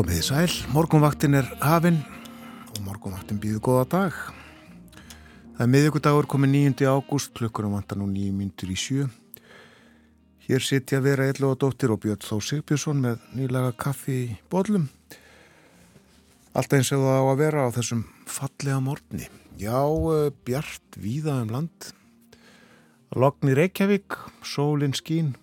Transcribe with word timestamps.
Komið 0.00 0.16
í 0.16 0.24
sæl, 0.24 0.52
morgunvaktin 0.72 1.36
er 1.36 1.48
hafinn 1.60 1.98
og 2.72 2.78
morgunvaktin 2.86 3.36
býður 3.36 3.60
góða 3.66 3.82
dag. 3.92 4.14
Það 5.58 5.60
er 5.60 5.68
miðugudagur 5.74 6.28
komið 6.32 6.54
9. 6.54 6.86
ágúst, 6.88 7.34
klukkurum 7.36 7.74
vantar 7.76 7.98
nú 8.00 8.06
9 8.08 8.30
myndur 8.32 8.70
í 8.72 8.78
sjö. 8.80 9.10
Hér 10.46 10.64
sitja 10.64 11.02
vera 11.04 11.26
og 11.44 11.58
dóttir 11.60 11.92
og 11.92 12.00
Björn 12.00 12.24
Þó 12.24 12.40
Sigbjörnsson 12.40 13.02
með 13.02 13.26
nýlega 13.36 13.74
kaffi 13.76 14.16
í 14.22 14.38
bollum. 14.48 14.86
Alltaf 16.56 16.78
eins 16.78 16.92
og 16.96 17.04
það 17.04 17.20
á 17.20 17.24
að 17.26 17.42
vera 17.42 17.66
á 17.68 17.76
þessum 17.76 18.00
fallega 18.24 18.80
morgni. 18.80 19.28
Já, 19.60 19.84
eh, 19.84 20.30
bjart 20.48 20.96
víða 20.96 21.42
um 21.42 21.52
land. 21.52 21.92
Logn 23.12 23.52
í 23.52 23.58
Reykjavík, 23.58 24.16
sólinn 24.40 24.96
skín, 24.96 25.36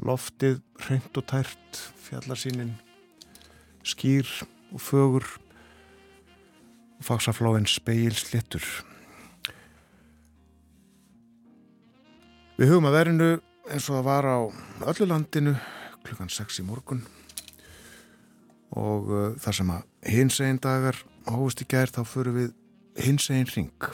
loftið 0.00 0.62
hreint 0.86 1.12
og 1.20 1.26
tært, 1.28 1.92
fjallarsýnin 2.08 2.72
skýr 3.86 4.28
og 4.72 4.80
fögur 4.80 5.26
og 6.98 7.06
fagsaflóin 7.06 7.66
speil 7.66 8.14
slittur. 8.14 8.64
Við 12.58 12.70
hugum 12.70 12.90
að 12.90 12.98
verinu 12.98 13.30
eins 13.70 13.88
og 13.88 13.98
það 13.98 14.06
var 14.06 14.28
á 14.28 14.38
öllu 14.92 15.08
landinu 15.08 15.56
klukkan 16.02 16.30
6 16.30 16.60
í 16.62 16.66
morgun 16.66 17.02
og 18.72 19.10
uh, 19.10 19.24
þar 19.40 19.56
sem 19.58 19.72
að 19.74 20.12
hins 20.12 20.38
einn 20.44 20.60
dagar 20.62 20.96
hófust 21.28 21.62
í 21.64 21.68
gær 21.68 21.92
þá 21.92 22.02
förum 22.08 22.38
við 22.38 22.54
hins 23.02 23.28
einn 23.32 23.48
ring. 23.50 23.90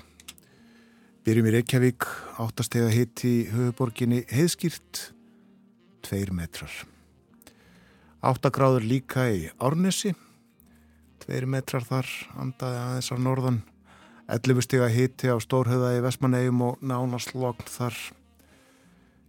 Byrjum 1.27 1.49
í 1.51 1.55
Reykjavík, 1.57 2.07
áttastega 2.41 2.89
hitt 2.93 3.25
í 3.27 3.49
höfuborginni 3.51 4.23
heiðskýrt, 4.33 5.11
tveir 6.07 6.33
metrar. 6.33 6.73
8 8.19 8.51
gráður 8.51 8.83
líka 8.83 9.29
í 9.31 9.45
Árnesi. 9.63 10.11
2 11.23 11.47
metrar 11.47 11.85
þar 11.87 12.09
andaði 12.35 12.79
aðeins 12.83 13.11
á 13.15 13.17
norðan. 13.23 13.59
11 14.27 14.65
stiga 14.67 14.89
hitti 14.91 15.31
á 15.31 15.39
Stórhauða 15.39 15.93
í 15.95 16.01
Vestmannegjum 16.03 16.65
og 16.67 16.83
nánastlokn 16.83 17.71
þar. 17.71 17.95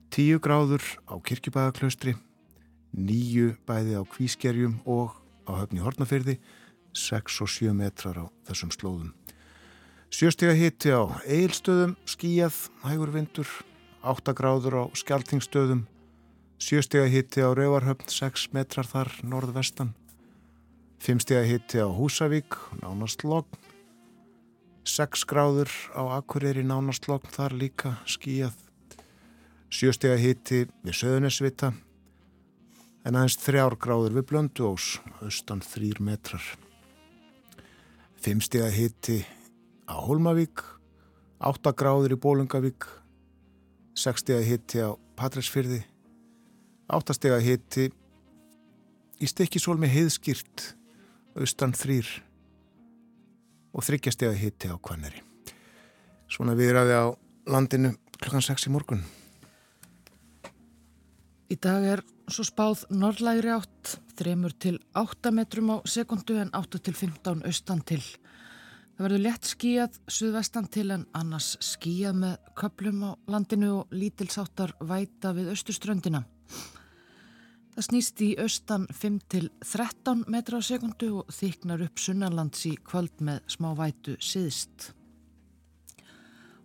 10 0.10 0.42
gráður 0.42 0.82
á 1.06 1.22
Kirkjubæðaklaustri 1.22 2.16
9 2.98 3.60
bæði 3.70 4.02
á 4.02 4.04
Kvískerjum 4.10 4.80
og 4.90 5.14
á 5.46 5.62
höfni 5.62 5.86
Hortnafyrði 5.86 6.40
6 6.98 7.44
og 7.46 7.54
7 7.54 7.78
metrar 7.78 8.18
á 8.18 8.26
þessum 8.50 8.74
slóðum. 8.74 9.14
7 10.10 10.34
stiga 10.34 10.58
hitti 10.58 10.90
á 10.90 11.06
Eilstöðum 11.30 11.94
skíjað, 12.10 12.58
hægur 12.82 13.14
vindur 13.14 13.50
8 14.02 14.34
gráður 14.34 14.82
á 14.82 14.84
Skeltingstöðum 14.98 15.86
Sjöstega 16.60 17.08
hitti 17.08 17.40
á 17.40 17.56
Rauvarhöfn, 17.56 18.10
6 18.12 18.50
metrar 18.52 18.84
þar 18.84 19.08
norðvestan. 19.24 19.94
Fimmstega 21.00 21.46
hitti 21.48 21.80
á 21.80 21.88
Húsavík, 21.88 22.58
nánast 22.84 23.24
logn. 23.24 23.56
6 24.84 25.24
gráður 25.24 25.72
á 25.96 26.20
Akureyri, 26.20 26.66
nánast 26.68 27.08
logn 27.08 27.32
þar 27.32 27.56
líka 27.56 27.94
skíjað. 28.04 28.58
Sjöstega 29.72 30.18
hitti 30.20 30.66
við 30.84 30.98
Söðunesvita. 31.00 31.72
En 33.08 33.16
aðeins 33.16 33.40
3 33.40 33.80
gráður 33.80 34.18
við 34.20 34.28
Blönduós, 34.28 34.98
austan 35.24 35.64
3 35.64 36.04
metrar. 36.04 36.44
Fimmstega 38.20 38.68
hitti 38.68 39.22
á 39.88 39.96
Holmavík. 39.96 40.60
8 41.40 41.72
gráður 41.72 42.18
í 42.18 42.20
Bólungavík. 42.20 42.84
6 43.96 44.26
stega 44.26 44.44
hitti 44.44 44.84
á 44.84 44.92
Patræsfyrði 45.16 45.86
áttastega 46.90 47.40
hitti 47.44 47.90
í 49.20 49.30
stikkisól 49.30 49.78
með 49.80 49.96
heiðskýrt 49.96 50.66
austan 51.40 51.76
þrýr 51.78 52.10
og 53.76 53.86
þryggjastega 53.86 54.36
hitti 54.38 54.72
á 54.72 54.76
kvanneri. 54.82 55.22
Svona 56.30 56.56
við 56.58 56.74
ræði 56.76 56.98
á 56.98 57.08
landinu 57.50 57.94
klukkan 58.20 58.46
6 58.46 58.68
í 58.70 58.74
morgun. 58.74 59.04
Í 61.50 61.58
dag 61.58 61.86
er 61.96 62.02
svo 62.30 62.46
spáð 62.46 62.84
norrlægri 62.94 63.50
átt, 63.56 63.96
þremur 64.20 64.54
til 64.62 64.76
8 64.98 65.32
metrum 65.34 65.72
á 65.74 65.78
sekundu 65.90 66.38
en 66.38 66.52
8 66.54 66.82
til 66.86 66.94
15 66.94 67.46
austan 67.50 67.82
til. 67.82 68.02
Það 69.00 69.06
verður 69.06 69.24
lett 69.24 69.48
skíjað 69.48 69.98
suðvestan 70.12 70.68
til 70.70 70.90
en 70.94 71.08
annars 71.16 71.54
skíjað 71.64 72.20
með 72.22 72.52
köplum 72.60 73.06
á 73.08 73.12
landinu 73.32 73.70
og 73.80 73.96
lítilsáttar 73.96 74.76
væta 74.84 75.32
við 75.38 75.54
austuströndina. 75.56 76.26
Það 77.80 77.86
snýst 77.86 78.22
í 78.26 78.26
austan 78.44 78.86
5-13 78.92 80.26
metra 80.28 80.58
á 80.60 80.68
sekundu 80.68 81.08
og 81.22 81.30
þyknar 81.32 81.86
upp 81.86 82.02
sunnarlands 82.04 82.66
í 82.68 82.74
kvöld 82.84 83.22
með 83.24 83.38
smá 83.54 83.70
vætu 83.72 84.18
síðst. 84.20 84.90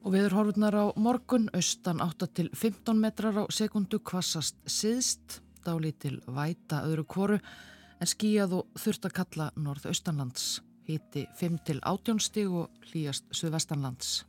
Og 0.02 0.10
viður 0.10 0.34
horfurnar 0.34 0.74
á 0.74 0.90
morgun 0.98 1.44
austan 1.54 2.02
8-15 2.02 2.98
metrar 2.98 3.38
á 3.38 3.44
sekundu 3.46 4.00
kvassast 4.02 4.58
síðst, 4.66 5.36
dálítil 5.62 6.16
væta 6.26 6.80
öðru 6.88 7.04
kvoru 7.06 7.38
en 7.38 8.10
skíjað 8.10 8.56
og 8.58 8.82
þurft 8.82 9.06
að 9.06 9.14
kalla 9.20 9.46
norðaustanlands, 9.54 10.64
híti 10.90 11.28
5-18 11.38 12.18
stig 12.26 12.50
og 12.50 12.74
hlýjast 12.88 13.30
suðvestanlands. 13.30 14.24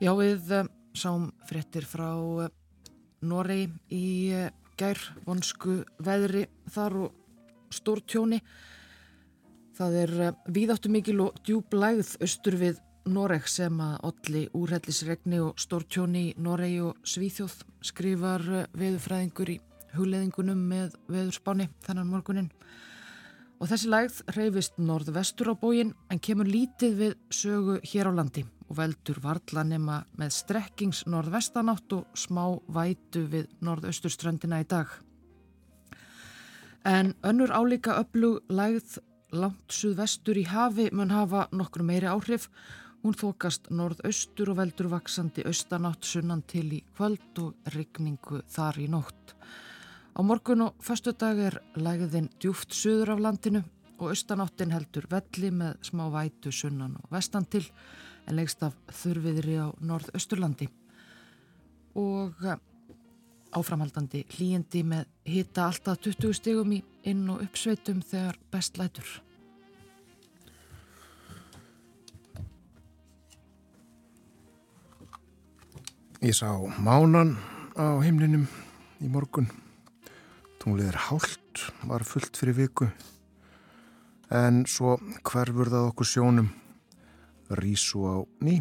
Já, 0.00 0.14
við 0.16 0.56
eh, 0.56 0.72
sáum 0.96 1.28
fréttir 1.52 1.84
frá 1.84 2.08
eh, 2.46 2.48
Noregi 3.20 3.68
í 3.92 4.06
eh, 4.32 4.48
gær 4.80 5.00
vonsku 5.26 5.80
veðri 6.00 6.46
þar 6.72 6.96
og 7.04 7.74
stór 7.74 8.02
tjóni. 8.08 8.40
Það 9.76 9.96
er 10.02 10.14
eh, 10.26 10.38
víðáttu 10.52 10.92
mikil 10.92 11.18
og 11.26 11.40
djúb 11.46 11.74
lægð 11.76 12.16
austur 12.24 12.56
við 12.60 12.80
Noreg 13.10 13.46
sem 13.48 13.78
að 13.80 14.04
olli 14.10 14.42
úrhellisregni 14.56 15.40
og 15.40 15.60
stór 15.60 15.86
tjóni 15.88 16.30
í 16.30 16.34
Noregi 16.40 16.80
og 16.84 17.00
Svíþjóð 17.08 17.56
skrifar 17.90 18.46
eh, 18.60 18.68
veðufræðingur 18.76 19.54
í 19.56 19.58
hugleðingunum 19.96 20.62
með 20.70 20.94
veðurspáni 21.10 21.70
þannan 21.86 22.12
morgunin. 22.12 22.52
Og 23.60 23.68
þessi 23.68 23.90
lægð 23.92 24.22
reyfist 24.36 24.78
norðvestur 24.80 25.52
á 25.52 25.54
bógin 25.60 25.92
en 26.08 26.22
kemur 26.22 26.48
lítið 26.48 26.96
við 27.02 27.18
sögu 27.34 27.80
hér 27.84 28.08
á 28.08 28.12
landi 28.16 28.46
og 28.70 28.78
veldur 28.78 29.18
varðlanema 29.22 30.04
með 30.18 30.34
strekkings 30.38 31.04
norðvestanátt 31.10 31.92
og 31.96 32.18
smá 32.18 32.44
vætu 32.70 33.24
við 33.32 33.48
norðausturströndina 33.66 34.60
í 34.62 34.66
dag. 34.70 34.86
En 36.86 37.14
önnur 37.26 37.50
álíka 37.50 37.98
öflug 38.00 38.40
lægð 38.48 39.00
langt 39.36 39.74
suðvestur 39.74 40.38
í 40.38 40.46
hafi 40.48 40.88
mun 40.94 41.10
hafa 41.10 41.48
nokkur 41.52 41.84
meiri 41.84 42.08
áhrif. 42.08 42.48
Hún 43.02 43.16
þokast 43.16 43.70
norðaustur 43.72 44.52
og 44.52 44.60
veldur 44.60 44.90
vaksandi 44.92 45.44
austanátt 45.48 46.04
sunnan 46.04 46.42
til 46.46 46.66
í 46.76 46.80
kvöld 46.96 47.42
og 47.42 47.74
rigningu 47.74 48.42
þar 48.48 48.80
í 48.80 48.88
nótt. 48.92 49.34
Á 50.16 50.20
morgun 50.22 50.66
og 50.66 50.74
förstu 50.80 51.12
dag 51.12 51.38
er 51.38 51.60
lægðin 51.74 52.30
djúft 52.40 52.74
suður 52.74 53.14
af 53.14 53.22
landinu 53.24 53.62
og 54.00 54.10
austanáttin 54.12 54.72
heldur 54.72 55.06
velli 55.10 55.50
með 55.52 55.78
smá 55.84 56.08
vætu 56.12 56.52
sunnan 56.52 56.96
og 57.00 57.12
vestan 57.12 57.44
til 57.44 57.66
en 58.26 58.36
leikst 58.38 58.62
af 58.66 58.76
þurfiðri 59.02 59.56
á 59.60 59.68
norðausturlandi 59.80 60.68
og 61.98 62.44
eh, 62.46 62.60
áframhaldandi 63.56 64.22
hlýjandi 64.36 64.84
með 64.86 65.08
hita 65.26 65.66
alltaf 65.66 65.98
20 66.04 66.36
stegum 66.38 66.76
í 66.76 66.82
inn- 67.10 67.28
og 67.32 67.42
uppsveitum 67.44 68.02
þegar 68.06 68.38
best 68.52 68.78
lætur. 68.78 69.08
Ég 76.20 76.36
sá 76.36 76.52
mánan 76.78 77.38
á 77.80 77.96
heimlinum 78.04 78.44
í 79.00 79.08
morgun. 79.08 79.48
Tunglið 80.60 80.90
er 80.92 80.98
hálft, 81.08 81.62
var 81.88 82.04
fullt 82.04 82.36
fyrir 82.36 82.58
viku. 82.58 82.90
En 84.28 84.66
svo 84.68 84.98
hverfur 85.24 85.72
það 85.72 85.88
okkur 85.88 86.06
sjónum 86.06 86.50
rísu 87.58 88.04
á 88.06 88.14
ný 88.44 88.60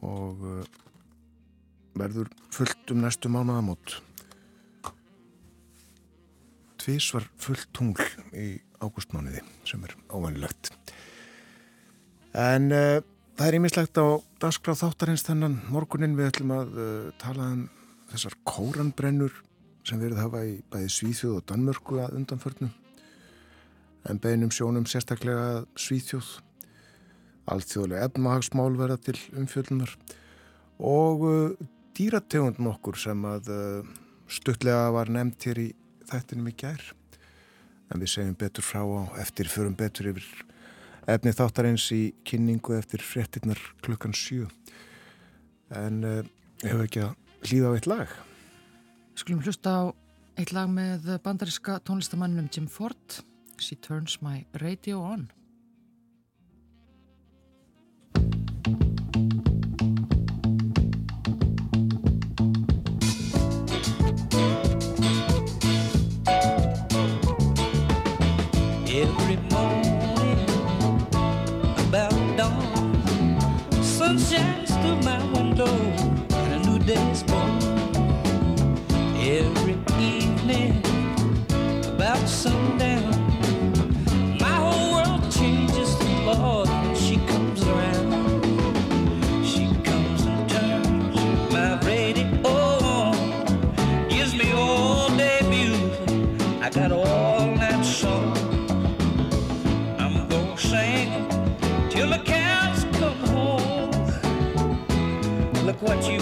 og 0.00 0.44
uh, 0.46 0.62
verður 1.98 2.30
fullt 2.54 2.92
um 2.94 3.02
næstu 3.04 3.28
mánuðamót. 3.32 3.98
Tvís 6.80 7.10
var 7.12 7.26
fullt 7.40 7.68
tungl 7.76 8.06
í 8.32 8.54
ágústmániði 8.80 9.42
sem 9.68 9.82
er 9.84 9.96
óvænilegt. 10.08 10.72
En 12.32 12.70
uh, 12.72 13.02
það 13.36 13.46
er 13.46 13.58
ímislegt 13.58 14.00
á 14.00 14.06
dagskráð 14.40 14.84
þáttarins 14.84 15.26
þennan 15.26 15.60
morgunin 15.68 16.16
við 16.18 16.30
ætlum 16.30 16.56
að 16.56 16.74
uh, 16.78 17.06
tala 17.20 17.52
um 17.56 17.64
þessar 18.10 18.36
kóranbrennur 18.48 19.34
sem 19.86 20.00
verið 20.00 20.22
hafa 20.22 20.44
í 20.46 20.60
bæði 20.70 20.92
Svíþjóð 20.94 21.40
og 21.40 21.48
Danmörku 21.48 22.00
að 22.02 22.16
undanförnum 22.20 22.72
en 24.08 24.20
beinum 24.20 24.52
sjónum 24.54 24.86
sérstaklega 24.88 25.64
Svíþjóð 25.78 26.38
alþjóðlega 27.50 28.08
efnahagsmál 28.08 28.72
verða 28.78 28.98
til 29.04 29.16
umfjöldunar 29.38 29.92
og 30.80 31.24
uh, 31.26 31.68
dýrategund 31.96 32.60
nokkur 32.62 32.98
sem 32.98 33.24
að 33.28 33.50
uh, 33.52 33.90
stuttlega 34.30 34.90
var 34.94 35.10
nefnt 35.12 35.48
hér 35.48 35.62
í 35.64 35.68
þættinum 36.10 36.50
í 36.50 36.56
gær. 36.58 36.82
En 37.90 38.02
við 38.02 38.12
segjum 38.14 38.36
betur 38.38 38.64
frá 38.64 38.82
á 38.86 39.02
eftir 39.22 39.50
förum 39.50 39.74
betur 39.78 40.12
yfir 40.12 40.26
efni 41.10 41.32
þáttarins 41.34 41.88
í 41.96 42.02
kynningu 42.28 42.76
eftir 42.76 43.02
frettinnar 43.02 43.58
klukkan 43.82 44.14
7 44.14 44.46
en 45.80 46.04
uh, 46.06 46.20
hefur 46.62 46.86
ekki 46.86 47.02
að 47.06 47.16
hlýða 47.48 47.72
á 47.72 47.76
eitt 47.76 47.90
lag? 47.90 48.14
Skulum 49.18 49.42
hlusta 49.42 49.74
á 49.74 49.82
eitt 50.38 50.54
lag 50.56 50.70
með 50.70 51.10
bandariska 51.24 51.80
tónlistamannum 51.84 52.48
Jim 52.52 52.70
Ford. 52.70 53.20
She 53.60 53.76
Turns 53.76 54.22
My 54.24 54.46
Radio 54.62 55.02
On 55.04 55.28
sundown. 82.42 83.10
My 84.40 84.56
whole 84.64 84.92
world 84.94 85.30
changes 85.30 85.94
Lord 86.24 86.68
when 86.68 86.96
she 86.96 87.16
comes 87.32 87.62
around. 87.68 88.12
She 89.44 89.66
comes 89.84 90.24
and 90.24 90.48
turns 90.48 91.52
my 91.52 91.78
radio 91.84 92.26
on, 92.46 94.08
gives 94.08 94.34
me 94.34 94.52
all 94.52 95.10
day 95.18 95.40
music. 95.50 96.10
I 96.62 96.70
got 96.70 96.92
all 96.92 97.46
night. 97.46 97.70
I'm 99.98 100.28
gonna 100.28 100.56
sing 100.58 101.10
till 101.90 102.08
the 102.10 102.22
cows 102.24 102.84
come 103.00 103.20
home. 103.34 103.92
Look 105.66 105.82
what 105.82 106.10
you 106.10 106.19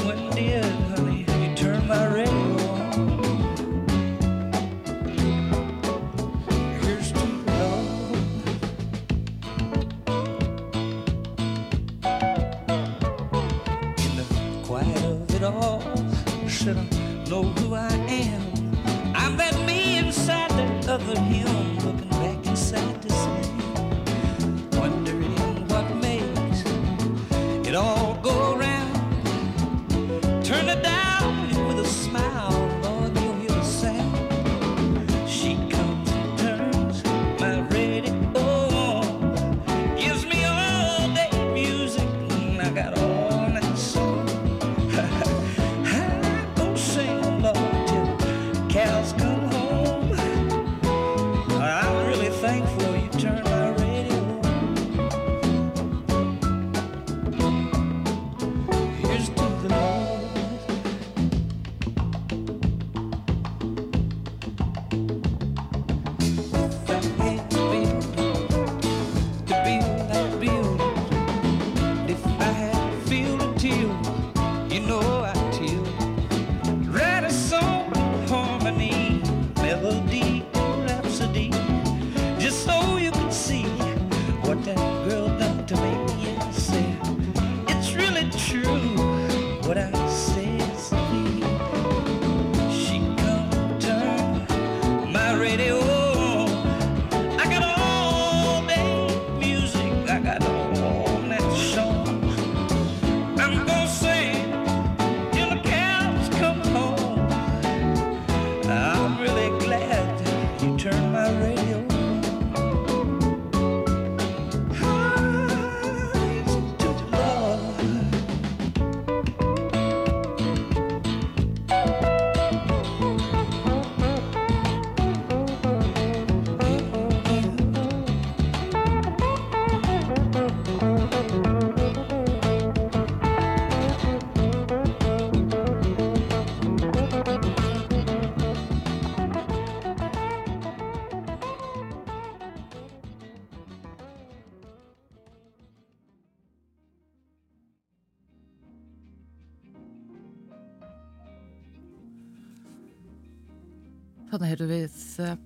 heyrðu 154.59 154.75
við 154.75 154.95
eh, 155.23 155.37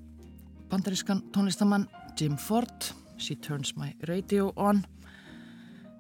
bandarískan 0.73 1.19
tónlistamann 1.35 1.85
Jim 2.17 2.39
Ford. 2.41 2.93
She 3.21 3.37
Turns 3.37 3.75
My 3.77 3.93
Radio 4.09 4.49
On 4.57 4.81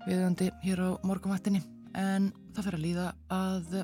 viðandi 0.06 0.48
hér 0.64 0.80
á 0.80 0.90
morgunvættinni 1.04 1.60
en 1.92 2.32
það 2.56 2.64
fer 2.64 2.78
að 2.78 2.84
líða 2.86 3.06
að 3.28 3.76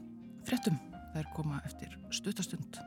frettum 0.48 0.80
þær 1.12 1.28
koma 1.36 1.60
eftir 1.68 1.92
stutastund 2.08 2.80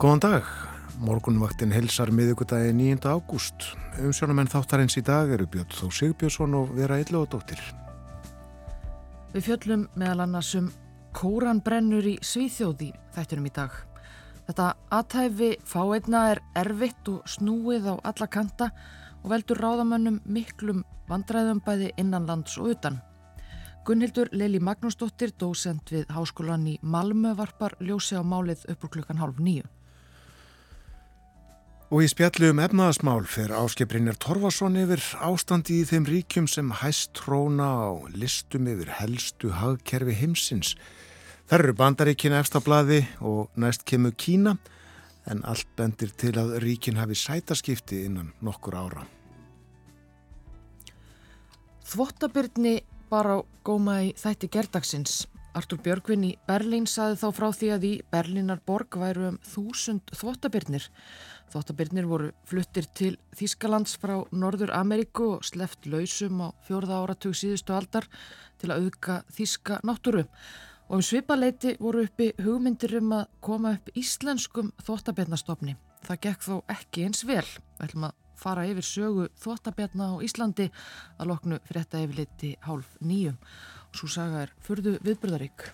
Góðan 0.00 0.20
dag, 0.24 0.46
Morgunvaktin 1.04 1.74
helsar 1.76 2.08
miðugudagi 2.08 2.70
9. 2.72 3.02
ágúst. 3.04 3.66
Umsjónamenn 4.00 4.48
þáttarins 4.48 4.94
í 4.96 5.02
dag 5.04 5.28
eru 5.28 5.44
Björn 5.44 5.74
Þó 5.76 5.90
Sigbjörnsson 5.92 6.54
og 6.56 6.70
Vera 6.72 6.96
Illóðadóttir. 7.02 7.60
Við 9.34 9.44
fjöllum 9.44 9.82
meðal 10.00 10.22
annars 10.24 10.54
um 10.56 10.70
kóranbrennur 11.12 12.08
í 12.08 12.14
Svíþjóði 12.24 12.88
þættunum 13.12 13.50
í 13.50 13.52
dag. 13.58 13.74
Þetta 14.46 14.68
aðtæfi 14.88 15.50
fáeinna 15.68 16.22
er 16.30 16.40
erfitt 16.62 17.10
og 17.12 17.28
snúið 17.28 17.90
á 17.92 17.94
alla 18.00 18.28
kanta 18.32 18.70
og 19.20 19.34
veldur 19.34 19.60
ráðamönnum 19.60 20.22
miklum 20.24 20.80
vandræðum 21.10 21.60
bæði 21.66 21.90
innanlands 22.00 22.56
og 22.56 22.70
utan. 22.72 22.96
Gunnhildur 23.84 24.32
Leili 24.32 24.62
Magnúsdóttir, 24.64 25.36
dósend 25.36 25.92
við 25.92 26.08
Háskólan 26.08 26.64
í 26.72 26.78
Malmö, 26.80 27.34
varpar 27.36 27.76
ljósi 27.84 28.16
á 28.16 28.24
málið 28.24 28.64
upp 28.72 28.88
úr 28.88 28.94
klukkan 28.96 29.20
hálf 29.20 29.36
nýju. 29.36 29.68
Og 31.90 32.04
í 32.04 32.06
spjallu 32.06 32.52
um 32.52 32.60
efnaðasmál 32.62 33.24
fer 33.26 33.50
áskiprinir 33.50 34.14
Torfason 34.22 34.76
yfir 34.78 35.00
ástandi 35.26 35.80
í 35.80 35.86
þeim 35.88 36.04
ríkjum 36.06 36.46
sem 36.46 36.68
hæst 36.78 37.16
tróna 37.18 37.66
á 37.66 37.90
listum 38.14 38.68
yfir 38.70 38.92
helstu 39.00 39.50
hagkerfi 39.50 40.14
heimsins. 40.20 40.76
Þar 41.50 41.64
eru 41.64 41.74
bandaríkina 41.80 42.38
efstablaði 42.44 43.00
og 43.26 43.50
næst 43.58 43.82
kemur 43.90 44.14
Kína 44.14 44.54
en 45.26 45.42
allt 45.42 45.66
bendir 45.74 46.14
til 46.14 46.36
að 46.38 46.60
ríkin 46.62 47.00
hafi 47.00 47.18
sætaskipti 47.18 48.04
innan 48.06 48.30
nokkur 48.38 48.78
ára. 48.78 49.02
Þvottabyrni 51.90 52.84
bara 53.10 53.42
á 53.42 53.46
góma 53.66 53.98
í 54.06 54.14
þætti 54.14 54.46
gerdagsins. 54.46 55.24
Artur 55.58 55.80
Björgvin 55.82 56.22
í 56.28 56.36
Berlín 56.46 56.86
saði 56.86 57.16
þá 57.18 57.28
frá 57.34 57.48
því 57.50 57.68
að 57.74 57.86
í 57.88 57.94
Berlínar 58.14 58.60
borg 58.62 58.94
væru 58.94 59.32
um 59.32 59.38
þúsund 59.42 60.12
þvottabyrnir. 60.14 60.86
Þvottabirnir 61.50 62.06
voru 62.06 62.28
fluttir 62.46 62.86
til 62.94 63.16
Þískalands 63.34 63.96
frá 63.98 64.20
Norður 64.30 64.70
Ameríku 64.76 65.32
og 65.36 65.46
sleft 65.48 65.88
lausum 65.90 66.44
á 66.46 66.48
fjörða 66.68 67.00
áratug 67.02 67.34
síðustu 67.34 67.74
aldar 67.74 68.06
til 68.62 68.70
að 68.70 68.84
auðka 68.84 69.16
Þíska 69.34 69.80
náttúru. 69.82 70.22
Og 70.90 71.00
um 71.00 71.02
svipaleiti 71.02 71.74
voru 71.82 72.04
uppi 72.06 72.30
hugmyndir 72.38 72.96
um 73.00 73.16
að 73.18 73.26
koma 73.42 73.74
upp 73.78 73.90
íslenskum 73.98 74.70
þvottabirnastofni. 74.86 75.74
Það 76.06 76.22
gekk 76.28 76.46
þó 76.46 76.54
ekki 76.76 77.06
eins 77.08 77.26
vel. 77.26 77.46
Við 77.78 77.84
ætlum 77.88 78.08
að 78.08 78.16
fara 78.40 78.68
yfir 78.70 78.86
sögu 78.86 79.28
þvottabirna 79.42 80.10
á 80.14 80.22
Íslandi 80.22 80.70
að 81.18 81.32
loknu 81.32 81.60
fyrir 81.66 81.82
þetta 81.82 82.06
yfirleiti 82.06 82.54
hálf 82.66 82.94
nýjum. 83.02 83.38
Og 83.90 84.00
svo 84.00 84.14
saga 84.14 84.46
er 84.46 84.54
fyrðu 84.62 84.98
viðbröðarík. 85.02 85.66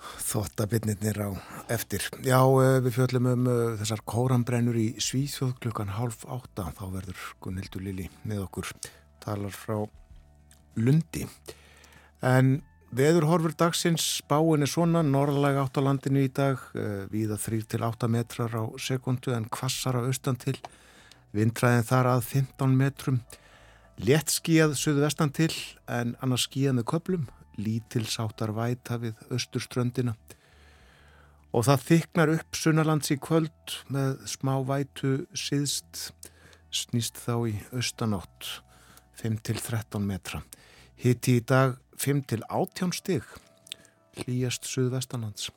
Þvottabirnirnir 0.00 1.18
á 1.20 1.30
eftir. 1.68 2.04
Já, 2.24 2.40
eh, 2.40 2.80
við 2.80 2.96
fjöllum 2.96 3.28
um 3.30 3.46
uh, 3.50 3.76
þessar 3.80 4.00
kórambrennur 4.08 4.76
í 4.78 4.88
Svíþjóð 4.96 5.58
klukkan 5.60 5.92
half 5.96 6.24
átta. 6.24 6.70
Þá 6.76 6.84
verður 6.94 7.24
Gunnhildur 7.44 7.84
Lili 7.84 8.08
með 8.24 8.44
okkur 8.46 8.70
talar 9.20 9.52
frá 9.52 9.84
Lundi. 10.80 11.26
En 12.24 12.62
veður 12.96 13.28
horfur 13.28 13.54
dagsins 13.58 14.06
spáin 14.20 14.64
er 14.64 14.70
svona, 14.70 15.02
norðalega 15.04 15.66
átt 15.66 15.78
á 15.78 15.84
landinu 15.84 16.24
í 16.24 16.32
dag, 16.32 16.62
uh, 16.74 17.04
viða 17.12 17.36
3-8 17.40 18.08
metrar 18.08 18.56
á 18.56 18.64
sekundu 18.80 19.34
en 19.36 19.50
kvassar 19.52 20.00
á 20.00 20.06
austan 20.06 20.40
til. 20.40 20.56
Vindræðin 21.36 21.86
þar 21.86 22.14
að 22.16 22.24
15 22.32 22.72
metrum. 22.78 23.20
Létt 24.00 24.32
skíjað 24.32 24.78
söðu 24.80 25.04
vestan 25.04 25.30
til 25.36 25.52
en 25.86 26.16
annars 26.24 26.48
skíjað 26.48 26.80
með 26.80 26.88
köplum 26.94 27.28
lítilsáttar 27.60 28.52
væta 28.56 28.98
við 29.02 29.18
austurströndina. 29.30 30.16
Og 31.50 31.66
það 31.66 31.86
þyknar 31.88 32.32
upp 32.36 32.58
sunnalands 32.58 33.10
í 33.10 33.18
kvöld 33.18 33.76
með 33.90 34.20
smá 34.30 34.54
vætu 34.66 35.24
síðst 35.34 36.10
snýst 36.70 37.18
þá 37.18 37.34
í 37.50 37.54
austanátt 37.74 38.50
5-13 39.20 40.06
metra. 40.06 40.42
Hitti 41.00 41.40
í 41.40 41.44
dag 41.44 41.76
5-18 42.00 42.94
stig 42.96 43.26
hlýjast 44.20 44.68
suðvestanlands. 44.68 45.50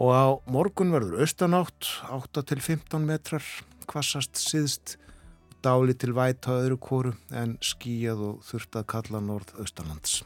Og 0.00 0.12
á 0.12 0.26
morgun 0.48 0.92
verður 0.94 1.24
austanátt 1.24 1.88
8-15 2.08 3.04
metrar 3.04 3.44
kvassast 3.90 4.38
síðst 4.40 4.96
dáli 5.64 5.96
til 5.98 6.14
væta 6.16 6.56
öðru 6.60 6.78
kóru 6.80 7.16
en 7.36 7.58
skíjað 7.64 8.28
og 8.30 8.44
þurft 8.48 8.80
að 8.80 8.88
kalla 8.94 9.24
norð-austalands 9.24 10.22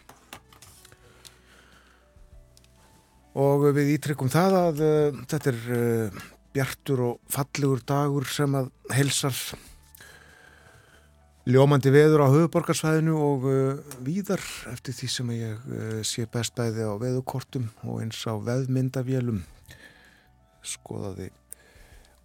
og 3.35 3.69
við 3.75 3.95
ítryggum 3.97 4.31
það 4.31 4.57
að 4.61 4.83
uh, 4.87 5.23
þetta 5.31 5.51
er 5.51 5.63
uh, 5.75 6.25
bjartur 6.55 7.05
og 7.09 7.33
fallegur 7.35 7.83
dagur 7.87 8.27
sem 8.31 8.55
að 8.55 8.69
helsar 8.95 9.39
ljómandi 11.51 11.91
veður 11.93 12.25
á 12.25 12.29
höfuborgarsvæðinu 12.31 13.17
og 13.19 13.49
uh, 13.51 13.97
víðar 14.07 14.43
eftir 14.71 14.97
því 14.97 15.11
sem 15.17 15.35
ég 15.35 15.67
sé 16.07 16.29
best 16.31 16.55
bæði 16.57 16.87
á 16.87 16.95
veðukortum 17.01 17.67
og 17.83 18.05
eins 18.05 18.23
á 18.23 18.39
veðmyndavélum. 18.39 19.43
Skoðaði 20.65 21.33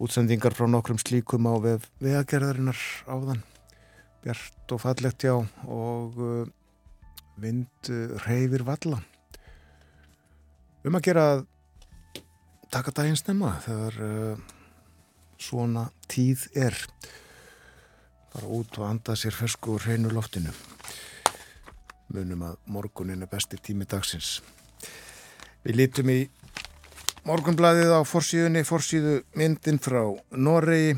útsendingar 0.00 0.54
frá 0.56 0.70
nokkrum 0.70 1.00
slíkum 1.02 1.50
á 1.50 1.58
veð 1.60 1.90
veðagerðarinnar 2.00 2.80
áðan. 3.10 3.42
Bjart 4.22 4.72
og 4.72 4.80
fallegt 4.86 5.26
já 5.26 5.34
og 5.66 6.16
vind 7.40 7.92
reyfir 8.24 8.64
valla 8.64 9.00
um 10.84 10.96
að 10.96 11.06
gera 11.10 11.24
taka 12.72 12.92
daginn 12.94 13.18
stemma 13.18 13.56
þegar 13.64 13.98
uh, 14.06 14.42
svona 15.40 15.88
tíð 16.10 16.46
er. 16.54 16.76
Bara 18.30 18.50
út 18.54 18.78
og 18.78 18.86
anda 18.86 19.16
sér 19.18 19.34
fersku 19.34 19.74
og 19.74 19.84
hreinu 19.84 20.12
loftinu. 20.14 20.52
Munum 22.14 22.44
að 22.46 22.58
morgunin 22.70 23.22
er 23.22 23.30
besti 23.30 23.58
tími 23.58 23.86
dagsins. 23.90 24.38
Við 25.66 25.80
lítum 25.82 26.12
í 26.14 26.20
morgunblæðið 27.26 27.92
á 27.92 28.00
forsíðunni 28.06 28.64
forsíðu 28.66 29.18
myndin 29.36 29.80
frá 29.82 30.02
Noregi 30.32 30.94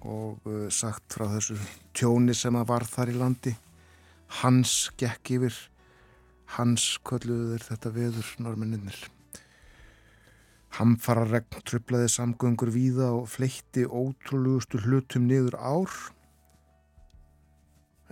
og 0.00 0.46
uh, 0.46 0.68
sagt 0.70 1.18
frá 1.18 1.26
þessu 1.34 1.58
tjóni 1.96 2.36
sem 2.36 2.56
að 2.56 2.70
var 2.70 2.86
þar 2.88 3.12
í 3.12 3.18
landi. 3.18 3.56
Hans 4.40 4.88
gekk 5.00 5.36
yfir 5.36 5.60
hans 6.56 6.94
kölluður 7.04 7.64
þetta 7.64 7.92
veður 7.92 8.34
norminninnir 8.40 9.08
Hamfara 10.76 11.24
regn 11.26 11.64
trublaði 11.64 12.10
samgöngur 12.12 12.70
víða 12.74 13.08
og 13.16 13.28
fleitti 13.32 13.86
ótrúlegustu 13.86 14.80
hlutum 14.84 15.26
niður 15.30 15.56
ár. 15.56 15.94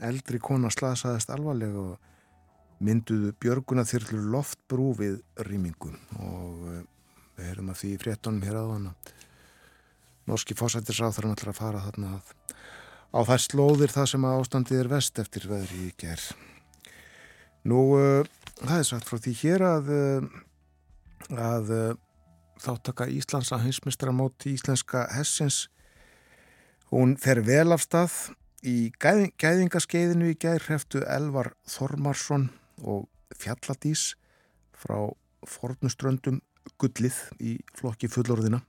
Eldri 0.06 0.40
kona 0.42 0.70
slasaðist 0.72 1.30
alvarlega 1.32 1.82
og 1.92 2.82
mynduðu 2.84 3.32
björguna 3.40 3.86
þyrlur 3.88 4.26
loftbrú 4.34 4.90
við 4.98 5.20
rýmingu 5.46 5.92
og 6.20 6.66
eh, 6.72 6.82
við 7.36 7.52
erum 7.52 7.70
að 7.72 7.80
því 7.82 7.92
fréttonum 8.02 8.44
hér 8.44 8.58
aðvana. 8.60 8.92
Norski 10.26 10.56
fósættisráþarum 10.58 11.36
ætlar 11.36 11.52
að 11.52 11.60
fara 11.60 11.84
þarna 11.86 12.16
að 12.18 12.34
á 13.16 13.20
það 13.24 13.44
slóðir 13.46 13.94
það 13.94 14.10
sem 14.12 14.26
að 14.26 14.40
ástandið 14.40 14.80
er 14.82 14.90
vest 14.90 15.20
eftir 15.22 15.46
veðri 15.48 15.84
í 15.86 15.92
ger. 16.00 16.24
Nú, 17.66 17.80
uh, 17.96 18.26
það 18.60 18.80
er 18.80 18.88
sagt 18.90 19.08
frá 19.08 19.20
því 19.22 19.36
hér 19.40 19.64
að, 19.66 19.92
uh, 19.94 21.38
að 21.46 21.72
þáttaka 22.62 23.08
Íslands 23.12 23.52
að 23.54 23.66
hinsmistramóti 23.66 24.54
íslenska 24.56 25.06
hessins 25.14 25.66
hún 26.92 27.16
fer 27.20 27.42
vel 27.46 27.72
af 27.74 27.84
stað. 27.84 28.16
Í 28.66 28.90
gæðing, 28.98 29.34
gæðingaskeiðinu 29.38 30.30
í 30.32 30.38
gæðir 30.42 30.64
hreftu 30.66 31.02
Elvar 31.06 31.52
Þormarsson 31.70 32.48
og 32.82 33.04
Fjalladís 33.36 34.14
frá 34.74 35.12
fornuströndum 35.46 36.40
gullið 36.80 37.18
í 37.38 37.52
flokki 37.78 38.08
fullorðina 38.10 38.62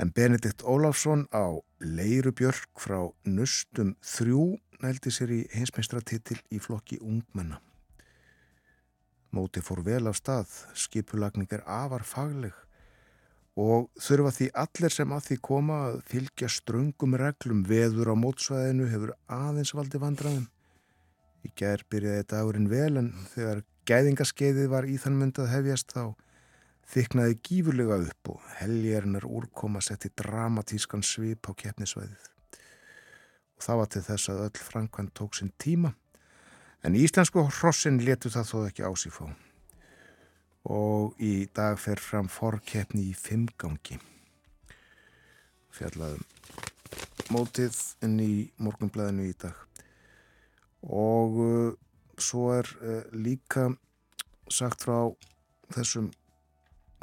en 0.00 0.12
Benedikt 0.12 0.64
Óláfsson 0.64 1.26
á 1.32 1.56
Leirubjörg 1.80 2.80
frá 2.80 2.98
Nustum 3.28 3.94
þrjú 4.04 4.56
nældi 4.82 5.12
sér 5.12 5.32
í 5.32 5.40
hinsmistratittil 5.52 6.38
í 6.52 6.60
flokki 6.60 7.00
ungmenna 7.00 7.60
Móti 9.36 9.60
fór 9.60 9.82
vel 9.84 10.06
af 10.08 10.16
stað, 10.16 10.52
skipulagning 10.72 11.50
er 11.52 11.64
afar 11.68 12.06
fagleg 12.08 12.54
og 13.56 13.88
þurfa 14.04 14.32
því 14.36 14.46
allir 14.62 14.92
sem 14.92 15.12
að 15.16 15.22
því 15.26 15.36
koma 15.48 15.76
að 15.86 15.94
fylgja 16.10 16.48
ströngum 16.52 17.16
reglum 17.16 17.62
veður 17.68 18.12
á 18.12 18.14
mótsvæðinu 18.20 18.88
hefur 18.92 19.14
aðeins 19.32 19.72
valdi 19.76 20.00
vandraðum. 20.00 20.44
Í 21.44 21.52
gerð 21.56 21.88
byrjaði 21.92 22.26
dagurinn 22.32 22.68
vel 22.68 23.00
en 23.00 23.10
þegar 23.32 23.62
gæðingaskeiðið 23.88 24.70
var 24.72 24.88
í 24.88 24.98
þann 25.00 25.18
myndað 25.20 25.52
hefjast 25.54 25.96
þá 25.96 26.02
þyknaði 26.92 27.38
gífurlega 27.48 28.00
upp 28.10 28.32
og 28.34 28.50
helgjernar 28.60 29.26
úrkoma 29.26 29.82
setti 29.82 30.12
dramatískan 30.20 31.04
svip 31.04 31.48
á 31.48 31.52
keppnisvæðið. 31.56 32.28
Og 33.56 33.64
það 33.64 33.80
var 33.80 33.92
til 33.92 34.04
þess 34.10 34.32
að 34.32 34.42
öll 34.50 34.64
Frankvann 34.68 35.14
tók 35.16 35.38
sinn 35.38 35.54
tíma 35.56 35.94
En 36.84 36.94
íslensku 36.94 37.46
hrossin 37.60 38.02
letu 38.04 38.30
það 38.30 38.50
þó 38.50 38.58
ekki 38.68 38.86
ásífá 38.86 39.30
og 40.66 41.14
í 41.22 41.46
dag 41.54 41.78
fer 41.78 42.02
fram 42.02 42.28
forkeppni 42.28 43.12
í 43.12 43.14
fimmgangi. 43.14 44.00
fjallaðum 45.70 46.24
mótið 47.32 47.76
inn 48.06 48.18
í 48.22 48.32
morgunblæðinu 48.62 49.26
í 49.28 49.34
dag. 49.40 49.56
Og 50.86 51.40
uh, 51.42 51.72
svo 52.18 52.50
er 52.54 52.68
uh, 52.80 53.02
líka 53.12 53.68
sagt 54.52 54.86
frá 54.86 55.10
þessum 55.74 56.12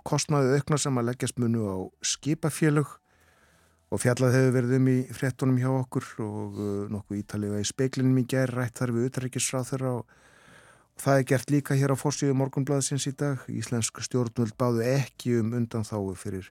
kostnaðu 0.08 0.58
aukna 0.58 0.80
sem 0.80 1.00
að 1.00 1.10
leggjast 1.12 1.39
munu 1.42 1.68
á 1.68 1.77
skipafélög 2.03 2.98
og 3.94 4.02
fjallað 4.02 4.34
hefur 4.34 4.56
verið 4.56 4.76
um 4.80 4.88
í 4.90 4.98
frettunum 5.14 5.60
hjá 5.62 5.70
okkur 5.70 6.08
og 6.26 6.58
uh, 6.58 6.70
nokkuð 6.90 7.20
ítalega 7.20 7.62
í 7.62 7.68
speiklinum 7.68 8.18
í 8.24 8.26
gerð 8.30 8.58
rætt 8.58 8.80
þar 8.82 8.94
við 8.96 9.10
utryggisráð 9.12 9.70
þeirra 9.70 9.92
og, 10.00 10.16
það 11.04 11.20
er 11.20 11.28
gert 11.30 11.54
líka 11.54 11.78
hér 11.78 11.94
á 11.94 11.98
fórsíðu 11.98 12.36
morgunblæðsins 12.38 13.08
í 13.10 13.14
dag. 13.18 13.42
Íslensk 13.50 14.02
stjórnvöld 14.06 14.54
báðu 14.58 14.84
ekki 14.86 15.38
um 15.42 15.54
undan 15.58 15.86
þáu 15.86 16.14
fyrir 16.18 16.50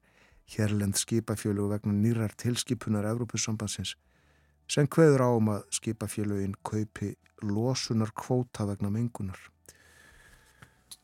hérlend 0.55 0.99
skipafjölu 0.99 1.69
vegna 1.71 1.95
nýrar 1.95 2.35
tilskipunar 2.39 3.07
Evrópussambansins 3.13 3.95
sem 4.71 4.87
hveður 4.87 5.25
á 5.27 5.31
um 5.37 5.51
að 5.55 5.65
skipafjölugin 5.75 6.55
kaupi 6.65 7.15
losunar 7.43 8.13
kvóta 8.15 8.67
vegna 8.69 8.91
mengunar. 8.91 9.39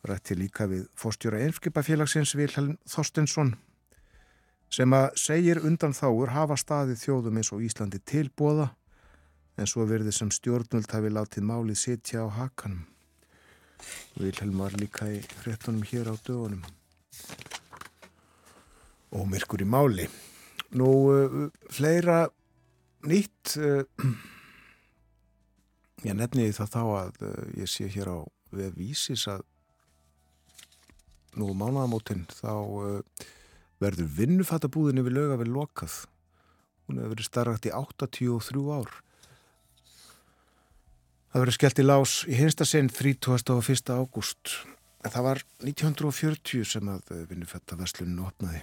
Rætti 0.06 0.36
líka 0.38 0.68
við 0.70 0.86
fórstjóra 0.98 1.42
einskipafélagsins 1.42 2.36
Vilhelm 2.38 2.76
Þorstensson 2.86 3.56
sem 4.72 4.92
að 4.92 5.08
segir 5.16 5.60
undan 5.64 5.96
þáur 5.96 6.34
hafa 6.34 6.56
staðið 6.60 7.02
þjóðum 7.02 7.40
eins 7.40 7.52
og 7.54 7.64
Íslandi 7.64 8.00
tilbóða 8.04 8.70
en 9.58 9.66
svo 9.66 9.86
verði 9.88 10.12
sem 10.14 10.30
stjórnvöld 10.32 10.90
hafi 10.92 11.10
látið 11.10 11.46
málið 11.48 11.80
sitja 11.80 12.22
á 12.22 12.28
hakanum. 12.30 12.84
Vilhelm 14.18 14.60
var 14.60 14.76
líka 14.78 15.08
í 15.10 15.18
hrettunum 15.42 15.82
hér 15.88 16.12
á 16.12 16.14
dögunum. 16.26 16.62
Og 19.14 19.24
myrkur 19.30 19.64
í 19.64 19.68
máli. 19.68 20.06
Nú, 20.76 20.88
uh, 21.10 21.48
fleira 21.72 22.26
nýtt, 23.08 23.56
uh, 23.56 23.82
ég 26.06 26.18
nefni 26.18 26.50
það 26.52 26.74
þá 26.74 26.82
að 26.84 27.22
uh, 27.24 27.44
ég 27.56 27.72
sé 27.72 27.88
hér 27.88 28.12
á 28.12 28.18
við 28.52 28.76
vísis 28.76 29.24
að 29.30 29.46
nú 31.38 31.54
mánuðamótin 31.56 32.26
þá 32.30 32.52
verður 33.82 34.08
vinnufattabúðinni 34.18 35.04
við 35.06 35.16
löga 35.18 35.38
við 35.40 35.52
lokað. 35.54 36.00
Hún 36.88 37.00
hefur 37.00 37.14
verið 37.14 37.28
starrakt 37.28 37.68
í 37.68 37.74
83 37.74 38.64
ár. 38.72 38.90
Það 41.28 41.42
verður 41.42 41.56
skellt 41.58 41.80
í 41.82 41.84
lás 41.84 42.12
í 42.24 42.36
hinsta 42.38 42.66
sinn 42.66 42.88
31. 42.88 43.92
ágúst. 43.92 44.54
Það 45.04 45.26
var 45.26 45.42
1940 45.62 46.64
sem 46.66 46.88
að 46.90 47.12
vinnufattaverslunin 47.30 48.22
opnaði. 48.24 48.62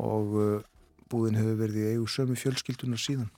Og 0.00 0.32
uh, 0.40 0.64
búðin 1.12 1.38
hefur 1.38 1.60
verið 1.60 1.82
í 1.82 1.90
eigu 1.94 2.08
sömu 2.10 2.36
fjölskyldunar 2.40 3.00
síðan. 3.00 3.28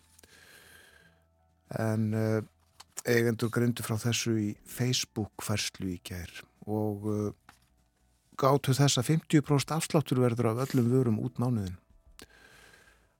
En 1.76 2.06
uh, 2.16 2.38
eigendur 3.04 3.52
grindu 3.52 3.84
frá 3.84 3.98
þessu 4.00 4.36
í 4.40 4.48
Facebook-ferslu 4.70 5.92
í 5.92 5.98
gær 6.06 6.32
og 6.68 7.06
gáttu 8.38 8.74
þess 8.76 9.00
að 9.00 9.10
50% 9.12 9.74
afsláttur 9.74 10.22
verður 10.22 10.52
af 10.52 10.64
öllum 10.68 10.90
vörum 10.92 11.20
út 11.24 11.40
mánuðin. 11.42 11.76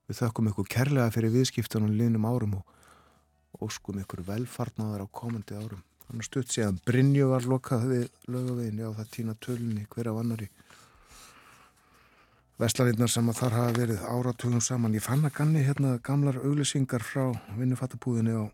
Við 0.09 0.23
þökkum 0.23 0.49
ykkur 0.53 0.69
kærlega 0.73 1.13
fyrir 1.13 1.35
viðskiptunum 1.35 1.93
linnum 1.99 2.25
árum 2.25 2.61
og 2.61 3.67
óskum 3.67 3.99
ykkur 4.01 4.23
velfarnaðar 4.25 5.05
á 5.05 5.07
komandi 5.13 5.59
árum. 5.59 5.83
Þannig 6.09 6.25
stutt 6.25 6.55
séðan 6.55 6.79
Brynju 6.89 7.27
var 7.29 7.45
lokað 7.45 7.85
við 7.91 8.05
lögaveginni 8.33 8.87
á 8.89 8.97
það 8.97 9.11
tína 9.13 9.35
tölunni 9.45 9.85
hver 9.93 10.09
af 10.09 10.23
annari. 10.23 10.49
Vestlavinnar 12.59 13.13
sem 13.13 13.29
að 13.29 13.39
þar 13.43 13.57
hafa 13.59 13.75
verið 13.77 14.07
áratugum 14.09 14.63
saman. 14.65 14.97
Ég 14.97 15.05
fann 15.05 15.27
að 15.29 15.37
ganni 15.37 15.67
hérna 15.67 15.99
gamlar 16.03 16.41
auglisingar 16.41 17.05
frá 17.05 17.29
vinnufattabúðinni 17.59 18.35
á 18.35 18.45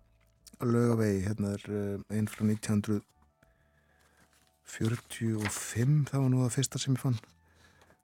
lögavegi. 0.66 1.22
Hérna 1.28 1.54
er 1.54 1.70
eh, 1.70 2.16
einn 2.18 2.26
frá 2.28 2.42
1900 2.42 2.98
45 4.64 6.08
það 6.10 6.20
var 6.20 6.30
nú 6.32 6.42
það 6.42 6.54
fyrsta 6.56 6.80
sem 6.80 6.96
ég 6.96 7.02
fann. 7.02 7.18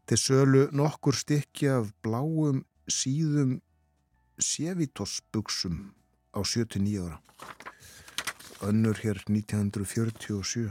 Til 0.07 0.19
sölu 0.19 0.67
nokkur 0.77 1.17
stykki 1.17 1.71
af 1.71 1.91
bláum 2.05 2.65
síðum 2.91 3.61
sévítosbuksum 4.41 5.93
á 6.37 6.41
79 6.43 7.05
ára. 7.05 7.19
Önnur 8.61 8.99
hér 9.01 9.23
1947 9.27 10.69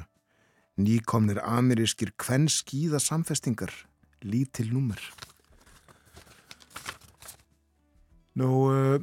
nýkomnir 0.80 1.41
amerískir 1.43 2.13
kvenn 2.15 2.47
skýða 2.47 3.02
samfestingar 3.04 3.73
lítil 4.23 4.71
númer. 4.71 4.99
Nú 8.39 8.49
uh, 8.69 8.99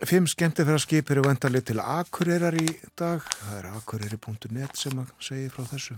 Fimm 0.00 0.24
skemmtifæraskip 0.24 1.10
eru 1.12 1.26
vendarlega 1.26 1.66
til 1.68 1.80
Akureyrar 1.84 2.54
í 2.56 2.70
dag. 2.96 3.20
Það 3.20 3.56
er 3.58 3.66
akureyri.net 3.68 4.78
sem 4.80 4.96
að 4.96 5.10
segja 5.20 5.50
frá 5.52 5.66
þessu. 5.68 5.96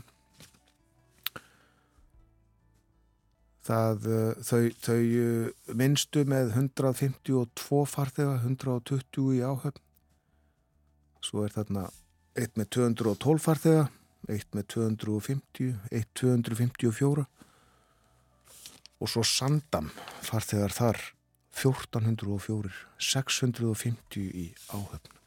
Það, 3.63 4.09
eh, 4.11 4.43
þau, 4.43 4.63
þau 4.83 4.97
eh, 4.99 5.53
minnstu 5.79 6.25
með 6.27 6.51
152 6.59 7.85
farþega, 7.93 8.41
120 8.43 9.31
í 9.39 9.41
áhöfn. 9.47 9.79
Svo 11.23 11.47
er 11.47 11.55
þarna 11.55 11.87
eitt 12.35 12.59
með 12.59 12.73
212 12.75 13.39
farþega, 13.47 13.89
eitt 14.35 14.51
með 14.51 14.69
250, 14.75 15.79
eitt 15.95 16.11
254 16.19 17.29
og 18.99 19.11
svo 19.11 19.23
Sandam 19.23 19.95
farþegar 20.27 20.75
þar 20.75 21.05
1404, 21.53 22.73
650 22.99 24.31
í 24.33 24.47
áhöfn. 24.73 25.19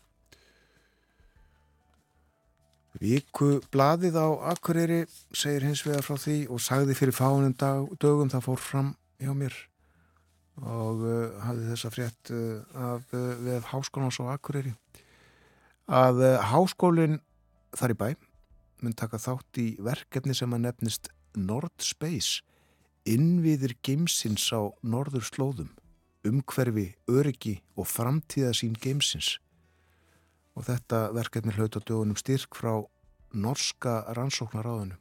Víku 2.96 3.60
bladið 3.74 4.16
á 4.16 4.28
Akureyri 4.54 5.04
segir 5.36 5.66
hins 5.68 5.84
vegar 5.84 6.06
frá 6.06 6.16
því 6.16 6.38
og 6.48 6.62
sagði 6.64 6.96
fyrir 6.96 7.16
fánum 7.16 7.56
dag, 7.60 7.90
dögum 8.00 8.32
það 8.32 8.46
fór 8.48 8.62
fram 8.64 8.94
hjá 9.20 9.34
mér 9.36 9.56
og 10.64 11.04
uh, 11.04 11.36
hafði 11.44 11.66
þessa 11.74 11.92
frétt 11.92 12.32
uh, 12.32 12.62
af 12.94 13.12
uh, 13.12 13.34
við 13.44 13.68
háskólans 13.74 14.22
á 14.24 14.32
Akureyri 14.32 14.72
að 15.92 16.24
háskólinn 16.50 17.20
þar 17.76 17.94
í 17.94 18.00
bæ 18.00 18.08
mun 18.82 18.96
taka 18.96 19.20
þátt 19.20 19.60
í 19.60 19.68
verkefni 19.84 20.36
sem 20.38 20.56
að 20.56 20.64
nefnist 20.70 21.12
Nord 21.36 21.76
Space 21.84 22.40
innviðir 23.06 23.76
geimsins 23.86 24.48
á 24.56 24.72
norður 24.82 25.28
slóðum 25.28 25.74
umhverfi, 26.26 26.96
öryggi 27.10 27.60
og 27.78 27.88
framtíðasín 27.90 28.76
geimsins. 28.82 29.38
Og 30.56 30.68
þetta 30.68 31.10
verkefni 31.16 31.54
hlaut 31.56 31.78
á 31.78 31.82
dögunum 31.84 32.18
styrk 32.20 32.56
frá 32.58 32.86
norska 33.36 34.04
rannsóknaráðinu. 34.16 34.98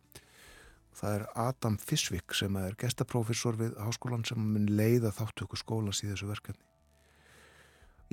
Það 0.94 1.16
er 1.16 1.24
Adam 1.48 1.76
Fisvik 1.78 2.34
sem 2.38 2.54
er 2.58 2.76
gestaprófessor 2.78 3.58
við 3.58 3.74
háskólan 3.82 4.26
sem 4.26 4.38
mun 4.38 4.68
leiða 4.70 5.10
þáttöku 5.14 5.58
skólas 5.58 6.04
í 6.04 6.10
þessu 6.10 6.30
verkefni. 6.30 6.62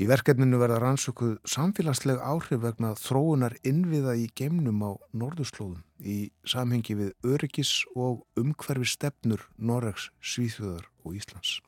Í 0.01 0.07
verkefninu 0.09 0.57
verða 0.57 0.79
rannsökuð 0.81 1.35
samfélagsleg 1.51 2.21
áhrif 2.23 2.61
vegna 2.63 2.93
þróunar 2.97 3.57
innviða 3.67 4.15
í 4.17 4.29
geimnum 4.39 4.81
á 4.87 4.91
norðurslóðum 5.13 5.83
í 5.99 6.31
samhengi 6.47 6.95
við 6.97 7.11
öryggis 7.27 7.73
og 7.93 8.23
umhverfi 8.39 8.87
stefnur 8.87 9.43
Noregs, 9.59 10.09
Svíþjóðar 10.23 10.87
og 11.03 11.19
Íslands 11.19 11.59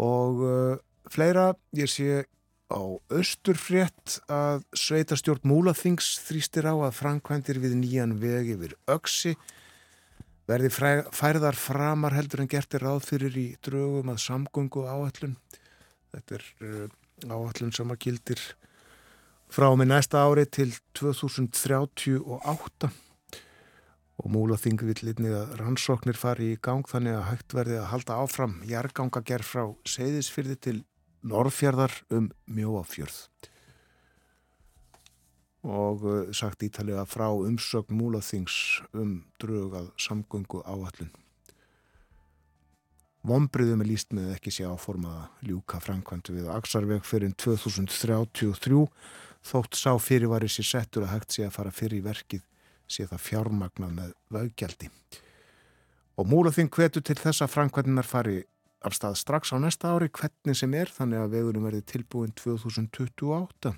og 0.00 0.40
uh, 0.44 0.76
fleira 1.10 1.52
ég 1.76 1.90
sé 1.90 2.24
á 2.72 2.80
austurfrétt 3.12 4.18
að 4.32 4.64
sveitastjórn 4.74 5.44
Múlaþings 5.46 6.14
þrýstir 6.24 6.66
á 6.66 6.74
að 6.74 6.96
framkvæmdir 6.96 7.60
við 7.62 7.76
nýjan 7.78 8.16
veg 8.18 8.54
yfir 8.56 8.74
öksi 8.90 9.34
verði 10.48 10.70
færðar 11.14 11.56
framar 11.56 12.16
heldur 12.16 12.42
en 12.44 12.50
gertir 12.50 12.84
ráð 12.84 13.04
fyrir 13.06 13.36
í 13.38 13.46
draugum 13.64 14.10
að 14.12 14.24
samgöngu 14.24 14.84
áallun 14.88 15.38
þetta 16.14 16.38
er 16.38 16.44
uh, 16.64 16.88
áallun 17.30 17.74
sem 17.74 17.94
að 17.94 18.02
gildir 18.08 18.42
frá 19.54 19.68
með 19.78 19.92
næsta 19.92 20.24
ári 20.24 20.48
til 20.50 20.72
2038 20.98 22.90
og 24.22 24.30
múlaþing 24.30 24.78
vil 24.86 25.00
litnið 25.08 25.34
að 25.40 25.54
rannsóknir 25.60 26.18
fari 26.18 26.52
í 26.54 26.60
gang 26.62 26.86
þannig 26.86 27.18
að 27.18 27.26
hægt 27.32 27.56
verði 27.56 27.80
að 27.80 27.90
halda 27.90 28.18
áfram 28.22 28.60
jargangagerð 28.68 29.48
frá 29.48 29.64
Seyðisfyrði 29.90 30.58
til 30.66 30.76
Norrfjörðar 31.24 31.96
um 32.14 32.30
Mjóafjörð 32.46 33.24
og 35.64 36.02
uh, 36.04 36.16
sagt 36.36 36.62
ítalega 36.66 37.06
frá 37.08 37.30
umsögn 37.32 37.96
múlaþings 37.96 38.82
um 38.92 39.22
drögað 39.40 39.88
samgöngu 39.96 40.60
áallun. 40.60 41.08
Vombriðum 43.24 43.80
er 43.80 43.88
líst 43.88 44.12
með 44.12 44.34
ekki 44.34 44.52
sé 44.52 44.68
áformaða 44.68 45.30
ljúka 45.48 45.80
framkvæmdu 45.80 46.36
við 46.36 46.50
Aksarveg 46.52 47.06
fyrir 47.08 47.32
2033 47.40 48.82
þótt 49.44 49.80
sá 49.80 49.94
fyrirvari 49.96 50.50
sér 50.52 50.68
settur 50.68 51.06
að 51.06 51.14
hægt 51.14 51.32
sé 51.32 51.46
að 51.46 51.56
fara 51.56 51.72
fyrir 51.72 52.04
verkið 52.04 52.44
sé 52.90 53.06
það 53.10 53.22
fjármagnað 53.26 53.94
með 53.98 54.10
vöggjaldi. 54.34 54.90
Og 56.20 56.28
múlaþing 56.30 56.70
hvetu 56.70 57.02
til 57.02 57.16
þessa 57.18 57.48
framkvæmdinar 57.50 58.06
fari 58.06 58.42
af 58.84 58.94
stað 58.94 59.16
strax 59.18 59.54
á 59.54 59.58
næsta 59.58 59.94
ári 59.94 60.10
hvernig 60.12 60.58
sem 60.58 60.74
er 60.76 60.92
þannig 60.92 61.22
að 61.22 61.34
vegurum 61.38 61.66
verði 61.66 61.82
tilbúin 61.88 62.34
2028 62.36 63.72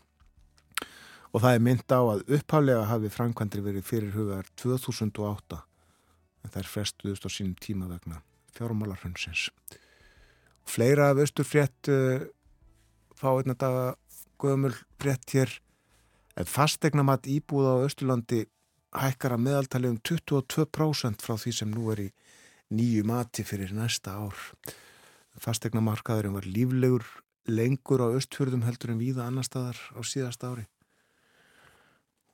og 1.33 1.42
það 1.42 1.53
er 1.53 1.62
mynd 1.62 1.92
á 1.92 2.01
að 2.01 2.25
upphálega 2.33 2.87
hafi 2.90 3.11
framkvæmdri 3.12 3.62
verið 3.64 3.87
fyrir 3.87 4.14
hugar 4.16 4.49
2008 4.59 5.61
en 5.61 6.53
það 6.53 6.62
er 6.62 6.71
frestuðust 6.73 7.29
á 7.29 7.31
sínum 7.31 7.57
tíma 7.61 7.90
vegna 7.90 8.23
fjármálarhundsins. 8.57 9.51
Fleira 10.66 11.11
af 11.12 11.21
austurfrétt 11.23 11.90
uh, 11.92 12.27
fá 13.14 13.29
einna 13.37 13.55
daga 13.55 13.95
gömul 14.40 14.75
frétt 15.01 15.35
hér 15.35 15.53
en 16.37 16.49
fastegnamat 16.49 17.29
íbúða 17.31 17.79
á 17.79 17.85
Östurlandi 17.87 18.47
hækkar 19.00 19.37
að 19.37 19.44
meðaltali 19.44 19.90
um 19.92 20.00
22% 20.00 21.24
frá 21.24 21.37
því 21.40 21.52
sem 21.59 21.70
nú 21.72 21.90
er 21.92 22.06
í 22.06 22.09
nýju 22.74 23.04
mati 23.06 23.44
fyrir 23.46 23.74
næsta 23.76 24.16
ár. 24.16 24.37
Fastegnamarkaðurinn 25.40 26.37
var 26.37 26.48
líflegur 26.48 27.04
lengur 27.46 28.02
á 28.02 28.09
östfjörðum 28.16 28.64
heldur 28.66 28.94
en 28.94 29.00
víða 29.00 29.26
annar 29.28 29.46
staðar 29.46 29.78
á 29.94 30.00
síðast 30.02 30.42
ári. 30.44 30.66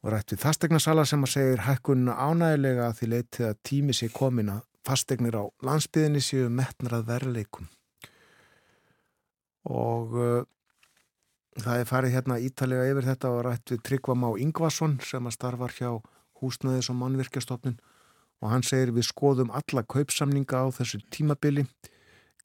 Og 0.03 0.11
rætt 0.11 0.35
við 0.35 0.43
fastegnasala 0.43 1.05
sem 1.07 1.23
að 1.23 1.35
segir 1.35 1.65
hækkunna 1.67 2.17
ánægilega 2.17 2.89
að 2.89 2.97
því 2.99 3.11
leitið 3.13 3.49
að 3.49 3.61
tími 3.69 3.95
sé 3.95 4.09
komin 4.11 4.51
að 4.57 4.65
fastegnir 4.87 5.37
á 5.39 5.45
landsbyðinni 5.63 6.23
séu 6.25 6.49
metnarað 6.51 7.07
verleikum. 7.11 7.69
Og 9.71 10.17
uh, 10.19 10.43
það 11.61 11.85
er 11.85 11.91
farið 11.91 12.17
hérna 12.17 12.41
ítalega 12.43 12.89
yfir 12.91 13.09
þetta 13.13 13.31
og 13.31 13.45
rætt 13.47 13.75
við 13.75 13.85
Tryggvam 13.87 14.27
á 14.27 14.31
Yngvason 14.43 14.99
sem 15.07 15.29
að 15.29 15.37
starfar 15.37 15.77
hjá 15.77 15.93
húsnaðis 16.43 16.91
og 16.93 16.99
mannvirkjastofnun 17.01 17.79
og 18.43 18.51
hann 18.51 18.67
segir 18.67 18.93
við 18.95 19.07
skoðum 19.09 19.53
alla 19.55 19.85
kaupsamninga 19.87 20.67
á 20.67 20.75
þessu 20.75 20.99
tímabili, 21.15 21.67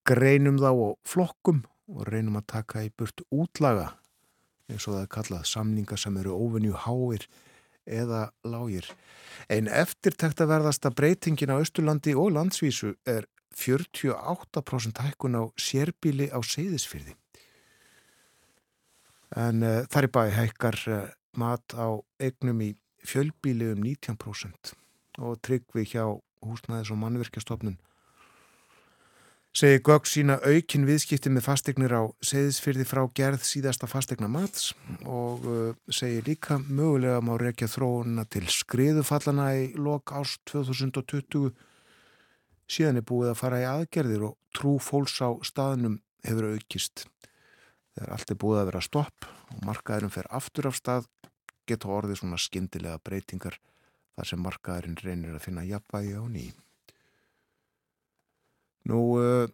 greinum 0.06 0.60
þá 0.62 0.70
og 0.72 0.98
flokkum 1.08 1.64
og 1.90 2.06
reynum 2.12 2.38
að 2.38 2.50
taka 2.54 2.86
í 2.86 2.92
burt 2.94 3.24
útlaga 3.34 3.96
eins 4.68 4.86
og 4.88 4.98
það 4.98 5.04
er 5.04 5.14
kallað 5.16 5.46
samninga 5.48 5.98
sem 6.00 6.18
eru 6.20 6.36
óvenju 6.36 6.76
háir 6.86 7.26
eða 7.88 8.28
lágir. 8.44 8.88
Einn 9.48 9.70
eftirtækt 9.72 10.42
að 10.44 10.52
verðasta 10.52 10.92
breytingin 10.92 11.54
á 11.56 11.62
Östurlandi 11.64 12.16
og 12.20 12.34
landsvísu 12.36 12.94
er 13.08 13.30
48% 13.56 15.00
hækkun 15.06 15.40
á 15.40 15.44
sérbíli 15.56 16.28
á 16.30 16.40
seyðisfyrði. 16.44 17.16
En 19.40 19.64
uh, 19.64 19.86
þar 19.92 20.08
í 20.08 20.12
bæ 20.12 20.22
hækkar 20.36 20.78
uh, 20.92 21.00
mat 21.40 21.76
á 21.76 21.88
eignum 22.20 22.62
í 22.64 22.74
fjölbíli 23.06 23.72
um 23.74 23.84
19% 23.84 24.74
og 25.18 25.42
tryggvi 25.42 25.86
hjá 25.90 26.06
húsnæðis 26.46 26.94
og 26.94 27.02
mannverkjastofnun 27.02 27.78
segi 29.58 29.80
Gögg 29.82 30.06
sína 30.06 30.36
aukin 30.46 30.86
viðskipti 30.86 31.32
með 31.34 31.48
fastegnir 31.48 31.94
á 31.98 32.06
segðisfyrði 32.22 32.86
frá 32.86 33.00
gerð 33.18 33.42
síðasta 33.48 33.88
fastegna 33.90 34.30
mats 34.30 34.74
og 35.02 35.48
uh, 35.50 35.72
segi 35.90 36.20
líka 36.28 36.60
mögulega 36.62 37.24
má 37.26 37.34
rekja 37.42 37.70
þróuna 37.72 38.28
til 38.30 38.46
skriðufallana 38.54 39.48
í 39.58 39.64
lok 39.82 40.14
ást 40.14 40.44
2020 40.52 41.50
síðan 42.70 43.02
er 43.02 43.08
búið 43.10 43.32
að 43.32 43.40
fara 43.40 43.64
í 43.64 43.68
aðgerðir 43.72 44.28
og 44.30 44.38
trú 44.54 44.76
fólks 44.84 45.18
á 45.26 45.34
staðnum 45.42 45.98
hefur 46.28 46.52
aukist. 46.54 47.08
Þegar 47.96 48.14
allt 48.14 48.34
er 48.34 48.42
búið 48.44 48.62
að 48.62 48.70
vera 48.70 48.86
stopp 48.86 49.30
og 49.56 49.66
markaðurum 49.66 50.14
fer 50.14 50.30
aftur 50.38 50.70
af 50.70 50.78
stað 50.78 51.10
geta 51.68 51.92
orðið 51.92 52.22
svona 52.22 52.40
skindilega 52.42 53.02
breytingar 53.04 53.60
þar 54.18 54.30
sem 54.32 54.42
markaðurinn 54.42 54.98
reynir 55.04 55.36
að 55.38 55.46
finna 55.46 55.66
jafnvægi 55.68 56.16
á 56.18 56.24
ný. 56.32 56.46
Nú 58.88 59.02
uh, 59.20 59.46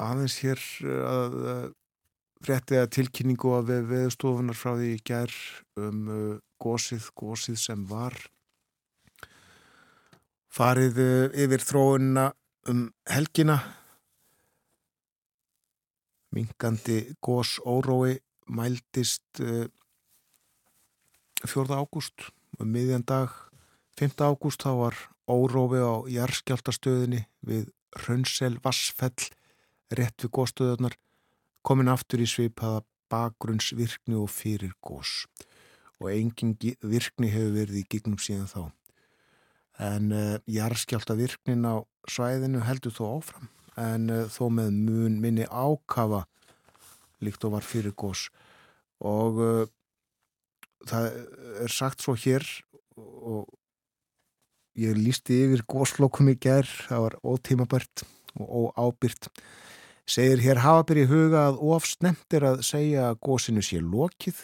aðeins 0.00 0.38
hér 0.42 0.62
að 1.04 1.36
uh, 1.38 1.66
frétti 2.44 2.80
að 2.80 2.92
tilkynningu 2.98 3.54
að 3.56 3.70
við 3.70 3.86
veðustofunar 3.92 4.58
frá 4.58 4.74
því 4.76 4.90
í 4.94 5.02
gær 5.06 5.36
um 5.80 6.08
gósið, 6.60 7.06
gósið 7.16 7.56
sem 7.60 7.86
var 7.88 8.16
farið 10.52 11.00
yfir 11.44 11.64
þróunna 11.64 12.26
um 12.70 12.84
helgina 13.10 13.56
mingandi 16.34 16.98
gós 17.22 17.56
órói 17.64 18.18
mældist 18.46 19.40
4. 21.44 21.76
ágúst 21.76 22.30
um 22.58 22.70
miðjan 22.72 23.04
dag 23.04 23.32
5. 24.00 24.16
ágúst 24.24 24.62
þá 24.64 24.70
var 24.78 24.96
órófi 25.28 25.80
á 25.84 25.94
jarðskjáltastöðinni 26.08 27.24
við 27.44 27.68
Rönnsel 28.06 28.56
Vassfell 28.64 29.28
rétt 29.92 30.24
við 30.24 30.32
góðstöðunar 30.32 30.96
komin 31.64 31.92
aftur 31.92 32.24
í 32.24 32.28
svipaða 32.28 32.82
bakgrunnsvirkni 33.12 34.16
og 34.16 34.32
fyrir 34.32 34.72
gós 34.84 35.26
og 36.00 36.08
engin 36.14 36.56
virkni 36.80 37.30
hefur 37.32 37.54
verið 37.58 37.82
í 37.82 37.86
gignum 37.92 38.18
síðan 38.20 38.48
þá 38.48 38.62
en 39.84 40.10
uh, 40.16 40.40
jarðskjáltavirknin 40.48 41.68
á 41.68 41.84
svæðinu 42.08 42.64
heldur 42.64 42.94
þó 42.94 43.04
áfram 43.18 43.52
en 43.80 44.10
uh, 44.10 44.26
þó 44.32 44.48
með 44.48 44.76
mun 44.80 45.20
minni 45.20 45.48
ákafa 45.50 46.24
líkt 47.24 47.44
og 47.44 47.58
var 47.58 47.66
fyrir 47.66 47.92
gós 47.92 48.28
og 49.04 49.40
uh, 49.44 49.64
það 50.88 51.10
er 51.64 51.72
sagt 51.72 52.04
svo 52.04 52.16
hér 52.18 52.44
og 52.96 53.48
ég 54.78 54.96
lísti 54.98 55.44
yfir 55.46 55.64
góðslokkum 55.70 56.32
í 56.32 56.38
gerð, 56.40 56.72
það 56.88 57.04
var 57.06 57.18
ótímabært 57.22 58.04
og 58.34 58.74
óábyrt 58.74 59.30
segir 60.10 60.42
hér 60.44 60.60
hafabir 60.64 61.04
í 61.04 61.08
huga 61.08 61.48
að 61.48 61.60
ofsnemt 61.74 62.36
er 62.36 62.48
að 62.50 62.64
segja 62.66 63.10
að 63.10 63.20
góðsinu 63.24 63.62
sé 63.64 63.80
lokið 63.80 64.42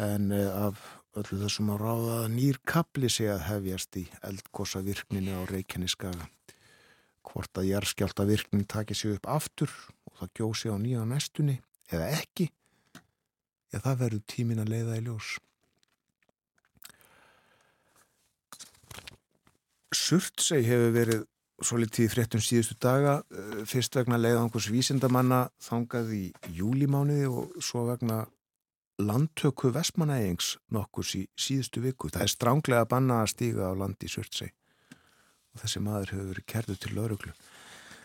en 0.00 0.30
eh, 0.32 0.48
af 0.48 0.80
öllu 1.14 1.40
þessum 1.44 1.74
á 1.74 1.76
ráða 1.78 2.20
nýr 2.32 2.58
kapli 2.66 3.10
sé 3.12 3.28
að 3.30 3.44
hefjast 3.50 3.98
í 4.00 4.06
eldgósa 4.26 4.82
virkninu 4.86 5.36
á 5.36 5.42
Reykjaneskaga 5.50 6.26
hvort 7.24 7.60
að 7.60 7.70
jærskjálta 7.70 8.26
virknin 8.28 8.66
taki 8.68 8.96
sig 8.96 9.14
upp 9.16 9.28
aftur 9.30 9.70
og 10.08 10.18
það 10.20 10.34
gjósi 10.40 10.72
á 10.72 10.76
nýja 10.80 11.04
næstunni 11.08 11.60
eða 11.92 12.10
ekki 12.18 12.48
Já, 13.74 13.80
það 13.82 14.00
verður 14.04 14.26
tímin 14.30 14.62
að 14.62 14.70
leiða 14.70 14.96
í 15.00 15.04
ljós. 15.08 15.30
Surtsei 19.94 20.60
hefur 20.62 20.92
verið 20.94 21.24
svo 21.64 21.78
litið 21.80 22.12
fréttum 22.12 22.42
síðustu 22.42 22.76
daga, 22.82 23.16
eh, 23.34 23.64
fyrst 23.66 23.96
vegna 23.98 24.18
leiðangurs 24.20 24.70
vísindamanna 24.70 25.48
þangað 25.58 26.12
í 26.14 26.24
júlimániði 26.54 27.26
og 27.30 27.62
svo 27.62 27.86
vegna 27.90 28.26
landtöku 29.02 29.72
Vestmanægings 29.74 30.56
nokkurs 30.70 31.14
í 31.18 31.26
síðustu 31.34 31.82
viku. 31.82 32.10
Það 32.10 32.22
er 32.22 32.34
stránglega 32.34 32.88
banna 32.88 33.22
að 33.22 33.32
stíga 33.34 33.70
á 33.70 33.74
landi 33.74 34.06
í 34.06 34.12
Surtsei 34.12 34.52
og 35.54 35.62
þessi 35.62 35.82
maður 35.82 36.14
hefur 36.14 36.30
verið 36.30 36.46
kerðu 36.46 36.76
til 36.78 36.94
lauruglu. 36.94 37.32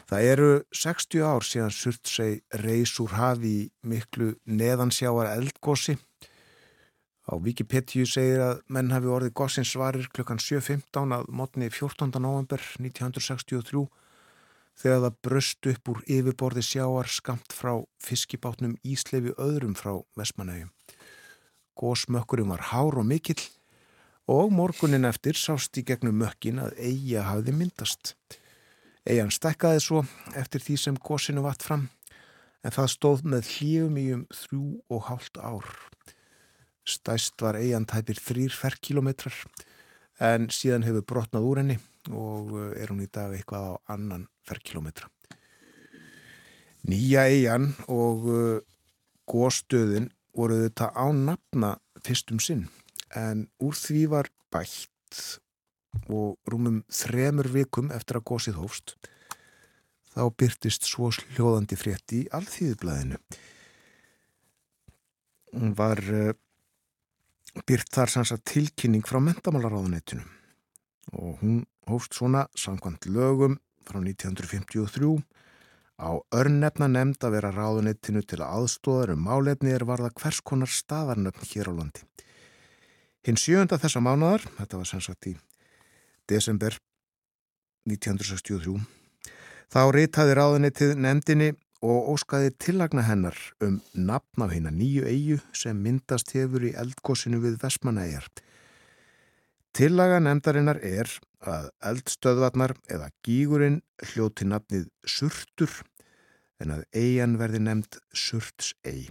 Það 0.10 0.24
eru 0.26 0.45
60 0.74 1.22
ár 1.22 1.45
síðan 1.45 1.74
Surtsey 1.76 2.39
reys 2.63 2.95
úr 2.98 3.12
hafi 3.13 3.69
miklu 3.86 4.32
neðansjáar 4.50 5.36
eldgósi. 5.36 6.00
Á 7.30 7.38
Wikipedia 7.38 8.08
segir 8.10 8.41
að 8.41 8.63
menn 8.74 8.89
hafi 8.89 9.12
orðið 9.13 9.36
gósins 9.38 9.76
svarir 9.76 10.08
klukkan 10.10 10.41
7.15 10.41 11.13
að 11.13 11.30
mótni 11.30 11.69
14. 11.69 12.10
november 12.17 12.58
1963 12.82 13.86
þegar 14.82 15.06
það 15.06 15.22
bröst 15.28 15.69
upp 15.76 15.93
úr 15.93 16.02
yfirborði 16.10 16.65
sjáar 16.65 17.13
skamt 17.13 17.54
frá 17.54 17.76
fiskibátnum 18.02 18.80
Íslefi 18.82 19.38
öðrum 19.38 19.78
frá 19.78 19.93
Vestmanægjum. 20.17 20.74
Gósmökkurum 21.78 22.50
var 22.58 22.65
hár 22.74 22.98
og 22.98 23.06
mikill 23.06 23.45
og 24.26 24.50
morgunin 24.50 25.06
eftir 25.06 25.38
sást 25.38 25.78
í 25.78 25.86
gegnum 25.86 26.17
mökkin 26.17 26.65
að 26.65 26.82
eiga 26.82 27.30
hafiði 27.30 27.60
myndast. 27.62 28.15
Eian 29.08 29.32
stekkaði 29.32 29.80
svo 29.84 30.04
eftir 30.38 30.64
því 30.64 30.76
sem 30.78 30.98
gósinu 31.00 31.44
vatt 31.46 31.64
fram 31.64 31.88
en 32.66 32.76
það 32.76 32.92
stóð 32.92 33.24
með 33.32 33.52
hlíum 33.56 34.00
í 34.00 34.06
um 34.16 34.26
þrjú 34.36 34.64
og 34.92 35.06
hálft 35.08 35.40
ár. 35.40 35.68
Stæst 36.84 37.40
var 37.44 37.60
eian 37.60 37.88
tæpir 37.88 38.20
þrýr 38.20 38.56
ferrkilometrar 38.56 39.38
en 40.20 40.50
síðan 40.52 40.84
hefur 40.88 41.06
brotnað 41.08 41.48
úr 41.48 41.62
henni 41.62 41.78
og 42.10 42.52
eh, 42.58 42.82
er 42.84 42.92
hún 42.92 43.06
í 43.06 43.10
dag 43.12 43.34
eitthvað 43.36 43.72
á 43.72 43.74
annan 43.96 44.28
ferrkilometra. 44.48 45.08
Nýja 46.90 47.28
eian 47.32 47.72
og 47.88 48.28
eh, 48.34 48.62
góstöðin 49.30 50.10
voru 50.36 50.64
þetta 50.66 50.92
á 50.92 51.06
nafna 51.16 51.76
fyrstum 52.04 52.42
sinn 52.44 52.68
en 53.16 53.48
úr 53.64 53.78
því 53.78 54.08
var 54.12 54.30
bætt 54.52 55.40
og 56.10 56.38
rúmum 56.49 56.84
þremur 56.93 57.49
vikum 57.54 57.89
eftir 57.95 58.19
að 58.19 58.28
gósið 58.32 58.60
hófst 58.62 58.95
þá 60.13 60.25
byrtist 60.36 60.88
svo 60.89 61.10
hljóðandi 61.13 61.78
frétti 61.80 62.23
í 62.23 62.30
alþýðublaðinu. 62.36 63.19
Hún 65.54 65.73
var 65.78 66.02
uh, 66.13 66.34
byrt 67.65 67.89
þar 67.93 68.13
sanns 68.13 68.34
að 68.36 68.45
tilkynning 68.54 69.06
frá 69.08 69.19
mentamálaráðanettinu 69.23 70.25
og 71.17 71.41
hún 71.41 71.63
hófst 71.89 72.17
svona 72.17 72.45
samkvæmt 72.58 73.10
lögum 73.10 73.58
frá 73.88 73.97
1953 74.02 75.15
á 75.99 76.10
örnefna 76.32 76.88
nefnd 76.88 77.25
að 77.25 77.36
vera 77.36 77.52
ráðunettinu 77.56 78.21
til 78.23 78.43
aðstóðar 78.45 79.15
um 79.15 79.25
málefni 79.25 79.73
er 79.73 79.88
varða 79.89 80.13
hvers 80.15 80.39
konar 80.45 80.69
staðarnöfn 80.71 81.49
hér 81.49 81.73
á 81.73 81.73
landi. 81.75 82.06
Hinn 83.25 83.39
sjönda 83.39 83.80
þessa 83.82 83.99
mánadar, 83.99 84.45
þetta 84.58 84.80
var 84.80 84.88
sem 84.88 85.02
sagt 85.04 85.28
í 85.28 85.34
desember 86.30 86.78
1963, 87.89 88.78
þá 89.74 89.82
reytaði 89.96 90.38
ráðunettið 90.38 90.94
nefndinni 91.02 91.50
og 91.86 92.12
óskaði 92.13 92.52
tillagna 92.60 93.06
hennar 93.08 93.38
um 93.63 93.80
nafn 93.96 94.44
af 94.44 94.54
hérna 94.54 94.72
nýju 94.76 95.06
eigu 95.08 95.39
sem 95.56 95.78
myndast 95.80 96.34
hefur 96.36 96.65
í 96.68 96.76
eldgósinu 96.76 97.39
við 97.44 97.60
Vestmanæjar. 97.63 98.28
Tillaga 99.76 100.20
nefndarinnar 100.20 100.82
er 100.84 101.12
að 101.39 101.70
eldstöðvarnar 101.92 102.74
eða 102.92 103.12
gígurinn 103.24 103.80
hljóti 104.12 104.48
nafnið 104.50 104.89
Surtur 105.08 105.72
en 106.60 106.74
að 106.76 106.84
eigan 106.92 107.38
verði 107.39 107.62
nefnd 107.63 108.00
Surtsei. 108.12 109.08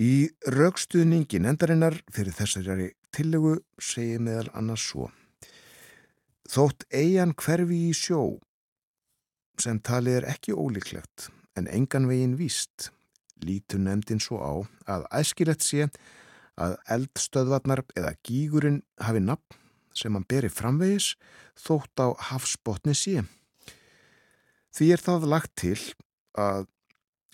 Í 0.00 0.30
raukstuðningi 0.50 1.42
nefndarinnar 1.42 1.98
fyrir 2.14 2.34
þessari 2.34 2.88
tillögu 3.14 3.58
segir 3.78 4.24
meðal 4.24 4.48
annars 4.56 4.88
svo. 4.88 5.10
Þótt 6.50 6.84
eigan 6.92 7.32
hverfi 7.40 7.78
í 7.88 7.92
sjó 7.96 8.38
sem 9.60 9.78
talið 9.80 10.18
er 10.20 10.26
ekki 10.34 10.52
ólíklegt 10.52 11.30
en 11.56 11.70
engan 11.70 12.08
veginn 12.10 12.36
víst 12.36 12.90
lítur 13.44 13.80
nefndin 13.80 14.20
svo 14.22 14.40
á 14.42 14.52
að 14.96 15.06
æskilegt 15.20 15.64
sé 15.64 15.88
að 16.60 16.76
eldstöðvarnar 16.96 17.84
eða 17.98 18.14
gígurinn 18.26 18.82
hafi 19.00 19.22
nafn 19.24 19.60
sem 19.94 20.14
hann 20.14 20.26
beri 20.28 20.50
framvegis 20.50 21.14
þótt 21.64 22.02
á 22.02 22.06
hafsbótni 22.30 22.94
sé. 22.98 23.22
Því 24.74 24.90
er 24.94 25.02
það 25.02 25.28
lagt 25.30 25.54
til 25.62 25.78
að 26.34 26.66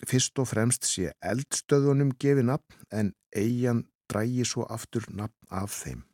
fyrst 0.07 0.37
og 0.41 0.49
fremst 0.49 0.85
sé 0.89 1.11
eldstöðunum 1.25 2.13
gefi 2.21 2.45
nafn 2.45 2.85
en 2.93 3.13
eigin 3.35 3.85
drægi 4.09 4.45
svo 4.45 4.65
aftur 4.69 5.05
nafn 5.09 5.49
af 5.49 5.73
þeim. 5.73 6.05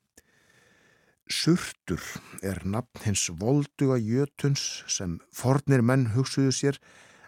Surtur 1.28 2.00
er 2.42 2.62
nafn 2.64 3.04
hins 3.04 3.26
volduga 3.40 3.98
jötuns 4.00 4.84
sem 4.88 5.18
fornir 5.36 5.84
menn 5.84 6.08
hugsuðu 6.14 6.54
sér 6.56 6.80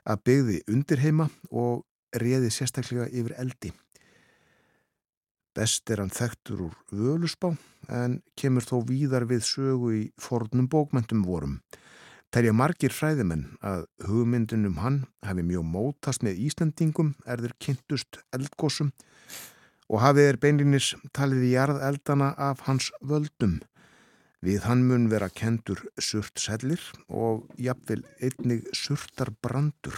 að 0.08 0.24
byggði 0.30 0.60
undirheima 0.72 1.28
og 1.52 1.84
reði 2.16 2.52
sérstaklega 2.54 3.10
yfir 3.12 3.36
eldi. 3.44 3.74
Best 5.56 5.92
er 5.92 6.00
hann 6.00 6.14
þekktur 6.14 6.70
úr 6.70 6.76
völusbá 6.96 7.52
en 7.92 8.22
kemur 8.40 8.64
þó 8.64 8.80
víðar 8.88 9.26
við 9.28 9.44
sögu 9.44 9.92
í 9.98 10.04
fornum 10.22 10.70
bókmentum 10.72 11.26
vorum. 11.28 11.60
Terja 12.32 12.54
margir 12.54 12.94
fræðimenn 12.94 13.48
að 13.66 13.88
hugmyndunum 14.06 14.78
hann 14.80 15.00
hafi 15.26 15.44
mjög 15.44 15.66
mótast 15.66 16.24
með 16.24 16.40
Íslandingum 16.46 17.16
er 17.26 17.42
þeir 17.44 17.56
kynntust 17.66 18.22
eldgósum 18.38 18.94
og 19.90 20.04
hafið 20.06 20.30
er 20.30 20.40
beinlinis 20.40 20.94
talið 21.12 21.48
í 21.50 21.56
jarð 21.56 21.82
eldana 21.84 22.32
af 22.38 22.62
hans 22.70 22.92
völdum. 23.02 23.58
Við 24.46 24.64
hann 24.70 24.86
mun 24.88 25.10
vera 25.12 25.28
kentur 25.30 25.82
surt 26.00 26.40
sellir 26.40 26.84
og 27.12 27.50
jafnvel 27.60 28.06
einnig 28.24 28.68
surtar 28.72 29.34
brandur. 29.44 29.98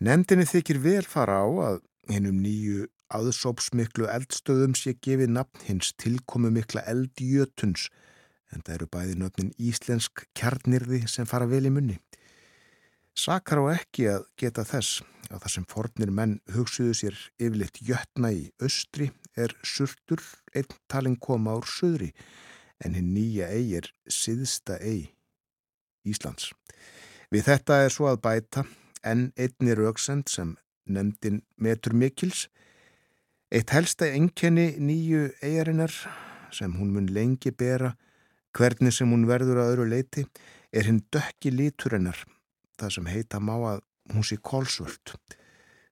Nemndinni 0.00 0.46
þykir 0.46 0.78
vel 0.84 1.04
fara 1.04 1.42
á 1.42 1.48
að 1.70 1.80
hennum 2.10 2.38
nýju 2.44 2.86
aðsópsmiklu 3.10 4.06
eldstöðum 4.10 4.76
sé 4.78 4.94
gefið 5.02 5.34
nafn 5.34 5.66
hins 5.66 5.90
tilkomu 5.98 6.52
mikla 6.54 6.84
eldjötuns 6.92 7.88
en 8.54 8.62
það 8.62 8.76
eru 8.76 8.88
bæði 8.94 9.16
nöfnin 9.18 9.50
íslensk 9.58 10.24
kjarnirði 10.38 11.02
sem 11.10 11.26
fara 11.26 11.48
vel 11.50 11.66
í 11.66 11.74
munni. 11.74 11.98
Sakar 13.18 13.60
á 13.62 13.74
ekki 13.74 14.06
að 14.10 14.26
geta 14.38 14.64
þess 14.66 15.02
að 15.30 15.42
það 15.42 15.52
sem 15.54 15.66
fornir 15.70 16.14
menn 16.14 16.38
hugsuðu 16.54 16.94
sér 16.96 17.18
yfirleitt 17.38 17.82
jötna 17.86 18.32
í 18.34 18.46
austri 18.62 19.10
er 19.36 19.54
surtur 19.62 20.22
einn 20.54 20.70
talin 20.88 21.16
koma 21.16 21.56
ár 21.58 21.68
söðri 21.68 22.12
en 22.84 22.96
hinn 22.96 23.12
nýja 23.14 23.50
eig 23.52 23.74
er 23.82 23.90
siðsta 24.08 24.78
eig 24.80 25.10
Íslands. 26.08 26.50
Við 27.30 27.44
þetta 27.46 27.82
er 27.84 27.92
svo 27.92 28.08
að 28.10 28.22
bæta 28.24 28.64
en 29.04 29.30
einni 29.36 29.76
rauksend 29.76 30.30
sem 30.32 30.56
nefndin 30.88 31.42
metur 31.60 31.94
mikils 31.94 32.48
Eitt 33.50 33.72
helsta 33.74 34.06
enkenni 34.14 34.76
nýju 34.78 35.24
eigarinnar 35.42 35.90
sem 36.54 36.70
hún 36.78 36.92
mun 36.94 37.08
lengi 37.10 37.50
bera 37.50 37.96
hvernig 38.54 38.94
sem 38.94 39.10
hún 39.10 39.24
verður 39.26 39.58
að 39.58 39.72
öðru 39.72 39.86
leiti 39.90 40.22
er 40.70 40.86
hinn 40.86 41.00
dökki 41.10 41.50
líturinnar 41.50 42.20
það 42.78 42.92
sem 42.94 43.08
heita 43.10 43.40
má 43.42 43.56
að 43.72 43.82
hún 44.14 44.26
sé 44.26 44.38
kólsvöld. 44.38 45.16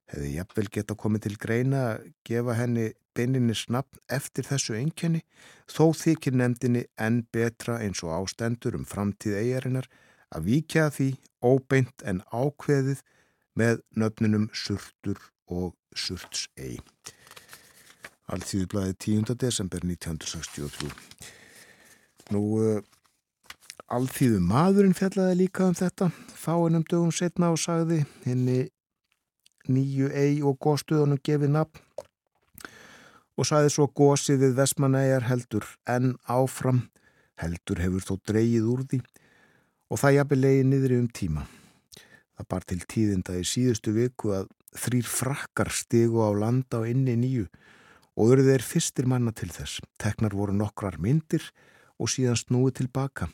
Hefði 0.07 0.31
jafnvel 0.37 0.68
geta 0.77 0.94
komið 1.03 1.27
til 1.27 1.35
greina 1.42 1.83
að 1.88 2.07
gefa 2.31 2.55
henni 2.61 2.87
beininni 3.18 3.57
snabb 3.59 3.98
eftir 4.14 4.46
þessu 4.46 4.76
enkenni 4.78 5.24
þó 5.70 5.90
þykir 5.98 6.38
nefndinni 6.38 6.85
enn 7.02 7.24
betra 7.35 7.81
eins 7.85 8.04
og 8.07 8.14
ástendur 8.16 8.78
um 8.78 8.87
framtíð 8.88 9.40
eigarinnar 9.42 9.88
að 10.35 10.50
víkja 10.50 10.88
því 10.94 11.09
óbeint 11.44 12.04
en 12.07 12.22
ákveðið 12.33 13.02
með 13.59 13.83
nöfnunum 13.98 14.48
surtur 14.54 15.18
og 15.48 15.74
surtsei. 15.96 16.78
Alþýðublaði 18.28 18.94
10. 19.00 19.35
desember 19.40 19.85
1963. 19.85 20.92
Nú, 22.37 22.42
uh, 22.61 22.83
Alþýðu 23.88 24.42
maðurinn 24.44 24.96
fjallaði 24.96 25.38
líka 25.46 25.64
um 25.64 25.76
þetta, 25.76 26.11
fáinum 26.37 26.85
dögum 26.85 27.12
setna 27.14 27.48
og 27.54 27.61
sagði 27.62 28.02
henni 28.26 28.66
nýju 29.68 30.11
ei 30.12 30.42
og 30.44 30.59
góðstöðunum 30.61 31.22
gefið 31.24 31.54
nafn 31.54 31.81
og 33.38 33.46
sagði 33.46 33.70
svo 33.70 33.87
gósið 33.94 34.42
við 34.42 34.57
Vestmanæjar 34.59 35.29
heldur 35.29 35.66
en 35.87 36.16
áfram, 36.27 36.88
heldur 37.38 37.79
hefur 37.79 38.03
þó 38.03 38.14
dreyið 38.27 38.66
úr 38.72 38.85
því 38.90 39.01
og 39.88 40.03
það 40.03 40.16
jafnir 40.18 40.42
leiði 40.42 40.66
niðri 40.66 40.98
um 40.98 41.09
tíma. 41.14 41.46
Það 42.38 42.48
bar 42.51 42.66
til 42.66 42.81
tíðinda 42.90 43.38
í 43.38 43.46
síðustu 43.46 43.94
viku 43.94 44.35
að 44.37 44.51
þrýr 44.79 45.09
frakkar 45.09 45.70
stigu 45.72 46.20
á 46.22 46.31
landa 46.35 46.83
og 46.83 46.90
inni 46.90 47.16
nýju 47.18 47.46
og 48.18 48.35
eru 48.35 48.44
þeir 48.48 48.64
fyrstir 48.66 49.07
manna 49.07 49.33
til 49.33 49.51
þess. 49.55 49.81
Teknar 50.03 50.35
voru 50.35 50.55
nokkrar 50.55 50.98
myndir 50.98 51.44
og 51.98 52.11
síðan 52.11 52.38
snúið 52.38 52.81
tilbaka. 52.83 53.31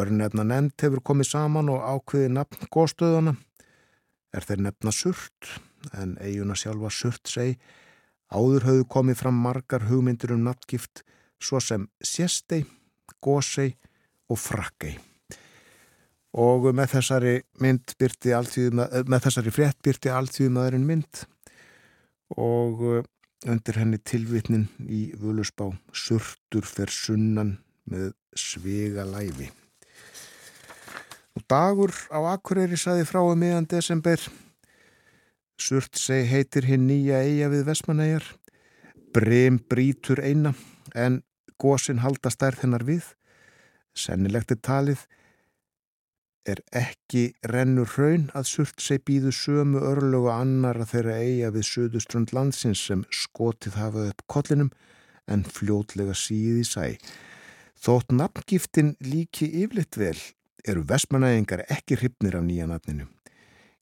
Örnefna 0.00 0.42
nefnd 0.48 0.80
hefur 0.80 1.04
komið 1.04 1.30
saman 1.30 1.70
og 1.70 1.84
ákveði 1.84 2.32
nafn 2.32 2.68
góðstöðuna. 2.72 3.36
Er 4.34 4.42
þeir 4.42 4.64
nefna 4.66 4.90
surt, 4.90 5.50
en 5.94 6.16
eiguna 6.18 6.56
sjálfa 6.58 6.90
surt 6.90 7.30
seg, 7.30 7.60
áður 8.34 8.68
höfðu 8.68 8.86
komið 8.90 9.20
fram 9.22 9.40
margar 9.40 9.86
hugmyndir 9.88 10.34
um 10.34 10.44
nattgift, 10.46 11.04
svo 11.38 11.60
sem 11.62 11.86
sérstei, 12.02 12.64
gósei 13.22 13.74
og 14.30 14.40
frakkei. 14.40 14.96
Og 16.34 16.72
með 16.74 16.96
þessari 16.96 17.34
með 17.62 19.20
þessari 19.28 19.54
frétt 19.54 19.78
byrti 19.86 20.10
alltíðum 20.10 20.58
aðeins 20.58 20.88
mynd 20.88 21.20
og 22.34 23.04
undir 23.44 23.78
henni 23.78 24.00
tilvitnin 24.00 24.66
í 24.88 25.12
völusbá 25.20 25.68
surtur 25.94 26.66
fer 26.66 26.90
sunnan 26.90 27.58
með 27.90 28.14
svega 28.34 29.04
læfi. 29.06 29.50
Og 31.34 31.44
dagur 31.50 31.92
á 32.14 32.18
Akureyri 32.34 32.78
saði 32.78 33.06
frá 33.06 33.20
um 33.22 33.38
meðan 33.38 33.68
desember 33.70 34.20
Surt 35.60 35.98
seg 35.98 36.26
heitir 36.30 36.66
hinn 36.66 36.88
nýja 36.88 37.22
eiga 37.22 37.50
við 37.52 37.66
Vesmanæjar 37.68 38.24
Brem 39.14 39.60
brítur 39.70 40.18
eina 40.18 40.54
en 40.94 41.22
gósin 41.62 42.02
halda 42.02 42.32
stærð 42.34 42.64
hennar 42.64 42.84
við 42.86 43.12
Sennilegt 43.94 44.50
er 44.50 44.58
talið 44.58 45.04
er 46.44 46.60
ekki 46.76 47.22
rennur 47.48 47.88
hraun 47.94 48.26
að 48.36 48.48
Surtsey 48.50 49.00
býðu 49.00 49.32
sömu 49.32 49.80
örlögu 49.92 50.28
annara 50.32 50.84
þeirra 50.88 51.16
eiga 51.22 51.52
við 51.54 51.68
söduströnd 51.70 52.34
landsins 52.36 52.82
sem 52.90 53.04
skotið 53.22 53.78
hafa 53.80 54.08
upp 54.10 54.24
kollinum 54.28 54.72
en 55.30 55.44
fljótlega 55.48 56.12
síði 56.18 56.66
sæ. 56.68 56.86
Þótt 57.80 58.12
nafngiftin 58.12 58.94
líki 59.00 59.48
yflitt 59.62 59.96
vel 60.00 60.18
eru 60.68 60.84
vestmanæðingar 60.88 61.64
ekki 61.70 62.00
hrypnir 62.00 62.36
af 62.36 62.44
nýja 62.44 62.68
nafninu. 62.68 63.08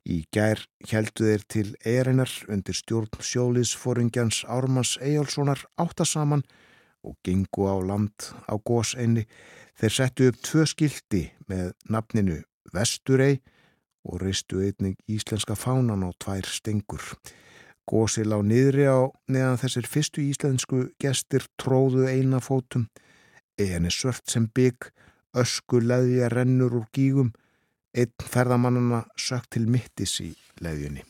Í 0.03 0.25
gær 0.35 0.59
heldu 0.91 1.29
þeir 1.29 1.43
til 1.47 1.69
eirinnar 1.87 2.31
undir 2.51 2.75
stjórn 2.75 3.23
sjóliðsforingjans 3.23 4.43
Ármanns 4.51 4.97
Eyjálssonar 4.99 5.63
áttasaman 5.79 6.43
og 7.07 7.15
gengu 7.23 7.69
á 7.71 7.79
land 7.79 8.33
á 8.51 8.59
góseinni. 8.59 9.29
Þeir 9.79 9.95
settu 9.95 10.29
upp 10.31 10.41
tvö 10.43 10.67
skildi 10.67 11.23
með 11.47 11.71
nafninu 11.87 12.41
Vesturei 12.75 13.39
og 14.03 14.19
reistu 14.23 14.59
einnig 14.67 14.99
íslenska 15.07 15.55
fánan 15.55 16.03
á 16.03 16.11
tvær 16.19 16.51
stengur. 16.51 17.03
Gósi 17.87 18.25
lág 18.27 18.43
niðri 18.47 18.87
á 18.91 19.07
neðan 19.31 19.59
þessir 19.63 19.87
fyrstu 19.91 20.23
íslensku 20.23 20.89
gestir 21.03 21.47
tróðu 21.59 22.07
eina 22.11 22.41
fótum, 22.43 22.89
eini 23.59 23.91
svört 23.91 24.27
sem 24.31 24.47
bygg, 24.55 24.91
ösku 25.35 25.81
leðja 25.83 26.31
rennur 26.31 26.79
úr 26.79 26.87
gígum, 26.95 27.33
einn 27.93 28.13
ferðamannana 28.33 29.05
sökt 29.21 29.53
til 29.57 29.67
mittis 29.71 30.19
í 30.25 30.33
leiðjunni. 30.65 31.05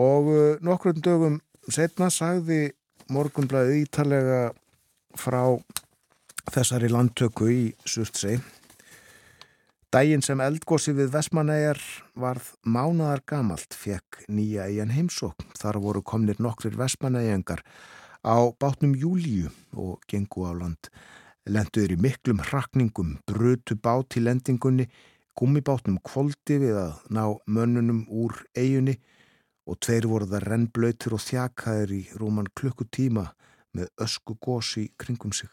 Og 0.00 0.30
uh, 0.30 0.58
nokkrum 0.64 1.00
dögum 1.02 1.40
setna 1.68 2.10
sagði 2.12 2.70
morgunblæði 3.10 3.84
ítalega 3.84 4.40
frá 5.18 5.42
þessari 6.50 6.90
landtöku 6.90 7.50
í 7.50 7.62
Surtsei. 7.84 8.38
Dægin 9.90 10.22
sem 10.22 10.38
eldgósi 10.38 10.92
við 10.94 11.10
Vesmanæjar 11.16 11.80
varð 12.14 12.52
mánadar 12.62 13.24
gamalt, 13.26 13.74
fekk 13.74 14.22
nýja 14.30 14.68
eigin 14.70 14.92
heimsók. 14.94 15.42
Þar 15.58 15.80
voru 15.82 16.02
komnir 16.06 16.38
nokkrir 16.38 16.76
Vesmanæjengar 16.78 17.64
á 18.22 18.38
bátnum 18.54 18.94
Júlíu 18.94 19.50
og 19.74 19.98
gengu 20.06 20.46
á 20.46 20.54
land. 20.54 20.92
Lenduður 21.50 21.96
í 21.96 21.98
miklum 21.98 22.40
hrakningum, 22.46 23.16
brutu 23.26 23.74
bát 23.74 24.14
í 24.14 24.20
lendingunni, 24.22 24.84
gummibátnum 25.34 25.96
kvóldi 26.06 26.60
við 26.62 26.76
að 26.78 27.00
ná 27.10 27.24
mönnunum 27.50 28.04
úr 28.06 28.36
eigunni 28.54 28.94
og 29.66 29.80
tveir 29.82 30.06
voru 30.10 30.28
það 30.30 30.46
rennblöytir 30.46 31.16
og 31.16 31.24
þjakaðir 31.24 31.96
í 31.96 32.00
rúman 32.20 32.50
klukkutíma 32.54 33.26
með 33.74 33.90
ösku 34.06 34.36
gósi 34.38 34.86
kringum 35.00 35.34
sig. 35.34 35.50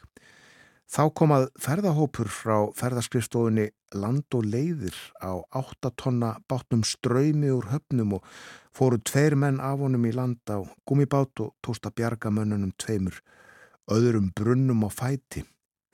Þá 0.88 1.02
komað 1.18 1.50
ferðahópur 1.60 2.30
frá 2.32 2.70
ferðaskrifstofunni 2.78 3.68
land 3.98 4.38
og 4.38 4.46
leiðir 4.48 4.96
á 5.20 5.34
8 5.58 5.92
tonna 5.98 6.36
bátnum 6.48 6.86
ströymi 6.86 7.50
úr 7.58 7.68
höfnum 7.74 8.20
og 8.20 8.32
fóru 8.72 9.02
tveir 9.02 9.36
menn 9.36 9.60
af 9.60 9.82
honum 9.82 10.06
í 10.06 10.14
land 10.14 10.46
á 10.46 10.62
gummibát 10.86 11.44
og 11.44 11.56
tósta 11.66 11.90
bjargamönnunum 11.90 12.72
tveimur, 12.78 13.18
öðrum 13.90 14.30
brunnum 14.38 14.86
á 14.86 14.90
fæti. 14.94 15.48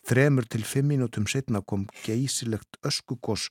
Þremur 0.03 0.47
til 0.51 0.65
fimm 0.67 0.91
mínútum 0.91 1.27
setna 1.31 1.61
kom 1.61 1.85
geysilegt 2.03 2.79
öskugos 2.83 3.49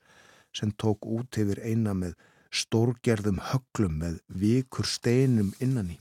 sem 0.53 0.73
tók 0.77 1.07
út 1.09 1.39
yfir 1.41 1.63
eina 1.65 1.95
með 1.97 2.15
stórgerðum 2.53 3.41
höglum 3.49 3.97
með 4.03 4.19
vikur 4.29 4.87
steinum 4.89 5.55
innan 5.65 5.95
í. 5.95 5.99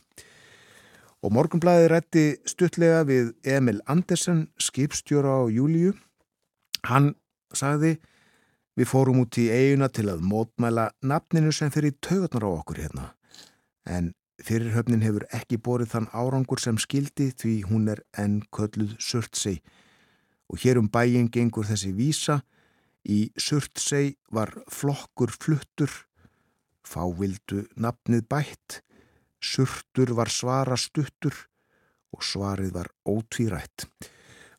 Og 1.22 1.32
morgunblæði 1.36 1.90
rætti 1.92 2.24
stuttlega 2.50 3.04
við 3.08 3.32
Emil 3.48 3.80
Andersen, 3.86 4.48
skipstjóra 4.58 5.38
á 5.38 5.44
Júliu. 5.54 5.94
Hann 6.90 7.14
sagði, 7.54 8.00
við 8.76 8.90
fórum 8.90 9.22
út 9.24 9.38
í 9.38 9.48
eiguna 9.54 9.88
til 9.94 10.10
að 10.12 10.24
mótmæla 10.26 10.90
nafninu 11.06 11.54
sem 11.54 11.72
fyrir 11.72 11.94
taugatnar 12.02 12.48
á 12.48 12.52
okkur 12.52 12.82
hérna. 12.82 13.06
En 13.86 14.12
fyrirhöfnin 14.42 15.06
hefur 15.06 15.28
ekki 15.38 15.62
borið 15.62 15.94
þann 15.94 16.10
árangur 16.12 16.60
sem 16.60 16.80
skildi 16.82 17.30
því 17.38 17.54
hún 17.70 17.88
er 17.94 18.02
enn 18.18 18.42
kölluð 18.52 18.98
Surtsey. 19.00 19.62
Og 20.52 20.60
hér 20.60 20.82
um 20.82 20.90
bæin 20.92 21.30
gengur 21.32 21.68
þessi 21.68 21.94
vísa, 21.96 22.42
í 23.08 23.32
Surtsey 23.40 24.16
var 24.30 24.52
flokkur 24.70 25.32
fluttur, 25.32 25.92
fávildu 26.84 27.66
nafnið 27.80 28.28
bætt, 28.30 28.82
Surtur 29.42 30.12
var 30.14 30.30
svara 30.30 30.76
stuttur 30.78 31.34
og 32.14 32.22
svarið 32.22 32.76
var 32.76 32.92
ótvírætt. 33.10 33.88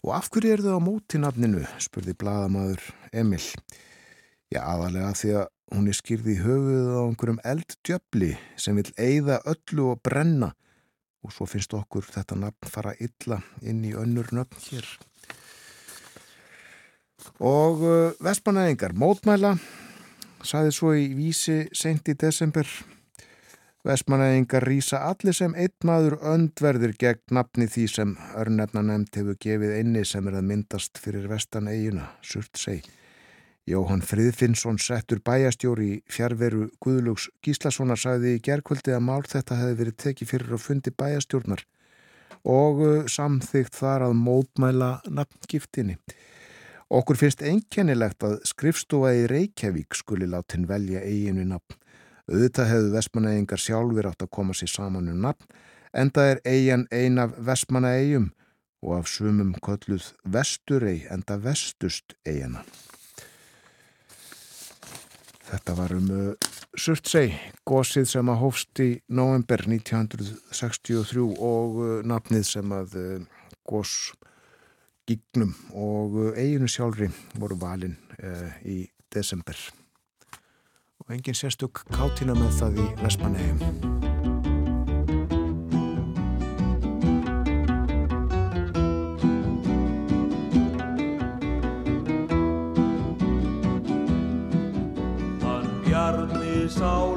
Og 0.02 0.16
af 0.16 0.26
hverju 0.32 0.50
er 0.50 0.62
þau 0.64 0.80
á 0.80 0.82
móti 0.82 1.20
nafninu, 1.22 1.62
spurði 1.78 2.16
bladamadur 2.18 2.82
Emil. 3.14 3.44
Já, 4.50 4.64
aðalega 4.64 5.12
því 5.14 5.30
að 5.38 5.46
hún 5.76 5.86
er 5.92 5.96
skýrði 5.96 6.34
í 6.34 6.42
höfuð 6.42 6.90
á 6.90 7.00
einhverjum 7.04 7.38
elddjöfli 7.52 8.32
sem 8.60 8.80
vil 8.80 8.90
eigða 8.98 9.38
öllu 9.52 9.92
og 9.92 10.02
brenna 10.02 10.50
og 11.22 11.32
svo 11.32 11.46
finnst 11.46 11.72
okkur 11.78 12.08
þetta 12.10 12.36
nafn 12.40 12.72
fara 12.74 12.96
illa 12.98 13.38
inn 13.62 13.84
í 13.86 13.94
önnur 13.94 14.34
nöfn 14.34 14.66
hér. 14.66 14.88
Og 17.40 17.84
uh, 17.84 18.14
Vestmanæðingar 18.22 18.96
mótmæla, 18.98 19.56
saði 20.42 20.72
svo 20.74 20.94
í 20.98 21.08
vísi 21.16 21.64
sent 21.76 22.10
í 22.10 22.16
desember 22.18 22.66
Vestmanæðingar 23.82 24.62
rýsa 24.62 25.00
allir 25.08 25.34
sem 25.34 25.56
einn 25.58 25.74
maður 25.82 26.14
öndverðir 26.32 26.92
gegn 27.00 27.34
nafni 27.34 27.66
því 27.66 27.86
sem 27.90 28.12
örnefna 28.38 28.84
nefnd 28.86 29.16
hefur 29.18 29.38
gefið 29.42 29.72
einni 29.74 30.04
sem 30.06 30.28
er 30.30 30.36
að 30.38 30.46
myndast 30.52 31.00
fyrir 31.02 31.26
vestan 31.26 31.66
eiguna, 31.66 32.12
surt 32.22 32.60
seg. 32.60 32.86
Jóhann 33.66 34.04
Friðfinnsson 34.06 34.78
settur 34.78 35.18
bæjastjóri 35.26 35.88
í 35.96 35.98
fjárveru 36.10 36.68
Guðlugs 36.82 37.26
Gíslassonar 37.42 37.98
sagði 37.98 38.36
í 38.36 38.42
gerkvöldi 38.46 38.94
að 38.94 39.04
mál 39.08 39.22
þetta 39.26 39.58
hefði 39.58 39.78
verið 39.80 39.98
tekið 40.04 40.30
fyrir 40.30 40.54
að 40.54 40.64
fundi 40.68 40.94
bæjastjórnar 41.02 41.66
og 42.54 42.86
uh, 42.86 42.94
samþygt 43.10 43.82
þar 43.82 44.06
að 44.08 44.18
mótmæla 44.18 44.92
nafngiftinni. 45.10 45.98
Okkur 46.92 47.16
finnst 47.16 47.40
einkennilegt 47.40 48.20
að 48.26 48.42
skrifstofa 48.44 49.14
í 49.16 49.22
Reykjavík 49.30 49.96
skuli 49.96 50.26
látin 50.28 50.66
velja 50.68 51.00
eiginu 51.00 51.46
nafn. 51.48 51.78
Auðvitað 52.28 52.68
hefðu 52.68 52.90
vestmanægingar 52.92 53.60
sjálfur 53.62 54.08
átt 54.10 54.24
að 54.26 54.30
koma 54.36 54.56
sér 54.56 54.68
saman 54.68 55.08
um 55.08 55.22
nafn, 55.24 55.46
enda 55.96 56.26
er 56.34 56.42
eigin 56.44 56.84
ein 56.92 57.16
af 57.22 57.32
vestmanægjum 57.48 58.28
og 58.84 58.92
af 58.98 59.08
sumum 59.08 59.54
kölluð 59.64 60.10
vesturei 60.36 61.06
enda 61.14 61.38
vestust 61.40 62.12
eigina. 62.28 62.60
Þetta 65.48 65.76
var 65.80 65.96
um 65.96 66.12
uh, 66.12 66.50
Surtsey, 66.76 67.32
gósið 67.68 68.10
sem 68.12 68.28
að 68.32 68.40
hófst 68.44 68.84
í 68.84 68.90
november 69.08 69.64
1963 69.64 71.24
og 71.24 71.80
uh, 71.80 71.96
nafnið 72.04 72.44
sem 72.48 72.76
að 72.76 73.00
uh, 73.00 73.42
gós 73.64 74.12
gígnum 75.08 75.54
og 75.74 76.18
eiginu 76.38 76.68
sjálfri 76.70 77.10
voru 77.38 77.58
valin 77.60 77.96
uh, 78.22 78.50
í 78.64 78.84
desember 79.12 79.58
og 81.02 81.10
engin 81.16 81.36
sérstök 81.36 81.84
kátina 81.90 82.36
með 82.38 82.58
það 82.60 82.82
í 82.84 82.88
Vestmannegjum. 83.02 84.10
sálu 96.72 97.11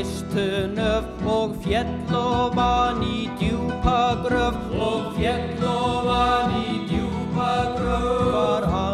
af 0.00 0.06
istunöf 0.06 1.04
og 1.26 1.56
fjell 1.62 2.14
og 2.14 2.56
vann 2.56 3.02
í 3.02 3.28
djúpa 3.38 4.16
gröf. 4.24 4.56
Og 4.72 5.12
fjell 5.16 5.64
og 5.64 6.06
vann 6.06 6.56
í 6.56 6.78
djúpa 6.88 7.76
gröf 7.76 8.89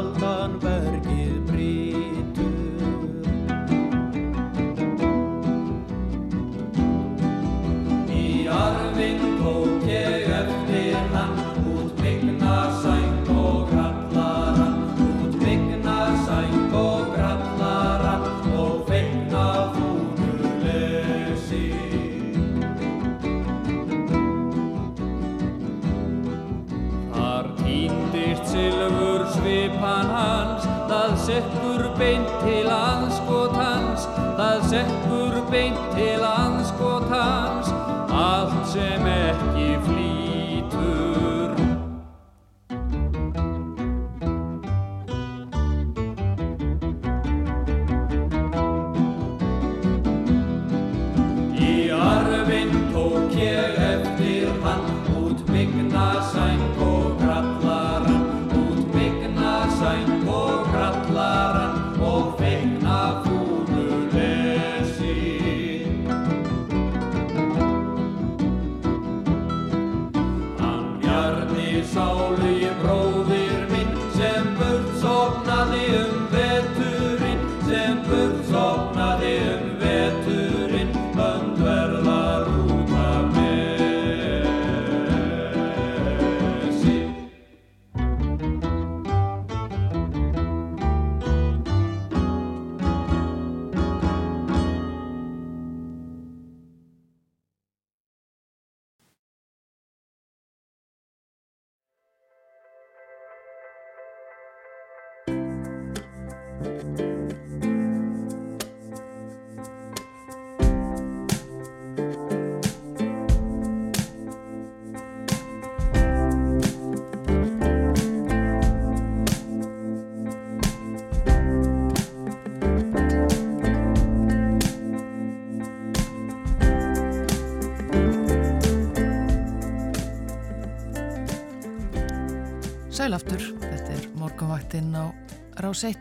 morgunvaktinn 134.77 134.93
á 134.93 135.09
rás 135.57 135.85
1. 135.85 135.97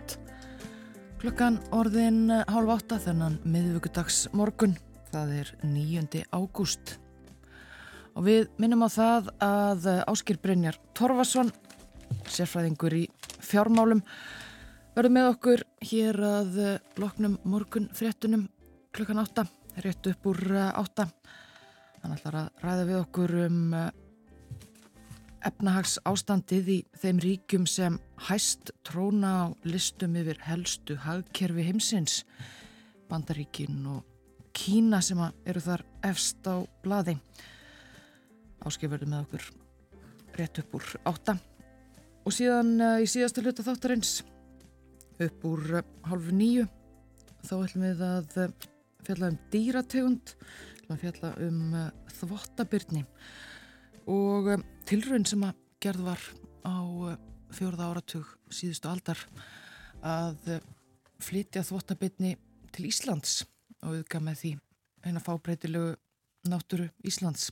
Klukkan 1.20 1.60
orðin 1.72 2.28
hálf 2.28 2.70
átta 2.76 2.98
þennan 3.00 3.38
miðvíkudags 3.48 4.28
morgun, 4.36 4.76
það 5.12 5.32
er 5.40 5.52
9. 5.64 6.24
ágúst. 6.36 6.98
Og 8.16 8.26
við 8.28 8.50
minnum 8.60 8.84
á 8.84 8.90
það 8.92 9.30
að 9.40 9.88
Áskir 10.12 10.40
Brynjar 10.44 10.76
Torfason, 10.94 11.52
sérfræðingur 12.28 12.96
í 13.00 13.06
fjármálum, 13.40 14.04
verður 14.96 15.16
með 15.16 15.30
okkur 15.30 15.64
hér 15.88 16.20
að 16.20 16.60
loknum 17.00 17.38
morgun 17.44 17.88
fréttunum 17.96 18.50
klukkan 18.92 19.24
átta, 19.24 19.46
rétt 19.80 20.08
upp 20.12 20.28
úr 20.32 20.42
átta. 20.74 21.08
Hann 22.04 22.18
ætlar 22.18 22.42
að 22.42 22.66
ræða 22.66 22.90
við 22.92 23.00
okkur 23.06 23.38
um 23.46 23.62
efnahags 25.46 26.00
ástandið 26.04 26.70
í 26.74 26.82
þeim 27.00 27.24
ríkjum 27.24 27.70
sem 27.70 28.00
hæst 28.28 28.72
tróna 28.88 29.32
á 29.32 29.44
listum 29.68 30.16
yfir 30.16 30.40
helstu 30.48 30.96
hagkerfi 31.04 31.66
heimsins, 31.68 32.24
Bandaríkin 33.10 33.84
og 33.86 34.04
Kína 34.56 35.02
sem 35.04 35.20
eru 35.46 35.62
þar 35.62 35.84
efst 36.08 36.48
á 36.48 36.64
bladi. 36.84 37.18
Áskifverðu 38.66 39.10
með 39.12 39.26
okkur 39.26 39.50
rétt 40.40 40.62
upp 40.64 40.78
úr 40.80 40.88
átta 41.06 41.36
og 42.26 42.34
síðan 42.34 42.72
uh, 42.82 43.04
í 43.04 43.08
síðasta 43.10 43.44
hluta 43.44 43.66
þáttarins 43.66 44.18
upp 45.22 45.46
úr 45.48 45.82
uh, 45.82 45.84
hálfu 46.10 46.34
nýju 46.36 46.66
þá 47.46 47.54
ætlum 47.60 47.86
við 47.86 48.02
að 48.08 48.40
uh, 48.42 48.56
fjalla 49.06 49.30
um 49.30 49.38
dýrategund, 49.54 50.34
ætlum 50.80 50.96
að 50.96 51.04
fjalla 51.04 51.32
um 51.46 51.76
þvottabyrni 52.16 53.06
og 54.10 54.50
tilrönd 54.90 55.30
sem 55.30 55.46
að 55.46 55.62
gerð 55.84 56.10
var 56.10 56.28
á 56.66 56.76
fjórða 57.56 57.90
áratug 57.92 58.30
síðustu 58.54 58.90
aldar 58.92 59.22
að 60.06 60.50
uh, 60.58 60.64
flytja 61.24 61.64
þvottabitni 61.66 62.36
til 62.76 62.88
Íslands 62.90 63.44
og 63.82 63.96
auðga 63.96 64.22
með 64.24 64.42
því 64.42 64.52
eina 65.06 65.22
fábreytilegu 65.24 65.94
náttúru 66.50 66.90
Íslands. 67.06 67.52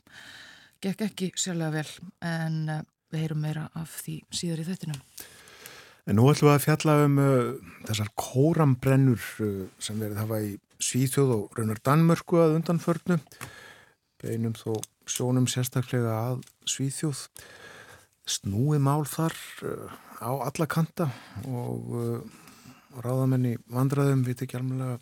Gekk 0.83 1.05
ekki 1.07 1.31
sérlega 1.39 1.79
vel 1.79 1.87
en 2.25 2.59
uh, 2.69 2.83
við 3.13 3.25
heyrum 3.25 3.43
meira 3.45 3.69
af 3.77 4.01
því 4.03 4.19
síðar 4.33 4.63
í 4.63 4.67
þettinum. 4.67 5.01
En 6.03 6.17
nú 6.19 6.27
ætlum 6.27 6.49
við 6.49 6.57
að 6.57 6.63
fjalla 6.65 6.95
um 7.05 7.19
uh, 7.23 7.73
þessar 7.87 8.09
kórambrennur 8.19 9.27
uh, 9.45 9.65
sem 9.79 9.99
verið 10.01 10.19
hafa 10.19 10.41
í 10.43 10.55
Svíþjóð 10.83 11.29
og 11.31 11.53
raunar 11.55 11.79
Danmörku 11.79 12.41
að 12.43 12.57
undanförnu. 12.57 13.21
Beinum 14.19 14.55
þó 14.57 14.81
sjónum 15.07 15.47
sérstaklega 15.47 16.11
að 16.11 16.41
Svíþjóð 16.67 17.21
snúið 18.29 18.81
mál 18.83 19.03
þar 19.09 19.35
uh, 19.67 19.93
á 20.23 20.31
alla 20.47 20.67
kanta 20.69 21.09
og 21.49 21.93
uh, 21.97 22.19
ráðamenni 23.03 23.57
vandraðum 23.73 24.23
við 24.27 24.45
ekki 24.45 24.59
alveg 24.59 25.01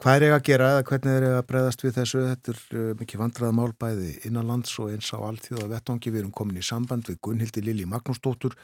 hvað 0.00 0.16
er 0.16 0.26
ég 0.26 0.34
að 0.34 0.44
gera 0.48 0.68
eða 0.74 0.84
hvernig 0.88 1.16
er 1.16 1.26
ég 1.26 1.38
að 1.38 1.48
breyðast 1.48 1.84
við 1.84 1.96
þessu. 1.98 2.22
Þetta 2.28 2.52
er 2.54 2.60
uh, 2.78 2.92
mikið 3.00 3.22
vandraða 3.24 3.56
mál 3.58 3.72
bæði 3.84 4.12
innanlands 4.28 4.76
og 4.82 4.92
eins 4.94 5.10
á 5.10 5.18
alltíða 5.18 5.70
vettangi 5.72 6.12
við 6.12 6.24
erum 6.24 6.36
komin 6.36 6.60
í 6.60 6.66
samband 6.66 7.10
við 7.10 7.20
Gunnhildi 7.26 7.64
Lili 7.66 7.88
Magnúsdóttur. 7.90 8.56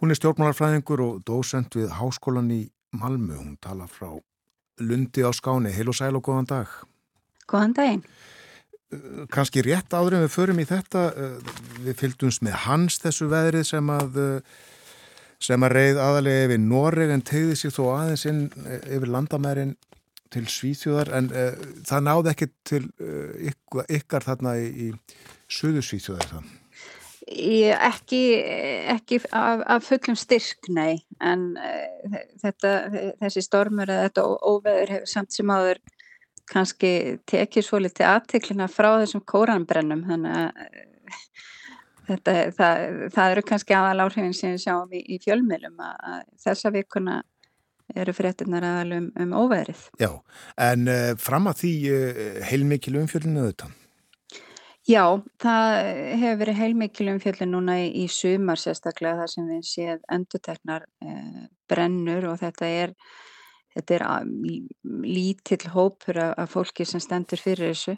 Hún 0.00 0.12
er 0.12 0.20
stjórnmálarfræðingur 0.20 1.04
og 1.04 1.22
dósent 1.28 1.76
við 1.76 1.90
Háskólan 1.98 2.52
í 2.54 2.62
Malmö. 2.96 3.36
Hún 3.40 3.56
tala 3.60 3.88
frá 3.90 4.12
Lundi 4.80 5.24
á 5.24 5.30
Skáni. 5.36 5.72
Heil 5.76 5.90
og 5.92 5.96
sæl 5.96 6.16
og 6.16 6.24
góðan 6.24 6.48
dag. 6.48 6.76
Góðan 7.50 7.76
daginn 7.76 8.04
kannski 9.30 9.62
rétt 9.62 9.94
áður 9.94 10.18
en 10.18 10.24
við 10.24 10.34
förum 10.34 10.60
í 10.62 10.66
þetta 10.66 11.04
eh, 11.14 11.52
við 11.86 11.98
fylgdumst 12.00 12.42
með 12.42 12.56
hans 12.64 12.98
þessu 13.02 13.28
veðrið 13.30 13.68
sem 13.68 13.92
að 13.94 14.18
eh, 14.18 14.56
sem 15.40 15.64
að 15.64 15.74
reið 15.76 16.00
aðalega 16.02 16.48
yfir 16.48 16.60
Noreg 16.64 17.12
en 17.14 17.22
tegði 17.24 17.56
sér 17.56 17.74
þó 17.76 17.84
aðeins 17.94 18.26
inn 18.28 18.42
eh, 18.66 18.82
yfir 18.96 19.12
landamærin 19.14 19.76
til 20.30 20.46
Svíþjóðar. 20.46 21.10
En 21.18 21.30
uh, 21.34 21.54
það 21.86 22.04
náði 22.06 22.30
ekki 22.30 22.46
til 22.68 22.84
uh, 23.02 23.30
ykkar, 23.50 23.86
ykkar 23.98 24.26
þarna 24.26 24.52
í, 24.62 24.68
í 24.70 25.30
Suðu 25.50 25.82
Svíþjóðar 25.82 26.28
það? 26.30 26.52
Ekki, 27.30 28.20
ekki 28.94 29.18
af, 29.26 29.64
af 29.74 29.86
fullum 29.86 30.18
styrk, 30.18 30.70
nei. 30.70 31.00
En 31.18 31.48
uh, 31.58 32.20
þetta, 32.44 32.76
þessi 33.24 33.42
stormur 33.42 33.90
eða 33.90 34.06
þetta 34.06 34.26
óveður 34.38 34.94
hefur 34.94 35.10
samt 35.10 35.34
sem 35.34 35.50
áður 35.50 35.82
kannski 36.50 36.92
tekið 37.30 37.66
svo 37.66 37.80
litið 37.80 38.08
aðteklina 38.10 38.68
frá 38.70 38.92
þessum 39.00 39.22
kóranbrennum 39.28 40.04
þannig 40.08 40.38
að 40.40 40.62
eh, 40.66 40.86
þetta, 42.10 42.36
það, 42.56 42.86
það 43.16 43.34
eru 43.34 43.44
kannski 43.50 43.76
aðal 43.76 44.06
áhrifin 44.06 44.36
sem 44.36 44.54
við 44.56 44.64
sjáum 44.64 44.94
í, 44.94 45.02
í 45.14 45.20
fjölmiðlum 45.22 45.84
að, 45.86 46.24
þessa 46.44 46.72
vikuna 46.74 47.20
eru 47.98 48.14
fréttunar 48.14 48.64
aðal 48.66 48.96
um, 49.00 49.10
um 49.18 49.32
óveðrið. 49.34 49.84
Já, 49.98 50.10
en 50.62 50.90
uh, 50.90 51.12
fram 51.18 51.50
að 51.50 51.62
því 51.64 51.74
uh, 51.90 52.18
heilmikil 52.46 52.98
umfjöldinu 53.00 53.46
auðvitað? 53.46 53.76
Já, 54.88 55.04
það 55.42 55.72
hefur 56.18 56.38
verið 56.40 56.60
heilmikil 56.64 57.08
umfjöldin 57.12 57.52
núna 57.54 57.76
í, 57.82 57.90
í 58.00 58.06
sumar 58.10 58.58
sérstaklega 58.58 59.20
þar 59.20 59.32
sem 59.34 59.50
við 59.50 59.66
séð 59.68 59.98
enduteknar 60.10 60.86
uh, 61.04 61.42
brennur 61.70 62.30
og 62.30 62.38
þetta 62.40 62.70
er 62.84 62.94
þetta 63.74 63.96
er 63.96 64.04
lítill 65.06 65.70
hópur 65.74 66.18
af 66.24 66.52
fólki 66.54 66.86
sem 66.88 67.02
stendur 67.02 67.40
fyrir 67.40 67.70
þessu 67.70 67.96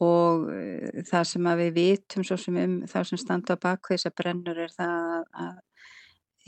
og 0.00 0.46
uh, 0.48 1.02
það 1.08 1.26
sem 1.32 1.50
að 1.50 1.64
við 1.64 1.74
vitum 1.78 2.26
svo 2.26 2.38
sem 2.40 2.56
um 2.60 2.78
þá 2.88 3.00
sem 3.10 3.20
standa 3.20 3.56
á 3.56 3.62
bakvið 3.62 3.98
þessar 3.98 4.16
brennur 4.16 4.62
er 4.64 4.72
það 4.72 5.26
að 5.44 5.58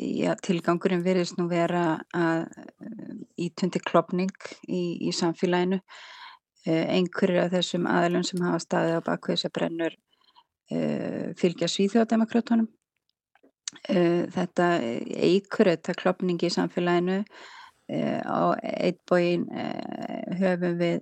já, 0.02 0.32
tilgangurinn 0.40 1.04
virðist 1.04 1.36
nú 1.38 1.46
vera 1.50 2.00
að 2.16 2.46
ítundi 3.36 3.82
klopning 3.84 4.32
í, 4.64 4.82
í 5.04 5.12
samfélaginu. 5.14 5.82
Uh, 6.62 6.86
einhverjir 6.96 7.44
af 7.44 7.52
þessum 7.56 7.88
aðlun 7.90 8.24
sem 8.26 8.42
hafa 8.42 8.62
staðið 8.62 8.98
á 9.02 9.06
bakvið 9.10 9.36
þessar 9.36 9.56
brennur 9.58 9.98
uh, 9.98 11.32
fylgja 11.38 11.70
svíþjóðdemokratónum 11.70 12.70
þetta 13.82 14.66
eigur 14.84 15.66
þetta 15.70 15.94
klopning 15.96 16.42
í 16.44 16.50
samfélaginu 16.52 17.22
Eh, 17.22 17.61
á 17.90 18.54
eitbóin 18.62 19.46
eh, 19.50 20.36
höfum 20.38 20.76
við 20.80 21.00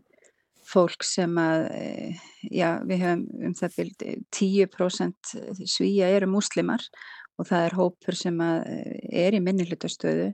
fólk 0.70 1.03
sem 1.05 1.35
að, 1.41 1.66
eh, 1.74 2.20
já, 2.47 2.78
við 2.87 3.03
höfum 3.05 3.24
um 3.49 3.57
það 3.59 3.76
byrjt 3.76 4.07
10% 4.31 5.35
svíja 5.66 6.11
eru 6.14 6.31
múslimar 6.31 6.85
og 7.39 7.49
það 7.49 7.66
er 7.66 7.76
hópur 7.78 8.16
sem 8.16 8.39
að 8.45 8.64
er 9.11 9.35
í 9.35 9.43
minnilhutastöðu 9.43 10.33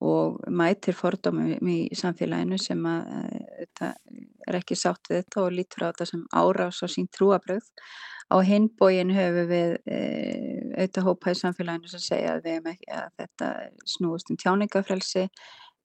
og 0.00 0.38
mætir 0.48 0.96
fordómum 0.96 1.68
í 1.68 1.80
samfélaginu 1.92 2.56
sem 2.60 2.80
að 2.88 3.34
er 4.48 4.56
ekki 4.60 4.78
sátt 4.78 5.10
við 5.10 5.20
þetta 5.20 5.42
og 5.44 5.52
lítur 5.56 5.84
á 5.84 5.88
þetta 5.90 6.06
sem 6.08 6.22
árás 6.32 6.80
á 6.80 6.86
sín 6.88 7.10
trúabröð. 7.12 7.66
Á 8.30 8.36
hinbóin 8.46 9.10
höfum 9.10 9.48
við 9.50 9.72
auðvitað 9.90 11.06
hópa 11.08 11.32
í 11.32 11.38
samfélaginu 11.40 11.90
sem 11.90 12.02
segja 12.04 12.36
að, 12.36 12.46
ekki, 12.70 12.86
að 12.94 13.08
þetta 13.18 13.48
snúist 13.90 14.30
um 14.30 14.38
tjáningafrelsi 14.38 15.26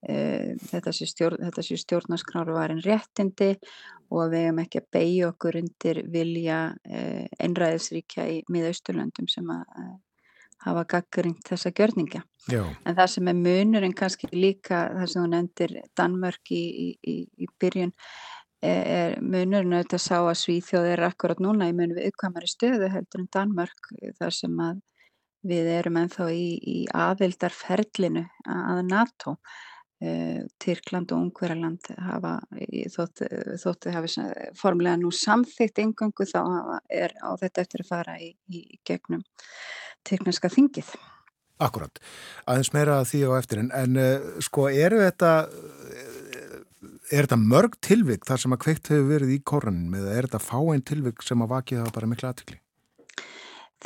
Eh, 0.06 0.54
þetta 0.68 0.92
sé, 0.94 1.06
stjórn, 1.08 1.48
stjórnarskráruvarin 1.64 2.82
réttindi 2.84 3.56
og 4.12 4.26
að 4.26 4.34
við 4.34 4.42
hefum 4.44 4.58
ekki 4.62 4.80
að 4.82 4.90
beigja 4.94 5.30
okkur 5.32 5.56
undir 5.62 6.00
vilja 6.12 6.58
eh, 6.86 7.24
einræðisríkja 7.42 8.26
í 8.30 8.36
miðausturlöndum 8.52 9.26
sem 9.32 9.48
að 9.50 9.64
eh, 9.80 9.88
hafa 10.66 10.84
gaggurind 10.92 11.40
þessa 11.48 11.72
gjörninga. 11.74 12.22
Já. 12.46 12.62
En 12.86 12.98
það 12.98 13.10
sem 13.16 13.32
er 13.32 13.40
munurinn 13.40 13.96
kannski 13.98 14.30
líka, 14.36 14.84
það 14.94 15.10
sem 15.10 15.24
þú 15.24 15.32
nefndir 15.32 15.74
Danmörk 15.98 16.54
í, 16.54 16.62
í, 16.94 17.16
í 17.26 17.50
byrjun, 17.58 17.94
er 18.66 19.16
munurinn 19.22 19.76
auðvitað 19.76 19.98
að 20.00 20.04
sá 20.06 20.16
að 20.18 20.40
Svíþjóð 20.42 20.90
er 20.94 21.04
akkurat 21.06 21.40
núna 21.42 21.70
í 21.70 21.76
munum 21.76 21.98
við 21.98 22.10
uppkvæmari 22.10 22.50
stöðu 22.50 22.90
heldur 22.92 23.22
en 23.22 23.30
Danmörk 23.36 23.90
þar 24.18 24.36
sem 24.36 24.60
að 24.66 24.82
við 25.46 25.70
erum 25.76 26.00
ennþá 26.00 26.26
í, 26.34 26.46
í 26.58 26.78
aðildarferlinu 27.06 28.26
að 28.50 28.84
NATO 28.88 29.36
Eh, 29.96 30.42
Tyrkland 30.60 31.08
og 31.16 31.22
Ungverðarland 31.24 31.86
hafa 32.04 32.34
þótt, 32.92 33.22
þóttu 33.62 33.92
hafi 33.94 34.26
formlega 34.58 34.98
nú 35.00 35.08
samþygt 35.08 35.80
engöngu 35.80 36.26
þá 36.28 36.42
er 36.92 37.14
á 37.24 37.32
þetta 37.40 37.62
eftir 37.62 37.80
að 37.80 37.88
fara 37.88 38.16
í, 38.20 38.34
í 38.52 38.76
gegnum 38.84 39.22
tyrknarska 40.04 40.50
þingið. 40.52 40.90
Akkurat, 41.64 41.96
aðeins 42.44 42.74
meira 42.76 42.98
því 43.08 43.22
á 43.24 43.30
eftir 43.38 43.62
en, 43.62 43.70
en 43.72 43.96
uh, 43.96 44.26
sko 44.44 44.66
eru 44.68 45.00
þetta 45.00 45.30
er 47.10 47.26
þetta 47.26 47.38
mörg 47.40 47.76
tilvik 47.84 48.26
þar 48.26 48.42
sem 48.42 48.54
að 48.56 48.62
kveikt 48.64 48.92
hefur 48.92 49.10
verið 49.10 49.34
í 49.36 49.42
kóranin 49.46 49.94
eða 49.94 50.14
er 50.14 50.28
þetta 50.28 50.42
fáein 50.42 50.86
tilvik 50.86 51.24
sem 51.24 51.42
að 51.44 51.52
vakið 51.54 51.82
hafa 51.82 51.94
bara 51.96 52.10
miklu 52.10 52.30
aðtikli? 52.30 52.60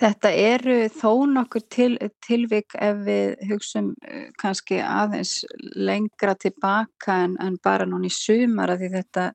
Þetta 0.01 0.31
eru 0.39 0.77
þó 0.95 1.27
nokkur 1.29 1.65
til, 1.69 1.91
tilvik 2.25 2.77
ef 2.79 3.01
við 3.05 3.41
hugsum 3.51 3.91
uh, 4.07 4.29
kannski 4.41 4.79
aðeins 4.81 5.41
lengra 5.75 6.37
tilbaka 6.39 7.19
en, 7.27 7.35
en 7.43 7.59
bara 7.65 7.89
núni 7.89 8.13
sumar 8.15 8.71
að 8.73 8.85
því 8.85 8.93
þetta 8.95 9.27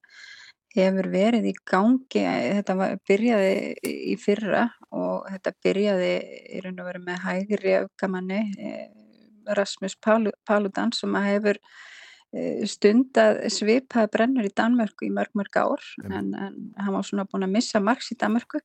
hefur 0.75 1.09
verið 1.11 1.49
í 1.51 1.53
gangi, 1.67 2.23
þetta 2.57 2.75
var, 2.75 2.95
byrjaði 3.07 3.51
í 4.11 4.15
fyrra 4.19 4.65
og 4.95 5.27
þetta 5.31 5.53
byrjaði 5.63 6.13
í 6.55 6.63
raun 6.65 6.81
og 6.81 6.89
veru 6.89 7.03
með 7.05 7.21
hægri 7.23 7.75
öfgamanni 7.79 8.41
eh, 8.59 8.87
Rasmus 9.55 9.95
Paludan 10.01 10.91
sem 10.95 11.15
að 11.15 11.29
hefur 11.29 11.61
eh, 12.35 12.61
stundað 12.69 13.41
svipað 13.53 14.11
brennur 14.13 14.47
í 14.47 14.53
Danmörku 14.55 15.07
í 15.07 15.13
mörg 15.15 15.33
mörg 15.37 15.59
ár 15.61 15.89
en, 16.05 16.33
en 16.35 16.61
hann 16.77 16.95
var 16.95 17.07
svona 17.07 17.27
búin 17.29 17.47
að 17.47 17.55
missa 17.57 17.81
margs 17.83 18.11
í 18.13 18.19
Danmörku 18.21 18.61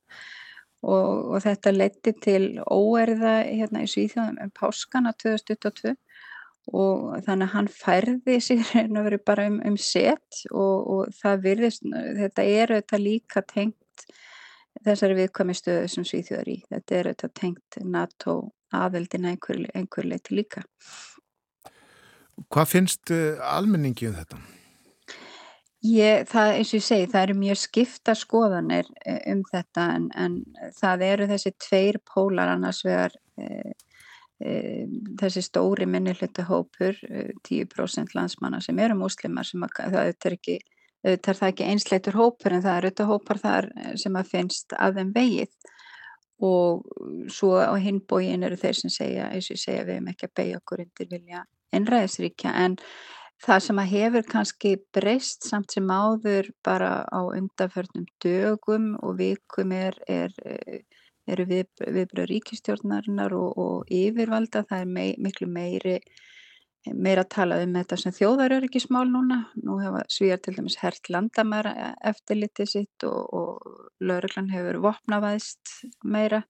og, 0.81 1.35
og 1.35 1.41
þetta 1.45 1.75
leti 1.75 2.13
til 2.23 2.45
óerða 2.65 3.41
hérna 3.47 3.85
í 3.85 3.89
Svíþjóðum 3.91 4.39
um 4.45 4.53
páskana 4.57 5.13
2022 5.17 5.95
og 6.71 7.23
þannig 7.25 7.47
að 7.47 7.53
hann 7.55 7.69
færði 7.73 8.37
sig 8.43 8.61
bara 9.25 9.47
um, 9.49 9.61
um 9.65 9.77
set 9.77 10.43
og, 10.51 10.75
og 10.93 11.15
það 11.17 11.45
virðist, 11.47 11.85
þetta 12.19 12.45
er 12.45 12.75
auðvitað 12.75 13.05
líka 13.05 13.43
tengt 13.49 14.05
þessari 14.85 15.17
viðkvæmi 15.19 15.55
stöðu 15.57 15.87
sem 15.91 16.05
Svíþjóðar 16.07 16.49
í. 16.49 16.57
Þetta 16.69 16.95
er 16.97 17.09
auðvitað 17.09 17.33
tengt 17.41 17.79
NATO 17.83 18.35
aðeldina 18.71 19.33
einhver, 19.33 19.65
einhver 19.75 20.07
leiti 20.07 20.37
líka 20.37 20.63
Hvað 22.49 22.71
finnst 22.71 23.13
uh, 23.13 23.37
almenningi 23.51 24.09
um 24.09 24.17
þetta? 24.17 24.39
Ég, 25.81 26.27
það, 26.29 26.55
eins 26.55 26.71
og 26.71 26.77
ég 26.77 26.83
segi, 26.85 27.05
það 27.09 27.23
eru 27.25 27.35
mjög 27.39 27.57
skipta 27.57 28.13
skoðanir 28.17 28.89
eh, 29.01 29.21
um 29.31 29.39
þetta 29.49 29.85
en, 29.95 30.03
en 30.13 30.35
það 30.77 31.05
eru 31.07 31.27
þessi 31.31 31.51
tveir 31.57 31.97
pólar 32.05 32.51
annars 32.53 32.83
vegar 32.85 33.15
e, 33.41 33.63
þessi 35.17 35.41
stóri 35.41 35.87
minnilhutta 35.89 36.45
hópur 36.45 36.99
10% 37.49 38.13
landsmanna 38.13 38.59
sem 38.61 38.77
eru 38.77 38.99
muslimar 38.99 39.49
sem 39.49 39.65
að, 39.65 39.73
það 39.81 40.11
er 40.11 40.37
ekki 40.37 40.59
ekki 41.49 41.65
einsleitur 41.65 42.17
hópur 42.19 42.53
en 42.53 42.61
það 42.61 42.77
eru 42.77 42.91
þetta 42.91 43.09
hópar 43.09 43.41
þar 43.41 43.69
sem 43.97 44.17
að 44.21 44.29
finnst 44.35 44.75
að 44.77 44.99
þeim 44.99 45.15
vegið 45.15 45.71
og 46.45 46.85
svo 47.29 47.55
á 47.57 47.73
hinbógin 47.81 48.45
eru 48.45 48.57
þeir 48.57 48.77
sem 48.77 48.93
segja 48.93 49.29
eins 49.29 49.49
og 49.49 49.57
ég 49.57 49.63
segja 49.65 49.85
við 49.85 49.97
hefum 49.97 50.13
ekki 50.13 50.29
að 50.29 50.35
beigja 50.37 50.61
okkur 50.61 50.85
undir 50.85 51.09
vilja 51.09 51.43
einræðisríkja 51.75 52.53
en 52.65 52.77
það 53.41 53.63
sem 53.65 53.81
að 53.81 53.93
hefur 53.95 54.27
kannski 54.29 54.73
breyst 54.93 55.47
samt 55.49 55.73
sem 55.73 55.89
áður 55.89 56.51
bara 56.65 57.01
á 57.09 57.21
undanförnum 57.25 58.05
dögum 58.23 58.91
og 59.01 59.17
vikum 59.21 59.73
er, 59.75 59.97
er 60.07 60.35
eru 61.31 61.45
við, 61.49 61.69
viðbröð 61.81 62.29
ríkistjórnarinnar 62.31 63.33
og, 63.37 63.57
og 63.57 63.93
yfirvalda, 63.93 64.65
það 64.69 64.83
er 64.83 64.91
mei, 64.97 65.07
miklu 65.21 65.47
meiri 65.49 65.99
meira 66.97 67.21
að 67.21 67.33
tala 67.35 67.59
um 67.61 67.75
þetta 67.77 67.97
sem 67.99 68.13
þjóðaröryggismál 68.17 69.05
núna, 69.11 69.43
nú 69.61 69.77
hefa 69.83 70.01
svíjar 70.09 70.39
til 70.41 70.55
dæmis 70.57 70.79
hert 70.81 71.11
landamæra 71.13 71.91
eftirlitið 72.09 72.71
sitt 72.71 73.05
og, 73.05 73.19
og 73.37 73.99
lauruglan 74.01 74.49
hefur 74.49 74.79
vopnavæðst 74.87 75.75
meira 76.01 76.41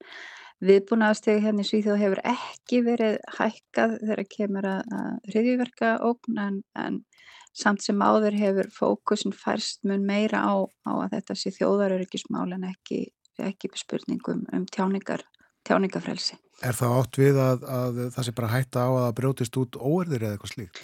viðbúnaðastegi 0.61 1.43
hérna 1.45 1.63
í 1.65 1.69
Svíþjóð 1.69 2.01
hefur 2.01 2.21
ekki 2.31 2.81
verið 2.85 3.15
hækkað 3.37 3.95
þegar 4.01 4.27
kemur 4.35 4.67
að 4.71 4.91
hriðjúverka 5.31 5.95
ógn 6.05 6.43
en, 6.43 6.59
en 6.77 6.99
samt 7.57 7.83
sem 7.83 8.01
áður 8.01 8.37
hefur 8.37 8.69
fókusin 8.75 9.33
færst 9.35 9.81
mun 9.87 10.05
meira 10.07 10.43
á, 10.45 10.53
á 10.87 10.91
að 11.01 11.17
þetta 11.17 11.37
sé 11.39 11.53
þjóðaröryggismál 11.57 12.51
en 12.55 12.69
ekki 12.69 13.07
ekki 13.39 13.71
spurningum 13.79 14.45
um 14.53 14.65
tjáningar, 14.69 15.23
tjáningafrelsi. 15.67 16.37
Er 16.61 16.77
það 16.77 16.97
átt 16.99 17.17
við 17.17 17.39
að, 17.41 17.63
að 17.65 17.99
það 18.13 18.27
sé 18.27 18.33
bara 18.37 18.51
hætta 18.51 18.85
á 18.85 18.89
að 19.07 19.13
brjótist 19.17 19.57
út 19.57 19.77
óerðir 19.79 20.27
eða 20.27 20.37
eitthvað 20.37 20.53
slíkt? 20.53 20.83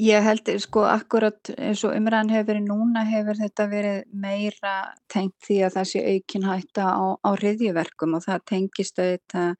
Ég 0.00 0.24
held, 0.24 0.48
sko, 0.56 0.86
akkurat 0.88 1.50
eins 1.58 1.82
og 1.84 1.92
umræðan 1.92 2.30
hefur 2.32 2.46
verið 2.48 2.68
núna 2.70 3.02
hefur 3.04 3.36
þetta 3.36 3.64
verið 3.68 3.98
meira 4.16 4.74
tengt 5.12 5.34
því 5.44 5.56
að 5.66 5.74
það 5.74 5.88
sé 5.90 6.04
aukin 6.14 6.46
hætta 6.48 6.84
á, 6.96 7.02
á 7.20 7.30
hriðjuverkum 7.36 8.14
og 8.16 8.22
það 8.24 8.46
tengist 8.48 9.02
auðvitað 9.02 9.50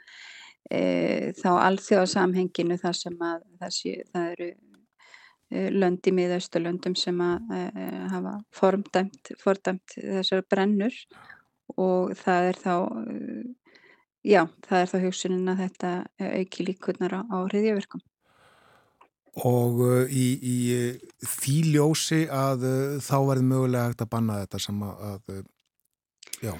e, 0.73 0.81
þá 1.37 1.51
alþjóðasamhenginu 1.53 2.79
þar 2.81 2.97
sem 2.97 3.19
að 3.21 3.43
það, 3.61 3.75
sé, 3.77 3.93
það 4.09 4.31
eru 4.31 4.49
e, 4.49 5.67
löndi 5.77 6.15
miðausturlöndum 6.17 6.97
sem 6.97 7.21
að 7.21 7.53
e, 7.53 7.89
hafa 8.15 8.33
fordæmt, 8.57 9.35
fordæmt 9.43 9.99
þessar 9.99 10.47
brennur 10.49 10.97
og 11.77 12.15
það 12.23 12.49
er 12.55 12.63
þá 12.63 12.75
já, 14.25 14.47
það 14.65 14.81
er 14.81 14.95
þá 14.95 14.97
hugsunin 15.05 15.53
að 15.53 15.63
þetta 15.67 15.93
auki 16.33 16.67
líkurnar 16.71 17.19
á, 17.19 17.21
á 17.21 17.37
hriðjaverkum. 17.51 18.01
Og 19.41 19.81
uh, 19.81 20.05
í, 20.13 20.27
í 20.37 20.57
því 21.25 21.57
ljósi 21.73 22.27
að 22.29 22.67
uh, 22.69 23.01
þá 23.01 23.17
verður 23.31 23.47
mögulega 23.49 23.89
hægt 23.89 24.05
að 24.05 24.11
banna 24.13 24.41
þetta 24.43 24.59
sem 24.61 24.83
að, 24.85 25.05
að 25.09 26.43
já. 26.45 26.53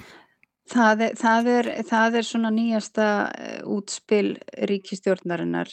Það 0.73 1.03
er, 1.05 1.17
það, 1.19 1.47
er, 1.51 1.69
það 1.85 2.15
er 2.17 2.25
svona 2.25 2.49
nýjasta 2.55 3.07
útspil 3.69 4.29
ríkistjórnarinnar. 4.71 5.69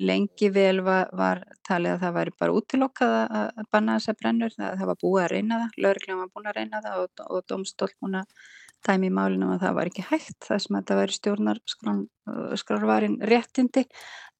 Lengi 0.00 0.48
vel 0.50 0.80
var, 0.82 1.12
var 1.12 1.42
talið 1.68 1.92
að 1.92 2.06
það 2.06 2.16
væri 2.16 2.34
bara 2.40 2.56
útilokkað 2.56 3.14
að 3.20 3.68
banna 3.76 3.98
þessa 4.00 4.16
brennur. 4.16 4.56
Það, 4.56 4.80
það 4.80 4.90
var 4.90 5.00
búið 5.04 5.26
að 5.26 5.30
reyna 5.34 5.60
það, 5.60 5.78
lögurlega 5.86 6.18
var 6.22 6.32
búin 6.32 6.50
að 6.50 6.58
reyna 6.58 6.82
það 6.88 7.04
og, 7.04 7.24
og 7.28 7.46
domstól 7.52 7.90
búin 8.00 8.18
að 8.22 8.48
dæmi 8.86 9.08
í 9.08 9.14
málinu 9.14 9.48
að 9.52 9.62
það 9.66 9.76
var 9.78 9.90
ekki 9.90 10.04
hægt 10.08 10.48
þar 10.48 10.62
sem 10.62 10.76
þetta 10.78 10.98
væri 10.98 11.16
stjórnarskrarvarin 11.16 13.16
réttindi 13.30 13.82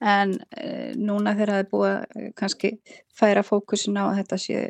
en 0.02 0.34
e, 0.58 0.92
núna 0.98 1.34
þegar 1.36 1.52
það 1.54 1.62
er 1.62 1.70
búið 1.70 1.92
að 1.92 2.28
kannski 2.38 2.70
færa 3.14 3.44
fókusin 3.46 4.00
á 4.00 4.10
þetta 4.18 4.38
sé 4.40 4.62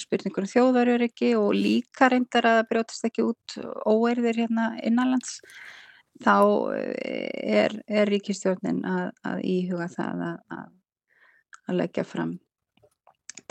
spurningur 0.00 0.46
um 0.46 0.50
þjóðaröryggi 0.50 1.32
og 1.38 1.52
líka 1.54 2.10
reyndar 2.10 2.48
að 2.48 2.58
það 2.60 2.70
brjótast 2.72 3.08
ekki 3.10 3.26
út 3.28 3.56
óerðir 3.86 4.42
hérna 4.42 4.72
innanlands 4.82 5.38
þá 6.24 6.36
er, 6.96 7.76
er 7.86 8.10
ríkistjórnin 8.10 8.82
að, 8.88 9.06
að 9.28 9.44
íhuga 9.44 9.88
það 9.92 10.26
að, 10.30 10.58
að, 10.58 10.68
að 11.66 11.80
leggja 11.82 12.06
fram 12.08 12.36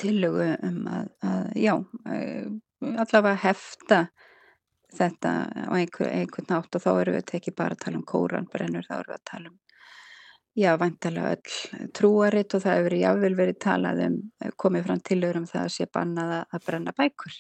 tillögu 0.02 0.50
um 0.66 0.80
að, 0.90 1.10
já, 1.56 1.76
allavega 2.82 3.36
hefta 3.46 4.00
þetta 4.96 5.34
á 5.70 5.72
einhver, 5.76 6.10
einhvern 6.10 6.50
nátt 6.50 6.76
og 6.78 6.84
þá 6.84 6.90
eru 6.94 7.16
við 7.18 7.36
ekki 7.40 7.54
bara 7.56 7.76
að 7.78 7.86
tala 7.86 8.00
um 8.00 8.08
kóranbrennur, 8.08 8.88
þá 8.88 8.98
eru 9.00 9.14
við 9.14 9.20
að 9.20 9.30
tala 9.32 9.52
um 9.52 9.60
já, 10.56 10.72
vantalega 10.80 11.36
öll 11.36 11.90
trúaritt 11.96 12.56
og 12.56 12.64
það 12.64 12.78
hefur 12.80 12.98
jáfnvel 13.00 13.38
verið 13.38 13.62
talað 13.66 14.04
um, 14.08 14.18
komið 14.62 14.88
fram 14.88 15.02
tilur 15.10 15.40
um 15.42 15.48
það 15.50 15.64
að 15.64 15.74
sé 15.76 15.88
bannað 15.94 16.36
að 16.44 16.68
brenna 16.68 16.94
bækur 16.96 17.40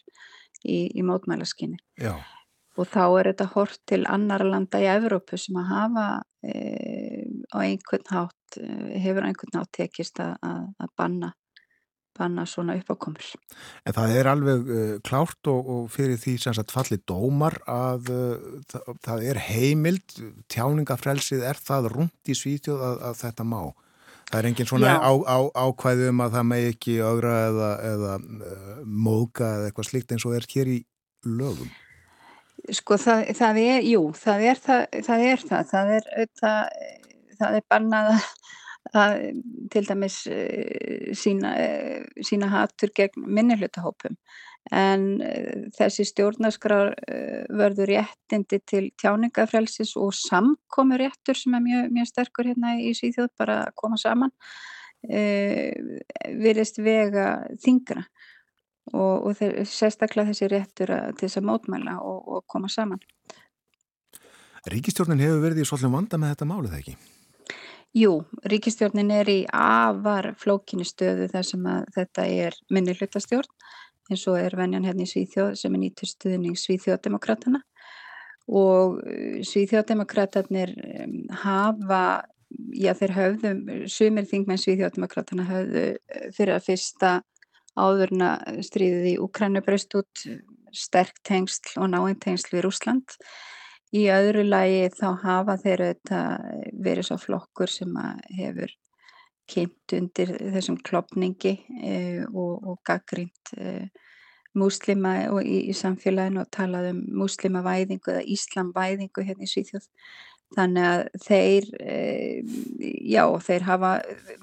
í, 0.63 0.79
í 0.91 1.05
mótmælaskinni. 1.05 1.79
Já. 2.01 2.15
Og 2.75 2.89
þá 2.91 3.03
er 3.05 3.29
þetta 3.31 3.47
hort 3.53 3.79
til 3.87 4.01
annara 4.11 4.47
landa 4.49 4.81
í 4.83 4.87
Evrópu 4.91 5.39
sem 5.39 5.55
að 5.61 5.69
hafa 5.69 6.07
e, 6.43 6.55
á 7.55 7.57
einhvern 7.63 8.09
hátt, 8.11 8.57
e, 8.59 8.99
hefur 8.99 9.23
á 9.23 9.29
einhvern 9.29 9.59
hátt 9.61 9.71
tekist 9.77 10.19
að, 10.19 10.35
að 10.43 10.91
banna 10.99 11.31
banna 12.17 12.45
svona 12.49 12.75
uppákomur. 12.79 13.31
En 13.85 13.95
það 13.95 14.17
er 14.19 14.29
alveg 14.31 14.69
uh, 14.69 14.83
klárt 15.05 15.49
og, 15.51 15.71
og 15.75 15.87
fyrir 15.93 16.19
því 16.21 16.35
sem 16.41 16.55
sagt 16.57 16.73
falli 16.75 16.99
dómar 17.07 17.57
að 17.69 18.11
uh, 18.13 18.51
það, 18.71 18.91
það 19.07 19.25
er 19.31 19.41
heimild, 19.49 20.19
tjáningafrelsið 20.51 21.45
er 21.51 21.59
það 21.59 21.89
rúnt 21.95 22.31
í 22.31 22.37
svítjóð 22.37 22.85
að, 22.89 23.01
að 23.09 23.17
þetta 23.23 23.47
má. 23.51 23.61
Það 24.25 24.39
er 24.39 24.49
engin 24.49 24.69
svona 24.69 24.93
á, 24.97 25.13
á, 25.13 25.37
ákvæðum 25.53 26.21
að 26.25 26.37
það 26.37 26.45
megi 26.49 26.69
ekki 26.73 26.99
augra 27.05 27.33
eða, 27.51 27.71
eða 27.93 28.13
uh, 28.19 28.77
móka 28.83 29.51
eða 29.59 29.69
eitthvað 29.69 29.89
slikt 29.91 30.15
eins 30.15 30.25
og 30.25 30.37
er 30.37 30.47
hér 30.55 30.71
í 30.71 30.79
lögum. 31.25 31.69
Sko 32.73 32.97
það, 32.97 33.27
það 33.37 33.59
er, 33.61 33.83
jú, 33.85 34.01
það 34.17 34.47
er 34.49 34.61
það, 34.63 34.85
það 35.05 35.25
er 35.29 35.43
það, 35.45 35.67
það 35.69 35.91
er, 35.99 36.07
það 37.37 37.57
er 37.59 37.65
bannað 37.69 38.15
að 38.15 38.29
að 38.93 39.15
til 39.73 39.85
dæmis 39.87 40.19
uh, 40.29 41.13
sína, 41.17 41.53
uh, 41.57 42.03
sína 42.25 42.49
hattur 42.51 42.91
gegn 42.95 43.25
minnihlutahópum 43.25 44.17
en 44.73 45.07
uh, 45.21 45.65
þessi 45.77 46.05
stjórnarskrar 46.09 46.93
verður 47.49 47.91
réttindi 47.93 48.61
til 48.65 48.89
tjáningafrelsis 49.01 49.95
og 50.01 50.13
samkomi 50.17 50.99
réttur 51.01 51.37
sem 51.37 51.57
er 51.57 51.65
mjög, 51.65 51.91
mjög 51.97 52.11
sterkur 52.11 52.49
hérna 52.51 52.77
í 52.81 52.93
Svíþjóð 52.97 53.31
bara 53.37 53.59
að 53.65 53.75
koma 53.81 53.99
saman 54.01 54.33
virðist 55.05 56.79
vega 56.81 57.43
þingra 57.61 58.01
og, 58.89 59.27
og 59.27 59.35
þeir, 59.37 59.59
sérstaklega 59.69 60.31
þessi 60.31 60.49
réttur 60.49 60.93
að, 60.95 61.11
til 61.19 61.27
þess 61.27 61.41
að 61.41 61.49
mótmæla 61.51 61.97
og, 62.01 62.23
og 62.25 62.45
koma 62.49 62.71
saman. 62.73 63.03
Ríkistjórnin 64.65 65.21
hefur 65.21 65.43
verið 65.43 65.61
í 65.61 65.67
svolítið 65.69 65.93
vanda 65.93 66.17
með 66.17 66.33
þetta 66.33 66.49
málið 66.49 66.79
ekki? 66.79 66.95
Jú, 67.95 68.25
ríkistjórnin 68.51 69.07
er 69.15 69.29
í 69.31 69.37
afar 69.55 70.33
flókinni 70.35 70.83
stöðu 70.83 71.29
þar 71.31 71.45
sem 71.47 71.67
að 71.71 71.85
þetta 71.95 72.25
er 72.27 72.57
minni 72.67 72.95
hlutastjórn 72.97 73.47
eins 74.11 74.25
og 74.27 74.35
er 74.35 74.55
venjan 74.59 74.83
hérna 74.83 75.05
í 75.05 75.09
Svíþjóð 75.09 75.53
sem 75.61 75.77
er 75.77 75.81
nýtur 75.81 76.09
stuðning 76.09 76.57
Svíþjóðdemokratana 76.59 77.61
og 78.51 78.99
Svíþjóðdemokratarnir 79.47 80.73
um, 80.75 81.15
hafa, 81.45 82.01
já 82.75 82.91
þeir 82.99 83.15
höfðu, 83.15 83.53
sumir 83.87 84.27
þingmenn 84.27 84.61
Svíþjóðdemokratana 84.61 85.47
höfðu 85.47 85.87
uh, 85.95 86.27
fyrir 86.35 86.57
að 86.57 86.67
fyrsta 86.67 87.15
áðurna 87.79 88.35
stríðið 88.63 89.11
í 89.13 89.17
Ukrænu 89.23 89.63
braust 89.63 89.95
út 89.95 90.27
sterk 90.75 91.23
tengsl 91.23 91.79
og 91.79 91.93
náinn 91.95 92.19
tengsl 92.19 92.57
við 92.57 92.67
Rúsland. 92.67 93.15
Í 93.95 94.07
öðru 94.11 94.43
lagi 94.47 94.89
þá 94.95 95.07
hafa 95.21 95.55
þeir 95.61 95.85
auðvitað 95.85 96.47
verið 96.87 97.07
svo 97.07 97.19
flokkur 97.21 97.71
sem 97.71 97.93
hefur 98.35 98.73
kynnt 99.49 99.93
undir 99.93 100.33
þessum 100.55 100.79
klopningi 100.81 101.53
eh, 101.85 102.23
og, 102.25 102.65
og 102.65 102.79
gaggrínt 102.87 103.53
eh, 103.61 103.87
múslima 104.57 105.15
í, 105.43 105.65
í 105.69 105.73
samfélaginu 105.75 106.41
og 106.43 106.51
talað 106.53 106.91
um 106.93 107.01
múslimavæðingu 107.21 108.13
eða 108.13 108.23
íslamvæðingu 108.35 109.25
hérna 109.27 109.45
í 109.45 109.51
Svíþjóð. 109.51 109.89
Þannig 110.55 110.85
að 110.87 111.01
þeir, 111.25 111.69
eh, 111.81 112.57
já, 113.09 113.23
þeir 113.47 113.65
hafa 113.67 113.91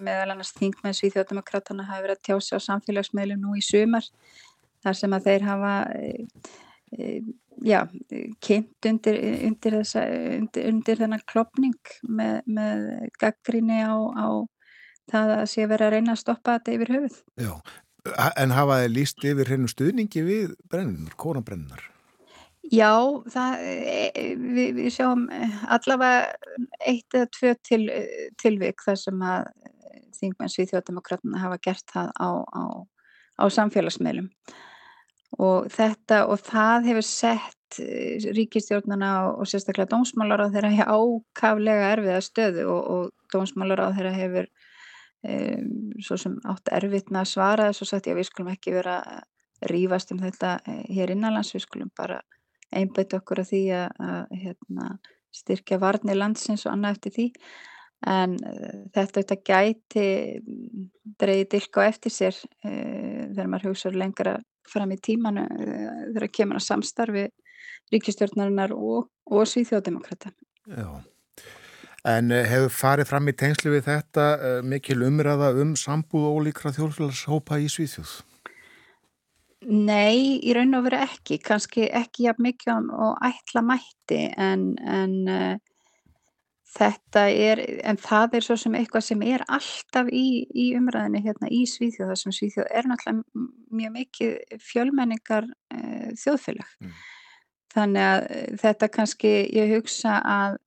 meðal 0.02 0.32
annars 0.34 0.52
þingmenn 0.58 0.96
Svíþjóðdemokratana 0.98 1.86
hafa 1.88 2.06
verið 2.06 2.18
að 2.18 2.24
tjása 2.28 2.58
á 2.58 2.66
samfélagsmeilum 2.66 3.40
nú 3.40 3.54
í 3.56 3.62
sumar 3.64 4.08
þar 4.82 4.98
sem 4.98 5.14
að 5.16 5.28
þeir 5.30 5.46
hafa, 5.46 5.74
eh, 5.96 6.50
eh, 6.98 7.20
já, 7.64 7.80
kynnt 8.42 8.88
undir, 8.88 9.18
undir, 9.48 9.78
þessa, 9.80 10.02
undir, 10.38 10.66
undir 10.70 11.00
þennan 11.02 11.24
klopning 11.28 11.94
með, 12.08 12.42
með 12.46 12.84
gaggríni 13.20 13.82
á, 13.84 13.94
á 13.94 14.26
það 15.12 15.32
að 15.36 15.46
sé 15.52 15.68
verið 15.68 15.88
að 15.88 15.94
reyna 15.96 16.16
að 16.16 16.22
stoppa 16.22 16.58
þetta 16.58 16.76
yfir 16.76 16.92
höfuð. 16.96 17.16
Já, 17.42 17.52
en 18.42 18.54
hafa 18.56 18.82
þið 18.82 18.94
líst 18.96 19.26
yfir 19.32 19.52
hennu 19.54 19.70
stuðningi 19.70 20.24
við 20.26 20.54
brennunar, 20.72 21.16
kónabrennunar? 21.20 21.88
Já, 22.72 22.94
það, 23.28 23.62
e, 23.66 24.24
við, 24.38 24.68
við 24.78 24.90
sjáum 24.94 25.26
allavega 25.66 26.30
eitt 26.86 27.16
eða 27.18 27.30
tvö 27.34 27.54
til, 27.66 27.82
tilvik 28.40 28.84
þar 28.86 29.00
sem 29.00 29.24
að 29.26 29.48
þingmenn 30.22 30.52
Svíþjóðdemokratuna 30.52 31.42
hafa 31.42 31.58
gert 31.62 31.84
það 31.90 32.12
á, 32.14 32.30
á, 32.46 32.62
á 33.42 33.44
samfélagsmeilum 33.50 34.30
og 35.38 35.68
þetta 35.72 36.24
og 36.28 36.40
það 36.44 36.88
hefur 36.90 37.06
sett 37.08 37.78
ríkistjórnuna 38.36 39.12
og 39.32 39.48
sérstaklega 39.48 39.88
dómsmálar 39.94 40.44
á 40.44 40.52
þeirra 40.52 40.72
ákaflega 40.92 41.92
erfiða 41.94 42.20
stöðu 42.20 42.66
og, 42.68 42.82
og 42.92 43.32
dómsmálar 43.32 43.80
á 43.80 43.88
þeirra 43.96 44.12
hefur 44.16 44.48
um, 45.24 45.70
svo 46.04 46.18
sem 46.20 46.36
átt 46.44 46.68
með 47.08 47.22
að 47.22 47.30
svara 47.32 47.70
þess 47.70 47.94
já 48.04 48.14
við 48.14 48.28
skulum 48.28 48.52
ekki 48.52 48.74
vera 48.76 49.00
að 49.00 49.22
rífast 49.70 50.12
um 50.12 50.20
þetta 50.22 50.56
eh, 50.66 50.84
hér 50.90 51.12
innanlands, 51.14 51.52
við 51.54 51.66
skulum 51.66 51.90
bara 51.96 52.20
einbæta 52.72 53.20
okkur 53.20 53.42
að 53.42 53.52
því 53.52 53.60
að, 53.76 54.00
að 54.00 54.32
hérna, 54.42 54.88
styrkja 55.32 55.78
varni 55.80 56.16
landsins 56.16 56.66
og 56.66 56.74
annað 56.74 56.96
eftir 56.96 57.14
því. 57.16 57.26
En 58.12 58.32
uh, 58.34 58.78
þetta 58.90 59.20
auðvitað 59.20 59.42
gæti 59.46 60.06
dreyði 61.22 61.44
dilk 61.52 61.78
á 61.78 61.82
eftir 61.86 62.10
sér 62.12 62.34
uh, 62.34 63.28
þegar 63.30 63.52
maður 63.52 63.68
hugsaður 63.70 64.00
lengra 64.02 64.32
fram 64.70 64.92
í 64.94 64.98
tímanu 65.02 65.44
uh, 65.46 66.02
þegar 66.12 66.28
kemur 66.38 66.60
að 66.60 66.68
samstarfi 66.68 67.24
ríkistjórnarinnar 67.92 68.74
og, 68.76 69.08
og 69.28 69.48
svíþjóðdemokrata. 69.48 70.32
Já. 70.66 70.88
En 72.08 72.32
eh, 72.34 72.48
hefur 72.50 72.72
farið 72.74 73.10
fram 73.12 73.30
í 73.30 73.34
tengslu 73.38 73.76
við 73.76 73.86
þetta 73.86 74.26
uh, 74.34 74.58
mikil 74.66 75.04
umræða 75.06 75.52
um 75.62 75.76
sambúð 75.78 76.28
ólíkra 76.32 76.72
þjórnfélagshópa 76.74 77.60
í 77.62 77.68
Svíþjóð? 77.70 78.16
Nei, 79.70 80.40
í 80.42 80.54
raun 80.56 80.74
og 80.74 80.88
veru 80.88 80.98
ekki. 81.04 81.38
Kanski 81.38 81.86
ekki 81.94 82.26
jafn 82.26 82.48
mikið 82.48 82.90
og 82.90 83.20
ætla 83.22 83.62
mætti 83.62 84.24
en, 84.34 84.72
en 84.82 85.14
þetta 86.72 87.26
er, 87.28 87.62
en 87.84 87.98
það 88.00 88.38
er 88.38 88.46
svo 88.46 88.56
sem 88.60 88.76
eitthvað 88.78 89.06
sem 89.06 89.22
er 89.28 89.44
alltaf 89.52 90.10
í, 90.12 90.26
í 90.48 90.70
umræðinu 90.78 91.22
hérna 91.26 91.50
í 91.52 91.62
Svíþjóð. 91.68 92.12
Það 92.12 92.20
sem 92.22 92.36
Svíþjóð 92.38 92.68
er 92.70 92.90
náttúrulega 92.90 93.46
mjög 93.80 93.94
mikið 93.98 94.60
fjölmenningar 94.70 95.48
uh, 95.48 96.10
þjóðfélag. 96.22 96.76
Mm. 96.80 97.00
Þannig 97.72 98.06
að 98.08 98.26
þetta 98.60 98.92
kannski, 98.92 99.32
ég 99.52 99.74
hugsa 99.76 100.18
að 100.28 100.60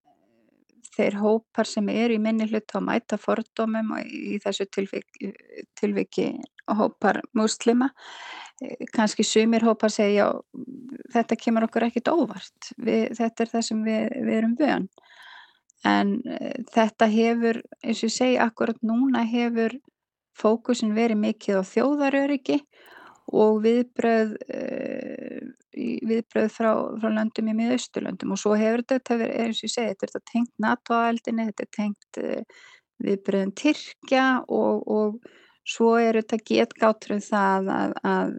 þeir 0.96 1.18
hópar 1.20 1.68
sem 1.68 1.88
eru 1.92 2.16
í 2.16 2.22
minni 2.22 2.48
hlut 2.50 2.72
á 2.72 2.80
mæta 2.84 3.20
fordómum 3.20 3.96
og 3.98 4.08
í 4.08 4.38
þessu 4.44 4.68
tilviki, 4.72 5.32
tilviki 5.78 6.30
hópar 6.72 7.22
muslima 7.38 7.90
eh, 8.64 8.86
kannski 8.94 9.26
sumir 9.28 9.66
hópar 9.68 9.94
segja 9.94 10.30
þetta 11.14 11.38
kemur 11.40 11.68
okkur 11.68 11.88
ekkit 11.90 12.12
óvart 12.14 12.72
við, 12.78 13.12
þetta 13.20 13.44
er 13.44 13.54
það 13.54 13.68
sem 13.70 13.84
við, 13.86 14.06
við 14.16 14.38
erum 14.40 14.56
vön 14.60 14.88
en 15.88 16.18
uh, 16.26 16.54
þetta 16.74 17.10
hefur 17.12 17.62
eins 17.82 18.02
og 18.02 18.10
ég 18.10 18.16
segi 18.16 18.40
akkurat 18.42 18.80
núna 18.86 19.26
hefur 19.30 19.78
fókusin 20.36 20.96
verið 20.96 21.22
mikið 21.22 21.62
á 21.62 21.64
þjóðaröryggi 21.72 22.60
og 23.36 23.62
viðbröð, 23.64 24.36
uh, 24.54 25.48
viðbröð 25.76 26.52
frá, 26.54 26.72
frá 27.02 27.10
löndum 27.10 27.50
í 27.52 27.58
miðausturlöndum. 27.58 28.36
Og 28.36 28.42
svo 28.42 28.54
hefur 28.60 28.86
þetta 28.86 29.20
verið, 29.22 29.40
eins 29.46 29.62
og 29.62 29.70
ég 29.70 29.76
segi, 29.76 29.98
þetta 30.04 30.22
er 30.22 30.28
tengt 30.32 30.54
NATO-ældinni, 30.68 31.48
þetta 31.50 31.66
er 31.66 31.74
tengt 31.80 32.22
uh, 32.22 32.62
viðbröðum 33.06 33.56
Tyrkja 33.60 34.28
og, 34.48 34.86
og 34.88 35.34
svo 35.66 35.96
er 36.00 36.22
þetta 36.22 36.44
getgáttur 36.46 37.18
um 37.18 37.24
það 37.26 37.72
að, 37.74 37.96
að 38.06 38.36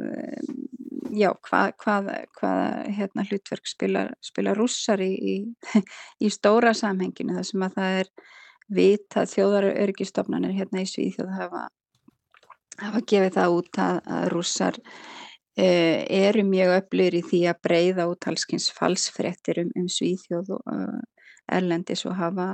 já, 1.15 1.31
hvað, 1.49 1.73
hvað, 1.83 2.11
hvað 2.39 2.91
hérna, 2.97 3.27
hlutverk 3.31 3.69
spila, 3.71 4.07
spila 4.25 4.55
rússar 4.57 5.03
í, 5.05 5.13
í, 5.15 5.37
í 6.27 6.33
stóra 6.33 6.75
samhenginu 6.77 7.37
þar 7.37 7.49
sem 7.51 7.67
að 7.67 7.79
það 7.79 8.01
er 8.01 8.13
vita 8.77 9.27
þjóðarörygistofnanir 9.31 10.57
hérna 10.57 10.83
í 10.83 10.89
Svíþjóð 10.91 11.35
hafa 11.37 11.67
hafa 12.81 13.03
gefið 13.09 13.33
það 13.37 13.57
út 13.57 13.81
að, 13.81 13.99
að 14.17 14.29
rússar 14.33 14.79
uh, 14.81 15.99
eru 16.03 16.45
mjög 16.49 16.75
öflur 16.81 17.17
í 17.17 17.23
því 17.25 17.43
að 17.51 17.63
breyða 17.69 18.09
út 18.11 18.29
halskins 18.29 18.69
falsfrettir 18.77 19.63
um, 19.65 19.73
um 19.79 19.89
Svíþjóð 19.93 20.55
og 20.59 20.73
uh, 20.73 21.01
Erlendis 21.57 22.05
og 22.09 22.17
hafa 22.19 22.53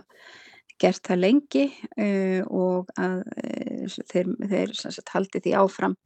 gert 0.82 1.02
það 1.06 1.22
lengi 1.22 1.64
uh, 1.96 2.42
og 2.50 2.90
að 3.00 3.22
þeir, 4.10 4.34
þeir 4.50 4.76
sagt, 4.82 5.14
haldi 5.14 5.42
því 5.42 5.56
áfram 5.62 5.96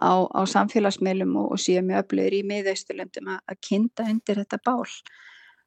á, 0.00 0.26
á 0.26 0.40
samfélagsmeilum 0.50 1.36
og, 1.40 1.52
og 1.54 1.62
séu 1.62 1.82
mjög 1.84 2.04
öflur 2.04 2.34
í 2.34 2.42
miðausturlöndum 2.48 3.30
að, 3.34 3.40
að 3.50 3.60
kinda 3.68 4.06
undir 4.10 4.40
þetta 4.42 4.60
bál. 4.66 4.84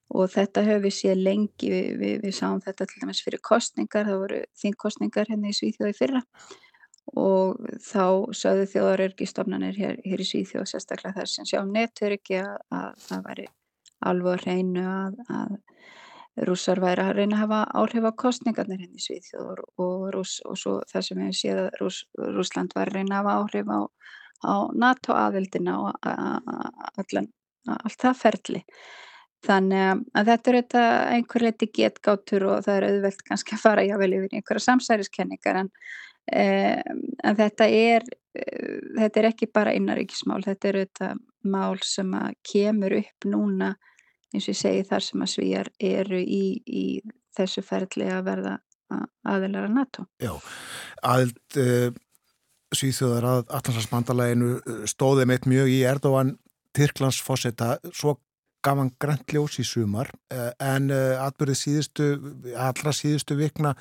Og 0.07 0.29
þetta 0.31 0.63
höfum 0.63 0.85
við 0.85 0.95
séð 0.95 1.23
lengi, 1.23 1.71
við, 1.71 1.87
við, 1.99 2.15
við 2.23 2.37
sáum 2.37 2.61
þetta 2.63 2.87
til 2.87 3.01
dæmis 3.01 3.23
fyrir 3.25 3.43
kostningar, 3.43 4.07
það 4.07 4.21
voru 4.23 4.39
þingkostningar 4.61 5.31
hérna 5.31 5.51
í 5.51 5.57
Svíþjóði 5.57 5.97
fyrra. 5.97 6.21
Og 7.17 7.59
þá 7.83 8.05
sögðu 8.35 8.67
þjóðarörgistofnanir 8.73 9.79
hér, 9.79 9.99
hér 10.03 10.23
í 10.23 10.27
Svíþjóð 10.27 10.67
sérstaklega 10.71 11.15
þar 11.19 11.31
sem 11.31 11.47
sjá 11.47 11.61
netöryggi 11.67 12.39
að, 12.43 12.55
að 12.71 12.89
það 13.03 13.25
væri 13.27 13.47
alveg 14.07 14.33
að 14.33 14.45
reynu 14.47 14.83
að, 14.87 15.19
að 15.27 15.55
rússar 16.45 16.81
væri 16.83 17.03
að 17.03 17.15
reyna 17.17 17.37
að 17.37 17.41
hafa 17.43 17.59
áhrif 17.81 18.05
á 18.05 18.11
kostningarnir 18.23 18.81
henni 18.83 18.99
hérna 18.99 19.01
í 19.01 19.05
Svíþjóð 19.05 19.49
og, 19.49 19.65
og, 19.81 20.17
og 20.19 20.59
svo 20.59 20.75
það 20.91 21.07
sem 21.07 21.21
við 21.23 21.35
séð 21.39 21.61
að 21.63 21.69
rúss, 21.81 21.99
Rússland 22.37 22.75
var 22.77 22.91
að 22.91 22.99
reyna 22.99 23.19
að 23.19 23.29
hafa 23.29 23.35
áhrif 23.41 23.73
á, 23.73 23.79
á 24.45 24.55
NATO 24.85 25.17
aðvildina 25.17 25.77
og 25.81 26.09
allan, 26.11 27.29
allt 27.77 28.01
það 28.03 28.21
ferli. 28.21 28.63
Þannig 29.47 30.03
að 30.17 30.29
þetta 30.31 30.51
er 30.51 30.57
þetta 30.57 30.83
einhver 31.13 31.45
leiti 31.45 31.69
getgátur 31.69 32.47
og 32.49 32.65
það 32.65 32.77
er 32.77 32.87
auðvelt 32.89 33.23
kannski 33.27 33.55
að 33.55 33.63
fara 33.63 33.85
jável 33.85 34.13
yfir 34.17 34.37
einhverja 34.37 34.65
samsæriskenningar 34.65 35.61
en 35.61 35.73
en 36.27 37.37
þetta 37.37 37.67
er 37.71 38.03
þetta 38.35 39.19
er 39.21 39.27
ekki 39.29 39.49
bara 39.53 39.73
innaríkismál 39.77 40.41
þetta 40.43 40.67
er 40.69 40.79
auðvitað 40.81 41.21
mál 41.47 41.77
sem 41.87 42.11
kemur 42.43 42.97
upp 42.99 43.27
núna 43.31 43.75
eins 44.33 44.47
og 44.47 44.53
ég 44.53 44.59
segi 44.59 44.87
þar 44.89 45.05
sem 45.05 45.23
að 45.23 45.31
svíjar 45.33 45.71
eru 45.79 46.19
í, 46.21 46.43
í 46.65 46.85
þessu 47.37 47.63
ferli 47.65 48.09
að 48.11 48.25
verða 48.27 48.57
aðilara 49.27 49.71
NATO 49.71 50.07
Já, 50.23 50.33
aðild 51.03 51.59
uh, 51.61 51.89
Svíþjóðar 52.75 53.25
að 53.27 53.41
Allansarsbandalæginu 53.55 54.81
stóði 54.91 55.27
meitt 55.29 55.45
mjög 55.47 55.71
í 55.71 55.81
Erdóan 55.87 56.33
Tyrklands 56.75 57.21
fósetta, 57.23 57.77
svo 57.95 58.17
gaf 58.65 58.75
hann 58.75 58.91
græntljós 58.99 59.55
í 59.61 59.65
sumar 59.67 60.11
en 60.29 60.91
uh, 60.91 61.23
atbyrðið 61.23 61.61
síðustu 61.61 62.09
allra 62.55 62.95
síðustu 62.95 63.37
vikna 63.39 63.75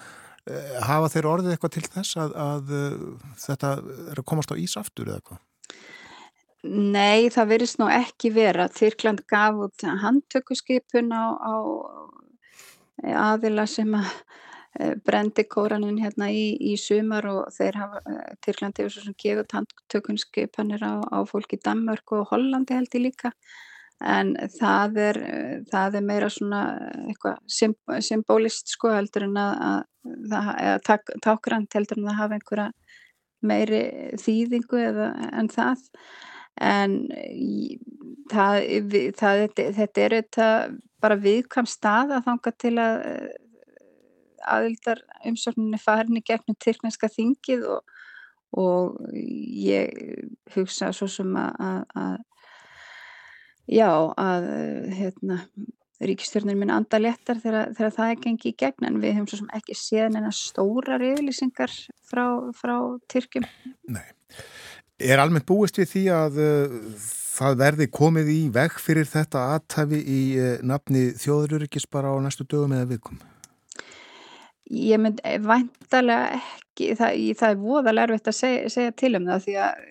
Eh, 0.47 0.79
hafa 0.87 1.09
þeir 1.11 1.27
orðið 1.27 1.57
eitthvað 1.57 1.73
til 1.75 1.89
þess 1.91 2.19
að, 2.23 2.35
að 2.39 2.69
eh, 2.79 3.07
þetta 3.43 3.71
er 4.13 4.21
að 4.21 4.27
komast 4.31 4.53
á 4.55 4.61
ís 4.63 4.77
aftur 4.79 5.09
eða 5.11 5.19
eitthvað? 5.19 5.41
Nei, 6.65 7.29
það 7.31 7.51
verist 7.53 7.79
nú 7.79 7.87
ekki 7.93 8.33
vera. 8.35 8.67
Tyrkland 8.73 9.23
gaf 9.29 9.59
út 9.67 9.85
handtökuskipun 10.03 11.13
á, 11.13 11.25
á 11.37 11.55
aðila 13.05 13.67
sem 13.69 13.93
að 13.95 14.09
eh, 14.81 14.95
brendi 15.05 15.45
kóranin 15.45 16.01
hérna 16.01 16.31
í, 16.33 16.57
í 16.57 16.75
sumar 16.81 17.29
og 17.31 17.53
þeir 17.55 17.79
hafa, 17.83 18.01
Tyrkland 18.43 18.81
hefur 18.81 18.95
svo 18.95 19.05
sem 19.05 19.19
gefið 19.21 19.55
handtökunskipanir 19.59 20.83
á, 20.83 21.05
á 21.05 21.19
fólk 21.29 21.55
í 21.55 21.61
Danmörk 21.63 22.17
og 22.17 22.29
Hollandi 22.33 22.79
held 22.79 22.97
ég 22.97 23.09
líka 23.11 23.33
en 24.05 24.35
það 24.59 24.99
er, 25.01 25.19
það 25.71 25.95
er 25.97 26.05
meira 26.05 26.29
svona 26.33 26.63
eitthvað 27.07 28.03
symbólist 28.05 28.69
sko 28.69 28.91
heldur 28.93 29.25
en 29.25 29.39
að, 29.41 29.85
að 30.37 30.81
tak, 30.85 31.13
tákrand 31.25 31.73
heldur 31.73 32.03
en 32.03 32.11
að 32.13 32.19
hafa 32.21 32.37
einhverja 32.37 32.67
meiri 33.47 33.83
þýðingu 34.21 34.83
eða, 34.83 35.09
en 35.33 35.49
það 35.53 35.87
en 36.61 36.95
það, 38.31 38.61
það, 39.19 39.43
þetta, 39.43 39.67
þetta 39.77 40.05
er 40.05 40.17
þetta 40.21 40.47
bara 41.03 41.19
viðkvæm 41.21 41.69
stað 41.69 42.17
að 42.17 42.25
þanga 42.31 42.53
til 42.63 42.75
að 42.81 43.03
aðildar 44.47 45.03
umsókninni 45.27 45.79
farin 45.83 46.19
í 46.19 46.25
gegnum 46.25 46.57
tyrkneska 46.63 47.11
þingið 47.11 47.67
og, 47.75 47.97
og 48.57 48.99
ég 49.13 49.93
hugsa 50.55 50.93
svo 50.95 51.09
sem 51.11 51.33
að, 51.41 51.57
að, 51.67 51.83
að 52.03 52.17
já 53.67 53.91
að 54.23 54.47
hérna 54.95 55.41
ríkistjórnir 56.07 56.59
minn 56.59 56.73
anda 56.73 57.01
léttar 57.01 57.41
þegar, 57.41 57.73
þegar 57.77 57.95
það 57.97 58.11
er 58.11 58.23
gengið 58.27 58.51
í 58.51 58.57
gegn 58.63 58.89
en 58.89 58.99
við 59.01 59.17
höfum 59.17 59.29
svo 59.31 59.41
sem 59.41 59.55
ekki 59.57 59.77
séð 59.81 60.11
neina 60.13 60.33
stórar 60.35 61.05
yfirlýsingar 61.05 61.73
frá, 62.05 62.27
frá 62.57 62.77
Tyrkjum. 63.13 63.47
Nei. 63.97 64.05
Er 64.97 65.21
almennt 65.21 65.45
búist 65.49 65.77
við 65.77 65.91
því 65.91 66.03
að 66.17 66.39
uh, 66.41 66.77
það 67.37 67.59
verði 67.61 67.87
komið 67.93 68.31
í 68.33 68.39
veg 68.53 68.79
fyrir 68.81 69.09
þetta 69.11 69.43
aðtæfi 69.57 69.99
í 70.01 70.21
uh, 70.41 70.53
nafni 70.65 71.11
þjóðururíkis 71.21 71.85
bara 71.93 72.15
á 72.15 72.17
næstu 72.25 72.47
dögum 72.49 72.73
eða 72.77 72.89
vikum? 72.95 73.19
Ég 74.73 74.99
mynd 74.99 75.21
væntalega 75.23 76.41
ekki, 76.41 76.95
það, 76.97 77.13
ég, 77.21 77.37
það 77.39 77.53
er 77.53 77.61
voðalega 77.61 78.09
erfitt 78.09 78.33
að 78.33 78.39
segja, 78.41 78.73
segja 78.73 78.97
til 78.97 79.13
um 79.19 79.29
það 79.29 79.45
því 79.45 79.61
að 79.67 79.85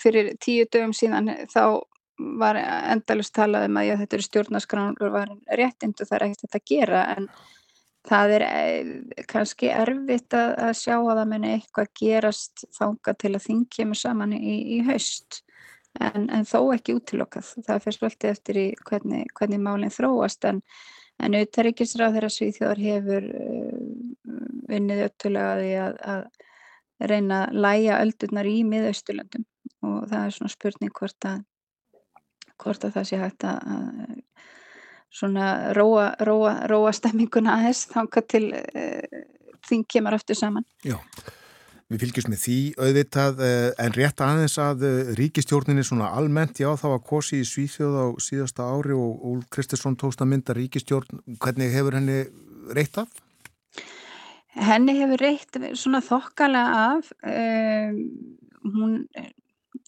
fyrir 0.00 0.32
tíu 0.40 0.66
dögum 0.72 0.96
síðan 0.96 1.30
þá 1.52 1.62
var 2.40 2.56
endalust 2.60 3.34
talað 3.36 3.68
um 3.68 3.78
að 3.80 3.86
já, 3.90 3.94
þetta 4.00 4.16
eru 4.16 4.26
stjórnarskránur 4.26 5.12
var 5.14 5.32
réttind 5.60 6.00
og 6.00 6.08
það 6.08 6.16
er 6.16 6.26
ekkert 6.26 6.44
þetta 6.46 6.60
að 6.60 6.68
gera 6.72 7.04
en 7.14 7.28
það 8.08 8.34
er 8.36 8.44
eh, 8.46 9.24
kannski 9.28 9.70
erfitt 9.72 10.36
að, 10.36 10.54
að 10.68 10.72
sjá 10.78 10.94
að 10.96 11.12
það 11.12 11.26
muni 11.32 11.52
eitthvað 11.56 11.90
gerast 12.00 12.64
þanga 12.76 13.14
til 13.20 13.32
að 13.34 13.46
þing 13.46 13.66
kemur 13.76 14.00
saman 14.00 14.34
í, 14.36 14.56
í 14.76 14.80
haust. 14.88 15.42
En, 16.00 16.28
en 16.30 16.46
þó 16.46 16.70
ekki 16.76 16.94
útilokkað. 17.00 17.52
Það 17.66 17.84
fyrir 17.84 17.98
svolítið 17.98 18.30
eftir 18.30 18.60
í 18.60 18.66
hvernig, 18.86 19.32
hvernig 19.34 19.62
málinn 19.64 19.94
þróast. 19.94 20.46
En, 20.46 20.60
en 21.18 21.34
auðvitaðrikisráð 21.34 22.16
þeirra 22.16 22.30
Svíþjóðar 22.30 22.82
hefur 22.84 23.26
uh, 23.26 23.80
vinnið 24.70 25.02
öttulega 25.08 25.56
því 25.58 25.72
að, 25.82 25.98
að 26.14 27.10
reyna 27.10 27.40
að 27.48 27.58
læja 27.66 27.98
öldurnar 28.04 28.48
í 28.48 28.60
miðausturlöndum. 28.70 29.48
Og 29.82 30.04
það 30.12 30.22
er 30.22 30.36
svona 30.36 30.54
spurning 30.54 30.94
hvort 30.94 31.26
að 31.26 31.42
hvort 32.60 32.84
að 32.84 32.96
það 32.96 33.08
sé 33.08 33.20
hægt 33.20 33.46
að 33.48 33.60
svona 35.10 35.72
róa, 35.76 36.14
róa, 36.26 36.54
róa 36.70 36.92
stemminguna 36.94 37.58
aðeins 37.58 37.84
þanga 37.90 38.22
til 38.30 38.46
uh, 38.54 39.20
þing 39.66 39.86
kemur 39.90 40.16
aftur 40.16 40.38
saman. 40.38 40.66
Já, 40.86 40.96
við 41.90 42.04
fylgjumst 42.04 42.30
með 42.30 42.42
því 42.44 42.58
auðvitað 42.78 43.42
uh, 43.46 43.70
en 43.84 43.96
rétt 43.96 44.22
aðeins 44.26 44.58
að 44.62 44.84
uh, 44.86 45.00
ríkistjórninni 45.18 45.84
svona 45.86 46.12
almennt, 46.18 46.62
já 46.62 46.70
það 46.80 46.94
var 46.94 47.02
kosi 47.10 47.40
í 47.42 47.48
Svíþjóð 47.48 47.98
á 47.98 48.06
síðasta 48.22 48.68
ári 48.70 48.94
og 48.94 49.26
Úl 49.32 49.42
Kristinsson 49.50 49.98
tókst 50.00 50.22
að 50.22 50.32
mynda 50.34 50.56
ríkistjórn, 50.56 51.24
hvernig 51.42 51.74
hefur 51.74 51.98
henni 51.98 52.22
reitt 52.76 53.02
af? 53.02 53.10
Henni 54.60 54.96
hefur 54.98 55.22
reitt 55.22 55.58
svona 55.78 56.00
þokkalega 56.02 56.86
af, 56.90 57.10
hún 58.66 58.96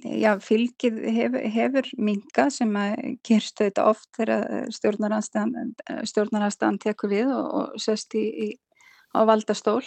já, 0.01 0.33
fylgið 0.43 1.01
hefur, 1.17 1.47
hefur 1.55 1.89
minkað 1.99 2.53
sem 2.57 2.77
að 2.79 2.95
gerstu 3.27 3.69
þetta 3.69 3.89
oft 3.91 4.09
þegar 4.19 4.69
stjórnarnastan 4.73 6.81
tekur 6.83 7.13
við 7.13 7.33
og, 7.35 7.49
og 7.59 7.83
sest 7.83 8.17
í, 8.19 8.27
í, 8.47 8.49
á 9.17 9.21
valdastól. 9.29 9.83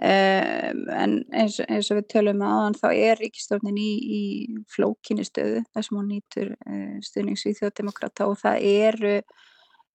Um, 0.00 0.86
en 0.96 1.18
eins, 1.36 1.58
eins 1.68 1.90
og 1.92 1.98
við 1.98 2.06
tölum 2.14 2.40
aðan 2.46 2.76
þá 2.78 2.86
er 2.88 3.18
ríkistjórnin 3.20 3.76
í, 3.76 3.90
í 4.00 4.20
flókinni 4.72 5.26
stöðu 5.28 5.60
þar 5.74 5.84
sem 5.84 5.98
hún 5.98 6.06
nýtur 6.08 6.54
uh, 6.56 6.94
stuðnings 7.04 7.44
við 7.44 7.58
þjóðdemokrata 7.58 8.30
og 8.30 8.38
það 8.40 8.64
eru 8.70 9.12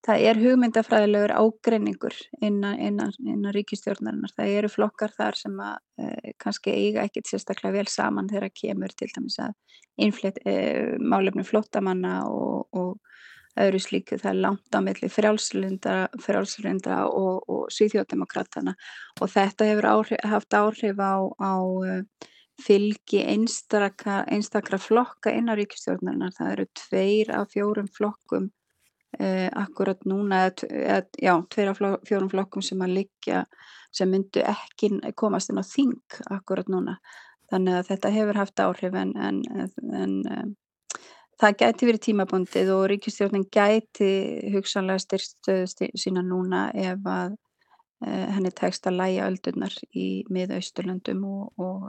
það 0.04 0.24
er 0.28 0.40
hugmyndafræðilegur 0.40 1.32
ágreiningur 1.34 2.16
innan, 2.44 2.78
innan, 2.82 3.12
innan 3.24 3.54
ríkistjórnarinnar. 3.56 4.34
Það 4.36 4.52
eru 4.58 4.70
flokkar 4.70 5.14
þar 5.16 5.38
sem 5.38 5.56
að 5.62 5.76
e, 5.98 6.32
kannski 6.42 6.74
eiga 6.74 7.06
ekkit 7.06 7.30
sérstaklega 7.30 7.78
vel 7.80 7.90
saman 7.90 8.30
þegar 8.30 8.52
kemur 8.54 8.94
til 8.94 9.10
dæmis 9.14 9.38
að 9.42 9.56
innflétt 10.06 10.38
e, 10.46 10.54
málefni 11.00 11.46
flottamanna 11.46 12.20
og, 12.30 12.68
og 12.76 13.60
öðru 13.60 13.80
slíku. 13.82 14.20
Það 14.20 14.32
er 14.32 14.40
langt 14.44 14.76
á 14.76 14.80
milli 14.84 15.10
frjálslindra 15.10 16.98
og, 17.08 17.42
og 17.48 17.66
svíþjóðdemokratana 17.74 18.76
og 19.20 19.32
þetta 19.32 19.70
hefur 19.70 19.90
áhrif, 19.94 20.24
haft 20.28 20.58
áhrif 20.58 21.00
á, 21.00 21.14
á 21.40 21.54
fylgi 22.62 23.20
einstakra, 23.26 24.22
einstakra 24.32 24.78
flokka 24.80 25.32
innan 25.34 25.58
ríkistjórnarinnar. 25.58 26.36
Það 26.36 26.52
eru 26.52 26.68
tveir 26.84 27.32
af 27.40 27.50
fjórum 27.52 27.90
flokkum 27.92 28.52
Uh, 29.16 29.48
akkurat 29.56 30.02
núna 30.04 30.42
eða, 30.50 30.98
já, 31.16 31.32
tveir 31.48 31.70
af 31.70 31.78
fjórum 32.04 32.28
flokkum 32.28 32.60
sem 32.60 32.82
að 32.84 32.98
liggja 32.98 33.46
sem 33.96 34.10
myndu 34.12 34.42
ekki 34.44 34.90
komast 35.16 35.48
inn 35.48 35.60
á 35.60 35.64
þing 35.64 36.18
akkurat 36.34 36.68
núna. 36.68 36.98
Þannig 37.48 37.78
að 37.78 37.88
þetta 37.88 38.12
hefur 38.12 38.40
haft 38.42 38.60
áhrif 38.60 38.98
en, 39.00 39.14
en, 39.16 39.40
en 39.96 40.14
um, 40.34 40.52
það 41.40 41.58
gæti 41.62 41.88
verið 41.88 42.04
tímabundið 42.06 42.72
og 42.74 42.84
ríkistjórnin 42.92 43.48
gæti 43.56 44.10
hugsanlega 44.52 45.04
styrkstöðu 45.06 45.90
sína 45.96 46.24
núna 46.26 46.66
ef 46.76 47.08
að 47.08 47.36
uh, 47.36 48.26
henni 48.36 48.52
tekst 48.52 48.88
að 48.90 48.98
læja 49.00 49.30
öldurnar 49.30 49.76
í 49.96 50.26
miðausturlöndum 50.28 51.24
og, 51.24 51.52
og 51.56 51.88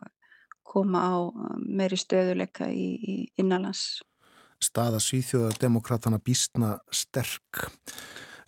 koma 0.67 1.03
á 1.03 1.15
meiri 1.63 1.99
stöðuleika 1.99 2.71
í, 2.71 2.87
í 2.95 3.15
innanlands 3.39 4.03
staða 4.63 5.01
svíþjóðardemokratana 5.03 6.19
býstna 6.23 6.77
sterk. 6.91 7.67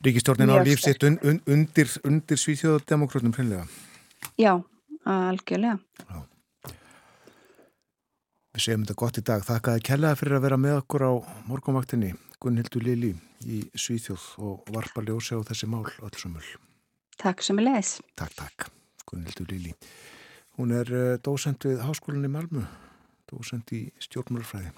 Ríkistjórnin 0.06 0.52
á 0.52 0.64
lífsitt 0.64 1.04
un, 1.04 1.20
un, 1.28 1.42
undir, 1.48 1.92
undir 2.08 2.40
svíþjóðardemokratum 2.40 3.36
hreinlega? 3.36 3.68
Já, 4.40 4.54
algjörlega. 5.06 5.80
Já. 6.08 6.26
Við 8.56 8.64
segjum 8.66 8.86
þetta 8.88 9.00
gott 9.00 9.20
í 9.20 9.26
dag. 9.28 9.44
Þakkaði 9.46 9.86
kellaði 9.86 10.20
fyrir 10.22 10.40
að 10.40 10.46
vera 10.48 10.60
með 10.60 10.78
okkur 10.82 11.06
á 11.06 11.12
morgumvaktinni 11.52 12.16
Gunnhildur 12.40 12.84
Lili 12.84 13.12
í 13.46 13.62
Svíþjóð 13.76 14.26
og 14.48 14.72
varpa 14.74 15.04
ljósi 15.04 15.36
á 15.36 15.44
þessi 15.48 15.68
mál 15.70 15.86
allsumul. 15.86 16.44
Takk 17.20 17.44
sem 17.44 17.60
er 17.60 17.68
leis. 17.68 17.98
Takk, 18.20 18.36
takk. 18.40 18.70
Gunnhildur 19.10 19.52
Lili. 19.52 19.76
Hún 20.60 20.72
er 20.76 20.92
uh, 20.92 21.16
dósend 21.24 21.64
við 21.68 21.84
Háskólinni 21.84 22.32
Malmu, 22.32 22.66
dósend 23.32 23.70
í 23.76 23.86
stjórnmálfræði. 24.04 24.74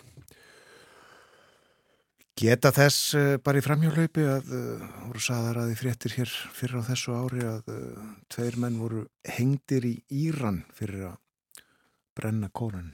Geta 2.40 2.72
þess 2.72 3.16
uh, 3.20 3.38
bara 3.44 3.60
í 3.60 3.66
framhjálaupi 3.66 4.24
að 4.24 4.54
uh, 4.56 4.86
voru 5.10 5.22
saðar 5.24 5.62
að 5.62 5.72
þið 5.72 5.82
fréttir 5.82 6.16
hér 6.16 6.32
fyrir 6.56 6.80
á 6.80 6.88
þessu 6.88 7.16
ári 7.18 7.44
að 7.44 7.74
uh, 7.74 8.06
tveir 8.32 8.58
menn 8.62 8.80
voru 8.80 9.04
hengdir 9.28 9.88
í 9.90 9.98
Íran 10.24 10.62
fyrir 10.78 11.10
að 11.12 11.20
brenna 12.16 12.50
kóran. 12.56 12.94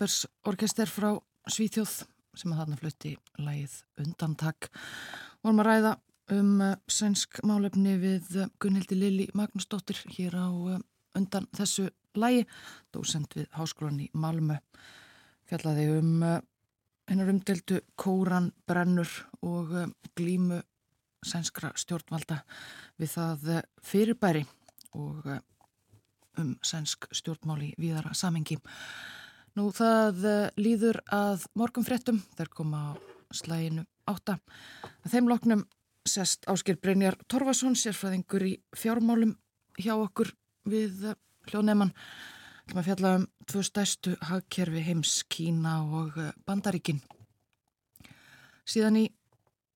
Kaspers 0.00 0.30
orkester 0.48 0.88
frá 0.88 1.10
Svíþjóð 1.52 1.90
sem 2.40 2.52
að 2.54 2.60
þarna 2.62 2.76
flutti 2.80 3.10
lægið 3.36 3.74
Undantak. 4.00 4.68
Vorum 5.44 5.60
að 5.60 5.68
ræða 5.68 5.90
um 6.38 6.54
uh, 6.64 6.70
sænsk 6.88 7.42
málefni 7.44 7.98
við 8.00 8.30
uh, 8.40 8.46
Gunnhildi 8.64 8.96
Lili 8.96 9.26
Magnúsdóttir 9.36 10.00
hér 10.14 10.38
á 10.40 10.48
uh, 10.48 10.78
undan 11.20 11.50
þessu 11.52 11.90
lægi, 12.16 12.46
dósend 12.96 13.36
við 13.36 13.50
Háskólan 13.58 14.00
í 14.00 14.08
Malmö. 14.16 14.56
Fjallaði 15.52 15.86
um 15.98 16.24
hennar 16.24 17.34
umdeldu 17.36 17.84
kóran, 18.00 18.54
brennur 18.64 19.12
og 19.44 19.76
glímu 20.16 20.64
sænskra 21.20 21.74
stjórnvalda 21.76 22.40
við 22.96 23.18
það 23.18 23.48
fyrirbæri 23.84 24.48
og 24.96 25.34
um 26.40 26.54
sænsk 26.64 27.10
stjórnmáli 27.12 27.74
viðara 27.76 28.16
samengi. 28.16 28.62
Nú 29.58 29.70
það 29.74 30.24
eh, 30.30 30.50
líður 30.60 31.00
að 31.10 31.46
morgunfréttum, 31.58 32.20
þær 32.38 32.50
koma 32.54 32.80
á 32.86 32.90
slæginu 33.34 33.82
átta. 34.10 34.38
Að 35.02 35.14
þeim 35.14 35.30
loknum 35.30 35.64
sest 36.06 36.46
Áskir 36.50 36.78
Brynjar 36.78 37.16
Torfason, 37.30 37.74
sérfræðingur 37.78 38.46
í 38.46 38.52
fjármálum 38.78 39.34
hjá 39.80 39.96
okkur 39.96 40.30
við 40.70 41.10
eh, 41.10 41.18
hljóðneimann. 41.50 41.90
Það 42.68 42.76
maður 42.76 42.88
fjalla 42.90 43.14
um 43.18 43.26
tvö 43.50 43.64
stærstu 43.66 44.14
hagkerfi 44.28 44.84
heims, 44.86 45.16
Kína 45.26 45.80
og 45.98 46.18
eh, 46.20 46.30
Bandaríkin. 46.46 47.02
Síðan 48.70 49.00
í 49.02 49.06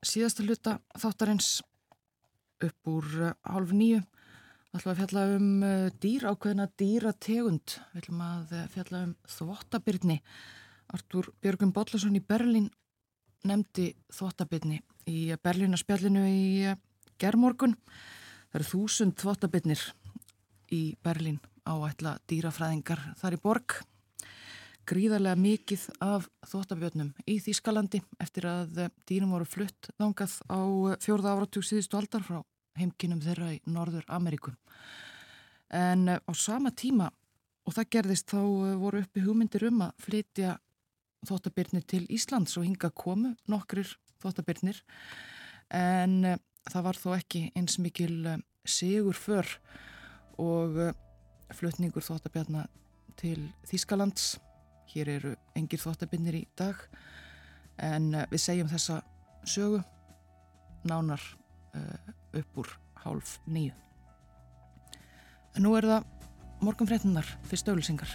síðasta 0.07 0.47
hluta 0.47 0.79
þáttarins 0.95 1.57
upp 2.63 2.95
úr 2.95 3.35
hálf 3.43 3.75
nýju 3.75 4.05
Það 4.75 4.81
ætlum 4.81 4.91
að 4.91 4.99
fjalla 4.99 5.25
um 5.31 5.51
uh, 5.63 5.83
dýr, 6.03 6.25
ákveðina 6.27 6.65
dýrategund. 6.81 7.75
Við 7.93 7.99
ætlum 8.01 8.23
að 8.27 8.55
uh, 8.59 8.63
fjalla 8.73 9.01
um 9.07 9.11
þvottabyrni. 9.31 10.17
Artur 10.97 11.29
Björgum 11.45 11.71
Bollarsson 11.77 12.17
í 12.19 12.23
Berlín 12.27 12.65
nefndi 13.47 13.93
þvottabyrni 14.11 14.81
í 15.07 15.21
Berlínarspjallinu 15.47 16.25
í 16.27 16.49
uh, 16.73 16.81
gerðmorgun. 17.23 17.77
Það 18.51 18.59
eru 18.59 18.67
þúsund 18.73 19.15
þvottabyrnir 19.23 19.85
í 20.75 20.81
Berlín 21.07 21.39
áætla 21.63 22.17
dýrafræðingar 22.27 23.05
þar 23.21 23.37
í 23.37 23.41
borg. 23.45 23.77
Gríðarlega 24.91 25.39
mikið 25.39 25.85
af 26.03 26.27
þvottabjörnum 26.51 27.15
í 27.31 27.39
Þýskalandi 27.47 28.03
eftir 28.19 28.51
að 28.51 28.83
dýrum 29.07 29.39
voru 29.39 29.47
flutt 29.47 29.93
þangað 30.03 30.35
á 30.51 30.59
fjórða 31.07 31.37
áratug 31.39 31.63
síðustu 31.63 32.01
aldar 32.01 32.27
frá 32.27 32.43
heimkinum 32.79 33.23
þeirra 33.25 33.53
í 33.55 33.61
Norður 33.71 34.07
Ameríku. 34.13 34.55
En 35.75 36.09
eh, 36.09 36.21
á 36.21 36.33
sama 36.37 36.73
tíma, 36.75 37.11
og 37.65 37.77
það 37.77 37.91
gerðist 37.97 38.31
þá 38.33 38.41
eh, 38.41 38.77
voru 38.81 39.03
uppi 39.05 39.25
hugmyndir 39.25 39.67
um 39.71 39.85
að 39.87 39.95
flytja 40.05 40.57
þóttabirnir 41.25 41.87
til 41.89 42.05
Íslands 42.13 42.59
og 42.61 42.67
hinga 42.67 42.91
komu 42.93 43.33
nokkrir 43.49 43.95
þóttabirnir 44.23 44.83
en 45.73 46.19
eh, 46.29 46.41
það 46.71 46.87
var 46.89 47.01
þó 47.01 47.09
ekki 47.17 47.47
eins 47.57 47.79
mikil 47.81 48.39
sigur 48.65 49.17
för 49.17 49.49
og 50.41 50.79
flutningur 51.55 52.03
þóttabjarna 52.03 52.65
til 53.21 53.51
Þýskalands. 53.69 54.39
Hér 54.91 55.11
eru 55.19 55.35
engir 55.55 55.83
þóttabirnir 55.83 56.39
í 56.41 56.47
dag 56.57 56.81
en 57.77 58.15
við 58.31 58.41
segjum 58.41 58.71
þessa 58.73 59.03
sögu 59.45 59.83
nánar 60.89 61.23
uh, 61.77 62.15
upp 62.41 62.59
úr 62.63 62.71
hálf 63.05 63.39
nýju. 63.47 63.75
En 65.55 65.63
nú 65.67 65.75
er 65.79 65.87
það 65.87 66.07
morgunfréttunar 66.65 67.29
fyrir 67.47 67.63
stölusingar. 67.63 68.11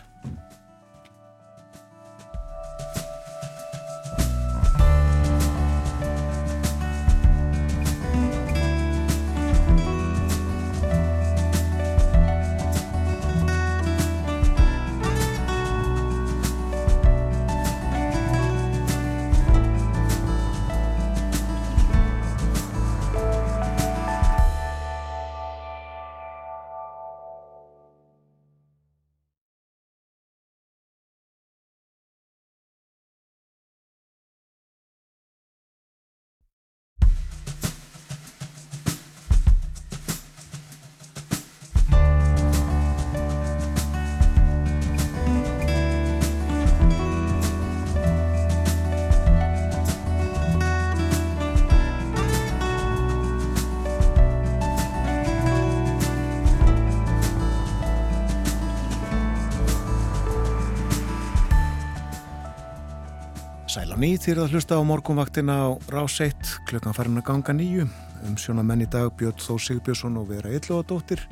Sæl 63.99 64.05
á 64.05 64.07
ný 64.07 64.15
þýrið 64.15 64.43
að 64.45 64.53
hlusta 64.53 64.75
á 64.79 64.83
morgunvaktina 64.87 65.55
á 65.59 65.67
Rás 65.91 66.21
1 66.23 66.51
klukkan 66.69 66.95
farin 66.95 67.19
að 67.19 67.25
ganga 67.27 67.51
nýju 67.51 67.83
um 68.29 68.37
sjónamenn 68.39 68.85
í 68.85 68.87
dag 68.87 69.11
Björn 69.19 69.35
Þó 69.35 69.59
Sigbjörnsson 69.59 70.15
og 70.21 70.29
Vera 70.29 70.53
Illóðadóttir 70.55 71.25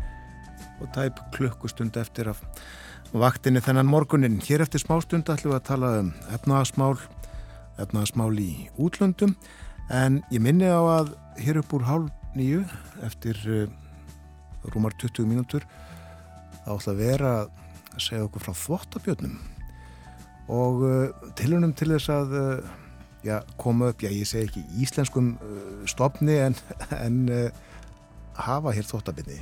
og 0.84 0.92
tæp 0.92 1.22
klukkustund 1.32 1.96
eftir 1.96 2.28
af 2.28 2.44
vaktinni 3.16 3.64
þennan 3.64 3.88
morgunin. 3.88 4.42
Hér 4.44 4.66
eftir 4.66 4.84
smástund 4.84 5.32
ætlum 5.32 5.54
við 5.54 5.62
að 5.62 5.66
tala 5.70 5.94
um 6.02 6.12
efnaðasmál, 6.36 7.00
efnaðasmál 7.80 8.36
í 8.36 8.52
útlöndum. 8.76 9.38
En 9.88 10.20
ég 10.28 10.44
minni 10.44 10.68
á 10.68 10.84
að 10.84 11.16
hér 11.40 11.64
upp 11.64 11.72
úr 11.72 11.88
hálf 11.88 12.36
nýju 12.36 12.66
eftir 13.08 13.40
uh, 13.48 13.64
rúmar 14.76 14.98
20 15.00 15.24
mínútur 15.24 15.64
þá 16.66 16.74
ætla 16.76 16.98
að 16.98 17.06
vera 17.06 17.38
að 17.46 17.54
segja 17.96 18.28
okkur 18.28 18.44
frá 18.44 18.60
þvottabjörnum 18.66 19.40
og 20.48 20.84
uh, 20.88 21.32
tilunum 21.40 21.74
til 21.76 21.92
þess 21.96 22.12
að 22.14 22.36
uh, 22.40 22.76
já, 23.26 23.42
koma 23.60 23.92
upp, 23.92 24.04
já 24.04 24.12
ég 24.14 24.28
segi 24.28 24.48
ekki 24.48 24.84
íslenskum 24.84 25.34
uh, 25.36 25.84
stopni 25.90 26.38
en, 26.48 26.56
en 27.06 27.20
hafa 28.38 28.74
hér 28.76 28.88
þvottabinni. 28.88 29.42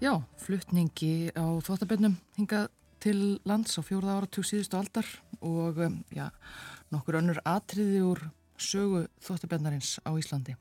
Já, 0.00 0.14
flutningi 0.40 1.30
á 1.36 1.44
þvottabennum 1.64 2.16
hingað 2.38 2.70
til 3.00 3.40
lands 3.48 3.76
á 3.76 3.82
fjórða 3.84 4.18
áratug 4.20 4.44
síðustu 4.48 4.76
aldar 4.76 5.06
og 5.40 5.80
um, 5.80 6.00
já, 6.12 6.28
nokkur 6.92 7.20
önnur 7.20 7.40
atriði 7.48 8.02
úr 8.04 8.26
sögu 8.60 9.06
þvottabennarins 9.24 9.98
á 10.04 10.10
Íslandi. 10.20 10.56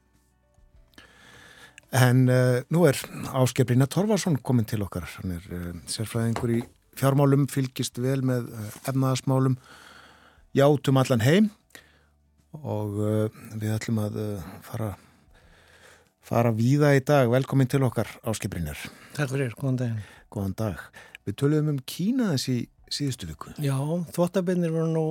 En 1.95 2.27
uh, 2.29 2.61
nú 2.69 2.85
er 2.85 2.99
Ásker 3.33 3.65
Brynja 3.65 3.89
Torfarsson 3.89 4.37
komin 4.45 4.67
til 4.69 4.83
okkar. 4.85 5.07
Hann 5.17 5.33
er 5.39 5.47
uh, 5.49 5.71
sérfræðingur 5.89 6.53
í 6.53 6.59
fjármálum, 6.99 7.47
fylgist 7.51 7.99
vel 8.03 8.19
með 8.27 8.49
uh, 8.51 8.69
efnaðasmálum, 8.91 9.57
játum 10.57 10.99
allan 11.01 11.25
heim 11.25 11.51
og 12.59 12.95
við 13.61 13.75
ætlum 13.75 13.99
að 14.01 14.15
fara, 14.65 14.87
fara 16.25 16.49
víða 16.57 16.95
í 16.97 17.03
dag. 17.05 17.29
Velkomin 17.29 17.69
til 17.69 17.83
okkar 17.85 18.09
Ásker 18.25 18.49
Brynjar. 18.49 18.79
Takk 19.13 19.29
fyrir, 19.35 19.53
góðan 19.53 19.77
daginn. 19.83 19.99
Góðan 20.33 20.55
dag. 20.57 20.81
Við 21.29 21.37
töluðum 21.43 21.75
um 21.75 21.79
Kína 21.85 22.31
þessi 22.33 22.55
síðustu 22.89 23.29
viku. 23.29 23.53
Já, 23.61 23.77
þvóttabennir 24.15 24.73
voru 24.73 24.89
nú 24.89 25.05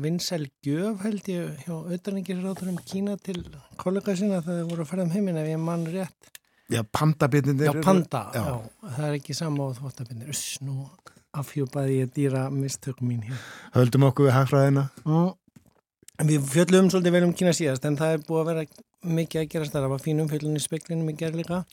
vinsæl 0.00 0.46
gjöf 0.64 1.02
held 1.04 1.26
ég 1.28 1.64
hjá 1.64 1.74
auðvitaðningir 1.74 2.40
ráðurum 2.40 2.78
Kína 2.88 3.16
til 3.20 3.42
kollega 3.80 4.14
sinna 4.16 4.40
þegar 4.40 4.62
þeir 4.62 4.70
voru 4.70 4.84
að 4.84 4.90
ferða 4.90 5.04
um 5.04 5.12
heiminn 5.14 5.40
ef 5.40 5.50
ég 5.50 5.60
mann 5.60 5.84
rétt. 5.90 6.30
Já, 6.72 6.80
pandabennir. 6.82 7.66
Já, 7.66 7.74
panda, 7.84 8.30
já. 8.34 8.44
já. 8.48 8.90
Það 8.96 9.06
er 9.08 9.18
ekki 9.18 9.36
sama 9.36 9.68
á 9.68 9.76
þvóttabennir. 9.76 10.30
Uss, 10.32 10.58
nú 10.64 10.88
afhjúpaði 11.34 12.00
ég 12.00 12.12
dýra 12.14 12.46
mistökum 12.52 13.10
mín 13.10 13.24
hér. 13.26 13.40
Höldum 13.74 14.06
okkur 14.08 14.28
við 14.28 14.36
hagfræðina. 14.38 14.88
Mm. 15.04 15.32
Við 16.30 16.44
fjöldum 16.46 16.90
svolítið 16.92 17.16
vel 17.16 17.24
um 17.26 17.32
Kína 17.34 17.54
síðast 17.56 17.86
en 17.88 17.98
það 17.98 18.16
er 18.16 18.26
búið 18.28 18.40
að 18.40 18.50
vera 18.52 18.66
mikið 19.14 19.40
að 19.40 19.48
gera 19.52 19.66
starf 19.68 19.96
að 19.96 20.04
fínum 20.04 20.28
fjöldunni 20.30 20.62
speklinum 20.62 21.10
í 21.10 21.16
gerleika 21.18 21.64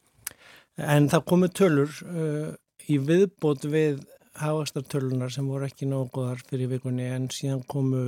en 0.81 1.07
það 1.11 1.27
komu 1.29 1.49
tölur 1.53 1.93
uh, 2.09 2.49
í 2.89 2.97
viðbót 3.05 3.67
við 3.69 4.01
hafastartölunar 4.41 5.31
sem 5.33 5.47
voru 5.47 5.67
ekki 5.67 5.87
nóguðar 5.89 6.41
fyrir 6.47 6.71
vikunni 6.71 7.05
en 7.11 7.29
síðan 7.33 7.61
komu 7.69 8.07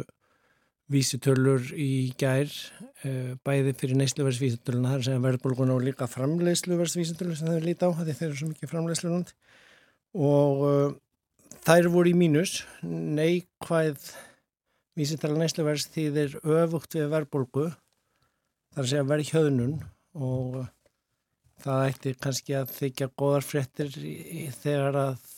vísitölur 0.93 1.71
í 1.75 2.13
gær 2.19 2.49
uh, 2.49 3.33
bæði 3.45 3.73
fyrir 3.79 3.99
neysluverðsvísitöluna 4.01 4.95
þar 4.95 5.07
sem 5.07 5.25
verðbólgun 5.25 5.73
og 5.75 5.83
líka 5.85 6.09
framleysluverðsvísitölu 6.11 7.37
sem 7.37 7.49
þau 7.49 7.63
líti 7.65 7.89
á 7.89 7.91
því 7.91 8.17
þeir 8.19 8.27
eru 8.29 8.39
svo 8.39 8.51
mikið 8.51 8.73
framleyslunund 8.73 9.33
og 10.13 10.63
uh, 10.67 10.93
þær 11.65 11.89
voru 11.93 12.13
í 12.13 12.17
mínus. 12.17 12.61
Neikvæð 12.83 14.13
vísitala 14.99 15.39
neysluverðs 15.41 15.89
því 15.93 16.07
þeir 16.17 16.37
öfugt 16.61 16.97
við 16.97 17.09
verðbólgu 17.13 17.67
þar 18.73 18.89
sem 18.89 19.09
verð 19.09 19.29
hjöðnun 19.33 19.77
og 20.13 20.63
það 21.63 21.85
ætti 21.89 22.13
kannski 22.21 22.57
að 22.57 22.73
þykja 22.77 23.09
góðar 23.19 23.45
fréttir 23.45 23.93
þegar 24.61 24.99
að 24.99 25.29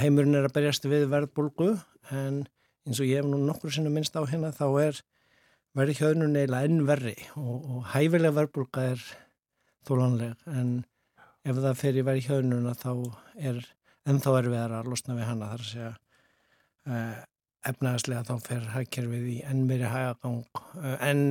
heimurinn 0.00 0.38
er 0.38 0.48
að 0.48 0.56
berjast 0.56 0.86
við 0.88 1.08
verðbólgu 1.10 1.74
en 2.14 2.42
eins 2.86 3.00
og 3.00 3.08
ég 3.08 3.20
hef 3.20 3.28
nú 3.28 3.40
nokkur 3.42 3.72
sinni 3.74 3.92
minnst 3.92 4.16
á 4.16 4.22
hérna 4.24 4.52
þá 4.56 4.66
er 4.82 5.00
verði 5.76 5.96
hjöðnun 6.00 6.38
eiginlega 6.38 6.68
enn 6.68 6.86
verri 6.88 7.16
og, 7.38 7.56
og 7.58 7.90
hæfilega 7.92 8.36
verðbólga 8.38 8.86
er 8.94 9.04
þólanleg 9.86 10.48
en 10.50 10.72
ef 11.46 11.60
það 11.60 11.80
fer 11.80 11.98
í 12.00 12.06
verði 12.06 12.26
hjöðnuna 12.26 12.76
þá 12.78 12.92
er 13.38 13.60
ennþá 14.08 14.38
erfiðar 14.40 14.78
að 14.78 14.90
losna 14.90 15.16
við 15.18 15.28
hana. 15.28 15.50
Þar 15.52 15.62
að 15.62 15.70
segja 15.70 15.92
uh, 16.90 17.20
efnaðslega 17.70 18.26
þá 18.28 18.48
fer 18.48 18.66
hægkerfið 18.74 19.28
í 19.34 19.36
enn 19.48 19.66
meiri 19.68 19.90
hægagang 19.92 20.42
uh, 20.80 20.96
en 21.04 21.24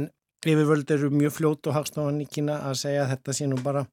yfirvöld 0.46 0.92
eru 0.96 1.10
mjög 1.12 1.36
fljótt 1.36 1.68
og 1.68 1.76
hagstofan 1.76 2.22
í 2.24 2.30
Kína 2.30 2.62
að 2.70 2.80
segja 2.86 3.04
að 3.04 3.16
þetta 3.16 3.36
sé 3.36 3.50
nú 3.50 3.60
bara 3.64 3.84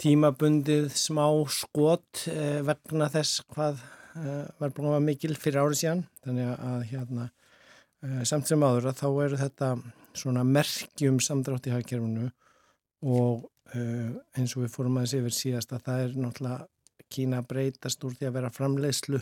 tímabundið 0.00 0.90
smá 0.96 1.24
skot 1.52 2.26
eh, 2.32 2.60
vegna 2.64 3.08
þess 3.12 3.42
hvað 3.52 3.82
eh, 4.18 4.44
var 4.60 4.74
búin 4.74 4.90
að 4.92 5.06
mikil 5.06 5.36
fyrir 5.38 5.62
árið 5.62 5.80
síðan. 5.82 6.02
Þannig 6.24 6.50
að 6.52 6.84
hérna 6.90 7.26
eh, 8.04 8.22
samt 8.28 8.50
sem 8.50 8.64
áður 8.64 8.90
að 8.90 9.00
þá 9.00 9.08
eru 9.24 9.40
þetta 9.40 9.70
svona 10.20 10.44
merkjum 10.46 11.20
samdrátt 11.22 11.68
í 11.70 11.74
hagkerfunu 11.74 12.28
og 13.06 13.46
eh, 13.74 14.10
eins 14.36 14.56
og 14.56 14.64
við 14.64 14.74
fórum 14.74 14.98
aðeins 15.00 15.16
yfir 15.20 15.36
síðast 15.36 15.74
að 15.76 15.84
það 15.88 16.04
er 16.04 16.16
náttúrulega 16.26 16.68
Kína 17.10 17.40
breytast 17.42 18.04
úr 18.06 18.12
því 18.14 18.28
að 18.28 18.36
vera 18.36 18.52
framleiðslu 18.54 19.18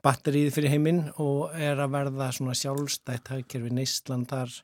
batterið 0.00 0.54
fyrir 0.54 0.72
heiminn 0.72 1.02
og 1.20 1.50
er 1.52 1.76
að 1.82 1.90
verða 1.92 2.30
svona 2.32 2.54
sjálfstætt 2.56 3.28
hagkerfi. 3.34 3.72
Neistland 3.76 4.30
þar 4.30 4.54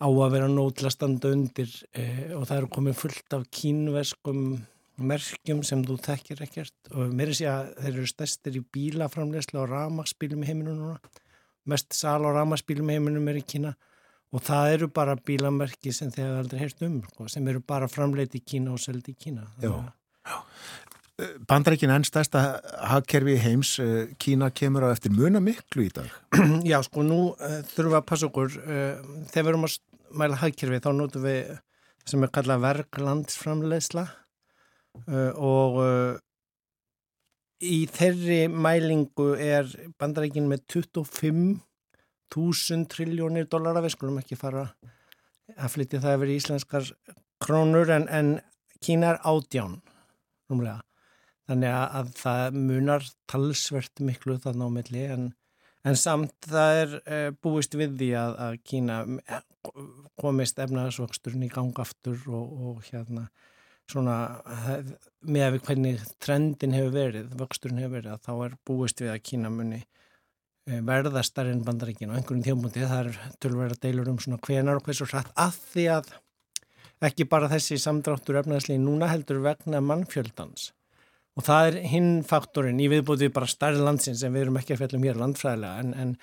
á 0.00 0.08
að 0.08 0.32
vera 0.32 0.46
nótilega 0.48 0.94
standa 0.94 1.34
undir 1.36 1.68
og 2.38 2.46
það 2.48 2.56
eru 2.56 2.70
komið 2.78 2.96
fullt 3.02 3.36
af 3.36 3.44
kínverskum 3.52 4.40
merkjum 4.96 5.62
sem 5.66 5.82
þú 5.84 5.98
þekkir 6.04 6.42
ekkert 6.46 6.92
og 6.94 7.12
mér 7.16 7.32
er 7.32 7.38
sé 7.38 7.48
að 7.50 7.72
þeir 7.80 7.92
eru 7.92 8.06
stæstir 8.10 8.56
í 8.58 8.62
bílaframlegslu 8.72 9.60
og 9.60 9.68
ramagsbílum 9.72 10.44
í 10.44 10.48
heiminu 10.48 10.76
núna. 10.76 10.96
Mest 11.66 11.96
sal 11.98 12.22
og 12.24 12.36
ramagsbílum 12.36 12.90
í 12.90 12.96
heiminum 12.96 13.28
er 13.28 13.40
í 13.40 13.44
Kína 13.44 13.74
og 14.34 14.42
það 14.46 14.72
eru 14.76 14.88
bara 14.92 15.16
bílamerki 15.16 15.92
sem 15.94 16.10
þeir 16.14 16.30
hafa 16.30 16.42
aldrei 16.44 16.62
heyrst 16.62 16.82
um 16.86 16.98
sko, 17.04 17.28
sem 17.30 17.46
eru 17.48 17.62
bara 17.62 17.88
framleiti 17.90 18.40
í 18.40 18.46
Kína 18.52 18.74
og 18.74 18.82
seldi 18.82 19.14
í 19.14 19.20
Kína. 19.26 19.46
Já, 19.62 19.72
já. 20.26 20.38
Bandarækina 21.48 21.94
enn 21.96 22.04
stærsta 22.04 22.40
hagkerfi 22.90 23.38
heims, 23.40 23.78
eh, 23.80 24.10
Kína 24.20 24.50
kemur 24.52 24.84
á 24.84 24.92
eftir 24.92 25.14
muna 25.16 25.40
miklu 25.40 25.86
í 25.86 25.92
dag. 25.94 26.10
Já, 26.70 26.76
sko, 26.84 27.00
nú 27.00 27.30
uh, 27.32 27.62
þurfum 27.70 27.94
við 27.94 27.96
að 27.96 28.08
passa 28.10 28.28
okkur, 28.28 28.50
þegar 29.32 29.46
við 29.46 29.52
erum 29.54 29.64
að 29.64 29.78
mæla 30.12 30.40
hagkerfi 30.42 30.82
þá 30.84 30.90
notum 30.92 31.24
við 31.24 31.54
sem 32.06 32.22
er 32.22 32.32
kallað 32.36 32.66
verklandsframleysla 32.66 34.04
uh, 34.04 34.25
og 35.36 35.82
í 37.62 37.86
þeirri 37.88 38.48
mælingu 38.52 39.36
er 39.40 39.64
bandarækin 39.98 40.48
með 40.50 40.60
25.000 40.74 42.86
triljónir 42.92 43.46
dollara, 43.48 43.80
við 43.84 43.92
skulum 43.96 44.18
ekki 44.20 44.36
fara 44.38 44.64
að 45.54 45.72
flytja 45.76 46.02
það 46.02 46.16
yfir 46.18 46.30
íslenskar 46.36 46.84
krónur 47.42 47.88
en, 47.94 48.04
en 48.08 48.40
Kína 48.82 49.06
er 49.14 49.18
ádján, 49.24 49.74
rúmlega. 50.50 50.80
Þannig 51.46 51.72
að 51.72 52.06
það 52.18 52.52
munar 52.58 53.02
talsvert 53.30 54.00
miklu 54.02 54.38
þannig 54.42 54.66
á 54.66 54.70
milli 54.74 55.04
en, 55.14 55.24
en 55.86 55.96
samt 55.96 56.34
það 56.50 56.70
er 56.82 56.90
e, 57.06 57.30
búist 57.42 57.74
við 57.78 57.90
því 58.00 58.10
að, 58.18 58.32
að 58.46 58.54
Kína 58.66 58.96
eh, 59.22 59.42
komist 60.18 60.58
efnaðsvöxturinn 60.62 61.46
í 61.46 61.54
gangaftur 61.54 62.18
og, 62.26 62.46
og 62.66 62.76
hérna 62.90 63.22
svona 63.90 64.16
með 65.26 65.58
hvernig 65.66 66.04
trendin 66.22 66.74
hefur 66.76 66.94
verið, 66.94 67.28
vöxturinn 67.38 67.82
hefur 67.82 67.98
verið 67.98 68.14
að 68.14 68.24
þá 68.26 68.32
er 68.46 68.56
búist 68.66 69.02
við 69.02 69.12
að 69.12 69.24
Kína 69.30 69.50
muni 69.52 69.80
e, 69.82 70.80
verða 70.86 71.24
starfinn 71.26 71.64
bandaríkin 71.66 72.12
og 72.12 72.20
einhverjum 72.20 72.46
þjómbúndi 72.46 72.86
það 72.86 73.10
er 73.12 73.34
tölverða 73.42 73.80
deilur 73.82 74.12
um 74.12 74.22
svona 74.22 74.40
hvenar 74.46 74.80
og 74.80 74.86
hversu 74.86 75.08
hratt 75.10 75.30
að 75.34 75.60
því 75.72 75.86
að 75.98 76.14
ekki 77.06 77.28
bara 77.30 77.50
þessi 77.52 77.78
samdráttur 77.82 78.40
efnaðsli 78.40 78.78
núna 78.80 79.10
heldur 79.12 79.42
vegna 79.44 79.82
mannfjöldans 79.84 80.70
Og 81.36 81.44
það 81.44 81.66
er 81.68 81.74
hinn 81.92 82.12
faktorinn 82.24 82.78
í 82.80 82.88
viðbútið 82.88 83.34
bara 83.36 83.48
starri 83.50 83.82
landsins 83.84 84.22
en 84.24 84.32
við 84.32 84.46
erum 84.46 84.56
ekki 84.56 84.72
að 84.72 84.80
fjalla 84.82 84.98
um 84.98 85.04
hér 85.04 85.18
landfræðilega 85.20 85.82
en, 85.82 85.90
en 86.00 86.14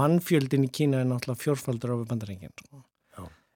mannfjöldin 0.00 0.64
í 0.64 0.70
Kína 0.72 1.02
er 1.02 1.10
náttúrulega 1.10 1.42
fjórfaldur. 1.42 1.92
Sko. 1.92 2.80
E, 2.80 2.91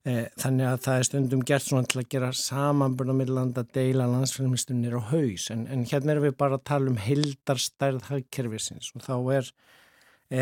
þannig 0.06 0.68
að 0.68 0.82
það 0.84 1.00
er 1.00 1.06
stundum 1.08 1.40
gert 1.50 1.64
svona 1.64 1.88
til 1.90 1.98
að 1.98 2.10
gera 2.14 2.28
samanbörna 2.38 3.16
með 3.18 3.32
landa 3.34 3.64
deila 3.74 4.06
landsfjölmistunir 4.06 4.94
og 4.94 5.08
haus 5.10 5.48
en, 5.50 5.64
en 5.66 5.82
hérna 5.88 6.14
erum 6.14 6.28
við 6.28 6.36
bara 6.38 6.60
að 6.60 6.66
tala 6.70 6.92
um 6.92 7.00
hildarstærð 7.02 8.06
hagkerfisins 8.12 8.92
og 8.94 9.02
þá 9.02 9.16
er, 9.34 9.50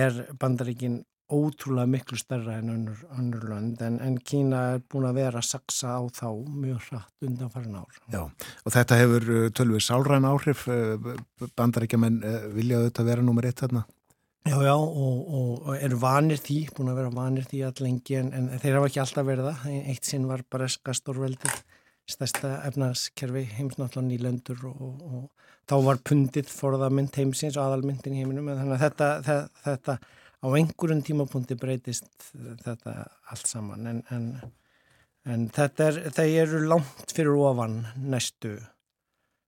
er 0.05 0.21
bandaringin 0.37 1.01
ótrúlega 1.33 1.89
miklu 1.89 2.19
starra 2.19 2.59
en 2.61 2.71
önnur, 2.71 3.45
lönd 3.49 3.81
en, 3.83 3.99
en 4.05 4.19
Kína 4.21 4.61
er 4.75 4.83
búin 4.91 5.07
að 5.09 5.21
vera 5.23 5.41
að 5.41 5.49
saksa 5.49 5.97
á 5.97 6.03
þá 6.13 6.29
mjög 6.45 6.89
hratt 6.91 7.27
undan 7.27 7.53
farin 7.53 7.79
ár. 7.81 8.01
Já, 8.13 8.23
og 8.29 8.75
þetta 8.75 8.99
hefur 9.01 9.29
uh, 9.33 9.47
tölvið 9.57 9.85
sálræn 9.87 10.29
áhrif, 10.29 10.67
uh, 10.69 11.15
bandaríkjaman 11.57 12.21
uh, 12.21 12.49
viljaðu 12.55 12.91
þetta 12.91 13.07
vera 13.09 13.25
nummer 13.25 13.49
eitt 13.49 13.63
þarna? 13.65 13.87
Já, 14.45 14.59
já, 14.61 14.75
og, 14.77 15.21
og 15.33 15.71
eru 15.79 15.97
vanir 16.03 16.37
því, 16.37 16.59
búin 16.77 16.93
að 16.93 16.99
vera 17.01 17.15
vanir 17.15 17.47
því 17.49 17.63
allengi 17.65 18.19
en, 18.21 18.33
en 18.37 18.51
þeir 18.61 18.77
hafa 18.77 18.91
ekki 18.91 19.01
alltaf 19.01 19.25
verið 19.31 19.49
það. 19.49 19.79
Eitt 19.95 20.11
sinn 20.11 20.27
var 20.29 20.43
bara 20.53 20.69
skastorveldið, 20.69 21.63
stærsta 22.13 22.51
efnaðskerfi 22.69 23.47
heimsnáttlan 23.57 24.13
í 24.13 24.19
löndur 24.21 24.67
og, 24.69 24.83
og, 24.85 25.07
og 25.09 25.45
þá 25.71 25.77
var 25.87 26.03
pundið 26.11 26.51
forðamynd 26.53 27.17
heimsins 27.17 27.57
og 27.57 27.65
aðalmyndin 27.65 28.17
í 28.17 28.21
heiminum 28.21 28.51
þannig 28.53 28.77
að 28.77 28.85
þetta, 28.85 29.09
þetta, 29.25 29.65
þetta 29.65 29.97
á 30.45 30.47
einhverjum 30.59 31.03
tímapunkti 31.07 31.57
breytist 31.57 32.29
þetta 32.65 32.95
allt 33.33 33.49
saman 33.49 33.89
en, 33.89 34.03
en, 34.13 34.29
en 35.25 35.49
þetta 35.57 35.89
er, 35.89 36.01
þeir 36.13 36.37
eru 36.45 36.63
langt 36.69 37.17
fyrir 37.17 37.41
ofan 37.41 37.81
næstu 37.97 38.59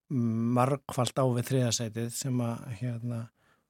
margfald 0.09 1.19
á 1.21 1.25
við 1.37 1.49
þriðasætið 1.51 2.13
sem 2.15 2.41
að 2.47 2.67
hérna, 2.81 3.21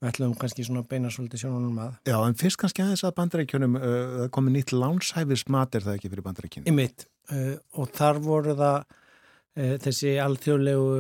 við 0.07 0.13
ætlum 0.13 0.35
kannski 0.39 0.65
svona 0.67 0.85
beina 0.87 1.11
svolítið 1.13 1.43
sjónunum 1.43 1.79
að. 1.83 1.95
Já, 2.07 2.17
en 2.23 2.37
fyrst 2.39 2.61
kannski 2.61 2.85
aðeins 2.85 3.05
að 3.07 3.15
bandarækjunum 3.19 3.79
uh, 3.81 4.25
komið 4.35 4.57
nýtt 4.57 4.75
lánshæfismat 4.77 5.79
er 5.79 5.87
það 5.87 5.99
ekki 5.99 6.11
fyrir 6.13 6.27
bandarækjunum? 6.27 6.69
Í 6.71 6.75
mitt 6.77 7.07
uh, 7.35 7.55
og 7.81 7.91
þar 7.97 8.21
voru 8.25 8.57
það 8.59 8.79
uh, 8.87 9.77
þessi 9.83 10.17
alþjóðlegu 10.23 10.91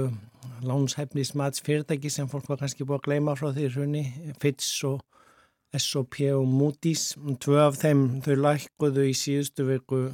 lánshæfnismats 0.67 1.63
fyrirtæki 1.67 2.11
sem 2.13 2.31
fólk 2.31 2.49
var 2.51 2.61
kannski 2.63 2.87
búið 2.87 3.01
að 3.01 3.07
gleyma 3.09 3.37
frá 3.39 3.51
því 3.55 3.71
hrunni, 3.75 4.05
Fitch 4.43 4.87
og 4.89 5.03
S.O.P. 5.77 6.31
og 6.33 6.47
Moody's. 6.49 7.13
Tvö 7.43 7.61
af 7.67 7.79
þeim 7.83 8.23
þau 8.25 8.35
lækkuðu 8.41 9.11
í 9.11 9.15
síðustu 9.19 9.67
viku 9.69 10.07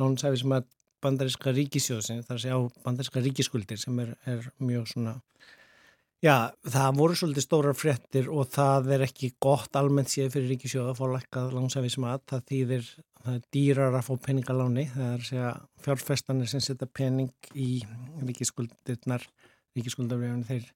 lánshæfismat 0.00 0.68
bandaríska 1.04 1.52
ríkisjóðsinn, 1.54 2.24
þar 2.26 2.40
sé 2.40 2.50
á 2.50 2.58
bandaríska 2.84 3.22
ríkiskuldir 3.22 3.78
sem 3.78 3.98
er, 4.02 4.14
er 4.26 4.46
mjög 4.58 4.88
svona 4.90 5.18
Já, 6.24 6.48
það 6.64 6.94
voru 6.96 7.16
svolítið 7.18 7.44
stórar 7.44 7.76
fréttir 7.76 8.30
og 8.32 8.48
það 8.48 8.94
er 8.96 9.02
ekki 9.04 9.34
gott 9.42 9.76
almennt 9.76 10.08
séð 10.08 10.30
fyrir 10.32 10.54
ríkisjóða 10.54 10.94
að 10.94 11.00
fá 11.00 11.04
lækkað 11.12 11.50
langsæfismat. 11.58 12.24
Það 12.30 12.46
þýðir, 12.50 12.88
það 13.20 13.34
er 13.34 13.42
dýrar 13.52 13.98
að 13.98 14.06
fá 14.06 14.14
peningaláni. 14.24 14.86
Það 14.94 15.10
er 15.10 15.20
að 15.20 15.28
segja 15.28 15.50
fjárfestanir 15.84 16.50
sem 16.50 16.64
setja 16.64 16.88
pening 16.88 17.50
í 17.52 17.68
ríkiskuldirnar, 18.24 19.26
ríkiskuldarvegunni 19.76 20.48
þeir 20.48 20.70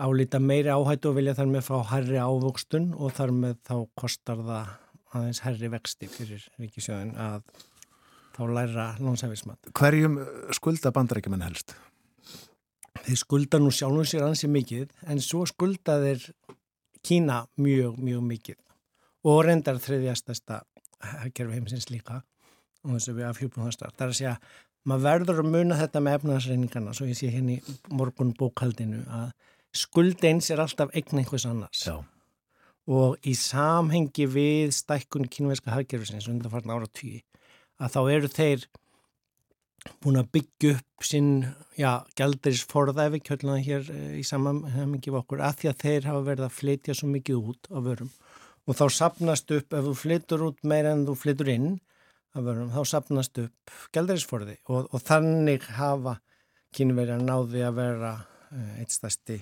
álita 0.00 0.40
meiri 0.42 0.72
áhættu 0.72 1.12
og 1.12 1.18
vilja 1.20 1.36
þar 1.38 1.50
með 1.52 1.66
fá 1.68 1.76
herri 1.92 2.18
ávokstun 2.18 2.90
og 2.96 3.14
þar 3.14 3.34
með 3.36 3.58
þá 3.68 3.74
kostar 4.02 4.42
það 4.48 4.72
aðeins 5.14 5.42
herri 5.44 5.70
vexti 5.70 6.08
fyrir 6.10 6.46
ríkisjóðin 6.58 7.14
að 7.20 7.44
þá 8.34 8.42
læra 8.56 8.88
langsæfismat. 8.98 9.70
Hverjum 9.76 10.18
skulda 10.56 10.90
bandarækjumenn 10.96 11.46
helst? 11.46 11.76
Þeir 13.06 13.20
skulda 13.20 13.60
nú 13.60 13.72
sjálfum 13.74 14.08
sér 14.08 14.26
ansi 14.26 14.50
mikið 14.50 14.90
en 15.10 15.22
svo 15.24 15.44
skulda 15.48 15.98
þeir 16.02 16.30
Kína 17.00 17.46
mjög, 17.56 17.96
mjög 17.96 18.24
mikið 18.28 18.56
og 19.24 19.38
reyndar 19.46 19.78
þriðjastasta 19.80 20.58
gerfi 21.32 21.56
heimsins 21.56 21.88
líka 21.88 22.18
og 22.84 22.96
þess 22.96 23.12
að 23.12 23.20
við 23.20 23.28
afhjúpum 23.28 23.64
það 23.64 23.76
starf. 23.76 23.94
Það 23.96 24.04
er 24.04 24.12
að 24.12 24.18
segja 24.18 24.34
maður 24.88 25.06
verður 25.06 25.40
að 25.42 25.50
muna 25.54 25.78
þetta 25.80 26.02
með 26.04 26.18
efnaðsreiningarna 26.18 26.94
svo 26.96 27.08
ég 27.08 27.18
sé 27.18 27.30
henni 27.32 27.58
morgun 27.92 28.34
bókaldinu 28.36 29.02
að 29.08 29.32
skuld 29.76 30.24
eins 30.26 30.50
er 30.50 30.62
alltaf 30.62 30.92
eign 30.96 31.20
einhvers 31.20 31.46
annars 31.48 31.84
Já. 31.86 31.96
og 32.90 33.16
í 33.28 33.34
samhengi 33.38 34.26
við 34.30 34.72
stækkun 34.76 35.28
kínveska 35.30 35.74
hafgerfisins 35.74 36.28
undan 36.32 36.52
farna 36.52 36.78
ára 36.78 36.88
tíu 36.88 37.20
að 37.80 37.96
þá 37.96 38.00
eru 38.16 38.32
þeir 38.32 38.66
búin 40.02 40.20
að 40.20 40.30
byggja 40.36 40.72
upp 40.76 41.06
sinn, 41.06 41.30
já, 41.78 42.04
gælduris 42.18 42.64
forðæfi 42.68 43.22
kjölduna 43.24 43.58
hér 43.64 43.86
eh, 43.94 44.16
í 44.20 44.24
samanhengi 44.26 45.12
við 45.12 45.20
okkur 45.22 45.44
að 45.44 45.60
því 45.60 45.70
að 45.70 45.84
þeir 45.84 46.08
hafa 46.10 46.24
verið 46.26 46.46
að 46.46 46.56
flytja 46.56 46.96
svo 46.96 47.10
mikið 47.12 47.52
út 47.52 47.70
af 47.70 47.86
vörum 47.86 48.10
og 48.68 48.76
þá 48.76 48.84
sapnast 48.94 49.54
upp, 49.56 49.72
ef 49.72 49.86
þú 49.86 49.94
flytur 49.98 50.44
út 50.50 50.60
meira 50.68 50.94
en 50.94 51.06
þú 51.08 51.16
flytur 51.18 51.52
inn 51.52 51.70
af 52.36 52.44
vörum, 52.46 52.72
þá 52.74 52.82
sapnast 52.86 53.40
upp 53.42 53.76
gældurisforði 53.96 54.58
og, 54.68 54.90
og 54.92 55.06
þannig 55.06 55.64
hafa 55.78 56.18
kynveri 56.76 57.16
að 57.16 57.24
náði 57.26 57.64
að 57.66 57.80
vera 57.80 58.12
uh, 58.20 58.74
eitt 58.78 58.94
stærsti 58.94 59.40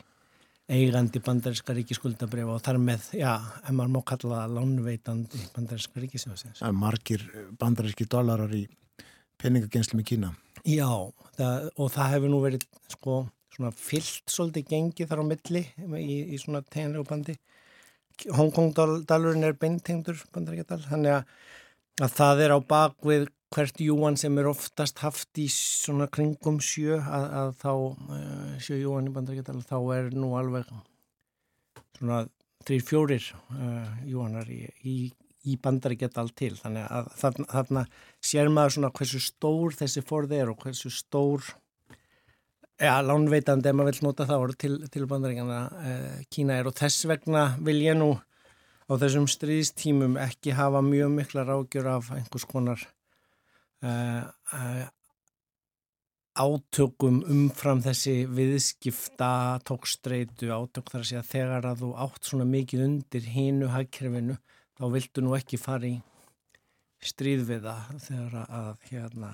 eigandi 0.68 1.20
bandarinska 1.24 1.74
ríkiskuldabrif 1.76 2.48
og 2.52 2.60
þar 2.64 2.78
með, 2.82 3.06
já, 3.16 3.32
en 3.64 3.76
maður 3.76 3.92
má 3.94 4.02
kalla 4.10 4.42
það 4.42 4.56
lánveitandi 4.58 5.44
bandarinska 5.54 6.02
ríkisjóðsins. 6.02 6.60
Margir 6.76 7.24
bandarinski 7.60 8.04
dólarar 8.04 8.52
í 8.52 8.66
peningagenslu 9.42 9.98
með 9.98 10.08
Kína. 10.12 10.30
Já, 10.66 10.88
það, 11.38 11.68
og 11.78 11.92
það 11.94 12.14
hefur 12.14 12.32
nú 12.32 12.40
verið 12.44 12.66
sko 12.92 13.18
svona 13.54 13.72
fyllt 13.74 14.30
svolítið 14.30 14.68
gengið 14.72 15.10
þar 15.10 15.22
á 15.22 15.30
milli 15.30 15.64
í, 15.98 16.18
í 16.34 16.38
svona 16.40 16.62
teginlegu 16.66 17.06
bandi. 17.08 17.38
Hongkong-dalurinn 18.34 19.46
er 19.46 19.58
beintengdur 19.58 20.18
bandaríkjadal, 20.34 20.80
þannig 20.88 21.16
að, 21.20 21.34
að 22.02 22.14
það 22.18 22.42
er 22.44 22.54
á 22.54 22.58
bakvið 22.72 23.28
hvert 23.54 23.80
júan 23.80 24.18
sem 24.20 24.36
er 24.40 24.48
oftast 24.50 25.00
haft 25.00 25.38
í 25.40 25.46
svona 25.52 26.08
kringum 26.12 26.58
sjö 26.60 26.98
að, 26.98 27.28
að 27.40 27.52
þá 27.62 27.70
uh, 27.72 28.56
sjö 28.60 28.80
júan 28.82 29.08
í 29.08 29.14
bandaríkjadal 29.14 29.62
þá 29.64 29.78
er 29.96 30.10
nú 30.16 30.34
alveg 30.36 30.68
svona 31.96 32.24
þrýr 32.66 32.84
fjórir 32.84 33.30
uh, 33.54 33.88
júanar 34.04 34.50
í, 34.52 34.66
í 34.84 34.96
í 35.48 35.56
bandaríkjadal 35.62 36.28
til. 36.36 36.52
Þannig 36.58 36.84
að 36.98 37.08
þarna, 37.20 37.48
þarna 37.54 37.86
sér 38.30 38.52
maður 38.52 38.76
svona 38.76 38.92
hversu 38.98 39.22
stór 39.22 39.78
þessi 39.78 40.04
forði 40.06 40.42
er 40.42 40.52
og 40.52 40.60
hversu 40.62 40.92
stór 40.92 41.48
ja, 42.78 42.98
lánveitandi 43.02 43.70
ef 43.70 43.78
maður 43.78 43.98
vil 43.98 44.06
nota 44.08 44.26
það 44.28 44.44
orð 44.46 44.58
til, 44.62 44.74
til 44.92 45.06
bandaríkjana 45.10 45.60
eh, 45.82 46.18
Kína 46.30 46.58
er. 46.58 46.70
Og 46.70 46.76
þess 46.78 47.08
vegna 47.10 47.48
vil 47.64 47.80
ég 47.82 47.98
nú 47.98 48.12
á 48.88 48.92
þessum 48.96 49.26
stríðstímum 49.28 50.16
ekki 50.22 50.54
hafa 50.56 50.82
mjög 50.84 51.10
mikla 51.16 51.44
rágjur 51.48 51.90
af 51.96 52.12
einhvers 52.14 52.46
konar 52.48 52.84
eh, 53.84 54.22
eh, 54.24 54.86
átökum 56.38 57.20
umfram 57.26 57.82
þessi 57.82 58.22
viðskipta 58.30 59.58
tókstreitu 59.66 60.52
átök. 60.54 60.86
Þar 60.92 61.02
að 61.02 61.08
segja 61.10 61.24
þegar 61.26 61.72
að 61.72 61.82
þú 61.82 61.90
átt 62.06 62.30
svona 62.30 62.46
mikið 62.48 62.84
undir 62.86 63.26
hínu 63.34 63.72
hagkerfinu 63.74 64.38
þá 64.78 64.86
viltu 64.94 65.24
nú 65.24 65.34
ekki 65.38 65.60
fara 65.60 65.88
í 65.88 65.98
stríð 67.04 67.44
við 67.48 67.68
það 67.68 68.00
þegar 68.06 68.36
að 68.46 68.86
hérna 68.88 69.32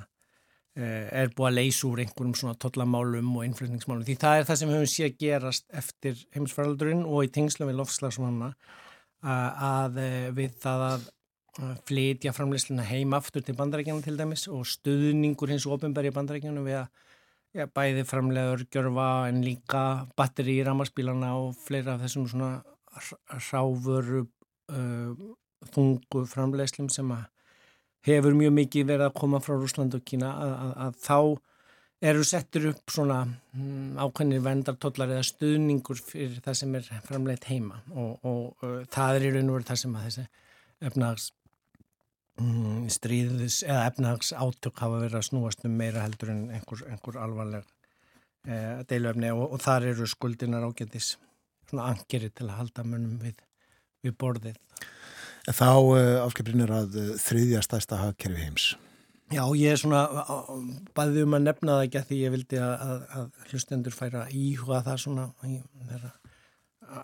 eh, 0.77 1.09
er 1.23 1.33
búið 1.37 1.51
að 1.51 1.59
leysa 1.59 1.87
úr 1.89 2.03
einhverjum 2.05 2.37
svona 2.41 2.59
tollamálum 2.61 3.31
og 3.39 3.47
innflutningsmálum. 3.49 4.05
Því 4.09 4.19
það 4.21 4.39
er 4.39 4.49
það 4.49 4.61
sem 4.61 4.75
höfum 4.75 4.93
séð 4.95 5.19
gerast 5.21 5.69
eftir 5.83 6.25
heimsfaraldurinn 6.37 7.05
og 7.07 7.29
í 7.29 7.33
tengslu 7.33 7.69
við 7.69 7.81
lofslagsmanna 7.81 8.55
að 9.25 10.01
eh, 10.03 10.31
við 10.37 10.59
það 10.61 10.89
að 10.91 11.07
flytja 11.87 12.33
framleysluna 12.35 12.83
heim 12.89 13.15
aftur 13.15 13.45
til 13.47 13.55
bandarækjana 13.55 14.03
til 14.03 14.17
dæmis 14.19 14.49
og 14.51 14.65
stuðningur 14.67 15.53
hins 15.53 15.69
ofinbæri 15.71 16.11
í 16.11 16.15
bandarækjana 16.17 16.65
við 16.67 16.81
að 16.81 16.89
ja, 17.55 17.67
bæði 17.71 18.03
framlegaður 18.09 18.65
gjörfa 18.75 19.09
en 19.31 19.43
líka 19.47 19.83
batteri 20.19 20.59
í 20.59 20.65
ramarspílana 20.67 21.35
og 21.39 21.55
fleira 21.63 21.95
af 21.95 22.03
þessum 22.03 22.27
svona 22.31 22.51
ráfuru 23.53 24.25
uh, 24.25 24.31
þungu 25.75 26.25
framlegslum 26.29 26.89
sem 26.93 27.11
hefur 28.05 28.37
mjög 28.37 28.55
mikið 28.59 28.87
verið 28.93 29.07
að 29.09 29.19
koma 29.19 29.41
frá 29.45 29.57
Rúsland 29.57 29.97
og 29.97 30.05
Kína 30.07 30.31
að, 30.37 30.55
að, 30.55 30.73
að 30.85 30.97
þá 31.05 31.19
eru 32.05 32.25
settur 32.27 32.67
upp 32.73 32.93
svona 32.93 33.21
um, 33.25 33.95
ákveðnir 33.97 34.43
vendartollar 34.45 35.15
eða 35.15 35.29
stuðningur 35.29 36.01
fyrir 36.03 36.41
það 36.45 36.59
sem 36.61 36.75
er 36.77 36.91
framlegt 37.07 37.47
heima 37.49 37.81
og, 37.95 38.19
og 38.27 38.67
uh, 38.67 38.83
það 38.93 39.21
er 39.21 39.27
í 39.29 39.33
raun 39.37 39.53
og 39.53 39.59
veru 39.59 39.69
það 39.71 39.81
sem 39.85 39.97
að 39.97 40.05
þessi 40.09 40.25
efnags 40.91 41.29
um, 42.43 42.85
stríðis 42.93 43.63
eða 43.65 43.87
efnags 43.89 44.35
átök 44.37 44.85
hafa 44.85 45.01
verið 45.07 45.21
að 45.21 45.27
snúast 45.31 45.65
um 45.65 45.79
meira 45.81 46.05
heldur 46.05 46.35
en 46.35 46.45
einhver, 46.53 46.85
einhver 46.91 47.21
alvarleg 47.25 47.65
uh, 47.65 48.85
deiluefni 48.91 49.33
og, 49.33 49.47
og 49.49 49.65
þar 49.65 49.89
eru 49.95 50.11
skuldinar 50.11 50.67
ágætis 50.69 51.15
svona 51.71 51.89
angeri 51.95 52.29
til 52.29 52.51
að 52.51 52.59
halda 52.61 52.85
munum 52.85 53.17
við 53.23 53.41
við 54.05 54.17
borðið. 54.21 54.59
Þá 55.45 55.69
uh, 55.69 55.99
eh, 55.99 56.17
áskiprin 56.25 56.65
er 56.65 56.73
að 56.73 56.99
uh, 57.01 57.13
þriðja 57.21 57.63
stæsta 57.67 58.01
hagkerfi 58.01 58.47
heims. 58.47 58.69
Já, 59.33 59.43
ég 59.57 59.73
er 59.73 59.81
svona 59.81 60.05
bæðið 60.95 61.25
um 61.25 61.37
að 61.37 61.47
nefna 61.49 61.77
það 61.79 61.87
ekki 61.87 61.99
að 62.01 62.09
því 62.11 62.19
ég 62.21 62.33
vildi 62.35 62.59
að, 62.61 62.75
að, 62.85 63.05
að 63.19 63.51
hlustendur 63.51 63.97
færa 63.97 64.27
íhuga 64.31 64.83
það 64.85 65.01
svona 65.01 65.25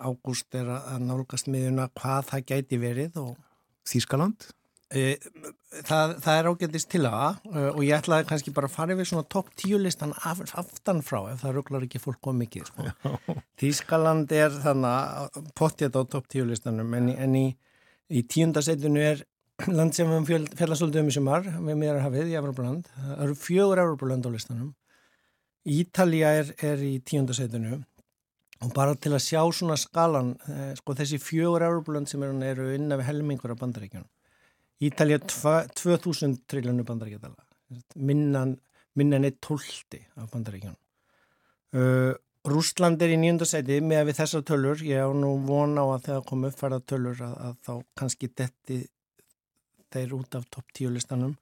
ágúst 0.01 0.55
er 0.55 0.68
að 0.77 1.01
nálgast 1.09 1.48
miðuna 1.51 1.89
hvað 1.97 2.28
það 2.31 2.47
gæti 2.52 2.81
verið. 2.81 3.16
Og, 3.24 3.36
Þískaland? 3.89 4.51
E, 4.91 5.15
það, 5.87 6.17
það 6.25 6.37
er 6.37 6.49
ágætist 6.51 6.89
til 6.91 7.05
að 7.07 7.45
og 7.47 7.81
ég 7.87 7.95
ætlaði 7.95 8.27
kannski 8.27 8.55
bara 8.55 8.67
að 8.67 8.75
fara 8.75 8.97
yfir 8.97 9.07
svona 9.07 9.29
topp 9.31 9.53
tíu 9.55 9.79
listan 9.79 10.17
af, 10.27 10.41
aftan 10.59 11.03
frá 11.07 11.21
ef 11.31 11.45
það 11.45 11.57
rugglar 11.59 11.87
ekki 11.87 12.03
fólk 12.03 12.27
á 12.27 12.35
mikið. 12.35 12.73
Sko. 12.73 13.37
Þískaland 13.62 14.35
er 14.35 14.57
þannig 14.65 15.43
pottið 15.59 15.95
á 15.95 16.03
topp 16.03 16.27
tíu 16.33 16.49
listanum 16.49 16.91
en, 16.99 17.12
en 17.15 17.37
í, 17.39 17.47
í 18.11 18.25
tíundasettinu 18.27 19.05
er 19.12 19.23
land 19.69 19.95
sem 19.95 20.11
við 20.11 20.49
fjallastöldum 20.57 21.11
í 21.11 21.15
sumar 21.15 21.45
við 21.45 21.79
meðar 21.79 22.05
hafið 22.05 22.33
í 22.33 22.37
Evropaland 22.39 22.89
það 22.95 23.25
eru 23.27 23.37
fjögur 23.39 23.83
Evropaland 23.83 24.29
á 24.29 24.31
listanum 24.33 24.71
Ítalija 25.69 26.31
er, 26.41 26.53
er 26.65 26.85
í 26.85 26.95
tíundasettinu 27.05 27.81
og 28.61 28.73
bara 28.77 28.97
til 28.97 29.12
að 29.17 29.25
sjá 29.25 29.43
svona 29.57 29.77
skalan 29.81 30.33
eh, 30.49 30.73
sko 30.79 30.97
þessi 30.97 31.21
fjögur 31.21 31.65
Evropaland 31.67 32.09
sem 32.09 32.25
eru 32.25 32.71
innan 32.75 33.01
við 33.01 33.09
helmingur 33.11 33.55
af 33.55 33.61
bandaríkjunum 33.61 34.09
Ítalija 34.81 35.20
2000 35.27 36.40
triljónu 36.48 36.85
bandaríkjadala 36.89 37.47
minnan 37.97 38.57
minnan 38.94 39.24
er 39.24 39.36
tólti 39.43 40.01
af 40.16 40.31
bandaríkjunum. 40.32 40.78
Uh, 41.74 42.15
Rúsland 42.51 43.02
er 43.05 43.12
í 43.12 43.19
nýjöndarsæti 43.20 43.78
með 43.85 44.01
að 44.01 44.09
við 44.09 44.19
þessar 44.19 44.44
tölur, 44.48 44.82
ég 44.82 45.05
á 45.05 45.11
nú 45.12 45.35
vona 45.44 45.85
á 45.85 45.86
að 45.93 46.07
þegar 46.07 46.24
kom 46.31 46.47
uppfærða 46.48 46.81
tölur 46.89 47.23
að, 47.27 47.35
að 47.47 47.55
þá 47.66 47.73
kannski 48.01 48.31
detti 48.32 48.78
þeir 49.93 50.15
út 50.16 50.39
af 50.39 50.47
topp 50.51 50.73
tíu 50.74 50.90
listanum. 50.94 51.35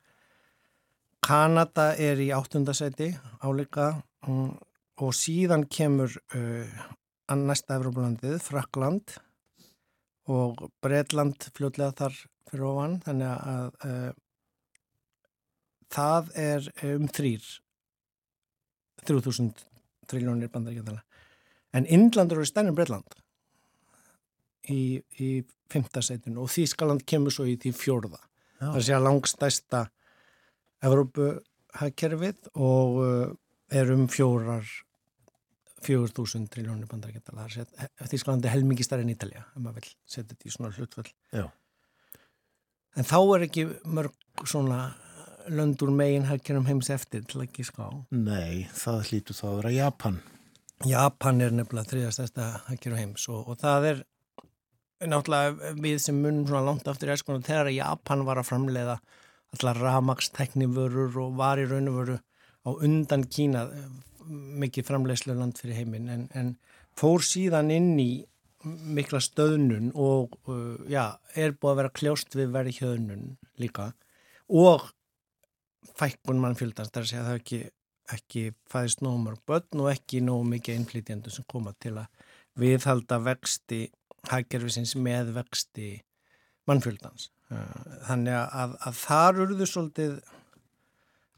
Kanada 1.25 1.93
er 1.95 2.21
í 2.23 2.29
áttundarsæti 2.35 3.13
áleika 3.47 3.93
um, 4.27 4.57
og 4.99 5.15
síðan 5.15 5.69
kemur 5.71 6.13
uh, 6.35 6.83
annarsta 7.31 7.79
Evrópulandið, 7.79 8.41
Frakland 8.43 9.17
og 10.29 10.67
Breitland 10.83 11.47
fljótlega 11.55 11.95
þar 12.03 12.19
fyrir 12.51 12.67
ofan, 12.69 12.99
þannig 13.05 13.33
að 13.33 13.69
uh, 13.89 14.11
það 15.95 16.33
er 16.43 16.71
um 16.91 17.09
þrýr 17.19 17.51
3000 19.09 19.53
triljónir 20.09 20.53
bandaríkjadala 20.53 21.05
en 21.77 21.87
Indlandur 21.87 22.41
eru 22.41 22.49
stærnir 22.49 22.77
Breitland 22.77 23.19
í, 24.69 25.01
í 25.21 25.31
fymta 25.73 26.03
setinu 26.05 26.45
og 26.45 26.53
Þískaland 26.53 27.05
kemur 27.09 27.35
svo 27.35 27.47
í 27.49 27.57
því 27.61 27.73
fjórða 27.77 28.21
Já. 28.59 28.73
það 28.73 28.83
sé 28.85 28.97
að 28.97 29.07
langstæsta 29.07 29.85
Evrópu 30.85 31.31
hagkerfið 31.79 32.53
og 32.55 33.01
uh, 33.03 33.33
er 33.75 33.91
um 33.93 34.07
fjórar 34.11 34.67
4.000 35.85 36.49
triljónir 36.51 36.89
bandarækjandala. 36.91 37.47
Þísklandi 38.11 38.51
helmingi 38.51 38.87
starf 38.87 39.05
en 39.05 39.13
Ítalja, 39.13 39.45
ef 39.47 39.63
maður 39.63 39.85
vil 39.85 39.93
setja 40.11 40.33
þetta 40.33 40.49
í 40.49 40.55
svona 40.55 40.71
hlutfall. 40.75 41.11
Já. 41.35 41.45
En 42.97 43.07
þá 43.07 43.19
er 43.37 43.47
ekki 43.49 43.67
mörg 43.85 44.47
svona 44.49 44.95
löndur 45.49 45.91
megin 45.95 46.29
hagkerfum 46.29 46.69
heims 46.69 46.91
eftir 46.93 47.25
til 47.29 47.43
að 47.43 47.53
gíska 47.57 47.89
á. 47.89 47.91
Nei, 48.13 48.69
það 48.77 49.01
hlýtu 49.09 49.37
þá 49.37 49.45
að 49.49 49.57
vera 49.61 49.75
Japan. 49.77 50.21
Japan 50.87 51.43
er 51.43 51.55
nefnilega 51.57 51.93
þriðastæsta 51.93 52.49
hagkerfum 52.69 53.01
heims 53.01 53.29
og, 53.33 53.49
og 53.49 53.61
það 53.63 53.89
er 53.93 54.03
náttúrulega 55.09 55.73
við 55.79 56.01
sem 56.03 56.19
munum 56.19 56.47
svona 56.49 56.67
langt 56.67 56.89
aftur 56.91 57.11
í 57.11 57.15
æskunum 57.15 57.47
þegar 57.47 57.71
Japan 57.75 58.25
var 58.27 58.41
að 58.41 58.49
framleiða 58.51 58.99
allar 59.57 59.81
ramagsteknivörur 59.81 61.17
og 61.23 61.37
var 61.39 61.61
í 61.63 61.67
raun 61.69 61.91
og 61.91 62.01
veru 62.03 62.19
á 62.67 62.71
undan 62.75 63.25
Kína 63.31 63.67
mikið 64.29 64.89
framleiðslu 64.91 65.37
land 65.39 65.59
fyrir 65.61 65.79
heiminn 65.79 66.11
en, 66.13 66.27
en 66.37 66.57
fór 66.99 67.25
síðan 67.25 67.71
inn 67.73 67.95
í 68.03 68.11
mikla 68.67 69.21
stöðnun 69.23 69.93
og 69.95 70.35
uh, 70.51 70.77
já, 70.91 71.19
er 71.39 71.55
búið 71.55 71.73
að 71.73 71.81
vera 71.83 71.95
kljóst 72.01 72.35
við 72.35 72.55
verið 72.57 72.81
hjöðnun 72.83 73.27
líka 73.63 73.93
og 74.49 74.89
fækkun 75.99 76.43
mannfjöldans 76.43 76.91
þar 76.91 77.05
að 77.05 77.11
segja 77.11 77.23
að 77.23 77.29
það 77.29 77.41
ekki, 77.41 77.61
ekki 78.17 78.45
fæðist 78.73 79.05
nóg 79.05 79.21
mörg 79.23 79.45
börn 79.47 79.85
og 79.85 79.93
ekki 79.93 80.23
nóg 80.25 80.45
mikið 80.51 80.81
innflytjandu 80.81 81.33
sem 81.35 81.47
koma 81.51 81.75
til 81.83 81.95
að 82.03 82.27
viðhalda 82.59 83.21
vexti 83.23 83.85
haggerfisins 84.29 84.97
með 84.99 85.35
vexti 85.37 85.93
mannfjöldans. 86.69 87.31
Uh, 87.49 88.01
þannig 88.09 88.35
að, 88.37 88.75
að 88.85 88.97
þar 88.99 89.43
urðu 89.47 89.69
svolítið 89.69 90.19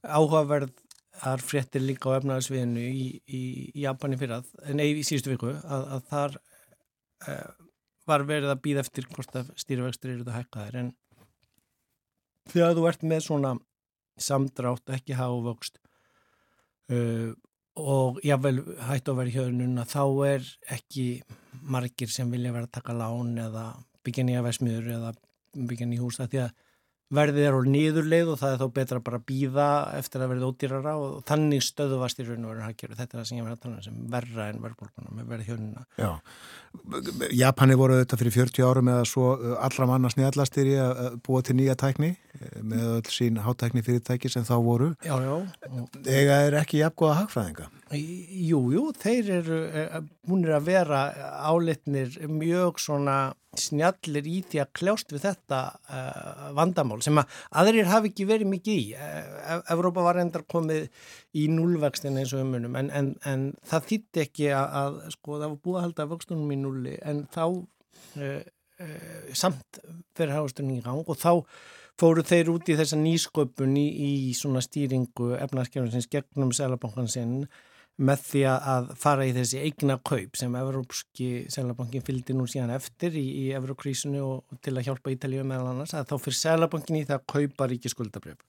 áhugaverð 0.01 0.72
þar 1.20 1.42
fréttir 1.44 1.84
líka 1.84 2.14
á 2.14 2.18
efnaðarsviðinu 2.18 2.82
í, 2.86 3.05
í, 3.28 3.42
Japani 3.82 4.18
fyrir 4.20 4.38
að, 4.38 4.48
nei 4.72 4.86
í 4.88 5.05
síðustu 5.05 5.34
viku, 5.34 5.52
að, 5.60 5.84
að 5.97 6.06
þar 6.09 6.38
var 8.10 8.24
verið 8.28 8.52
að 8.52 8.62
býða 8.64 8.84
eftir 8.84 9.09
hvort 9.10 9.36
að 9.38 9.52
stýrivextur 9.60 10.14
eru 10.14 10.24
þetta 10.24 10.38
hækkaðir 10.38 10.78
en 10.80 10.90
þegar 12.51 12.78
þú 12.78 12.86
ert 12.90 13.05
með 13.06 13.22
svona 13.26 13.52
samdrátt 14.20 14.92
ekki 14.97 15.16
hávöxt 15.18 15.78
uh, 16.92 17.30
og 17.80 18.18
jável 18.26 18.59
hættu 18.88 19.12
að 19.12 19.20
vera 19.20 19.30
í 19.30 19.36
hjöðununa 19.36 19.86
þá 19.88 20.02
er 20.28 20.48
ekki 20.76 21.06
margir 21.62 22.10
sem 22.12 22.30
vilja 22.32 22.52
vera 22.52 22.68
að 22.68 22.74
taka 22.78 22.97
lán 22.97 23.36
eða 23.40 23.70
byggja 24.05 24.26
nýja 24.26 24.44
vesmiður 24.44 24.90
eða 24.97 25.14
byggja 25.55 25.88
nýja 25.88 26.05
hús 26.05 26.18
það 26.20 26.32
því 26.32 26.42
að 26.47 26.59
verðið 27.10 27.47
er 27.48 27.56
á 27.59 27.60
nýðurleið 27.66 28.28
og 28.30 28.38
það 28.38 28.52
er 28.52 28.60
þá 28.60 28.74
betra 28.76 29.01
bara 29.06 29.18
að 29.18 29.26
býða 29.26 29.68
eftir 29.98 30.22
að 30.22 30.32
verðið 30.32 30.51
ódýrara 30.51 30.92
og 31.01 31.16
þannig 31.26 31.64
stöðuvast 31.66 32.22
í 32.22 32.26
raun 32.28 32.44
og 32.44 32.52
veru 32.52 32.64
hagkjöru. 32.68 32.98
Þetta 32.98 33.16
er 33.16 33.20
það 33.20 33.28
sem 33.30 33.40
ég 33.40 33.47
verði 33.47 33.56
að 33.56 33.64
tala 33.64 33.78
um 33.80 33.86
sem 33.86 33.97
verra 34.14 34.47
en 34.47 34.60
verðbólkunum 34.62 35.16
með 35.18 35.32
verðið 35.32 35.51
hjónuna. 35.51 35.86
Japani 37.34 37.74
voru 37.78 37.98
þetta 38.01 38.18
fyrir 38.18 38.34
40 38.34 38.66
árum 38.66 38.90
eða 38.92 39.06
svo 39.09 39.32
uh, 39.34 39.55
allra 39.62 39.86
manna 39.90 40.10
snjallastir 40.12 40.70
í 40.70 40.76
að 40.78 41.18
búa 41.26 41.42
til 41.47 41.56
nýja 41.59 41.76
tækni 41.78 42.12
eh, 42.12 42.60
með 42.62 42.86
öll 42.97 43.10
sín 43.14 43.40
hátækni 43.42 43.82
fyrirtæki 43.86 44.30
sem 44.30 44.47
þá 44.47 44.55
voru. 44.62 44.90
Já, 45.06 45.16
já. 45.22 45.34
Ega 46.06 46.40
er 46.47 46.59
ekki 46.60 46.82
jafngóða 46.82 47.20
hagfræðinga? 47.24 47.68
Jú, 47.90 48.62
jú, 48.70 48.86
þeir 49.02 49.30
eru, 49.40 49.60
hún 50.30 50.47
er 50.47 50.56
að 50.60 50.68
vera 50.68 51.01
álitnir 51.51 52.14
mjög 52.30 52.78
svona 52.78 53.18
snjallir 53.59 54.28
í 54.30 54.36
því 54.47 54.60
að 54.62 54.70
kljást 54.78 55.10
við 55.10 55.24
þetta 55.24 55.59
vandamál 56.55 57.01
sem 57.02 57.18
að 57.18 57.40
aðrir 57.59 57.90
hafi 57.90 58.12
ekki 58.12 58.28
verið 58.28 58.52
mikið 58.52 58.78
í. 58.78 58.84
Evrópa 59.74 60.05
var 60.06 60.20
endar 60.22 60.47
komið 60.47 60.86
í 61.39 61.47
núlvextin 61.51 62.19
eins 62.19 62.32
og 62.35 62.43
umunum 62.44 62.78
en, 62.78 62.89
en, 62.90 63.12
en 63.28 63.51
það 63.70 63.90
þýtti 63.90 64.24
ekki 64.24 64.48
að, 64.55 64.73
að 64.81 64.97
sko 65.15 65.36
það 65.36 65.52
var 65.52 65.61
búið 65.66 65.78
að 65.78 65.85
halda 65.86 66.09
vöxtunum 66.11 66.55
í 66.55 66.59
núli 66.59 66.97
en 67.07 67.23
þá 67.31 67.44
uh, 67.47 68.40
samt 69.36 69.81
fyrir 70.16 70.35
hafastunum 70.35 70.78
í 70.78 70.82
gang 70.85 71.07
og 71.07 71.20
þá 71.20 71.32
fóru 72.01 72.24
þeir 72.27 72.51
út 72.55 72.70
í 72.73 72.77
þessa 72.78 72.98
nýsköpun 72.98 73.74
í, 73.78 73.86
í 73.86 74.12
svona 74.36 74.62
stýringu 74.65 75.35
efnarskjörnum 75.36 75.93
sem 75.93 76.07
gegnum 76.11 76.55
Sælabankansinn 76.57 77.44
með 78.01 78.23
því 78.24 78.43
að 78.48 78.93
fara 78.97 79.27
í 79.28 79.32
þessi 79.36 79.61
eigna 79.61 79.98
kaup 80.09 80.39
sem 80.40 80.55
Evrópski 80.57 81.28
Sælabankin 81.52 82.05
fylgdi 82.07 82.36
nú 82.36 82.47
síðan 82.48 82.73
eftir 82.73 83.19
í, 83.20 83.27
í 83.43 83.47
Evrókrísinu 83.59 84.23
og, 84.24 84.47
og 84.48 84.62
til 84.65 84.73
að 84.73 84.86
hjálpa 84.89 85.12
Ítalíu 85.12 85.44
meðal 85.44 85.74
annars 85.74 85.93
að 85.98 86.09
þá 86.09 86.15
fyrir 86.24 86.39
Sælabankin 86.40 87.01
í 87.02 87.05
það 87.05 87.19
að 87.19 87.27
kaupa 87.35 87.69
ríkiskuldabrjöf 87.74 88.40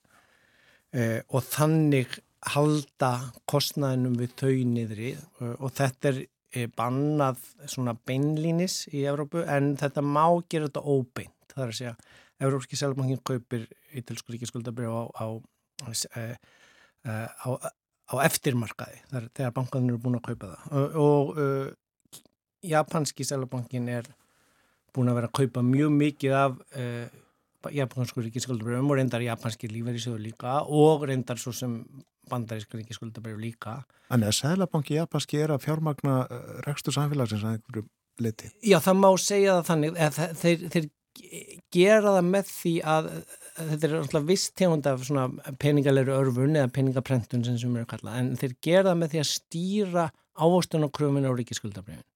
eh, 0.96 1.20
og 1.28 1.44
þannig 1.50 2.16
halda 2.54 3.12
kostnæðinum 3.50 4.16
við 4.18 4.32
þau 4.40 4.54
niðri 4.72 5.12
og 5.52 5.68
þetta 5.76 6.10
er 6.10 6.22
eh, 6.22 6.66
bannað 6.76 7.44
svona 7.70 7.94
beinlínis 7.94 8.86
í 8.92 9.04
Evrópu 9.06 9.44
en 9.46 9.76
þetta 9.80 10.02
má 10.02 10.24
gera 10.50 10.68
þetta 10.68 10.82
óbeint. 10.82 11.36
Það 11.52 11.64
er 11.64 11.74
að 11.74 11.78
segja 11.78 11.94
Evrópski 12.42 12.78
Sælabankin 12.80 13.22
kaupir 13.22 13.68
ítalsku 13.94 14.34
ríkiskuldabrjöf 14.34 15.14
á, 15.14 15.22
á, 15.22 15.26
á, 17.06 17.14
á 17.46 17.70
á 18.12 18.14
eftirmarkaði 18.26 19.00
þar, 19.10 19.28
þegar 19.36 19.54
bankanir 19.56 19.94
eru 19.94 20.02
búin 20.02 20.18
að 20.18 20.26
kaupa 20.30 20.50
það. 20.52 20.94
Og, 21.00 21.30
og 21.38 22.66
japanski 22.72 23.26
selabankin 23.26 23.88
er 23.92 24.08
búin 24.92 25.10
að 25.10 25.20
vera 25.20 25.30
að 25.30 25.36
kaupa 25.40 25.64
mjög 25.66 25.92
mikið 25.96 26.36
af 26.36 26.58
uh, 26.76 27.20
japansku 27.72 28.24
ríkiskuldabrjöfum 28.26 28.90
og 28.90 28.98
reyndar 28.98 29.24
japanski 29.24 29.70
lífeyrisögur 29.70 30.22
líka 30.22 30.60
og 30.66 31.06
reyndar 31.08 31.40
svo 31.40 31.54
sem 31.56 31.78
bandaríska 32.30 32.78
ríkiskuldabrjöf 32.78 33.40
líka. 33.40 33.80
Þannig 34.12 34.30
að 34.30 34.38
selabanki 34.38 34.98
japanski 34.98 35.40
er 35.42 35.54
að 35.54 35.64
fjármagna 35.64 36.22
uh, 36.26 36.40
rekstur 36.66 36.94
samfélagsins 36.94 37.46
að 37.46 37.58
einhverju 37.58 37.88
liti 38.20 38.50
Já 38.66 38.78
það 38.82 38.98
má 39.00 39.08
segja 39.20 39.56
það 39.58 39.70
þannig 39.70 39.96
þeir, 40.16 40.34
þeir, 40.42 40.66
þeir 40.74 40.90
gera 41.72 42.14
það 42.16 42.28
með 42.28 42.46
því 42.50 42.72
að 42.88 43.10
þetta 43.58 43.88
er 43.88 43.96
alltaf 43.98 44.24
vist 44.28 44.54
tegund 44.58 44.88
af 44.88 45.10
peningalegri 45.60 46.14
örfun 46.14 46.56
eða 46.56 46.72
peningaprentun 46.72 47.44
sem 47.44 47.58
sem 47.60 47.76
eru 47.76 47.88
kallað 47.90 48.20
en 48.20 48.32
þeir 48.40 48.56
gera 48.64 48.88
það 48.90 49.02
með 49.02 49.12
því 49.12 49.20
að 49.22 49.28
stýra 49.32 50.06
ávostunarkröfun 50.40 51.28
á 51.28 51.32
ríkiskuldabriðin 51.36 52.06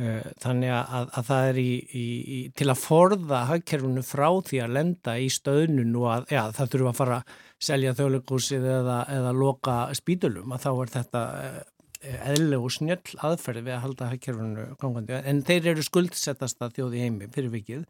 eh, 0.00 0.30
þannig 0.40 0.72
að, 0.78 1.12
að 1.20 1.28
það 1.28 1.50
er 1.50 1.60
í, 1.60 1.68
í, 1.76 2.06
í, 2.38 2.38
til 2.56 2.70
að 2.72 2.80
forða 2.80 3.42
hagkerfunu 3.50 4.04
frá 4.06 4.28
því 4.48 4.62
að 4.64 4.74
lenda 4.78 5.18
í 5.20 5.28
stöðnun 5.36 6.00
og 6.00 6.08
að 6.14 6.32
já, 6.32 6.42
það 6.56 6.72
þurfa 6.74 6.94
að 6.94 7.00
fara 7.02 7.20
að 7.20 7.36
selja 7.58 7.94
þjóðleikúsið 7.98 8.68
eða, 8.70 9.00
eða 9.10 9.32
loka 9.34 9.78
spítulum 9.98 10.54
að 10.54 10.64
þá 10.66 10.70
er 10.72 10.92
þetta 10.94 11.22
eh, 11.42 12.20
eðleg 12.34 12.66
og 12.66 12.74
snjöll 12.74 13.16
aðferði 13.26 13.64
við 13.66 13.74
að 13.74 13.82
halda 13.86 14.12
hagkerfunu 14.12 14.68
gangandi 14.78 15.18
en 15.18 15.42
þeir 15.46 15.72
eru 15.74 15.86
skuldsettast 15.86 16.62
að 16.62 16.78
þjóði 16.78 17.02
heimi 17.06 17.30
fyrir 17.34 17.54
vikið 17.56 17.88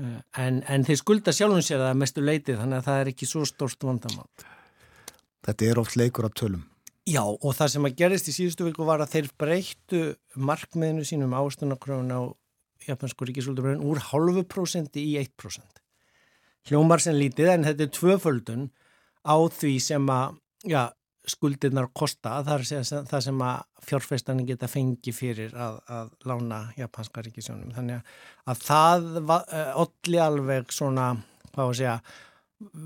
Eh, 0.00 0.18
en, 0.44 0.60
en 0.70 0.86
þeir 0.86 1.00
skulda 1.00 1.34
sjálfum 1.34 1.62
sér 1.64 1.82
það 1.82 2.00
mestu 2.00 2.24
leitið 2.24 2.60
þannig 2.62 2.80
að 2.80 2.88
það 2.88 3.00
er 3.02 3.12
ekki 3.12 3.28
svo 3.28 3.46
stórst 3.48 3.86
vandamál. 3.86 4.28
Þetta 5.46 5.66
er 5.66 5.80
oft 5.82 5.96
leikur 5.98 6.28
af 6.28 6.36
tölum. 6.38 6.66
Já 7.08 7.24
og 7.24 7.54
það 7.56 7.72
sem 7.72 7.88
að 7.88 7.96
gerist 7.98 8.28
í 8.30 8.34
síðustu 8.36 8.66
viku 8.68 8.86
var 8.86 9.02
að 9.02 9.16
þeir 9.16 9.30
breyttu 9.40 10.02
markmiðinu 10.36 11.06
sínum 11.08 11.34
ástunarkröfun 11.34 12.12
á 12.12 12.20
japansku 12.86 13.26
ríkisvöldubröðin 13.28 13.84
úr 13.84 14.00
halvu 14.10 14.44
prósendi 14.48 15.04
í 15.10 15.16
1%. 15.20 15.79
Hljómar 16.68 17.02
sem 17.02 17.16
lítið 17.16 17.54
en 17.54 17.66
þetta 17.68 17.86
er 17.86 17.92
tvöföldun 17.96 18.70
á 19.24 19.36
því 19.54 19.74
sem 19.82 20.10
að 20.12 20.38
já, 20.68 20.82
skuldirnar 21.28 21.90
kosta, 21.96 22.40
það 22.46 22.64
er 22.78 23.04
það 23.08 23.24
sem 23.26 23.44
að 23.44 23.86
fjárfæstanin 23.86 24.48
geta 24.48 24.68
fengi 24.70 25.12
fyrir 25.14 25.54
að, 25.54 25.78
að 25.88 26.10
lána 26.28 26.60
japanska 26.78 27.24
ríkisjónum. 27.26 27.72
Þannig 27.76 28.10
að 28.50 28.64
það 28.64 29.08
olli 29.30 30.18
eh, 30.18 30.24
alveg 30.24 30.74
svona, 30.74 31.12
hvað 31.52 31.64
að 31.66 31.78
segja, 31.80 31.96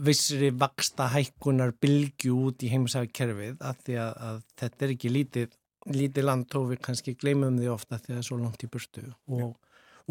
vissri 0.07 0.53
vaksta 0.55 1.09
hækkunar 1.11 1.75
bylgju 1.83 2.39
út 2.49 2.63
í 2.63 2.71
heimsækkerfið 2.71 3.63
að 3.65 3.85
því 3.87 4.01
að, 4.05 4.13
að 4.29 4.41
þetta 4.63 4.87
er 4.87 4.95
ekki 4.95 5.11
lítið, 5.11 5.57
lítið 5.91 6.29
land 6.29 6.59
og 6.59 6.69
við 6.71 6.83
kannski 6.85 7.17
gleymum 7.19 7.59
því 7.59 7.73
ofta 7.73 7.99
því 7.99 8.13
að 8.13 8.15
það 8.15 8.21
er 8.21 8.29
svo 8.29 8.39
langt 8.43 8.63
í 8.63 8.71
burtu 8.71 9.05
og, 9.11 9.57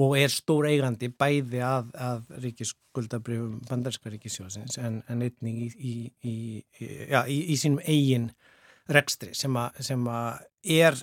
og 0.02 0.16
er 0.18 0.32
stór 0.34 0.68
eigandi 0.72 1.10
bæði 1.10 1.62
að, 1.66 1.92
að 1.94 2.32
ríkisskuldabrifum 2.46 3.60
bandarska 3.70 4.10
ríkisjósins 4.10 4.80
en, 4.82 5.02
en 5.08 5.22
einning 5.22 5.60
í, 5.62 5.70
í, 5.78 5.96
í, 6.26 6.36
já, 7.12 7.24
í 7.30 7.58
sínum 7.60 7.82
eigin 7.86 8.32
rekstri 8.90 9.34
sem 9.38 9.58
að 9.58 10.40
er 10.64 10.98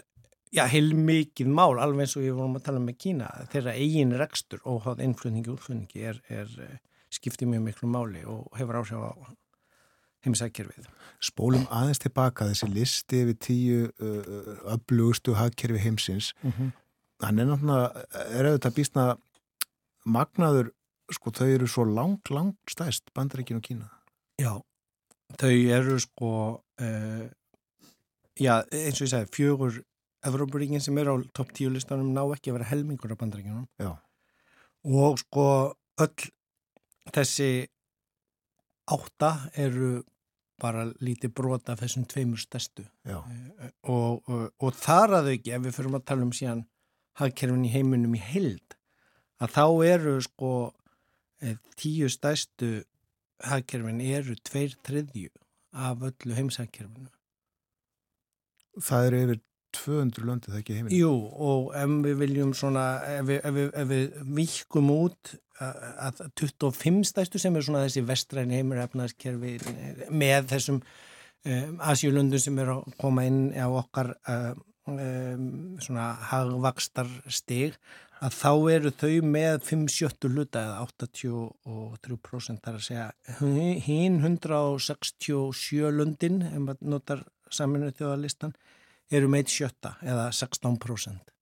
já, 0.50 0.64
heil 0.70 0.90
mikið 0.96 1.52
mál 1.54 1.78
alveg 1.78 2.04
eins 2.04 2.16
og 2.18 2.26
ég 2.26 2.36
vorum 2.36 2.58
að 2.58 2.66
tala 2.66 2.82
með 2.82 2.98
Kína 3.04 3.30
þeirra 3.52 3.76
eigin 3.78 4.16
rekstur 4.18 4.64
og 4.68 4.82
háð 4.86 5.04
innflutningi 5.06 5.52
og 5.52 5.60
útflutningi 5.60 6.08
er, 6.10 6.18
er 6.28 6.50
skiptið 7.14 7.54
mjög 7.54 7.64
miklu 7.68 7.90
máli 7.90 8.24
og 8.28 8.50
hefur 8.58 8.80
áhrif 8.80 9.06
á 9.06 9.12
heimsækkerfið. 10.26 10.88
Spólum 11.24 11.64
aðeins 11.72 12.02
tilbaka 12.02 12.50
þessi 12.50 12.68
listi 12.74 13.22
við 13.30 13.38
tíu 13.46 13.78
öflugustu 14.74 15.36
hagkerfi 15.38 15.80
heimsins. 15.80 16.34
Mm 16.42 16.52
-hmm. 16.52 16.72
Hann 17.20 17.38
er 17.42 17.50
náttúrulega, 17.50 18.04
er 18.32 18.48
auðvitað 18.48 18.76
býstna 18.78 19.06
magnaður, 20.08 20.70
sko 21.12 21.32
þau 21.36 21.48
eru 21.48 21.68
svo 21.68 21.84
lang, 21.84 22.20
lang 22.32 22.54
stæst 22.70 23.12
bandaríkin 23.16 23.58
og 23.60 23.66
Kína. 23.66 23.90
Já, 24.40 24.54
þau 25.38 25.52
eru 25.52 25.98
sko 26.00 26.32
uh, 26.80 27.26
já, 28.40 28.54
eins 28.72 29.00
og 29.00 29.06
ég 29.06 29.12
segi, 29.12 29.32
fjögur 29.36 29.80
Evrópuríkin 30.26 30.82
sem 30.84 30.98
eru 31.00 31.16
á 31.16 31.18
topp 31.32 31.52
tíu 31.56 31.70
listanum 31.72 32.12
ná 32.12 32.22
ekki 32.34 32.52
að 32.52 32.58
vera 32.58 32.70
helmingur 32.74 33.12
af 33.14 33.20
bandaríkinum 33.22 33.64
Já. 33.80 33.96
og 34.84 35.20
sko 35.22 35.44
öll 36.00 36.26
þessi 37.08 37.68
átta 38.90 39.30
eru 39.56 40.02
bara 40.60 40.84
lítið 41.00 41.32
brota 41.32 41.72
af 41.72 41.80
þessum 41.80 42.04
tveimur 42.04 42.42
stærstu 42.42 42.84
Já, 43.08 43.22
og, 43.88 44.20
og, 44.28 44.50
og 44.60 44.76
þar 44.76 45.20
að 45.22 45.32
auki 45.34 45.54
ef 45.56 45.64
við 45.64 45.78
fyrir 45.78 45.96
að 45.96 46.06
tala 46.12 46.28
um 46.28 46.36
síðan 46.36 46.66
hagkerfin 47.18 47.66
í 47.66 47.72
heiminum 47.72 48.14
í 48.14 48.22
held 48.22 48.76
að 49.40 49.54
þá 49.56 49.64
eru 49.88 50.16
sko 50.24 50.52
eh, 51.42 51.56
tíu 51.80 52.10
stærstu 52.12 52.82
hagkerfin 53.50 54.00
eru 54.04 54.36
tveir 54.44 54.76
þriðju 54.86 55.30
af 55.72 56.02
öllu 56.10 56.36
heimshagkerfinu. 56.36 57.08
það 58.80 59.06
eru 59.06 59.22
yfir 59.24 59.40
200 59.76 60.26
löndið 60.26 60.50
það 60.52 60.60
ekki 60.60 60.76
heiminn. 60.78 60.96
Jú 60.96 61.12
og 61.46 61.68
ef 61.78 61.92
við 62.06 62.16
viljum 62.24 62.54
svona, 62.58 62.86
ef 63.06 63.28
við, 63.28 63.38
ef 63.46 63.54
við, 63.54 63.68
ef 63.82 63.90
við 63.90 64.16
vikum 64.40 64.90
út 64.94 65.34
að 65.60 65.76
að 66.06 66.22
25 66.40 67.04
stærstu 67.10 67.40
sem 67.40 67.56
er 67.56 67.64
svona 67.66 67.84
þessi 67.84 68.02
vestræni 68.08 68.58
heimur 68.58 68.80
efnaðskerfi 68.80 69.58
með 70.08 70.48
þessum 70.54 70.80
um, 70.80 71.76
Asjulundum 71.84 72.40
sem 72.40 72.58
er 72.62 72.72
að 72.74 72.94
koma 73.00 73.26
inn 73.28 73.42
á 73.52 73.68
okkar 73.68 74.14
um, 74.24 74.62
um, 74.98 75.50
svona 75.82 76.12
hagvakstar 76.30 77.10
stig 77.30 77.76
að 78.20 78.36
þá 78.36 78.52
eru 78.74 78.92
þau 79.00 79.12
með 79.24 79.62
5-7 79.64 80.28
hluta 80.28 80.64
eða 80.66 80.80
83% 80.84 82.64
þar 82.64 82.78
að 82.78 82.84
segja 82.84 83.06
hinn 83.86 84.18
167 84.20 85.94
lundin 85.96 86.42
ef 86.50 86.58
maður 86.60 86.92
notar 86.96 87.24
saminu 87.50 87.92
þjóðalistan 87.96 88.52
eru 89.10 89.30
meitt 89.32 89.50
sjötta 89.52 89.96
eða 90.04 90.28
16% 90.36 91.32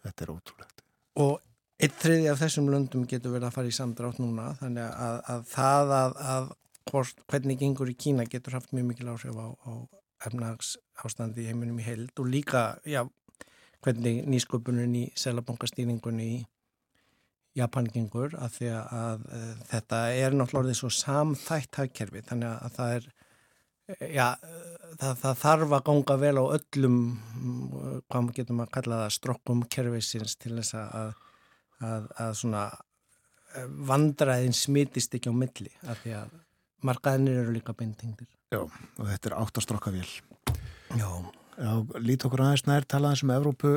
Þetta 0.00 0.24
er 0.24 0.32
ótrúlegt. 0.32 0.82
og 1.20 1.38
eitt 1.80 1.96
þriði 2.00 2.30
af 2.32 2.40
þessum 2.42 2.68
löndum 2.72 3.06
getur 3.08 3.34
verið 3.36 3.48
að 3.50 3.56
fara 3.56 3.70
í 3.70 3.76
samdrátt 3.76 4.18
núna 4.20 4.50
þannig 4.58 4.90
að, 4.90 5.22
að 5.32 5.46
það 5.54 5.94
að, 5.96 6.18
að 6.34 6.50
hvort, 6.90 7.22
hvernig 7.30 7.60
gengur 7.60 7.92
í 7.92 7.96
Kína 7.96 8.26
getur 8.28 8.58
haft 8.58 8.74
mjög 8.74 8.90
mikil 8.90 9.12
áhrif 9.12 9.38
á, 9.38 9.48
á 9.54 9.72
efnags 10.26 10.76
ástandi 11.04 11.44
í 11.44 11.50
heiminum 11.50 11.80
í 11.80 11.86
held 11.86 12.12
og 12.20 12.28
líka 12.30 12.64
já, 12.88 13.02
hvernig 13.84 14.24
nýsköpunum 14.28 14.96
í 15.00 15.06
selabankastýringunni 15.18 16.26
í 16.36 16.40
Japan 17.58 17.88
gengur 17.90 18.36
að 18.38 18.58
því 18.58 18.68
að, 18.76 18.92
að, 19.00 19.24
að 19.38 19.62
þetta 19.72 20.02
er 20.14 20.36
náttúrulega 20.36 20.60
orðið 20.62 20.78
svo 20.78 20.90
samþætt 20.94 21.80
hagkerfi 21.80 22.22
þannig 22.28 22.52
að 22.52 22.76
það 22.76 22.92
er 22.98 23.08
já, 24.14 24.26
það, 25.00 25.16
það 25.22 25.40
þarf 25.40 25.74
að 25.74 25.86
ganga 25.88 26.16
vel 26.24 26.36
á 26.38 26.44
öllum 26.44 27.00
hvað 28.06 28.20
maður 28.20 28.36
getur 28.36 28.58
maður 28.58 28.68
að 28.68 28.76
kalla 28.76 29.00
það 29.02 29.16
strokkum 29.16 29.64
kerfisins 29.74 30.36
til 30.38 30.54
þess 30.60 30.76
að, 30.78 31.18
að, 31.90 32.08
að 32.22 32.36
svona 32.42 32.64
vandræðin 33.90 34.54
smitist 34.54 35.16
ekki 35.16 35.32
á 35.32 35.34
milli 35.34 35.72
af 35.90 36.04
því 36.04 36.14
að 36.20 36.36
markaðinir 36.86 37.42
eru 37.42 37.54
líka 37.56 37.74
beintingdir. 37.76 38.28
Já, 38.50 38.64
og 38.66 39.04
þetta 39.06 39.30
er 39.30 39.36
áttastrokkavél. 39.38 40.08
Já. 40.98 41.10
Já, 41.60 41.74
lít 42.00 42.22
okkur 42.24 42.40
aðeins 42.40 42.62
nær 42.64 42.86
talaðins 42.88 43.20
um 43.26 43.30
Evrópu. 43.34 43.70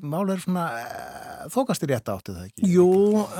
Mál 0.00 0.30
er 0.32 0.40
svona 0.40 0.62
eh, 0.78 1.42
þókast 1.52 1.84
í 1.84 1.88
rétt 1.90 2.08
áttið 2.08 2.38
það 2.38 2.46
ekki? 2.46 2.70
Jú, 2.72 2.86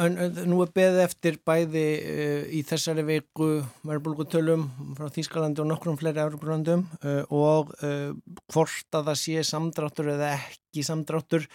en, 0.02 0.19
en 0.27 0.40
nú 0.51 0.59
er 0.60 0.73
beðið 0.77 1.01
eftir 1.06 1.39
bæði 1.48 1.85
uh, 1.97 2.43
í 2.52 2.60
þessari 2.69 3.06
viku 3.09 3.48
verðbólgutölum 3.89 4.66
frá 4.98 5.09
Þýskalandi 5.15 5.65
og 5.65 5.70
nokkrum 5.70 5.97
fleiri 5.97 6.20
Evrópulandum 6.27 6.85
uh, 7.01 7.23
og 7.32 7.73
uh, 7.81 8.12
hvort 8.52 9.01
að 9.01 9.09
það 9.15 9.20
sé 9.23 9.47
samdráttur 9.48 10.12
eða 10.19 10.35
ekki 10.36 10.85
samdráttur 10.85 11.48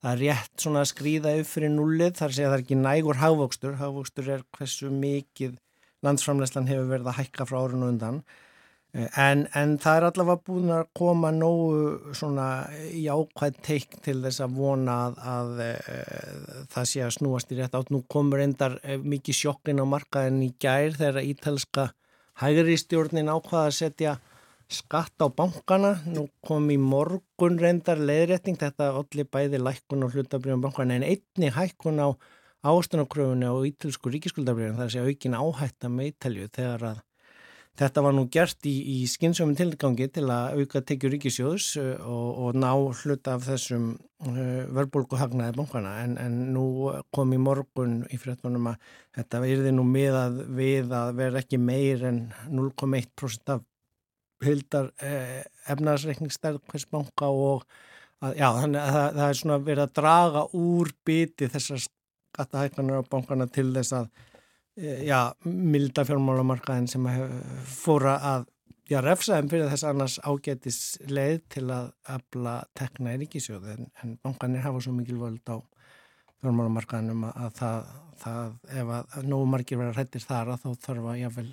það 0.00 0.12
er 0.12 0.22
rétt 0.22 0.54
svona 0.62 0.84
að 0.84 0.92
skrýða 0.92 1.34
upp 1.40 1.50
fyrir 1.50 1.74
nullið 1.74 2.14
þar 2.20 2.36
sé 2.36 2.46
að 2.46 2.52
það 2.52 2.60
er 2.60 2.64
ekki 2.64 2.78
nægur 2.84 3.20
hagvókstur 3.20 3.76
hagvókstur 3.80 4.30
er 4.36 4.46
hversu 4.54 4.92
mikið 4.94 5.58
landsframlegslan 6.06 6.70
hefur 6.70 6.88
verið 6.94 7.10
að 7.10 7.18
hækka 7.20 7.48
frá 7.48 7.58
árinu 7.64 7.90
undan. 7.92 8.22
En, 8.90 9.44
en 9.54 9.76
það 9.78 9.96
er 9.96 10.04
allavega 10.08 10.42
búin 10.48 10.70
að 10.74 10.88
koma 10.98 11.30
nógu 11.30 12.14
svona 12.16 12.46
jákvæð 12.90 13.60
teik 13.62 13.92
til 14.02 14.16
þess 14.24 14.42
að 14.42 14.56
vona 14.58 14.96
að, 15.04 15.20
að 15.34 15.60
e, 15.62 15.68
það 16.72 16.88
sé 16.90 17.04
að 17.06 17.14
snúast 17.14 17.54
í 17.54 17.60
rétt 17.60 17.76
átt. 17.78 17.92
Nú 17.94 18.02
komur 18.10 18.42
endar 18.42 18.80
e, 18.82 18.96
mikið 18.98 19.38
sjokkin 19.44 19.82
á 19.82 19.86
markaðin 19.86 20.42
í 20.42 20.50
gær 20.58 20.98
þegar 20.98 21.22
ítalska 21.22 21.86
hægri 22.42 22.74
stjórnin 22.80 23.30
ákvaða 23.30 23.68
að 23.68 23.78
setja 23.78 24.16
skatt 24.70 25.22
á 25.22 25.26
bankana, 25.30 25.96
nú 26.06 26.28
kom 26.46 26.68
í 26.70 26.78
morgun 26.78 27.58
reyndar 27.62 27.98
leiðrétting, 27.98 28.58
þetta 28.58 28.92
allir 28.94 29.26
bæði 29.30 29.58
lækkun 29.62 30.06
og 30.06 30.14
hlutabrjöfum 30.14 30.62
bankana 30.66 30.98
en 30.98 31.06
einni 31.06 31.50
hækkun 31.54 32.02
á 32.02 32.08
ástunarkröfunni 32.60 33.48
á 33.48 33.54
það 33.54 34.82
er 34.82 34.82
að 34.84 34.92
segja 34.94 35.06
aukin 35.06 35.38
áhætta 35.38 35.88
með 35.92 36.12
Ítalju 36.12 36.50
þegar 36.56 36.84
að 36.90 36.98
þetta 37.80 38.02
var 38.04 38.14
nú 38.16 38.26
gert 38.32 38.66
í, 38.68 38.74
í 39.00 39.06
skynsömmin 39.08 39.56
tilgangi 39.56 40.08
til 40.12 40.26
að 40.28 40.60
auka 40.60 40.82
tekjur 40.84 41.14
ríkisjóðs 41.14 41.68
og, 41.80 42.28
og 42.44 42.58
ná 42.58 42.70
hluta 42.74 43.36
af 43.38 43.46
þessum 43.46 43.92
uh, 43.94 44.66
verðbólkuhagnaði 44.76 45.56
bankana 45.56 45.94
en, 46.02 46.16
en 46.20 46.38
nú 46.54 46.66
kom 47.14 47.32
í 47.32 47.40
morgun 47.40 48.02
í 48.12 48.20
fréttunum 48.20 48.72
að 48.72 48.92
þetta 49.16 49.42
verði 49.44 49.74
nú 49.76 49.86
miðað 49.88 50.42
við 50.58 50.92
að 50.96 51.14
vera 51.22 51.44
ekki 51.44 51.60
meir 51.62 52.04
en 52.10 52.24
0,1% 52.50 53.54
af 53.56 53.64
hildar 54.44 54.90
eh, 55.04 55.40
efnarsreikningsstærð 55.68 56.62
hvers 56.70 56.86
banka 56.88 57.28
og 57.28 57.64
að, 58.24 58.36
já, 58.38 58.46
þannig 58.56 58.80
að 58.80 58.94
það, 58.94 59.08
það 59.16 59.24
er 59.26 59.40
svona 59.40 59.58
verið 59.66 59.82
að 59.84 59.96
draga 59.98 60.44
úr 60.56 60.92
biti 61.06 61.48
þessar 61.52 61.82
skattahækkanar 62.30 63.04
á 63.04 63.10
bankana 63.10 63.46
til 63.50 63.68
þess 63.74 63.96
að 63.98 64.08
eh, 64.80 65.04
já, 65.08 65.32
milda 65.44 66.06
fjármálamarkaðin 66.08 66.88
sem 66.90 67.08
fóra 67.68 68.16
að 68.32 68.48
já, 68.90 69.00
refsaðum 69.04 69.50
fyrir 69.52 69.70
þess 69.72 69.88
annars 69.88 70.18
ágætis 70.24 70.80
leið 71.10 71.42
til 71.56 71.66
að 71.74 71.90
afla 72.16 72.56
tekna 72.78 73.14
í 73.14 73.24
ríkisjóði 73.24 73.76
en, 73.76 73.90
en 74.02 74.16
bankanir 74.24 74.64
hafa 74.66 74.82
svo 74.84 74.94
mikil 74.96 75.18
völd 75.20 75.52
á 75.52 75.58
fjármálamarkaðinum 76.40 77.26
að, 77.28 77.42
að 77.44 77.58
það, 77.58 77.90
það 78.22 78.80
ef 78.82 78.94
að 78.96 79.28
nógu 79.28 79.50
margir 79.52 79.80
vera 79.80 79.94
hrættir 79.96 80.24
þar 80.24 80.54
að 80.54 80.64
þá 80.64 80.86
þarf 80.86 81.12
að 81.12 81.20
jáfnvel 81.24 81.52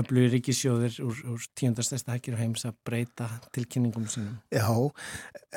öflugir 0.00 0.32
ríkisjóðir 0.32 0.98
úr, 1.04 1.18
úr 1.34 1.46
tíundastesta 1.58 2.16
hækir 2.16 2.38
heims 2.40 2.64
að 2.68 2.78
breyta 2.86 3.28
tilkynningum 3.52 4.06
sínum. 4.08 4.38
Já, 4.52 4.64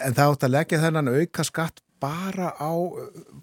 en 0.03 0.17
það 0.17 0.33
átt 0.33 0.47
að 0.47 0.53
leggja 0.57 0.81
þennan 0.83 1.11
auka 1.13 1.45
skatt 1.47 1.79
bara 2.01 2.51
á 2.59 2.71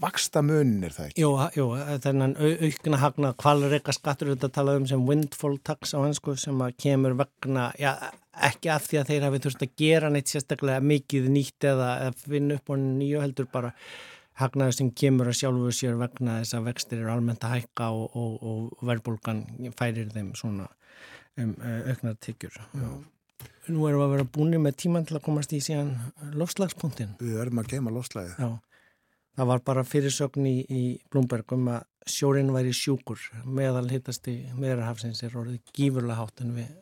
vaksta 0.02 0.42
munir 0.44 0.94
það 0.94 1.10
ekki? 1.10 1.22
Jú, 1.22 1.30
jú 1.56 1.66
þennan 2.04 2.34
aukna 2.38 3.00
hagna 3.02 3.32
kvalreika 3.38 3.94
skattur 3.96 4.32
þetta 4.34 4.50
talað 4.52 4.82
um 4.82 4.88
sem 4.90 5.04
windfall 5.08 5.58
tax 5.64 5.94
á 5.96 5.98
hansku 6.02 6.36
sem 6.40 6.60
að 6.64 6.76
kemur 6.84 7.16
vegna, 7.18 7.70
já, 7.80 7.94
ekki 8.48 8.72
af 8.72 8.88
því 8.88 9.00
að 9.00 9.12
þeir 9.12 9.26
hafi 9.28 9.42
þurft 9.46 9.66
að 9.66 9.76
gera 9.82 10.10
neitt 10.12 10.32
sérstaklega 10.32 10.84
mikið 10.92 11.30
nýtt 11.32 11.68
eða, 11.72 11.90
finna 12.24 12.58
upp 12.60 12.72
á 12.72 12.74
nýju 12.80 13.22
heldur 13.24 13.48
bara 13.52 13.72
hagnaður 14.40 14.78
sem 14.78 14.92
kemur 14.96 15.30
að 15.30 15.40
sjálfu 15.42 15.72
sér 15.76 15.98
vegna 16.00 16.38
þess 16.40 16.56
að 16.56 16.68
vextir 16.70 17.02
eru 17.02 17.12
almennt 17.12 17.44
að 17.44 17.58
hækka 17.58 17.90
og, 17.92 18.16
og, 18.16 18.38
og 18.48 18.86
verðbólgan 18.88 19.42
færir 19.78 20.12
þeim 20.14 20.32
svona 20.38 20.68
um, 21.36 21.52
auknar 21.88 22.16
tyggjur. 22.24 22.56
Nú 23.70 23.84
erum 23.86 24.00
við 24.00 24.04
að 24.08 24.12
vera 24.16 24.26
búinir 24.34 24.60
með 24.62 24.78
tíman 24.82 25.04
til 25.06 25.16
að 25.18 25.24
komast 25.28 25.52
í 25.54 25.60
síðan 25.62 25.92
lofslagspunktin. 26.34 27.12
Við 27.22 27.36
verðum 27.38 27.60
að 27.62 27.68
geima 27.70 27.92
lofslagið. 27.94 28.32
Já, 28.42 28.88
það 29.38 29.50
var 29.52 29.62
bara 29.68 29.84
fyrirsögn 29.86 30.48
í, 30.50 30.56
í 30.66 30.82
Blomberg 31.12 31.54
um 31.54 31.68
að 31.70 31.84
sjórin 32.10 32.50
væri 32.50 32.72
sjúkur 32.74 33.22
meðal 33.46 33.86
hittast 33.92 34.26
í 34.32 34.40
meðrahafsins 34.58 35.22
er 35.22 35.38
orðið 35.38 35.70
gífurlega 35.76 36.18
hátt 36.18 36.42
en 36.42 36.56
við 36.56 36.72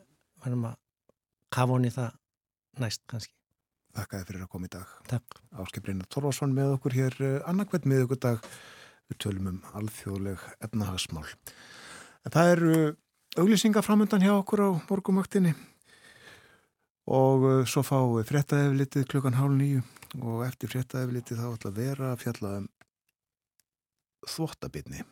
verðum 0.41 0.65
að 0.71 0.79
kafa 1.53 1.77
honi 1.77 1.93
það 1.93 2.17
næst 2.81 3.05
kannski. 3.11 3.35
Þakkaði 3.91 4.29
fyrir 4.31 4.45
að 4.47 4.51
koma 4.55 4.69
í 4.69 4.73
dag. 4.73 4.99
Takk. 5.11 5.41
Áskiprinna 5.61 6.09
Torvarsson 6.09 6.55
með 6.55 6.77
okkur 6.79 6.97
hér 6.97 7.17
annarkvæmt 7.45 7.89
með 7.91 8.07
okkur 8.07 8.23
dag. 8.25 8.51
Við 9.11 9.21
tölum 9.21 9.51
um 9.51 9.63
alþjóðleg 9.77 10.49
efnahagsmál. 10.65 11.27
En 12.25 12.33
það 12.33 12.53
eru 12.55 12.75
auglýsingar 13.37 13.85
framöndan 13.85 14.23
hjá 14.23 14.31
okkur 14.39 14.63
á 14.65 14.69
morgumöktinni 14.87 15.53
og 17.09 17.67
svo 17.69 17.81
fáum 17.85 18.17
við 18.17 18.29
fréttaeflitið 18.29 19.07
klukkan 19.09 19.39
hálf 19.39 19.57
nýju 19.57 19.81
og 20.21 20.43
eftir 20.45 20.71
fréttaeflitið 20.73 21.41
þá 21.41 21.47
ætla 21.53 21.71
að 21.71 21.79
vera 21.79 22.11
að 22.11 22.21
fjalla 22.25 22.53
um 22.59 22.69
þvottabitni. 24.29 25.03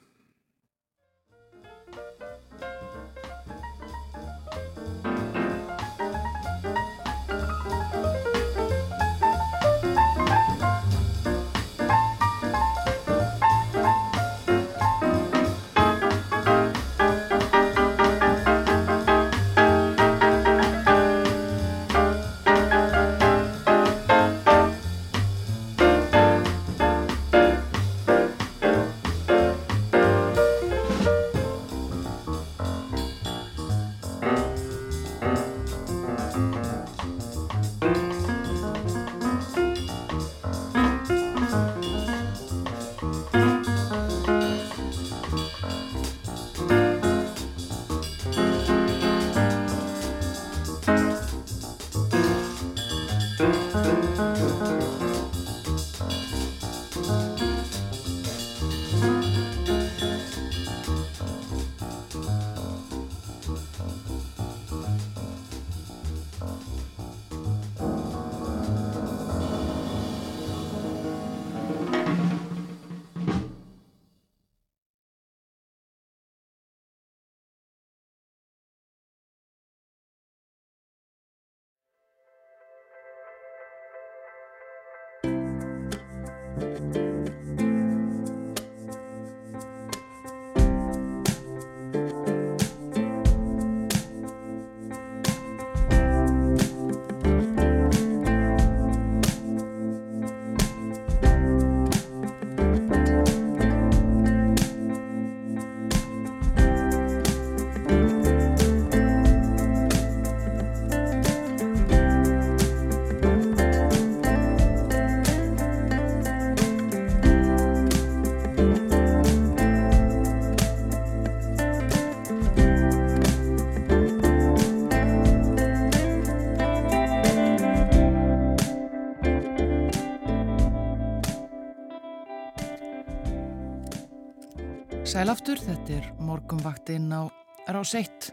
Morgumvaktinn 136.30 137.10
á 137.10 137.26
rás 137.74 137.94
1. 137.98 138.30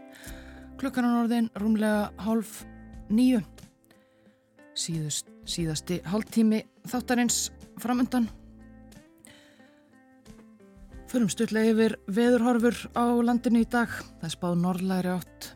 Klukkan 0.77 1.07
á 1.07 1.09
norðin 1.09 1.49
rúmlega 1.57 2.11
hálf 2.21 2.61
nýju. 3.09 3.41
Síðust, 4.77 5.29
síðasti 5.49 6.01
hálftími 6.05 6.61
þáttarins 6.85 7.47
framundan. 7.81 8.29
Förum 11.07 11.29
stutlega 11.31 11.71
yfir 11.71 11.95
veðurhorfur 12.11 12.77
á 12.93 13.05
landinu 13.25 13.63
í 13.63 13.69
dag. 13.71 13.89
Það 14.21 14.33
spáð 14.35 14.57
norðlæri 14.61 15.13
átt 15.15 15.51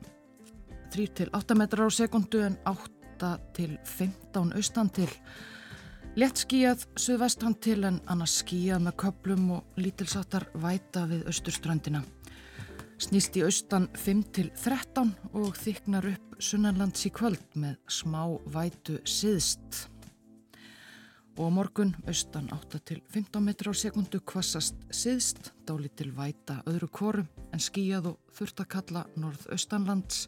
3-8 0.96 1.58
metrar 1.60 1.92
á 1.92 1.92
sekundu 1.94 2.42
en 2.46 2.58
8-15 2.66 4.56
austan 4.58 4.90
til. 4.90 5.10
Lett 6.20 6.42
skíjað 6.42 6.88
suðvestan 7.00 7.54
til 7.64 7.84
en 7.88 8.02
annars 8.12 8.42
skíjað 8.42 8.82
með 8.88 8.98
köplum 9.06 9.46
og 9.60 9.78
lítilsáttar 9.80 10.50
væta 10.60 11.06
við 11.08 11.30
austurströndina. 11.32 12.02
Snýst 13.02 13.34
í 13.34 13.42
austan 13.42 13.88
5-13 13.98 15.10
og 15.34 15.56
þyknar 15.58 16.06
upp 16.12 16.36
sunnanlands 16.38 17.08
í 17.08 17.10
kvöld 17.10 17.56
með 17.58 17.80
smá 17.90 18.28
vætu 18.54 19.00
siðst. 19.10 19.88
Og 21.42 21.50
morgun 21.56 21.96
austan 22.06 22.52
8-15 22.54 23.42
metrar 23.42 23.74
á 23.74 23.82
sekundu 23.82 24.22
kvassast 24.22 24.78
siðst, 24.94 25.50
dálítil 25.66 26.12
væta 26.14 26.60
öðru 26.70 26.92
kóru 26.94 27.26
en 27.50 27.64
skíjað 27.66 28.12
og 28.12 28.38
þurft 28.38 28.62
að 28.62 28.70
kalla 28.76 29.04
norðaustanlands, 29.18 30.28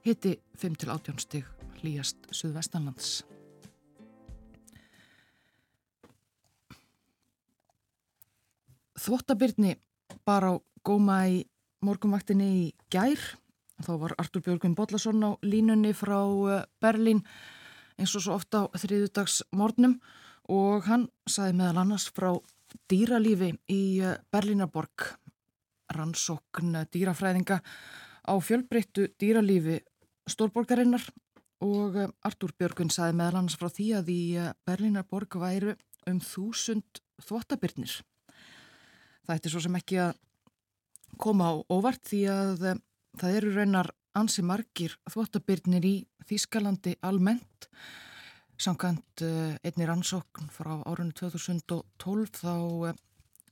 hitti 0.00 0.38
5-18 0.64 1.20
stig 1.20 1.44
hlýjast 1.82 2.24
suðvestanlands. 2.32 3.20
Þvottabyrni 8.96 9.76
bara 10.24 10.56
á 10.56 10.62
góma 10.80 11.24
í 11.28 11.42
morgumvaktinni 11.82 12.48
í 12.62 12.66
gær. 12.92 13.20
Þá 13.82 13.92
var 13.98 14.14
Artur 14.20 14.42
Björgvin 14.44 14.76
Bodlason 14.78 15.22
á 15.26 15.30
línunni 15.42 15.92
frá 15.96 16.20
eh, 16.22 16.64
Berlín 16.82 17.22
eins 17.98 18.14
og 18.16 18.24
svo 18.24 18.36
ofta 18.38 18.64
á 18.70 18.74
þriðudags 18.78 19.42
morgnum 19.52 19.98
og 20.50 20.86
hann 20.86 21.08
saði 21.26 21.56
meðal 21.58 21.82
annars 21.82 22.08
frá 22.14 22.30
dýralífi 22.90 23.52
í 23.72 23.82
eh, 24.00 24.18
Berlínarborg, 24.32 25.08
rannsókn 25.92 26.84
dýrafræðinga 26.94 27.58
á 27.62 28.34
fjölbreyttu 28.38 29.10
dýralífi 29.18 29.80
stórborgarinnar 30.30 31.04
og 31.66 31.98
eh, 31.98 32.10
Artur 32.22 32.54
Björgvin 32.54 32.94
saði 32.94 33.18
meðal 33.18 33.42
annars 33.42 33.58
frá 33.58 33.72
því 33.72 33.88
að 33.98 34.12
í 34.14 34.22
Berlínarborg 34.68 35.40
væru 35.42 35.74
um 36.10 36.22
þúsund 36.22 37.02
þvottabyrnir. 37.22 38.00
Það 39.22 39.36
ætti 39.36 39.50
svo 39.52 39.62
sem 39.62 39.78
ekki 39.78 39.98
að 40.02 40.14
koma 41.20 41.52
á 41.52 41.54
óvart 41.72 42.04
því 42.08 42.22
að 42.32 42.64
um, 42.72 42.80
það 43.20 43.36
eru 43.40 43.52
raunar 43.56 43.90
ansi 44.18 44.44
margir 44.44 44.96
þvottabyrnir 45.10 45.84
í 45.88 45.96
Þískalandi 46.28 46.96
almennt. 47.02 47.68
Samkvæmt 48.62 49.24
uh, 49.26 49.54
einni 49.64 49.88
rannsókn 49.88 50.50
frá 50.54 50.74
árunni 50.86 51.16
2012 51.18 52.42
þá 52.42 52.54
uh, 52.92 52.94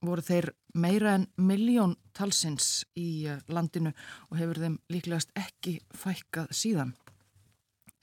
voru 0.00 0.24
þeir 0.24 0.52
meira 0.74 1.16
en 1.18 1.26
miljón 1.36 1.96
talsins 2.16 2.86
í 2.96 3.28
landinu 3.52 3.92
og 4.30 4.38
hefur 4.40 4.62
þeim 4.62 4.78
líklegast 4.92 5.34
ekki 5.36 5.80
fækkað 5.92 6.54
síðan. 6.56 6.94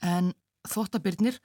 En 0.04 0.30
þvottabyrnir 0.68 1.40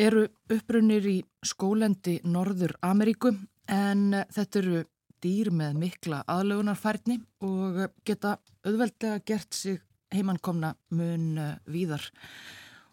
eru 0.00 0.26
uppbrunir 0.50 1.06
í 1.08 1.18
skólendi 1.46 2.18
Norður 2.24 2.76
Ameríku 2.84 3.32
en 3.70 4.10
þetta 4.32 4.60
eru 4.60 4.82
dýr 5.22 5.50
með 5.54 5.76
mikla 5.80 6.22
aðlögunarfærni 6.30 7.18
og 7.46 7.80
geta 8.06 8.36
auðveldlega 8.64 9.22
gert 9.26 9.56
sig 9.56 9.80
heimankomna 10.14 10.74
mun 10.96 11.38
eh, 11.38 11.58
víðar. 11.70 12.04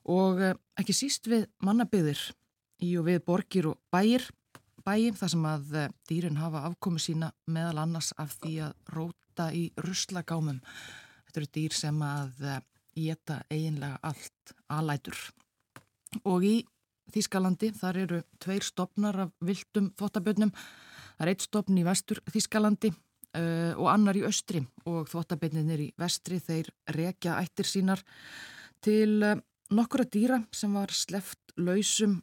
Og 0.08 0.42
eh, 0.42 0.56
ekki 0.80 0.96
síst 0.96 1.30
við 1.32 1.48
mannabyðir 1.66 2.22
í 2.86 2.94
og 3.00 3.08
við 3.10 3.24
borgir 3.26 3.72
og 3.72 3.80
bæir, 3.94 4.28
bæim 4.86 5.18
þar 5.18 5.34
sem 5.34 5.50
að 5.50 5.76
eh, 5.82 5.92
dýrin 6.10 6.40
hafa 6.40 6.66
afkomi 6.70 7.02
sína 7.02 7.32
meðal 7.50 7.84
annars 7.84 8.14
af 8.22 8.38
því 8.42 8.56
að 8.68 8.78
róta 8.94 9.50
í 9.56 9.68
ruslagámum. 9.84 10.62
Þetta 11.28 11.42
eru 11.42 11.52
dýr 11.58 11.76
sem 11.76 12.02
að 12.06 12.48
geta 12.98 13.42
eiginlega 13.52 14.00
allt 14.10 14.58
alætur. 14.74 15.20
Og 16.26 16.46
í 16.48 16.56
Þískalandi 17.14 17.70
þar 17.72 17.98
eru 18.02 18.18
tveir 18.44 18.66
stopnar 18.68 19.16
af 19.24 19.30
viltum 19.48 19.94
þvottabötnum 19.96 20.52
Það 21.18 21.26
er 21.26 21.34
eitt 21.34 21.46
stopn 21.48 21.78
í 21.82 21.84
vestur 21.86 22.20
Þískalandi 22.30 22.92
uh, 22.94 23.74
og 23.74 23.88
annar 23.90 24.18
í 24.20 24.26
östri 24.28 24.62
og 24.86 25.10
þvottabeininir 25.10 25.82
í 25.88 25.92
vestri 25.98 26.38
þeir 26.44 26.70
rekja 26.94 27.40
ættir 27.42 27.66
sínar 27.66 28.04
til 28.86 29.18
uh, 29.26 29.40
nokkura 29.74 30.06
dýra 30.06 30.44
sem 30.54 30.78
var 30.78 30.94
sleft 30.94 31.56
lausum 31.58 32.20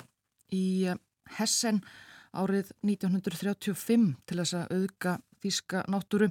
í 0.54 0.86
uh, 0.92 1.00
Hessen 1.38 1.80
árið 2.36 2.70
1935 2.86 4.06
til 4.28 4.38
þess 4.38 4.58
að 4.60 4.76
auðga 4.78 5.16
Þíska 5.42 5.82
náttúru 5.90 6.30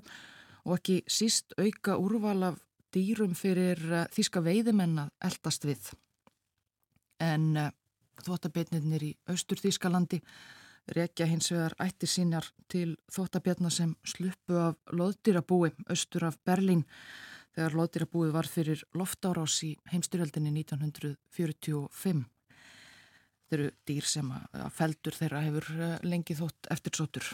og 0.64 0.78
ekki 0.78 1.02
síst 1.12 1.52
auka 1.60 1.98
úrval 2.00 2.40
af 2.54 2.64
dýrum 2.96 3.36
fyrir 3.36 3.82
Þíska 4.14 4.42
veiðimenn 4.46 5.02
að 5.04 5.12
eldast 5.28 5.66
við. 5.68 5.90
En 7.22 7.58
þvottabeininir 8.24 9.06
í 9.10 9.12
austur 9.34 9.62
Þískalandi 9.62 10.22
rekja 10.92 11.28
hins 11.30 11.52
vegar 11.52 11.76
ætti 11.82 12.08
sínar 12.10 12.48
til 12.72 12.98
þóttabjarnar 13.14 13.72
sem 13.72 13.94
sluppu 14.08 14.58
af 14.60 14.76
loðdýrabúi 14.92 15.72
austur 15.90 16.28
af 16.28 16.40
Berlín 16.46 16.84
þegar 17.56 17.78
loðdýrabúið 17.78 18.32
var 18.34 18.50
fyrir 18.50 18.84
loftárás 18.98 19.60
í 19.64 19.74
heimstyrjaldinni 19.92 20.52
1945. 20.64 22.24
Þeir 23.50 23.60
eru 23.60 23.72
dýr 23.88 24.08
sem 24.10 24.32
að 24.34 24.70
feldur 24.74 25.18
þeirra 25.18 25.44
hefur 25.46 25.70
eh, 25.78 25.98
lengi 26.08 26.36
þótt 26.38 26.72
eftirsótur. 26.74 27.28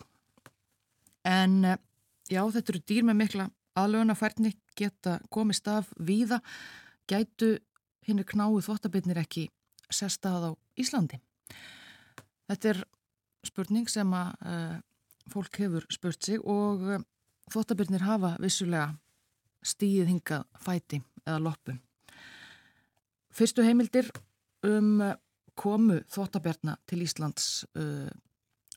En 1.23 1.63
eh, 1.65 1.79
já, 2.27 2.43
þetta 2.43 2.73
eru 2.73 2.83
dýr 2.91 3.07
með 3.07 3.19
mikla 3.23 3.47
aðlögunafærni 3.79 4.53
geta 4.75 5.19
komist 5.31 5.67
af 5.71 5.87
víða, 5.95 6.41
gætu 7.07 7.55
hinn 8.07 8.19
er 8.19 8.27
knáið 8.27 8.65
þóttabirnir 8.67 9.21
ekki 9.21 9.47
sestað 9.89 10.49
á 10.49 10.51
Íslandi. 10.79 11.19
Þetta 12.49 12.73
er 12.73 12.83
spurning 13.45 13.89
sem 13.89 14.09
að 14.15 14.31
uh, 14.45 14.77
fólk 15.29 15.59
hefur 15.61 15.85
spurt 15.93 16.23
sig 16.25 16.41
og 16.41 16.83
uh, 16.83 17.03
þóttabirnir 17.53 18.03
hafa 18.05 18.35
vissulega 18.41 18.93
stíð 19.65 20.09
hingað 20.11 20.45
fæti 20.63 21.01
eða 21.25 21.39
loppu. 21.43 21.75
Fyrstu 23.35 23.65
heimildir 23.65 24.09
um 24.67 24.99
uh, 25.03 25.15
komu 25.59 25.99
þóttabjarna 26.07 26.77
til 26.87 27.03
Íslands 27.03 27.67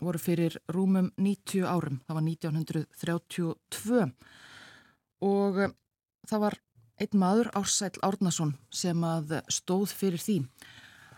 voru 0.02 0.18
fyrir 0.18 0.56
rúmum 0.74 1.12
90 1.14 1.62
árum, 1.62 2.00
það 2.08 2.16
var 2.16 2.24
1932 2.26 4.00
og 5.22 5.60
það 6.26 6.42
var 6.42 6.56
einn 7.02 7.18
maður, 7.18 7.50
Ársæl 7.54 8.02
Árnason, 8.02 8.56
sem 8.74 8.98
að 9.06 9.36
stóð 9.46 9.94
fyrir 9.94 10.22
því. 10.22 10.36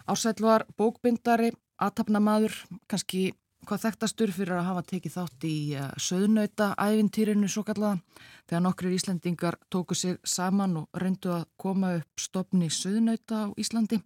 Ársæl 0.05 0.37
var 0.45 0.67
bókbindari 0.77 1.55
aðtapnamaður, 1.83 2.55
kannski 2.91 3.33
hvað 3.65 3.85
þekktastur 3.87 4.33
fyrir 4.35 4.59
að 4.59 4.67
hafa 4.69 4.83
tekið 4.93 5.15
þátt 5.15 5.47
í 5.49 5.57
uh, 5.79 5.91
söðnauta 6.01 6.73
ævintýrinu 6.77 7.49
svo 7.51 7.65
kallaða 7.67 8.01
þegar 8.49 8.65
nokkrir 8.67 8.97
Íslandingar 8.97 9.59
tóku 9.73 9.97
sig 9.97 10.19
saman 10.25 10.77
og 10.83 11.01
reyndu 11.01 11.33
að 11.35 11.47
koma 11.61 11.95
upp 12.01 12.21
stopni 12.21 12.69
söðnauta 12.73 13.47
á 13.49 13.55
Íslandi. 13.61 14.01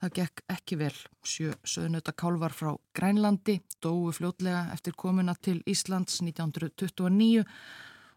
Það 0.00 0.14
gekk 0.16 0.42
ekki 0.48 0.78
vel. 0.80 0.94
Sjö 1.22 1.54
söðnöta 1.68 2.14
kálvar 2.16 2.54
frá 2.56 2.72
Grænlandi 2.96 3.58
dói 3.84 4.14
fljótlega 4.16 4.70
eftir 4.74 4.96
komuna 4.96 5.36
til 5.36 5.60
Íslands 5.68 6.22
1929 6.24 7.44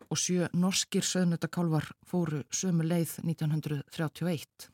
og 0.10 0.20
sjö 0.20 0.48
norskir 0.56 1.04
söðnöta 1.04 1.52
kálvar 1.52 1.90
fóru 2.08 2.46
sömu 2.56 2.88
leið 2.88 3.18
1931. 3.28 4.73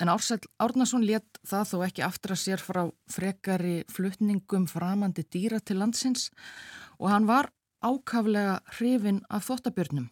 En 0.00 0.10
Ársæl 0.12 0.40
Árnason 0.62 1.04
let 1.06 1.40
það 1.46 1.68
þó 1.72 1.76
ekki 1.86 2.04
aftra 2.06 2.36
sér 2.38 2.62
frá 2.62 2.86
frekari 3.10 3.82
flutningum 3.92 4.66
framandi 4.70 5.26
dýra 5.28 5.60
til 5.60 5.78
landsins 5.82 6.30
og 6.98 7.10
hann 7.12 7.28
var 7.28 7.52
ákaflega 7.82 8.60
hrifin 8.78 9.22
af 9.28 9.46
þóttabjörnum. 9.50 10.08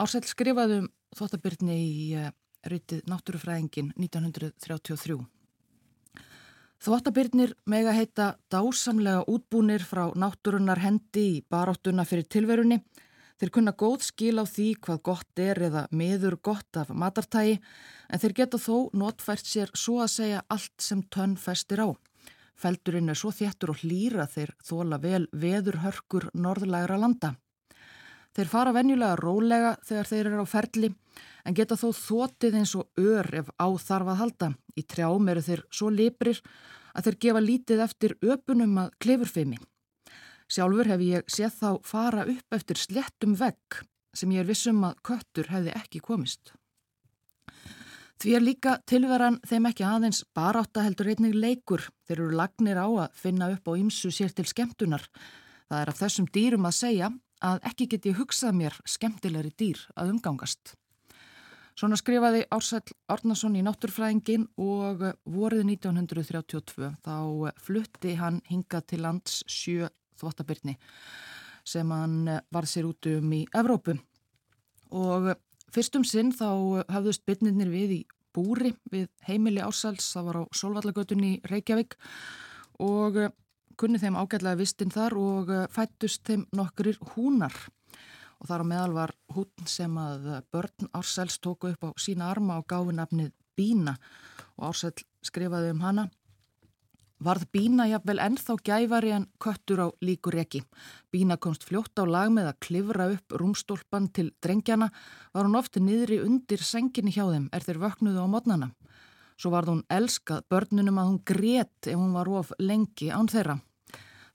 Ársæl 0.00 0.26
skrifaði 0.28 0.82
um 0.84 0.88
þóttabjörni 1.16 1.76
í 1.80 2.06
uh, 2.18 2.30
ritið 2.68 3.04
Náttúrufræðingin 3.08 3.92
1933. 3.96 5.20
Þvottabirnir 6.80 7.50
mega 7.68 7.92
heita 7.92 8.26
dásamlega 8.48 9.26
útbúnir 9.28 9.82
frá 9.84 10.06
náttúrunnar 10.16 10.80
hendi 10.80 11.24
í 11.34 11.40
baráttuna 11.44 12.06
fyrir 12.08 12.24
tilverunni. 12.24 12.78
Þeir 13.40 13.52
kunna 13.56 13.72
góð 13.72 14.02
skil 14.04 14.36
á 14.36 14.44
því 14.44 14.66
hvað 14.84 14.98
gott 15.08 15.40
er 15.40 15.58
eða 15.70 15.86
miður 15.96 16.34
gott 16.44 16.76
af 16.76 16.90
matartægi 16.92 17.54
en 18.12 18.20
þeir 18.20 18.34
geta 18.36 18.58
þó 18.60 18.90
notfært 18.92 19.48
sér 19.48 19.70
svo 19.72 20.02
að 20.04 20.10
segja 20.12 20.42
allt 20.52 20.84
sem 20.84 21.00
tönn 21.08 21.38
festir 21.40 21.80
á. 21.80 21.88
Feldurinn 22.60 23.08
er 23.08 23.16
svo 23.16 23.32
þéttur 23.32 23.72
og 23.72 23.80
hlýra 23.80 24.26
þeir 24.28 24.52
þóla 24.60 24.98
vel 25.00 25.22
veðurhörkur 25.32 26.28
norðlægra 26.36 27.00
landa. 27.00 27.32
Þeir 28.36 28.52
fara 28.52 28.76
venjulega 28.76 29.16
rólega 29.16 29.72
þegar 29.88 30.12
þeir 30.12 30.26
eru 30.26 30.44
á 30.44 30.52
ferli 30.52 30.92
en 31.48 31.56
geta 31.56 31.80
þó 31.80 31.88
þótið 31.96 32.60
eins 32.60 32.76
og 32.76 32.92
ör 33.00 33.26
ef 33.40 33.48
á 33.56 33.68
þarf 33.80 34.12
að 34.12 34.20
halda. 34.20 34.52
Í 34.76 34.84
trjám 34.84 35.32
eru 35.32 35.48
þeir 35.48 35.64
svo 35.72 35.88
liprir 35.88 36.44
að 36.92 37.08
þeir 37.08 37.20
gefa 37.24 37.46
lítið 37.48 37.84
eftir 37.88 38.18
öpunum 38.20 38.82
að 38.84 38.92
klefurfimi. 39.00 39.56
Sjálfur 40.50 40.88
hef 40.90 41.02
ég 41.06 41.28
séð 41.30 41.58
þá 41.60 41.68
fara 41.86 42.24
upp 42.26 42.56
eftir 42.56 42.78
slettum 42.80 43.36
vegg 43.38 43.84
sem 44.16 44.32
ég 44.34 44.42
er 44.42 44.48
vissum 44.48 44.82
að 44.82 44.98
köttur 45.06 45.46
hefði 45.52 45.74
ekki 45.78 46.00
komist. 46.02 46.50
Því 48.20 48.34
er 48.36 48.42
líka 48.44 48.72
tilveran 48.90 49.38
þeim 49.48 49.68
ekki 49.70 49.84
aðeins 49.86 50.24
barátta 50.36 50.82
heldur 50.84 51.08
einnig 51.08 51.36
leikur. 51.38 51.86
Þeir 52.04 52.18
eru 52.18 52.34
lagnir 52.36 52.80
á 52.82 52.88
að 53.06 53.14
finna 53.16 53.48
upp 53.54 53.70
á 53.70 53.72
ymsu 53.78 54.10
sér 54.12 54.34
til 54.34 54.44
skemmtunar. 54.50 55.06
Það 55.70 55.84
er 55.84 55.92
af 55.92 56.00
þessum 56.02 56.26
dýrum 56.34 56.66
að 56.68 56.76
segja 56.82 57.08
að 57.40 57.62
ekki 57.70 57.86
geti 57.94 58.12
hugsað 58.18 58.58
mér 58.58 58.76
skemmtilegri 58.84 59.54
dýr 59.56 59.86
að 59.96 60.12
umgangast. 60.16 60.74
Svona 61.78 61.96
skrifaði 61.96 62.42
Ársæl 62.52 62.82
Árnason 63.08 63.54
í 63.56 63.62
Náttúrfræðingin 63.64 64.50
og 64.60 65.06
vorið 65.24 65.62
1932 65.78 66.90
þá 67.06 67.16
flutti 67.62 68.18
hann 68.18 68.42
hinga 68.50 68.82
til 68.84 69.00
lands 69.06 69.40
sjö 69.48 69.88
þvottabirni 70.20 70.76
sem 71.66 71.90
hann 71.92 72.28
var 72.52 72.68
sér 72.68 72.88
út 72.88 73.08
um 73.10 73.32
í 73.36 73.44
Evrópu. 73.56 73.96
Og 74.96 75.32
fyrstum 75.70 76.06
sinn 76.08 76.32
þá 76.34 76.84
hafðust 76.90 77.26
byrnirnir 77.28 77.70
við 77.70 77.96
í 77.98 78.00
búri 78.34 78.72
við 78.90 79.08
heimili 79.26 79.62
Ársæls, 79.62 80.08
það 80.14 80.28
var 80.28 80.38
á 80.40 80.42
Solvallagötunni 80.54 81.32
Reykjavík 81.50 81.96
og 82.82 83.18
kunni 83.80 84.00
þeim 84.00 84.18
ágætlega 84.20 84.60
vistinn 84.60 84.92
þar 84.92 85.16
og 85.18 85.52
fættust 85.72 86.24
þeim 86.28 86.46
nokkurir 86.56 86.98
húnar. 87.14 87.54
Og 88.40 88.48
þar 88.48 88.64
á 88.64 88.70
meðal 88.70 88.92
var 88.96 89.12
hún 89.34 89.68
sem 89.68 89.96
að 90.00 90.30
börn 90.52 90.90
Ársæls 90.96 91.40
tóku 91.42 91.74
upp 91.74 91.84
á 91.84 91.90
sína 92.00 92.30
arma 92.32 92.60
og 92.60 92.68
gáði 92.70 92.96
nafnið 92.96 93.34
Bína. 93.56 93.96
Og 94.56 94.70
Ársæl 94.70 94.94
skrifaði 95.26 95.74
um 95.74 95.82
hana 95.84 96.06
Varð 97.20 97.50
Bína 97.52 97.84
jafnvel 97.84 98.16
ennþá 98.24 98.54
gæfari 98.64 99.10
en 99.12 99.26
köttur 99.44 99.80
á 99.84 99.88
líkur 100.00 100.38
ekki. 100.40 100.62
Bína 101.12 101.36
komst 101.36 101.66
fljótt 101.68 102.00
á 102.00 102.08
lag 102.08 102.30
með 102.32 102.46
að 102.48 102.60
klifra 102.64 103.08
upp 103.12 103.34
rúmstólpan 103.36 104.06
til 104.08 104.30
drengjana, 104.40 104.88
var 105.34 105.44
hún 105.44 105.58
ofti 105.60 105.82
niðri 105.84 106.22
undir 106.24 106.62
senginni 106.64 107.12
hjá 107.12 107.26
þeim 107.28 107.50
er 107.52 107.66
þeir 107.66 107.80
vöknuðu 107.82 108.24
á 108.24 108.26
modnana. 108.32 108.68
Svo 109.36 109.52
varð 109.52 109.68
hún 109.68 109.82
elskað 109.92 110.46
börnunum 110.48 111.00
að 111.00 111.10
hún 111.10 111.18
grét 111.28 111.88
ef 111.92 111.98
hún 112.00 112.14
var 112.16 112.30
of 112.40 112.54
lengi 112.58 113.10
án 113.12 113.28
þeirra. 113.28 113.58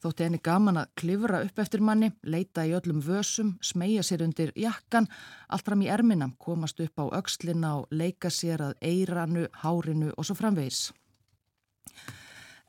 Þótti 0.06 0.28
henni 0.28 0.42
gaman 0.46 0.78
að 0.78 0.92
klifra 1.02 1.40
upp 1.42 1.62
eftir 1.64 1.82
manni, 1.82 2.12
leita 2.22 2.68
í 2.70 2.76
öllum 2.78 3.00
vösum, 3.02 3.56
smegja 3.66 4.04
sér 4.06 4.22
undir 4.28 4.52
jakkan, 4.54 5.10
allt 5.50 5.66
fram 5.66 5.82
í 5.82 5.90
erminam, 5.90 6.36
komast 6.38 6.78
upp 6.86 7.02
á 7.02 7.18
aukslina 7.18 7.80
og 7.80 7.90
leika 7.90 8.30
sér 8.30 8.62
að 8.68 8.78
eiranu, 8.86 9.48
hárinu 9.64 10.14
og 10.14 10.30
svo 10.30 10.38
framvegis. 10.38 10.92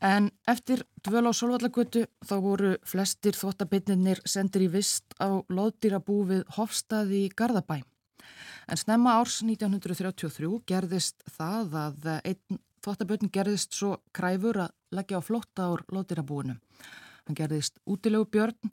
En 0.07 0.29
eftir 0.47 0.85
dvöl 1.03 1.27
á 1.27 1.33
Solvallagötu 1.35 2.05
þá 2.29 2.35
voru 2.45 2.73
flestir 2.87 3.35
þvottabitninir 3.35 4.21
sendir 4.29 4.67
í 4.67 4.69
vist 4.71 5.17
á 5.19 5.43
loðdýrabúfið 5.51 6.45
Hofstaði 6.55 7.25
í 7.27 7.33
Garðabæ. 7.35 7.81
En 8.71 8.79
snemma 8.79 9.17
árs 9.19 9.41
1933 9.43 10.53
gerðist 10.69 11.25
það 11.39 11.75
að 11.81 12.07
einn 12.19 12.61
þvottabötn 12.85 13.33
gerðist 13.35 13.75
svo 13.75 13.97
kræfur 14.15 14.61
að 14.67 14.77
leggja 14.95 15.19
á 15.19 15.27
flotta 15.27 15.67
ár 15.73 15.83
loðdýrabúinu. 15.91 16.55
Hann 17.27 17.39
gerðist 17.41 17.81
útilegu 17.91 18.29
björn 18.31 18.71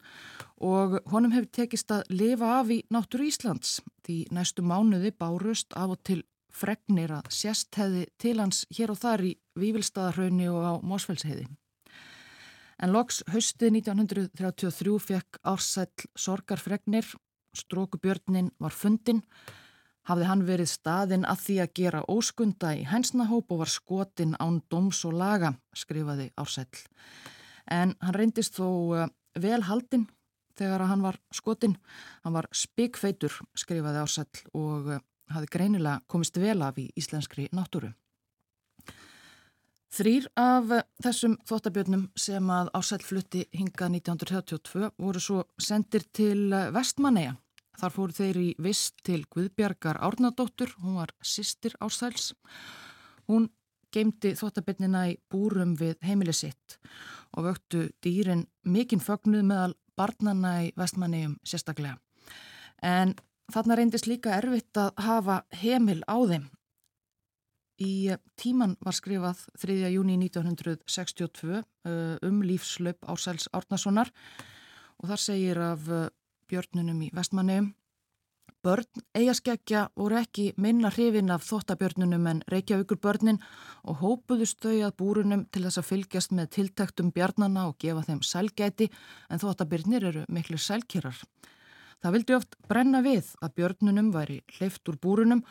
og 0.62 1.00
honum 1.10 1.34
hefur 1.34 1.50
tekist 1.50 1.90
að 1.96 2.14
lifa 2.14 2.60
af 2.60 2.70
í 2.70 2.84
náttúru 2.94 3.26
Íslands 3.32 3.80
því 4.06 4.20
næstu 4.38 4.62
mánuði 4.62 5.16
bárust 5.18 5.74
af 5.74 5.96
og 5.96 6.04
til 6.06 6.22
fregnir 6.54 7.12
að 7.18 7.32
sérst 7.34 7.74
hefði 7.80 8.06
til 8.22 8.38
hans 8.40 8.64
hér 8.74 8.94
og 8.94 9.02
þar 9.02 9.26
í 9.26 9.34
Vívilstaðarhaunni 9.60 10.48
og 10.52 10.62
á 10.62 10.74
Mósfellsheiði. 10.86 11.48
En 12.84 12.94
loks 12.94 13.22
haustið 13.32 13.78
1933 13.80 14.96
fekk 15.00 15.40
ársæll 15.48 16.08
sorgarfregnir, 16.20 17.06
strókubjörnin 17.56 18.50
var 18.60 18.74
fundin, 18.74 19.22
hafði 20.10 20.28
hann 20.28 20.44
verið 20.48 20.72
staðinn 20.72 21.28
að 21.30 21.44
því 21.46 21.58
að 21.64 21.74
gera 21.80 22.02
óskunda 22.12 22.74
í 22.76 22.84
hensnahóp 22.90 23.54
og 23.54 23.62
var 23.64 23.72
skotin 23.72 24.34
án 24.42 24.60
doms 24.74 25.04
og 25.08 25.16
laga, 25.16 25.54
skrifaði 25.78 26.32
ársæll. 26.36 26.82
En 27.72 27.96
hann 28.02 28.18
reyndist 28.18 28.58
þó 28.60 28.68
eh, 28.98 29.08
vel 29.40 29.62
haldinn 29.64 30.10
þegar 30.60 30.84
hann 30.90 31.06
var 31.06 31.18
skotin, 31.34 31.78
hann 32.26 32.36
var 32.36 32.50
spikfeitur, 32.52 33.38
skrifaði 33.58 34.04
ársæll 34.04 34.44
og 34.60 34.92
eh, 34.98 35.06
hafi 35.32 35.52
greinilega 35.52 36.02
komist 36.08 36.38
vel 36.38 36.62
af 36.62 36.80
í 36.82 36.90
íslenskri 37.00 37.48
náttúru. 37.54 37.94
Þrýr 39.94 40.26
af 40.40 40.72
þessum 41.06 41.36
þóttabjörnum 41.46 42.08
sem 42.18 42.48
að 42.50 42.72
ásæll 42.74 43.04
flutti 43.06 43.44
hinga 43.54 43.92
1932 43.94 44.90
voru 44.98 45.22
svo 45.22 45.44
sendir 45.62 46.08
til 46.10 46.50
Vestmanneja. 46.74 47.36
Þar 47.78 47.94
fóru 47.94 48.16
þeir 48.18 48.40
í 48.42 48.48
vist 48.62 49.04
til 49.06 49.20
Guðbjargar 49.34 50.00
Árnadóttur, 50.02 50.74
hún 50.82 50.98
var 50.98 51.14
sýstir 51.22 51.78
ásæls. 51.82 52.34
Hún 53.30 53.52
geimdi 53.94 54.34
þóttabjörnina 54.38 55.06
í 55.12 55.20
búrum 55.30 55.76
við 55.78 56.00
heimili 56.02 56.34
sitt 56.34 56.80
og 57.38 57.48
vöktu 57.52 57.88
dýrin 58.02 58.48
mikinn 58.66 59.02
fögnuð 59.02 59.46
meðal 59.46 59.76
barnana 59.98 60.56
í 60.66 60.72
Vestmannejum 60.78 61.38
sérstaklega. 61.46 62.00
En 62.82 63.14
Þarna 63.54 63.78
reyndist 63.78 64.08
líka 64.10 64.34
erfitt 64.34 64.78
að 64.82 64.96
hafa 65.06 65.44
heimil 65.62 66.02
á 66.10 66.18
þeim. 66.26 66.48
Í 67.84 67.94
tíman 68.40 68.76
var 68.82 68.96
skrifað 68.98 69.46
3. 69.62 69.92
júni 69.94 70.18
1962 70.18 71.62
um 72.26 72.42
lífslaup 72.46 73.06
Ársæls 73.10 73.50
Árnasonar 73.54 74.10
og 75.02 75.10
þar 75.10 75.22
segir 75.22 75.62
af 75.62 75.86
björnunum 76.50 77.02
í 77.06 77.10
vestmanneum 77.14 77.74
Börn 78.64 79.02
eigaskeggja 79.12 79.80
voru 80.00 80.16
ekki 80.22 80.44
minna 80.64 80.88
hrifin 80.94 81.32
af 81.36 81.44
þóttabjörnunum 81.44 82.28
en 82.32 82.38
Reykjavíkur 82.48 83.00
börnin 83.04 83.42
og 83.84 83.98
hópuðust 84.00 84.62
þau 84.64 84.78
að 84.88 84.94
búrunum 85.02 85.44
til 85.52 85.66
þess 85.66 85.82
að 85.82 85.90
fylgjast 85.90 86.32
með 86.38 86.48
tiltæktum 86.56 87.10
bjarnana 87.12 87.66
og 87.68 87.76
gefa 87.84 88.06
þeim 88.08 88.22
sælgæti 88.24 88.88
en 89.28 89.44
þóttabjörnir 89.44 90.08
eru 90.10 90.24
miklu 90.32 90.56
sælkýrar. 90.56 91.20
Það 92.04 92.16
vildi 92.18 92.36
oft 92.36 92.56
brenna 92.68 93.00
við 93.00 93.30
að 93.40 93.54
björnunum 93.60 94.10
væri 94.12 94.42
hleyft 94.58 94.90
úr 94.92 94.98
búrunum 95.00 95.44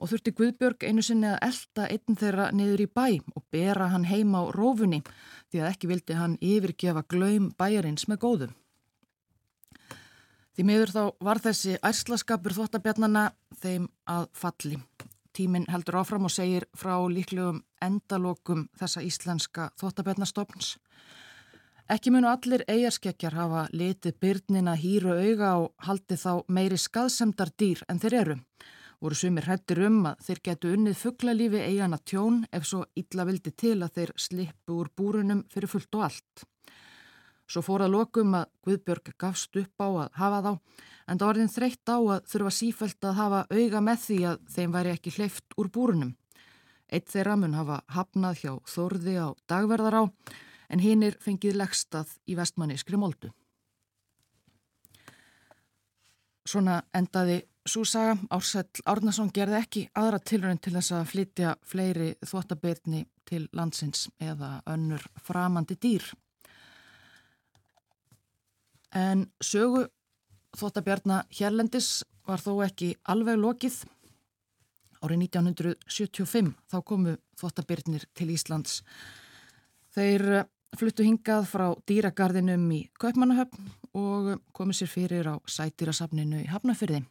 og 0.00 0.10
þurfti 0.10 0.32
Guðbjörg 0.34 0.86
einu 0.88 1.04
sinni 1.06 1.28
að 1.30 1.44
elda 1.46 1.84
einn 1.86 2.16
þeirra 2.18 2.46
niður 2.56 2.82
í 2.82 2.86
bæ 2.90 3.06
og 3.36 3.44
bera 3.54 3.86
hann 3.92 4.08
heima 4.10 4.42
á 4.42 4.50
rófunni 4.56 5.04
því 5.52 5.60
að 5.60 5.68
ekki 5.68 5.90
vildi 5.92 6.16
hann 6.18 6.34
yfirgefa 6.42 7.04
glaum 7.06 7.52
bæjarins 7.54 8.08
með 8.10 8.22
góðum. 8.24 8.56
Því 10.56 10.66
miður 10.66 10.94
þá 10.96 11.02
var 11.22 11.38
þessi 11.44 11.78
ærslaskapur 11.78 12.56
þvottabjarnana 12.58 13.28
þeim 13.62 13.86
að 14.10 14.26
falli. 14.34 14.80
Tíminn 15.30 15.68
heldur 15.70 16.00
áfram 16.00 16.26
og 16.26 16.34
segir 16.34 16.66
frá 16.74 16.96
líklegum 17.06 17.62
endalokum 17.80 18.66
þessa 18.80 19.04
íslenska 19.06 19.70
þvottabjarnastofns. 19.78 20.74
Ekki 21.90 22.12
munu 22.14 22.28
allir 22.30 22.62
eigarskekkjar 22.70 23.34
hafa 23.34 23.64
litið 23.74 24.14
byrnina 24.22 24.76
hýru 24.78 25.10
auga 25.10 25.48
og 25.58 25.86
haldi 25.88 26.14
þá 26.14 26.44
meiri 26.46 26.76
skaðsemdar 26.78 27.50
dýr 27.58 27.80
en 27.90 27.98
þeir 27.98 28.14
eru 28.18 28.36
voru 29.00 29.16
sumir 29.18 29.48
hrættir 29.48 29.80
um 29.88 30.04
að 30.06 30.20
þeir 30.26 30.40
getu 30.46 30.70
unnið 30.76 31.00
fugglalífi 31.00 31.62
eigana 31.64 31.98
tjón 32.06 32.44
ef 32.54 32.68
svo 32.68 32.84
illa 33.00 33.24
vildi 33.26 33.50
til 33.58 33.80
að 33.82 33.96
þeir 33.96 34.12
slippu 34.22 34.76
úr 34.76 34.90
búrunum 34.94 35.40
fyrir 35.50 35.72
fullt 35.72 35.98
og 35.98 36.04
allt. 36.06 36.44
Svo 37.50 37.62
fór 37.66 37.82
að 37.82 37.96
lokum 37.96 38.36
að 38.38 38.52
Guðbjörg 38.68 39.10
gafst 39.18 39.58
upp 39.58 39.82
á 39.82 39.88
að 39.88 40.12
hafa 40.20 40.42
þá 40.44 40.52
en 40.54 41.18
það 41.18 41.28
orðin 41.30 41.50
þreytt 41.56 41.90
á 41.90 41.98
að 41.98 42.28
þurfa 42.34 42.52
sífælt 42.58 43.08
að 43.08 43.18
hafa 43.18 43.40
auga 43.50 43.80
með 43.88 44.04
því 44.04 44.20
að 44.30 44.44
þeim 44.54 44.76
væri 44.76 44.92
ekki 44.94 45.14
hleyft 45.16 45.58
úr 45.58 45.72
búrunum. 45.74 46.14
Eitt 46.86 47.10
þeirra 47.10 47.34
mun 47.34 47.58
hafa 47.58 47.80
hafnað 47.96 48.44
hjá 48.44 48.52
Þórði 48.76 49.16
á 49.18 49.28
dagverðar 49.50 49.98
á 49.98 50.02
en 50.70 50.82
hinn 50.82 51.02
er 51.02 51.18
fengið 51.20 51.58
leggstað 51.58 52.16
í 52.30 52.36
vestmanni 52.38 52.78
skrimoldu. 52.78 53.32
Svona 56.46 56.80
endaði 56.96 57.42
Súsaga 57.68 58.16
Ársæll 58.32 58.82
Árnason 58.88 59.28
gerði 59.34 59.58
ekki 59.58 59.82
aðra 60.00 60.18
tilrönd 60.24 60.62
til 60.64 60.72
þess 60.74 60.94
að 60.96 61.08
flytja 61.10 61.52
fleiri 61.68 62.08
þvottabirni 62.24 63.04
til 63.28 63.44
landsins 63.52 64.08
eða 64.18 64.62
önnur 64.70 65.04
framandi 65.22 65.76
dýr. 65.76 66.06
En 68.96 69.28
sögu 69.44 69.84
þvottabjarna 70.56 71.20
hérlendis 71.36 72.00
var 72.26 72.42
þó 72.42 72.64
ekki 72.64 72.94
alveg 73.12 73.38
lokið. 73.38 73.76
Árið 75.04 75.26
1975 75.28 76.54
þá 76.72 76.78
komu 76.84 77.14
þvottabirnir 77.38 78.08
til 78.16 78.32
Íslands. 78.34 78.80
Þeir 79.94 80.46
fluttu 80.78 81.04
hingað 81.06 81.46
frá 81.50 81.66
dýragarðinum 81.88 82.66
í 82.76 82.80
Kaupmannahöfn 83.00 83.70
og 83.98 84.34
komið 84.54 84.80
sér 84.80 84.90
fyrir 84.92 85.30
á 85.30 85.34
sætýrasafninu 85.50 86.44
í 86.44 86.50
Hafnafyrði. 86.50 87.02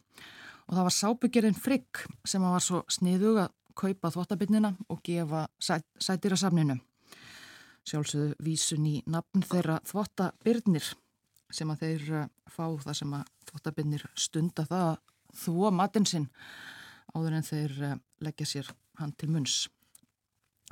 Og 0.70 0.76
það 0.76 0.86
var 0.86 0.96
sábyggjörðin 0.96 1.58
Frigg 1.58 2.04
sem 2.24 2.44
var 2.44 2.64
svo 2.64 2.84
sniðug 2.88 3.42
að 3.44 3.54
kaupa 3.80 4.10
þvóttabinnina 4.12 4.72
og 4.88 5.02
gefa 5.04 5.46
sæ, 5.60 5.80
sætýrasafninu. 6.00 6.78
Sjálfsögðu 7.88 8.34
vísun 8.44 8.86
í 8.88 8.96
nafn 9.10 9.44
þeirra 9.44 9.80
þvóttabirnir 9.88 10.92
sem 11.50 11.70
að 11.72 11.84
þeir 11.84 12.10
eh, 12.20 12.28
fá 12.50 12.66
það 12.84 12.96
sem 13.00 13.16
að 13.16 13.32
þvóttabinnir 13.50 14.06
stunda 14.14 14.66
það 14.68 14.86
að 14.90 14.98
þvó 15.40 15.72
matinn 15.74 16.06
sinn 16.06 16.28
áður 17.14 17.38
en 17.38 17.46
þeir 17.46 17.76
eh, 17.88 17.98
leggja 18.22 18.46
sér 18.46 18.72
hann 19.00 19.14
til 19.18 19.30
munns. 19.32 19.64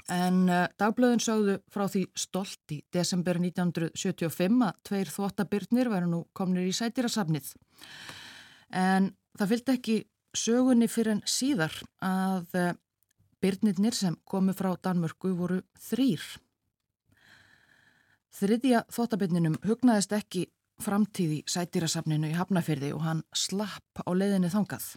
En 0.09 0.45
uh, 0.49 0.65
dagblöðin 0.81 1.20
sögðu 1.20 1.59
frá 1.73 1.85
því 1.91 2.05
stolt 2.16 2.75
í 2.75 2.81
desember 2.95 3.41
1975 3.43 4.62
að 4.65 4.83
tveir 4.89 5.11
þvottabirnir 5.12 5.91
veru 5.93 6.11
nú 6.11 6.20
komnir 6.33 6.69
í 6.69 6.75
sætýrasafnið. 6.77 7.51
En 8.73 9.12
það 9.39 9.55
fylgdi 9.55 9.75
ekki 9.75 9.97
sögunni 10.37 10.89
fyrir 10.89 11.16
en 11.16 11.25
síðar 11.29 11.75
að 12.05 12.55
uh, 12.57 12.70
birnirnir 13.43 13.97
sem 13.97 14.16
komu 14.29 14.55
frá 14.57 14.73
Danmörku 14.83 15.35
voru 15.37 15.61
þrýr. 15.89 16.23
Þriðja 18.39 18.85
þvottabirninum 18.93 19.59
hugnaðist 19.66 20.15
ekki 20.15 20.47
framtíði 20.83 21.43
sætýrasafninu 21.51 22.31
í 22.31 22.39
Hafnafyrði 22.39 22.93
og 22.95 23.05
hann 23.07 23.23
slapp 23.35 24.03
á 24.05 24.11
leiðinni 24.15 24.51
þangað. 24.53 24.93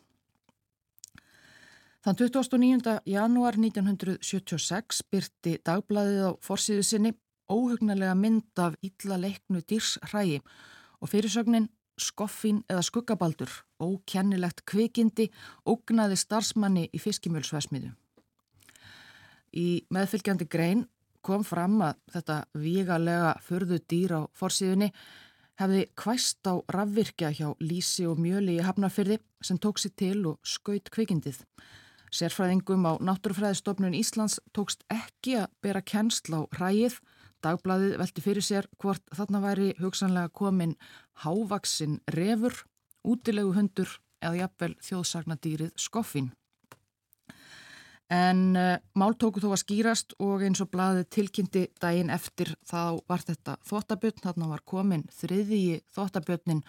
Þann 2.01 2.17
29. 2.17 2.93
janúar 3.05 3.59
1976 3.61 5.03
byrti 5.13 5.51
dagbladið 5.61 6.23
á 6.25 6.29
forsýðu 6.41 6.85
sinni 6.87 7.11
óhugnarlega 7.45 8.15
mynd 8.17 8.57
af 8.57 8.73
illa 8.81 9.19
leiknu 9.21 9.59
dýrshrægi 9.61 10.39
og 10.97 11.11
fyrirsögnin 11.11 11.67
skoffin 12.01 12.63
eða 12.65 12.81
skuggabaldur, 12.87 13.51
ókennilegt 13.77 14.63
kvikindi, 14.65 15.27
ógnaði 15.69 16.17
starfsmanni 16.17 16.87
í 16.89 17.01
fiskimjölsvesmiðu. 17.03 17.91
Í 19.53 19.67
meðfylgjandi 19.93 20.47
grein 20.49 20.87
kom 21.21 21.45
fram 21.45 21.83
að 21.85 21.99
þetta 22.15 22.39
vígalega 22.57 23.35
förðu 23.45 23.77
dýr 23.85 24.15
á 24.17 24.21
forsýðunni 24.33 24.89
hefði 25.61 25.85
kvæst 25.93 26.49
á 26.49 26.57
rafvirkja 26.65 27.29
hjá 27.29 27.53
Lísi 27.61 28.07
og 28.09 28.17
Mjöli 28.17 28.57
í 28.57 28.65
Hafnarfyrði 28.65 29.19
sem 29.45 29.61
tók 29.61 29.77
sér 29.77 29.93
til 29.93 30.17
og 30.33 30.41
skaut 30.41 30.89
kvikindið. 30.89 31.43
Sérfræðingum 32.11 32.83
á 32.83 32.99
Náttúrufræðistofnun 32.99 33.95
Íslands 33.95 34.41
tókst 34.51 34.83
ekki 34.91 35.37
að 35.39 35.53
bera 35.63 35.81
kennsl 35.81 36.35
á 36.35 36.41
hræið. 36.57 36.97
Dagbladið 37.41 37.95
velti 38.01 38.23
fyrir 38.25 38.45
sér 38.45 38.67
hvort 38.81 39.01
þarna 39.15 39.39
væri 39.41 39.69
hugsanlega 39.79 40.29
komin 40.35 40.75
hávaksin 41.23 42.01
refur, 42.11 42.53
útilegu 43.07 43.55
hundur 43.55 43.95
eða 44.21 44.43
jafnvel 44.43 44.75
þjóðsagnadýrið 44.83 45.71
skoffin. 45.79 46.29
En 48.11 48.57
uh, 48.59 48.75
mál 48.99 49.15
tóku 49.15 49.39
þó 49.39 49.53
að 49.53 49.61
skýrast 49.61 50.13
og 50.19 50.43
eins 50.43 50.59
og 50.59 50.67
bladið 50.73 51.07
tilkynnti 51.15 51.61
daginn 51.79 52.11
eftir 52.11 52.51
þá 52.67 52.99
var 53.07 53.23
þetta 53.23 53.55
þóttabjörn, 53.69 54.19
þarna 54.25 54.49
var 54.51 54.63
komin 54.67 55.05
þriðji 55.15 55.79
þóttabjörnin 55.95 56.59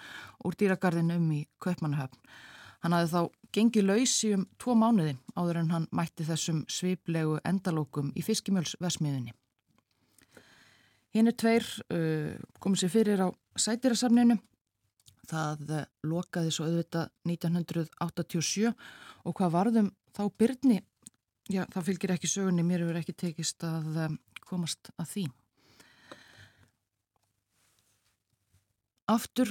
úr 0.46 0.54
dýragarðinum 0.60 1.26
í 1.34 1.42
Kaupmannahöfn. 1.58 2.20
Hann 2.86 2.94
hafði 2.94 3.10
þá 3.10 3.41
gengið 3.52 3.86
lausi 3.86 4.32
um 4.36 4.46
tvo 4.60 4.74
mánuði 4.78 5.14
áður 5.36 5.60
en 5.62 5.70
hann 5.74 5.88
mætti 5.94 6.24
þessum 6.26 6.62
sviplegu 6.72 7.38
endalókum 7.48 8.12
í 8.16 8.24
fiskimjölsvesmiðinni. 8.24 9.34
Hinn 11.12 11.28
er 11.28 11.36
tveir 11.36 11.66
uh, 11.92 12.32
komið 12.62 12.84
sér 12.84 12.92
fyrir 12.94 13.20
á 13.20 13.28
sætirasafninu. 13.60 14.38
Það 15.28 15.74
uh, 15.76 15.84
lokaði 16.08 16.54
svo 16.54 16.68
auðvitað 16.70 17.12
1987 17.28 18.72
og 18.72 19.36
hvað 19.36 19.54
varðum 19.58 19.92
þá 20.16 20.24
byrni? 20.40 20.80
Já, 21.52 21.66
það 21.68 21.88
fylgir 21.90 22.14
ekki 22.14 22.30
sögunni, 22.30 22.64
mér 22.64 22.86
hefur 22.86 23.00
ekki 23.02 23.16
tekist 23.18 23.64
að 23.66 24.04
um, 24.06 24.18
komast 24.48 24.92
að 24.96 25.10
því. 25.12 25.26
Aftur 29.12 29.50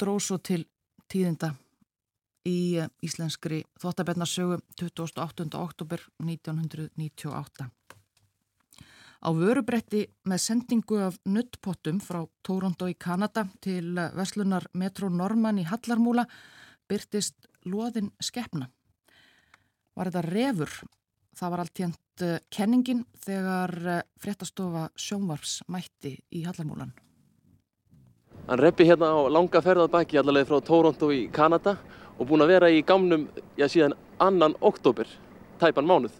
dró 0.00 0.14
svo 0.22 0.38
til 0.40 0.62
tíðinda 1.10 1.52
í 2.48 2.78
eh, 2.80 2.88
íslenskri 3.04 3.64
þvóttabennasögu 3.80 4.60
28. 4.80 5.48
oktober 5.58 6.02
1998. 6.22 7.68
Á 9.20 9.28
vörubretti 9.36 10.06
með 10.24 10.40
sendingu 10.40 11.00
af 11.04 11.18
nuttpottum 11.28 11.98
frá 12.00 12.22
Toronto 12.46 12.88
í 12.88 12.96
Kanada 12.96 13.46
til 13.60 13.92
eh, 13.98 14.12
Veslunar 14.16 14.68
Metro 14.72 15.10
Norman 15.12 15.60
í 15.60 15.66
Hallarmúla 15.68 16.26
byrtist 16.88 17.50
loðin 17.68 18.10
skeppna. 18.22 18.70
Var 19.96 20.08
þetta 20.08 20.24
refur? 20.30 20.72
Það 21.36 21.52
var 21.52 21.62
allt 21.64 21.84
hérnt 21.84 22.24
eh, 22.24 22.40
kenningin 22.48 23.04
þegar 23.20 23.76
fréttastofa 24.20 24.88
sjónvarfs 24.96 25.60
mætti 25.68 26.16
í 26.32 26.46
Hallarmúlan. 26.48 26.96
Hann 28.48 28.58
reppi 28.58 28.86
hérna 28.88 29.12
á 29.12 29.28
langa 29.28 29.60
ferðað 29.62 29.92
baki 29.92 30.18
allavega 30.18 30.48
frá 30.48 30.64
Toronto 30.64 31.10
í 31.12 31.26
Kanada 31.30 31.76
og 32.20 32.28
búin 32.28 32.44
að 32.44 32.52
vera 32.52 32.68
í 32.68 32.82
gamnum, 32.86 33.26
já 33.56 33.66
síðan 33.70 33.96
annan 34.20 34.54
oktober, 34.60 35.08
tæpan 35.60 35.88
mánuð. 35.88 36.12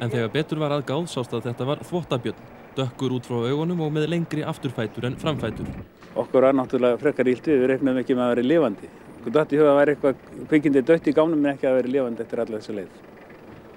En 0.00 0.08
þegar 0.08 0.30
betur 0.32 0.60
var 0.62 0.72
aðgáð 0.78 1.10
sást 1.12 1.34
að 1.36 1.50
þetta 1.50 1.68
var 1.68 1.82
þvottabjörn, 1.84 2.44
dökkur 2.78 3.16
út 3.18 3.26
frá 3.28 3.42
augunum 3.50 3.82
og 3.84 3.92
með 3.92 4.08
lengri 4.14 4.44
afturfætur 4.48 5.10
en 5.10 5.18
framfætur. 5.20 5.68
Okkur 6.16 6.46
var 6.46 6.56
náttúrulega 6.56 7.00
frekar 7.02 7.28
ílt 7.28 7.44
við, 7.44 7.60
við 7.60 7.72
reiknaðum 7.72 8.00
ekki 8.00 8.16
með 8.16 8.24
að 8.24 8.32
vera 8.32 8.46
lifandi. 8.48 8.92
Okkur 9.18 9.34
dætti 9.34 9.56
í 9.56 9.60
huga 9.60 9.72
að 9.72 9.80
vera 9.80 9.94
eitthvað 9.94 10.22
kvikindi 10.52 10.84
dött 10.88 11.10
í 11.10 11.14
gámnum 11.16 11.42
en 11.44 11.50
ekki 11.52 11.68
að 11.68 11.76
vera 11.80 11.92
lifandi 11.96 12.24
eftir 12.24 12.42
alla 12.44 12.60
þessa 12.60 12.76
leið. 12.78 13.02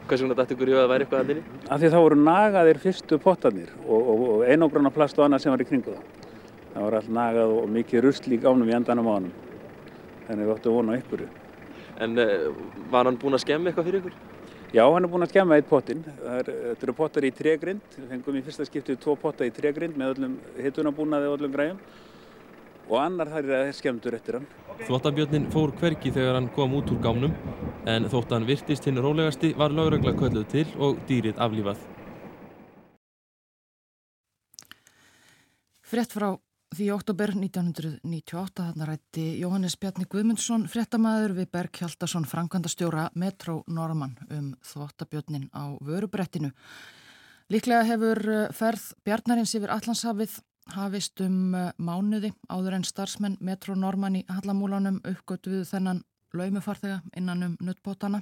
Hvers 0.08 0.24
vegna 0.24 0.38
dætti 0.38 0.56
ykkur 0.56 0.72
í 0.72 0.76
huga 0.76 0.86
að 0.86 0.94
vera 0.94 1.08
eitthvað 1.08 1.24
að 1.26 1.34
þinni? 1.34 1.58
Af 1.68 1.82
því 1.82 1.92
þá 1.92 1.98
voru 2.06 2.20
nagaðir 2.22 2.80
fyrstu 2.86 3.20
pottarnir 3.20 3.74
og, 3.84 3.98
og, 3.98 4.24
og 4.30 4.46
einograna 4.48 4.94
plast 4.96 5.20
og 5.20 5.28
annað 5.28 5.44
sem 5.44 5.56
var 5.56 5.66
í 5.66 5.68
kringu 5.68 5.98
það. 5.98 6.32
Það 6.72 6.86
voru 6.86 7.02
allt 7.02 7.12
nagað 7.18 7.58
og 7.58 7.68
mikið 7.74 8.06
rusl 8.06 8.38
í 8.38 8.40
gámnum 8.46 8.72
í 8.72 8.78
endanum 8.78 9.12
á 9.12 9.14
hann 9.18 9.30
þannig 10.28 10.50
við 10.50 10.56
áttum 10.56 10.74
að 10.74 10.80
vona 10.80 10.98
ykkur. 11.02 11.28
En 12.06 12.20
uh, 12.22 12.50
var 12.94 13.10
hann 13.10 13.20
búinn 13.22 13.38
að 13.38 13.46
skemma 13.46 13.72
eitthvað 13.72 13.90
fyrir 13.90 14.04
ykkur? 14.04 14.18
Já, 14.76 14.84
hann 14.84 15.06
er 15.08 15.12
búinn 15.12 15.24
að 15.24 15.32
skemma 15.32 15.58
eitt 15.58 15.70
pottin. 15.70 16.04
Þetta 16.20 16.84
eru 16.84 16.96
pottar 16.98 17.24
í 17.24 17.32
tregrind. 17.32 17.96
Við 17.96 18.12
fengum 18.12 18.36
í 18.36 18.44
fyrsta 18.44 18.68
skiptið 18.68 19.00
tvo 19.04 19.16
potta 19.20 19.48
í 19.48 19.54
tregrind 19.56 19.96
með 19.98 20.18
öllum 20.18 20.36
hittunabúnaði 20.60 21.30
og 21.32 21.38
öllum 21.40 21.56
græjum 21.56 21.80
og 22.88 23.00
annar 23.02 23.32
þar 23.32 23.52
er 23.58 23.74
skemmtur 23.76 24.16
eftir 24.16 24.40
hann. 24.40 24.48
Þvottabjörnin 24.88 25.50
fór 25.52 25.74
hverki 25.80 26.12
þegar 26.16 26.38
hann 26.40 26.50
kom 26.56 26.76
út 26.78 26.92
úr 26.94 27.02
gámnum 27.04 27.34
en 27.90 28.08
þótt 28.12 28.34
hann 28.36 28.48
virtist 28.48 28.88
hinn 28.88 29.02
rólegasti 29.04 29.54
var 29.58 29.76
laurögla 29.76 30.16
kölluð 30.18 30.48
til 30.54 30.66
og 30.80 31.02
dýrið 31.10 31.40
aflífað. 31.44 31.82
Frett 35.88 36.12
frá 36.12 36.34
Því 36.76 36.90
oktober 36.92 37.32
1998 37.32 38.64
þarna 38.66 38.86
rætti 38.90 39.24
Jóhannes 39.40 39.78
Bjarni 39.80 40.04
Guðmundsson 40.12 40.66
fréttamaður 40.68 41.38
við 41.38 41.48
Berg 41.56 41.80
Hjaldarsson 41.80 42.26
Frankvandastjóra 42.28 43.06
Metro 43.16 43.62
Norman 43.72 44.18
um 44.28 44.50
þvottabjörnin 44.68 45.48
á 45.56 45.80
vörubrettinu. 45.80 46.52
Líklega 47.48 47.86
hefur 47.88 48.20
eh, 48.34 48.50
ferð 48.52 48.84
Bjarnarins 49.08 49.56
yfir 49.56 49.72
Allandshafið 49.72 50.34
hafist 50.76 51.24
um 51.24 51.56
eh, 51.56 51.70
mánuði 51.80 52.34
áður 52.52 52.82
en 52.82 52.88
starfsmenn 52.90 53.38
Metro 53.40 53.76
Norman 53.80 54.20
í 54.20 54.26
Hallamúlanum 54.28 55.00
uppgötuðu 55.08 55.64
þennan 55.70 56.02
laumafarþega 56.36 57.00
innan 57.16 57.46
um 57.48 57.54
nuttbótana. 57.64 58.20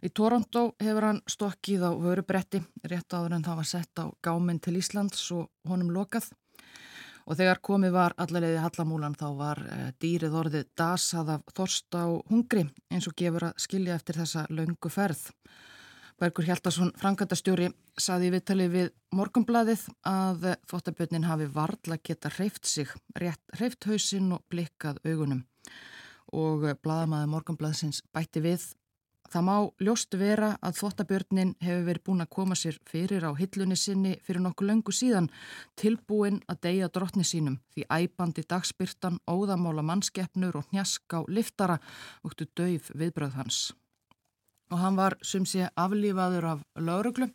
Í 0.00 0.08
Toronto 0.16 0.70
hefur 0.80 1.10
hann 1.10 1.20
stokkið 1.28 1.84
á 1.84 1.90
vörubretti 1.92 2.62
rétt 2.88 3.12
áður 3.12 3.36
en 3.36 3.44
það 3.44 3.60
var 3.60 3.68
sett 3.68 4.00
á 4.00 4.08
gáminn 4.24 4.64
til 4.64 4.78
Íslands 4.80 5.28
og 5.36 5.52
honum 5.68 5.92
lokað. 5.92 6.32
Og 7.24 7.38
þegar 7.38 7.60
komið 7.64 7.94
var 7.94 8.14
allarleiði 8.20 8.60
Hallamúlan 8.60 9.16
þá 9.16 9.28
var 9.38 9.60
uh, 9.64 9.86
dýrið 10.02 10.34
orðið 10.40 10.66
dasað 10.76 11.30
af 11.38 11.54
þorsta 11.56 12.02
og 12.12 12.26
hungri 12.32 12.66
eins 12.92 13.08
og 13.08 13.16
gefur 13.16 13.48
að 13.48 13.62
skilja 13.64 13.96
eftir 13.96 14.20
þessa 14.20 14.44
laungu 14.52 14.92
ferð. 14.92 15.30
Bergur 16.20 16.46
Hjaldarsson, 16.46 16.92
frangandastjóri, 17.00 17.72
saði 17.98 18.28
í 18.28 18.34
viðtali 18.36 18.68
við 18.70 18.92
Morgonbladið 19.16 19.88
að 20.06 20.46
þvottabjötnin 20.70 21.26
hafi 21.26 21.48
varðla 21.50 21.98
geta 22.06 22.30
hreift 22.36 22.68
sig, 22.70 22.92
hreift 23.18 23.88
hausinn 23.88 24.30
og 24.36 24.44
blikkað 24.52 25.00
augunum. 25.02 25.42
Og 26.30 26.68
bladamaði 26.84 27.32
Morgonblaðsins 27.32 28.04
bætti 28.14 28.44
við 28.44 28.68
Það 29.34 29.42
má 29.48 29.54
ljóst 29.82 30.14
vera 30.14 30.48
að 30.62 30.76
þvottabjörnin 30.78 31.48
hefur 31.58 31.80
verið 31.88 32.02
búin 32.06 32.22
að 32.22 32.28
koma 32.36 32.54
sér 32.54 32.76
fyrir 32.86 33.24
á 33.26 33.34
hillunni 33.34 33.74
sinni 33.74 34.12
fyrir 34.22 34.44
nokkuð 34.44 34.68
löngu 34.68 34.92
síðan 34.94 35.26
tilbúin 35.74 36.36
að 36.46 36.60
deyja 36.68 36.88
drottni 36.94 37.26
sínum 37.26 37.56
því 37.74 37.88
æbandi 37.90 38.44
dagspyrtan, 38.46 39.18
óðamála 39.26 39.82
mannskeppnur 39.82 40.60
og 40.60 40.68
hnjask 40.68 41.18
á 41.18 41.26
liftara 41.26 41.80
vöktu 42.22 42.46
döif 42.54 42.92
viðbröð 42.94 43.34
hans. 43.40 43.58
Og 44.70 44.78
hann 44.78 44.94
var 44.94 45.18
sem 45.26 45.42
sé 45.42 45.66
aflífaður 45.74 46.52
af 46.52 46.62
lauruglum 46.78 47.34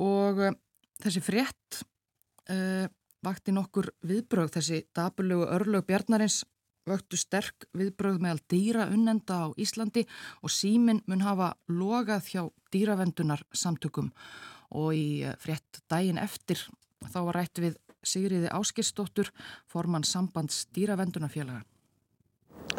og 0.00 0.40
uh, 0.40 0.56
þessi 1.04 1.20
frétt 1.28 1.82
uh, 2.48 2.88
vakti 3.20 3.52
nokkur 3.52 3.92
viðbröð 4.00 4.56
þessi 4.56 4.80
dabulegu 4.96 5.44
örlög 5.44 5.84
bjarnarins 5.92 6.40
vöktu 6.88 7.18
sterk 7.18 7.66
viðbröð 7.76 8.20
meðal 8.22 8.42
dýra 8.50 8.86
unnenda 8.90 9.46
á 9.46 9.46
Íslandi 9.60 10.06
og 10.42 10.50
símin 10.50 11.02
mun 11.06 11.22
hafa 11.22 11.52
logað 11.70 12.30
hjá 12.32 12.42
dýravendunar 12.74 13.44
samtökum 13.54 14.10
og 14.72 14.94
í 14.96 15.22
eh, 15.22 15.36
frétt 15.38 15.82
daginn 15.90 16.18
eftir 16.18 16.60
þá 17.12 17.18
var 17.28 17.42
rætt 17.42 17.62
við 17.62 17.78
Sigriði 18.02 18.50
Áskistóttur 18.50 19.30
formann 19.70 20.02
sambands 20.02 20.64
dýravendunarfélaga. 20.74 21.62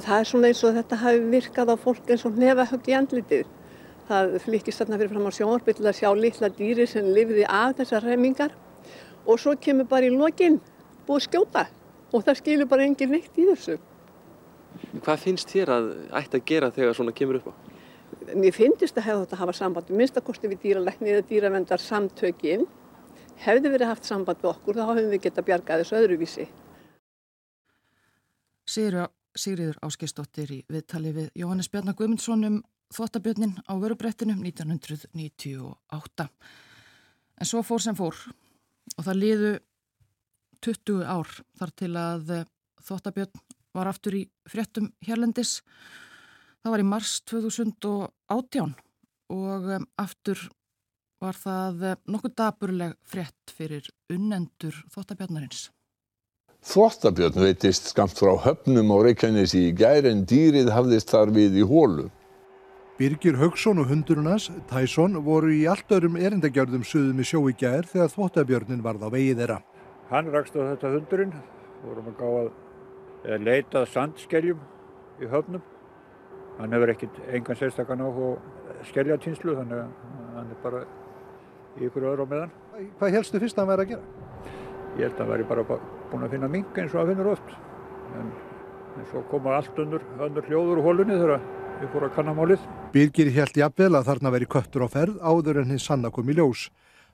Það 0.04 0.18
er 0.18 0.28
svona 0.28 0.50
eins 0.50 0.64
og 0.68 0.76
þetta 0.76 1.00
hafi 1.00 1.22
virkað 1.32 1.72
á 1.72 1.76
fólk 1.80 2.10
eins 2.12 2.26
og 2.28 2.40
nefa 2.40 2.66
högt 2.68 2.90
í 2.92 2.98
andlitið. 2.98 3.46
Það 4.10 4.36
flikist 4.44 4.82
þarna 4.82 5.00
fyrir 5.00 5.14
fram 5.14 5.30
á 5.32 5.38
sjónvarpi 5.38 5.78
til 5.78 5.88
að 5.88 5.98
sjá 6.02 6.10
litla 6.18 6.50
dýri 6.52 6.88
sem 6.92 7.08
lifiði 7.08 7.48
að 7.48 7.78
þessar 7.80 8.08
remmingar 8.10 8.56
og 9.24 9.40
svo 9.40 9.56
kemur 9.56 9.88
bara 9.88 10.10
í 10.10 10.12
lokin 10.12 10.60
búið 11.08 11.30
skjóta 11.30 11.68
og 12.12 12.26
það 12.26 12.40
skilur 12.42 12.72
bara 12.72 12.88
engin 12.88 13.16
neitt 13.16 13.40
í 13.40 13.48
þessu. 13.48 13.80
Hvað 15.04 15.24
finnst 15.24 15.52
þér 15.52 15.72
að 15.74 15.88
ætti 16.20 16.40
að 16.40 16.46
gera 16.50 16.72
þegar 16.74 16.98
svona 16.98 17.16
kemur 17.16 17.40
upp 17.40 17.50
á? 17.50 17.54
Mér 18.34 18.56
finnst 18.56 18.98
að 18.98 19.08
hefða 19.08 19.24
þetta 19.24 19.36
að 19.36 19.42
hafa 19.42 19.56
samband 19.58 19.90
við 19.90 20.00
minnstakosti 20.00 20.50
við 20.52 20.62
dýralækni 20.64 21.14
eða 21.14 21.26
dýravendar 21.30 21.82
samtökin. 21.82 22.68
Hefði 23.44 23.72
verið 23.74 23.90
haft 23.90 24.08
samband 24.08 24.44
við 24.44 24.52
okkur 24.54 24.78
þá 24.78 24.84
hefðum 24.86 25.10
við 25.14 25.24
geta 25.26 25.46
bjargað 25.46 25.84
þessu 25.84 25.98
öðruvísi. 26.00 26.48
Sigriður 29.34 29.80
Áskistóttir 29.82 30.52
í 30.54 30.60
viðtali 30.70 31.12
við 31.16 31.32
Jóhannes 31.42 31.72
Bjarnar 31.74 31.98
Guðmundsson 31.98 32.46
um 32.46 32.60
þvottabjörnin 32.94 33.56
á 33.66 33.74
vörubrettinu 33.82 34.36
1998. 34.38 36.28
En 37.42 37.50
svo 37.50 37.64
fór 37.66 37.82
sem 37.82 37.98
fór 37.98 38.14
og 38.94 39.08
það 39.08 39.20
liðu 39.20 39.54
20 40.64 41.02
ár 41.10 41.34
þar 41.58 41.74
til 41.82 41.92
að 41.98 42.32
þvottabjörn 42.86 43.42
var 43.74 43.90
aftur 43.90 44.18
í 44.18 44.24
fréttum 44.50 44.92
hérlendis. 45.06 45.62
Það 46.64 46.76
var 46.76 46.84
í 46.84 46.88
mars 46.88 47.14
2018 47.30 48.74
og 49.34 49.70
um, 49.78 49.88
aftur 50.00 50.40
var 51.24 51.38
það 51.40 51.86
um, 51.92 52.02
nokkuð 52.16 52.36
daburleg 52.40 52.98
frétt 53.08 53.56
fyrir 53.58 53.88
unnendur 54.12 54.84
þóttabjarnarins. 54.94 55.70
Þvottabjörn 56.64 57.42
veitist 57.44 57.90
skamt 57.92 58.16
frá 58.16 58.38
höfnum 58.40 58.94
á 58.96 58.98
Reykjanesi 59.04 59.66
í 59.68 59.72
gær 59.76 60.06
en 60.08 60.24
dýrið 60.24 60.72
hafðist 60.72 61.12
þar 61.12 61.34
við 61.36 61.58
í 61.60 61.66
hólu. 61.68 62.06
Birgir 62.96 63.36
Haugsson 63.42 63.82
og 63.82 63.90
hundurunars, 63.90 64.48
Tyson, 64.70 65.18
voru 65.26 65.52
í 65.52 65.66
allt 65.68 65.92
örum 65.92 66.16
erindagjörðum 66.16 66.86
suðum 66.88 67.20
í 67.20 67.26
sjó 67.28 67.42
í 67.50 67.56
gær 67.60 67.90
þegar 67.90 68.14
þvottabjörnin 68.14 68.84
varð 68.86 69.04
á 69.04 69.10
vegið 69.12 69.42
þeirra. 69.42 69.58
Hann 70.14 70.30
rakst 70.32 70.56
á 70.56 70.62
þetta 70.62 70.94
hundurinn, 70.94 71.34
vorum 71.84 72.08
að 72.14 72.20
gá 72.22 72.28
að 72.30 72.52
leitað 73.24 73.88
sandskeljum 73.94 74.60
í 75.22 75.30
höfnum. 75.32 75.64
Hann 76.60 76.76
hefur 76.76 76.94
ekkert 76.94 77.22
engan 77.34 77.58
sérstakann 77.58 78.04
á 78.04 78.10
skeljatínslu 78.90 79.56
þannig 79.58 79.80
að 79.80 80.36
hann 80.36 80.52
er 80.52 80.60
bara 80.64 80.84
í 81.80 81.88
ykkur 81.88 82.10
öðru 82.12 82.28
á 82.28 82.32
meðan. 82.34 82.54
Hvað 83.00 83.18
helstu 83.18 83.42
fyrst 83.42 83.58
að 83.58 83.64
hann 83.64 83.72
væri 83.74 83.86
að 83.86 83.92
gera? 83.94 84.06
Ég 84.94 85.08
held 85.08 85.14
að 85.16 85.24
hann 85.24 85.34
væri 85.34 85.50
bara 85.50 85.66
búin 86.12 86.28
að 86.28 86.36
finna 86.36 86.52
mink 86.52 86.78
eins 86.78 86.94
og 86.94 87.02
að 87.04 87.14
finnur 87.14 87.32
oft. 87.34 87.58
En, 88.20 88.32
en 89.00 89.10
svo 89.10 89.24
koma 89.32 89.58
allt 89.58 89.80
önnur 89.82 90.04
hljóður 90.20 90.78
úr 90.78 90.86
hólunni 90.86 91.18
þegar 91.18 91.46
við 91.80 91.92
fórum 91.94 92.10
að 92.10 92.16
kannamálið. 92.18 92.66
Birgir 92.94 93.32
held 93.34 93.58
jafnvel 93.58 93.94
að 93.98 94.10
þarna 94.12 94.34
veri 94.36 94.50
köttur 94.56 94.86
á 94.86 94.88
ferð 94.94 95.22
áður 95.24 95.64
en 95.64 95.74
hins 95.74 95.88
sanna 95.90 96.12
kom 96.14 96.30
í 96.30 96.38
ljós. 96.38 96.68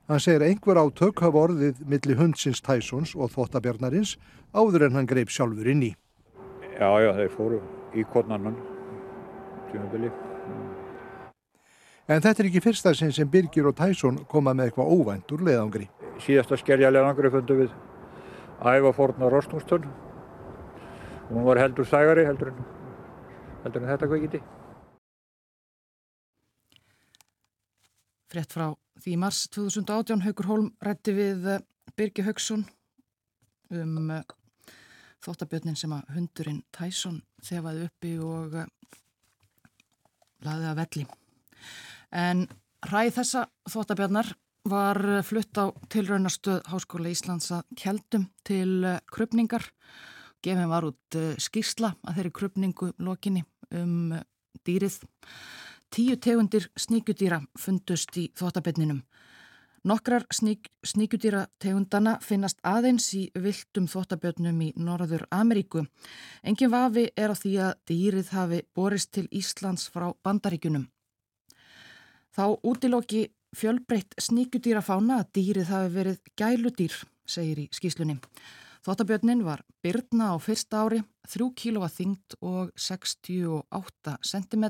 Hann 0.10 0.18
segir 0.18 0.41
einhver 0.41 0.80
átök 0.81 1.22
hafa 1.22 1.38
orðið 1.45 1.84
milli 1.86 2.15
hundsins 2.18 2.64
Tysons 2.65 3.11
og 3.14 3.30
þvottabjarnarins 3.30 4.15
áður 4.57 4.88
en 4.88 4.95
hann 4.98 5.10
greip 5.10 5.30
sjálfur 5.30 5.69
inn 5.69 5.84
í. 5.86 5.90
Já, 6.80 6.90
já, 7.03 7.11
þeir 7.14 7.36
fóru 7.36 7.60
í 7.94 8.06
kodnannan 8.10 8.57
tjónabili. 9.69 10.10
En 12.10 12.26
þetta 12.26 12.41
er 12.41 12.49
ekki 12.49 12.64
fyrsta 12.65 12.95
sinn 12.98 13.14
sem 13.14 13.30
Birgir 13.30 13.69
og 13.69 13.77
Tyson 13.77 14.18
koma 14.31 14.56
með 14.57 14.72
eitthvað 14.72 14.95
óvænt 14.98 15.36
úr 15.36 15.45
leiðangri. 15.45 15.86
Síðasta 16.26 16.57
skerja 16.57 16.90
leiðangri 16.90 17.30
fundum 17.38 17.61
við 17.61 17.77
æfa 18.65 18.95
forna 18.98 19.30
rostungstun. 19.30 19.86
Hún 21.30 21.45
var 21.45 21.61
heldur 21.61 21.86
sægari 21.86 22.26
heldur 22.26 22.49
en, 22.49 22.68
heldur 23.61 23.86
en 23.86 23.94
þetta 23.94 24.10
kveikindi. 24.10 24.41
Frett 28.34 28.57
frá 28.57 28.72
því 29.04 29.16
mars 29.22 29.46
2018 29.54 30.26
Haugur 30.26 30.50
Holm 30.50 30.68
rætti 30.84 31.14
við 31.16 31.48
eh, 31.54 31.64
Birgi 31.98 32.24
Haugsson 32.26 32.66
um 33.76 34.12
uh, 34.14 34.22
þóttabjörnin 35.24 35.78
sem 35.78 35.94
að 35.94 36.10
hundurinn 36.16 36.62
Tyson 36.76 37.20
þefaði 37.46 37.88
uppi 37.88 38.14
og 38.24 38.56
uh, 38.64 38.70
laði 40.48 40.70
að 40.70 40.80
velli. 40.80 41.06
En 42.16 42.46
ræð 42.90 43.12
þessa 43.20 43.44
þóttabjörnar 43.70 44.32
var 44.70 45.00
flutt 45.26 45.60
á 45.60 45.72
tilraunastöð 45.92 46.64
Háskóla 46.70 47.12
Íslands 47.12 47.50
að 47.56 47.68
kjeldum 47.80 48.26
til 48.48 48.86
krupningar. 49.12 49.64
Gefin 50.44 50.72
var 50.72 50.88
út 50.88 51.18
skýrsla 51.42 51.94
að 52.04 52.20
þeirri 52.20 52.34
krupningu 52.36 52.92
lokinni 53.04 53.44
um 53.76 54.14
dýrið. 54.68 55.00
Tíu 55.90 56.20
tegundir 56.22 56.68
sníkjudýra 56.78 57.40
fundust 57.57 58.14
í 58.22 58.28
þvóttabetninum. 58.38 58.99
Nokkrar 59.90 60.26
sník, 60.30 60.68
sníkjudýra 60.86 61.48
tegundana 61.57 62.18
finnast 62.22 62.60
aðeins 62.68 63.07
í 63.18 63.24
viltum 63.34 63.88
þvóttabötnum 63.90 64.60
í 64.61 64.68
Norður 64.78 65.24
Ameríku. 65.34 65.88
Engin 66.44 66.70
vafi 66.70 67.07
er 67.18 67.34
á 67.34 67.36
því 67.40 67.53
að 67.64 67.74
dýrið 67.90 68.30
hafi 68.36 68.60
borist 68.76 69.14
til 69.18 69.26
Íslands 69.32 69.88
frá 69.90 70.11
bandaríkunum. 70.22 70.86
Þá 72.38 72.45
útilóki 72.61 73.24
fjölbreytt 73.57 74.14
sníkjudýra 74.22 74.84
fána 74.86 75.24
að 75.24 75.32
dýrið 75.40 75.72
hafi 75.74 75.94
verið 75.95 76.22
gæludýr, 76.38 76.99
segir 77.26 77.64
í 77.64 77.70
skýslunni. 77.74 78.20
Þvóttabjörnin 78.86 79.41
var 79.48 79.66
byrna 79.82 80.32
á 80.32 80.36
fyrsta 80.38 80.86
ári, 80.86 81.02
3 81.26 81.49
kg 81.57 81.90
þyngd 81.98 82.38
og 82.45 82.70
68 82.78 84.20
cm. 84.22 84.70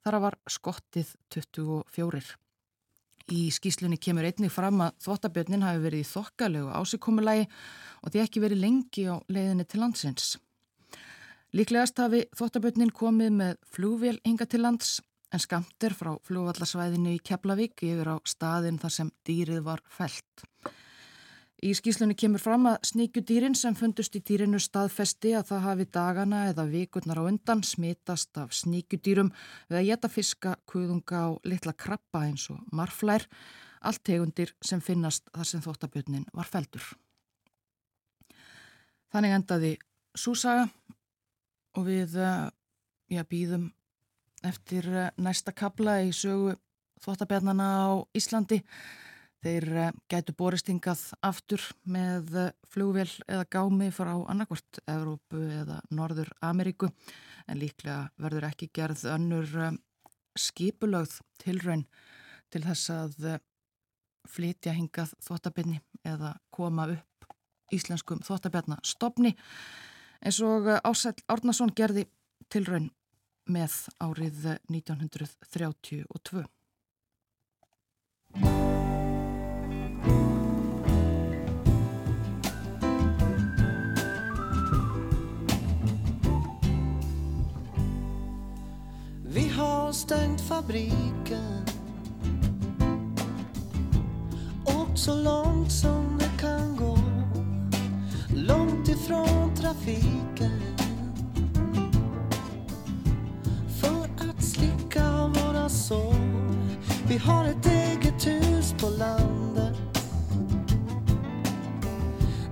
Þar 0.00 0.16
var 0.24 0.36
skottið 0.48 1.10
24. 1.34 2.22
Í 3.30 3.40
skýslunni 3.54 3.98
kemur 4.00 4.26
einnig 4.26 4.50
fram 4.50 4.80
að 4.82 4.96
þvottabjörnin 5.04 5.62
hafi 5.66 5.82
verið 5.84 6.02
í 6.02 6.08
þokkalegu 6.08 6.70
ásíkomulagi 6.74 7.44
og 8.00 8.14
því 8.14 8.22
ekki 8.24 8.42
verið 8.42 8.62
lengi 8.64 9.04
á 9.06 9.20
leiðinni 9.28 9.66
til 9.68 9.82
landsins. 9.82 10.32
Líklegast 11.54 12.00
hafi 12.00 12.24
þvottabjörnin 12.38 12.94
komið 12.96 13.36
með 13.36 13.56
flúvél 13.74 14.16
hinga 14.24 14.48
til 14.50 14.62
lands 14.64 14.98
en 15.30 15.42
skamtir 15.42 15.94
frá 15.94 16.14
flúvallarsvæðinu 16.26 17.14
í 17.14 17.22
Keflavík 17.22 17.84
yfir 17.86 18.10
á 18.10 18.16
staðin 18.26 18.80
þar 18.82 18.96
sem 18.96 19.12
dýrið 19.26 19.62
var 19.66 19.82
felt. 19.86 20.46
Í 21.60 21.74
skýslunni 21.76 22.14
kemur 22.16 22.40
fram 22.40 22.64
að 22.70 22.78
sníkjudýrin 22.88 23.54
sem 23.58 23.74
fundust 23.76 24.14
í 24.16 24.22
dýrinu 24.24 24.56
staðfesti 24.62 25.34
að 25.36 25.50
það 25.50 25.64
hafi 25.66 25.86
dagana 25.92 26.38
eða 26.48 26.64
vikurnar 26.70 27.20
á 27.20 27.28
undan 27.28 27.60
smitast 27.66 28.38
af 28.40 28.54
sníkjudýrum 28.56 29.28
við 29.68 29.80
að 29.80 29.88
geta 29.90 30.08
fiska, 30.08 30.54
kuðunga 30.64 31.26
og 31.34 31.44
litla 31.44 31.74
krabba 31.76 32.22
eins 32.30 32.46
og 32.48 32.62
marflær, 32.72 33.26
allt 33.84 34.02
tegundir 34.08 34.54
sem 34.64 34.80
finnast 34.80 35.28
þar 35.34 35.50
sem 35.50 35.64
þóttabjörnin 35.64 36.24
var 36.32 36.48
feldur. 36.48 36.86
Þannig 39.12 39.36
endaði 39.36 39.74
súsaga 40.16 40.64
og 41.76 41.86
við 41.90 42.16
uh, 42.16 42.48
já, 43.12 43.20
býðum 43.28 43.68
eftir 44.46 44.86
eh, 44.88 45.12
næsta 45.20 45.52
kabla 45.52 45.98
í 46.06 46.12
sögu 46.16 46.54
þvóttabjarnana 47.04 47.68
á 47.84 47.88
Íslandi. 48.16 48.62
Þeir 49.40 49.66
eh, 49.80 49.92
gætu 50.12 50.34
boristingað 50.36 51.02
aftur 51.26 51.62
með 51.88 52.34
eh, 52.36 52.50
flugvél 52.68 53.08
eða 53.26 53.46
gámi 53.52 53.90
frá 53.94 54.12
annarkvort 54.12 54.82
Evrópu 54.84 55.42
eða 55.62 55.80
Norður 55.96 56.32
Ameríku 56.44 56.90
en 57.48 57.60
líklega 57.60 58.10
verður 58.20 58.50
ekki 58.50 58.70
gerð 58.76 59.06
önnur 59.14 59.48
skipulögð 60.38 61.18
tilraun 61.42 61.86
til 62.52 62.62
þess 62.66 62.92
að 62.94 63.16
flytja 64.30 64.74
hingað 64.76 65.14
þvóttabjarni 65.24 65.80
eða 66.06 66.36
koma 66.54 66.86
upp 66.92 67.32
íslenskum 67.74 68.22
þvóttabjarnastofni 68.26 69.34
eins 70.20 70.40
og 70.44 70.68
Ásæl 70.84 71.16
Árnason 71.32 71.72
gerði 71.74 72.06
tilraun 72.52 72.90
með 73.50 73.76
árið 74.02 74.46
1932. 74.70 76.44
Har 89.90 89.94
stängt 89.94 90.40
fabriken 90.40 91.64
Åkt 94.64 94.98
så 94.98 95.14
långt 95.14 95.72
som 95.72 96.18
det 96.18 96.40
kan 96.40 96.76
gå 96.76 96.98
Långt 98.36 98.88
ifrån 98.88 99.54
trafiken 99.56 100.60
För 103.80 104.28
att 104.28 104.44
slicka 104.44 105.26
våra 105.26 105.68
sår. 105.68 106.14
Vi 107.08 107.18
har 107.18 107.44
ett 107.44 107.66
eget 107.66 108.26
hus 108.26 108.74
på 108.80 108.88
landet. 108.88 109.78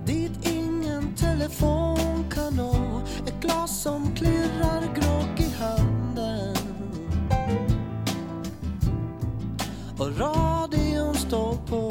Dit 0.06 0.32
ingen 0.42 1.14
telefon 1.14 2.24
kan 2.30 2.54
nå. 2.54 3.00
Ett 3.26 3.40
glas 3.40 3.82
som 3.82 4.14
klirrar 4.16 4.80
grönt 4.94 5.07
Och 9.98 10.18
radion 10.18 11.14
står 11.14 11.56
på. 11.70 11.87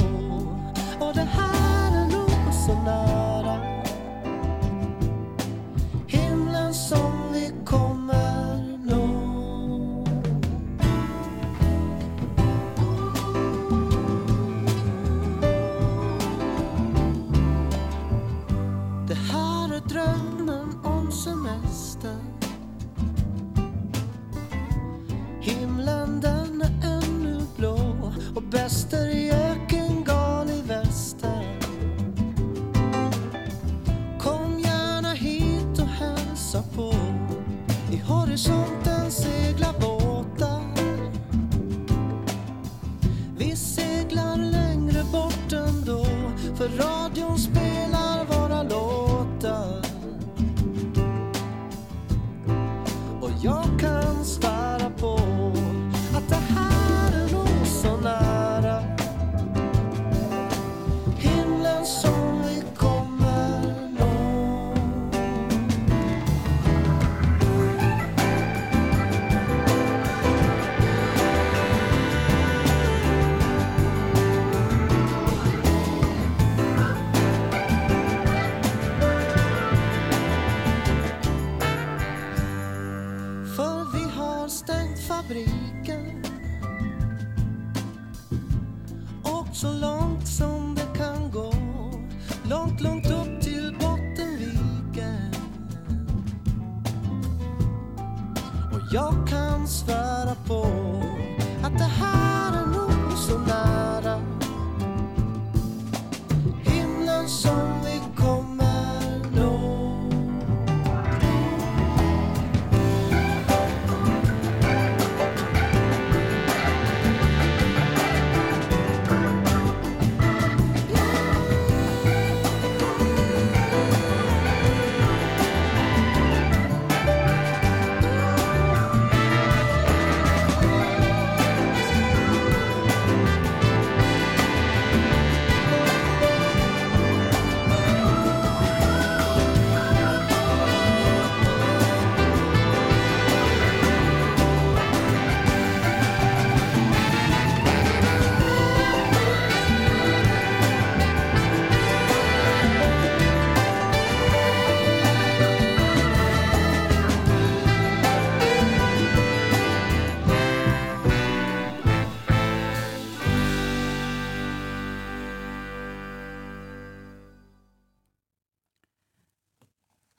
伤 38.38 38.87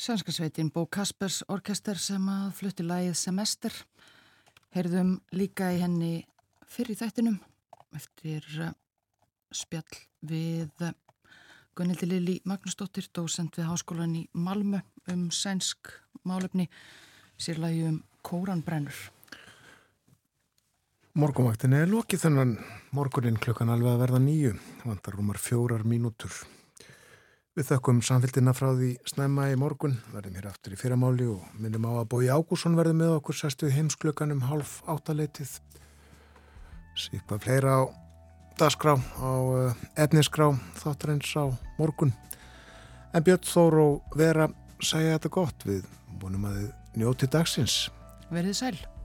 Svenskasveitin 0.08 0.70
Bó 0.72 0.86
Kaspers 0.88 1.42
orkester 1.52 1.98
sem 2.00 2.22
að 2.32 2.54
flutti 2.56 2.84
lægið 2.86 3.16
Semester. 3.20 3.74
Heyrðum 4.72 5.10
líka 5.36 5.66
í 5.74 5.82
henni 5.82 6.12
fyrir 6.64 6.96
þættinum 6.96 7.36
eftir 7.92 8.46
eh, 8.64 8.72
spjall 9.52 10.00
við 10.24 10.72
eh, 10.86 10.96
Gunnildi 11.76 12.08
Lili 12.08 12.38
Magnúsdóttir, 12.48 13.10
dósend 13.12 13.52
við 13.60 13.68
Háskólan 13.68 14.16
í 14.16 14.24
Malmö 14.32 14.80
um 15.12 15.28
sænsk 15.28 15.92
málefni, 16.24 16.70
sérlægi 17.36 17.84
um 17.90 18.02
kóranbrennur. 18.24 18.96
Morgumvaktin 21.20 21.76
er 21.76 21.90
lokið 21.92 22.24
þennan 22.24 22.56
morgunin 22.96 23.36
klukkan 23.36 23.76
alveg 23.76 23.92
að 23.92 24.06
verða 24.06 24.24
nýju. 24.24 24.56
Vantar 24.88 25.20
rúmar 25.20 25.36
fjórar 25.36 25.84
mínútur. 25.84 26.32
Við 27.58 27.72
þökkum 27.72 28.00
samfélgina 28.06 28.52
frá 28.54 28.68
því 28.70 28.88
snemma 29.10 29.48
í 29.50 29.56
morgun. 29.58 29.96
Verðum 30.12 30.36
hér 30.38 30.44
aftur 30.46 30.76
í 30.76 30.78
fyrramáli 30.78 31.24
og 31.26 31.56
minnum 31.58 31.88
á 31.90 31.98
að 31.98 32.10
Bói 32.12 32.28
Ágússon 32.30 32.76
verði 32.78 32.92
með 33.00 33.16
okkur 33.16 33.34
sérstuð 33.34 33.72
heimsklukkan 33.74 34.30
um 34.30 34.44
hálf 34.46 34.76
áttaleitið. 34.86 35.56
Sýkvað 36.94 37.42
fleira 37.42 37.72
á 37.74 37.90
dagskrá, 38.62 38.94
á 38.94 39.30
uh, 39.42 39.80
efniskrá, 39.98 40.52
þáttarins 40.78 41.32
á 41.34 41.50
morgun. 41.80 42.14
En 43.10 43.26
Björn 43.26 43.42
Þór 43.50 43.78
og 43.82 44.14
Vera 44.22 44.46
segja 44.78 45.16
þetta 45.16 45.32
gott 45.40 45.66
við 45.66 45.82
vonum 46.22 46.46
að 46.46 46.60
þið 46.60 47.02
njóti 47.02 47.30
dagsins. 47.34 47.80
Verðið 48.30 48.56
sæl. 48.60 48.97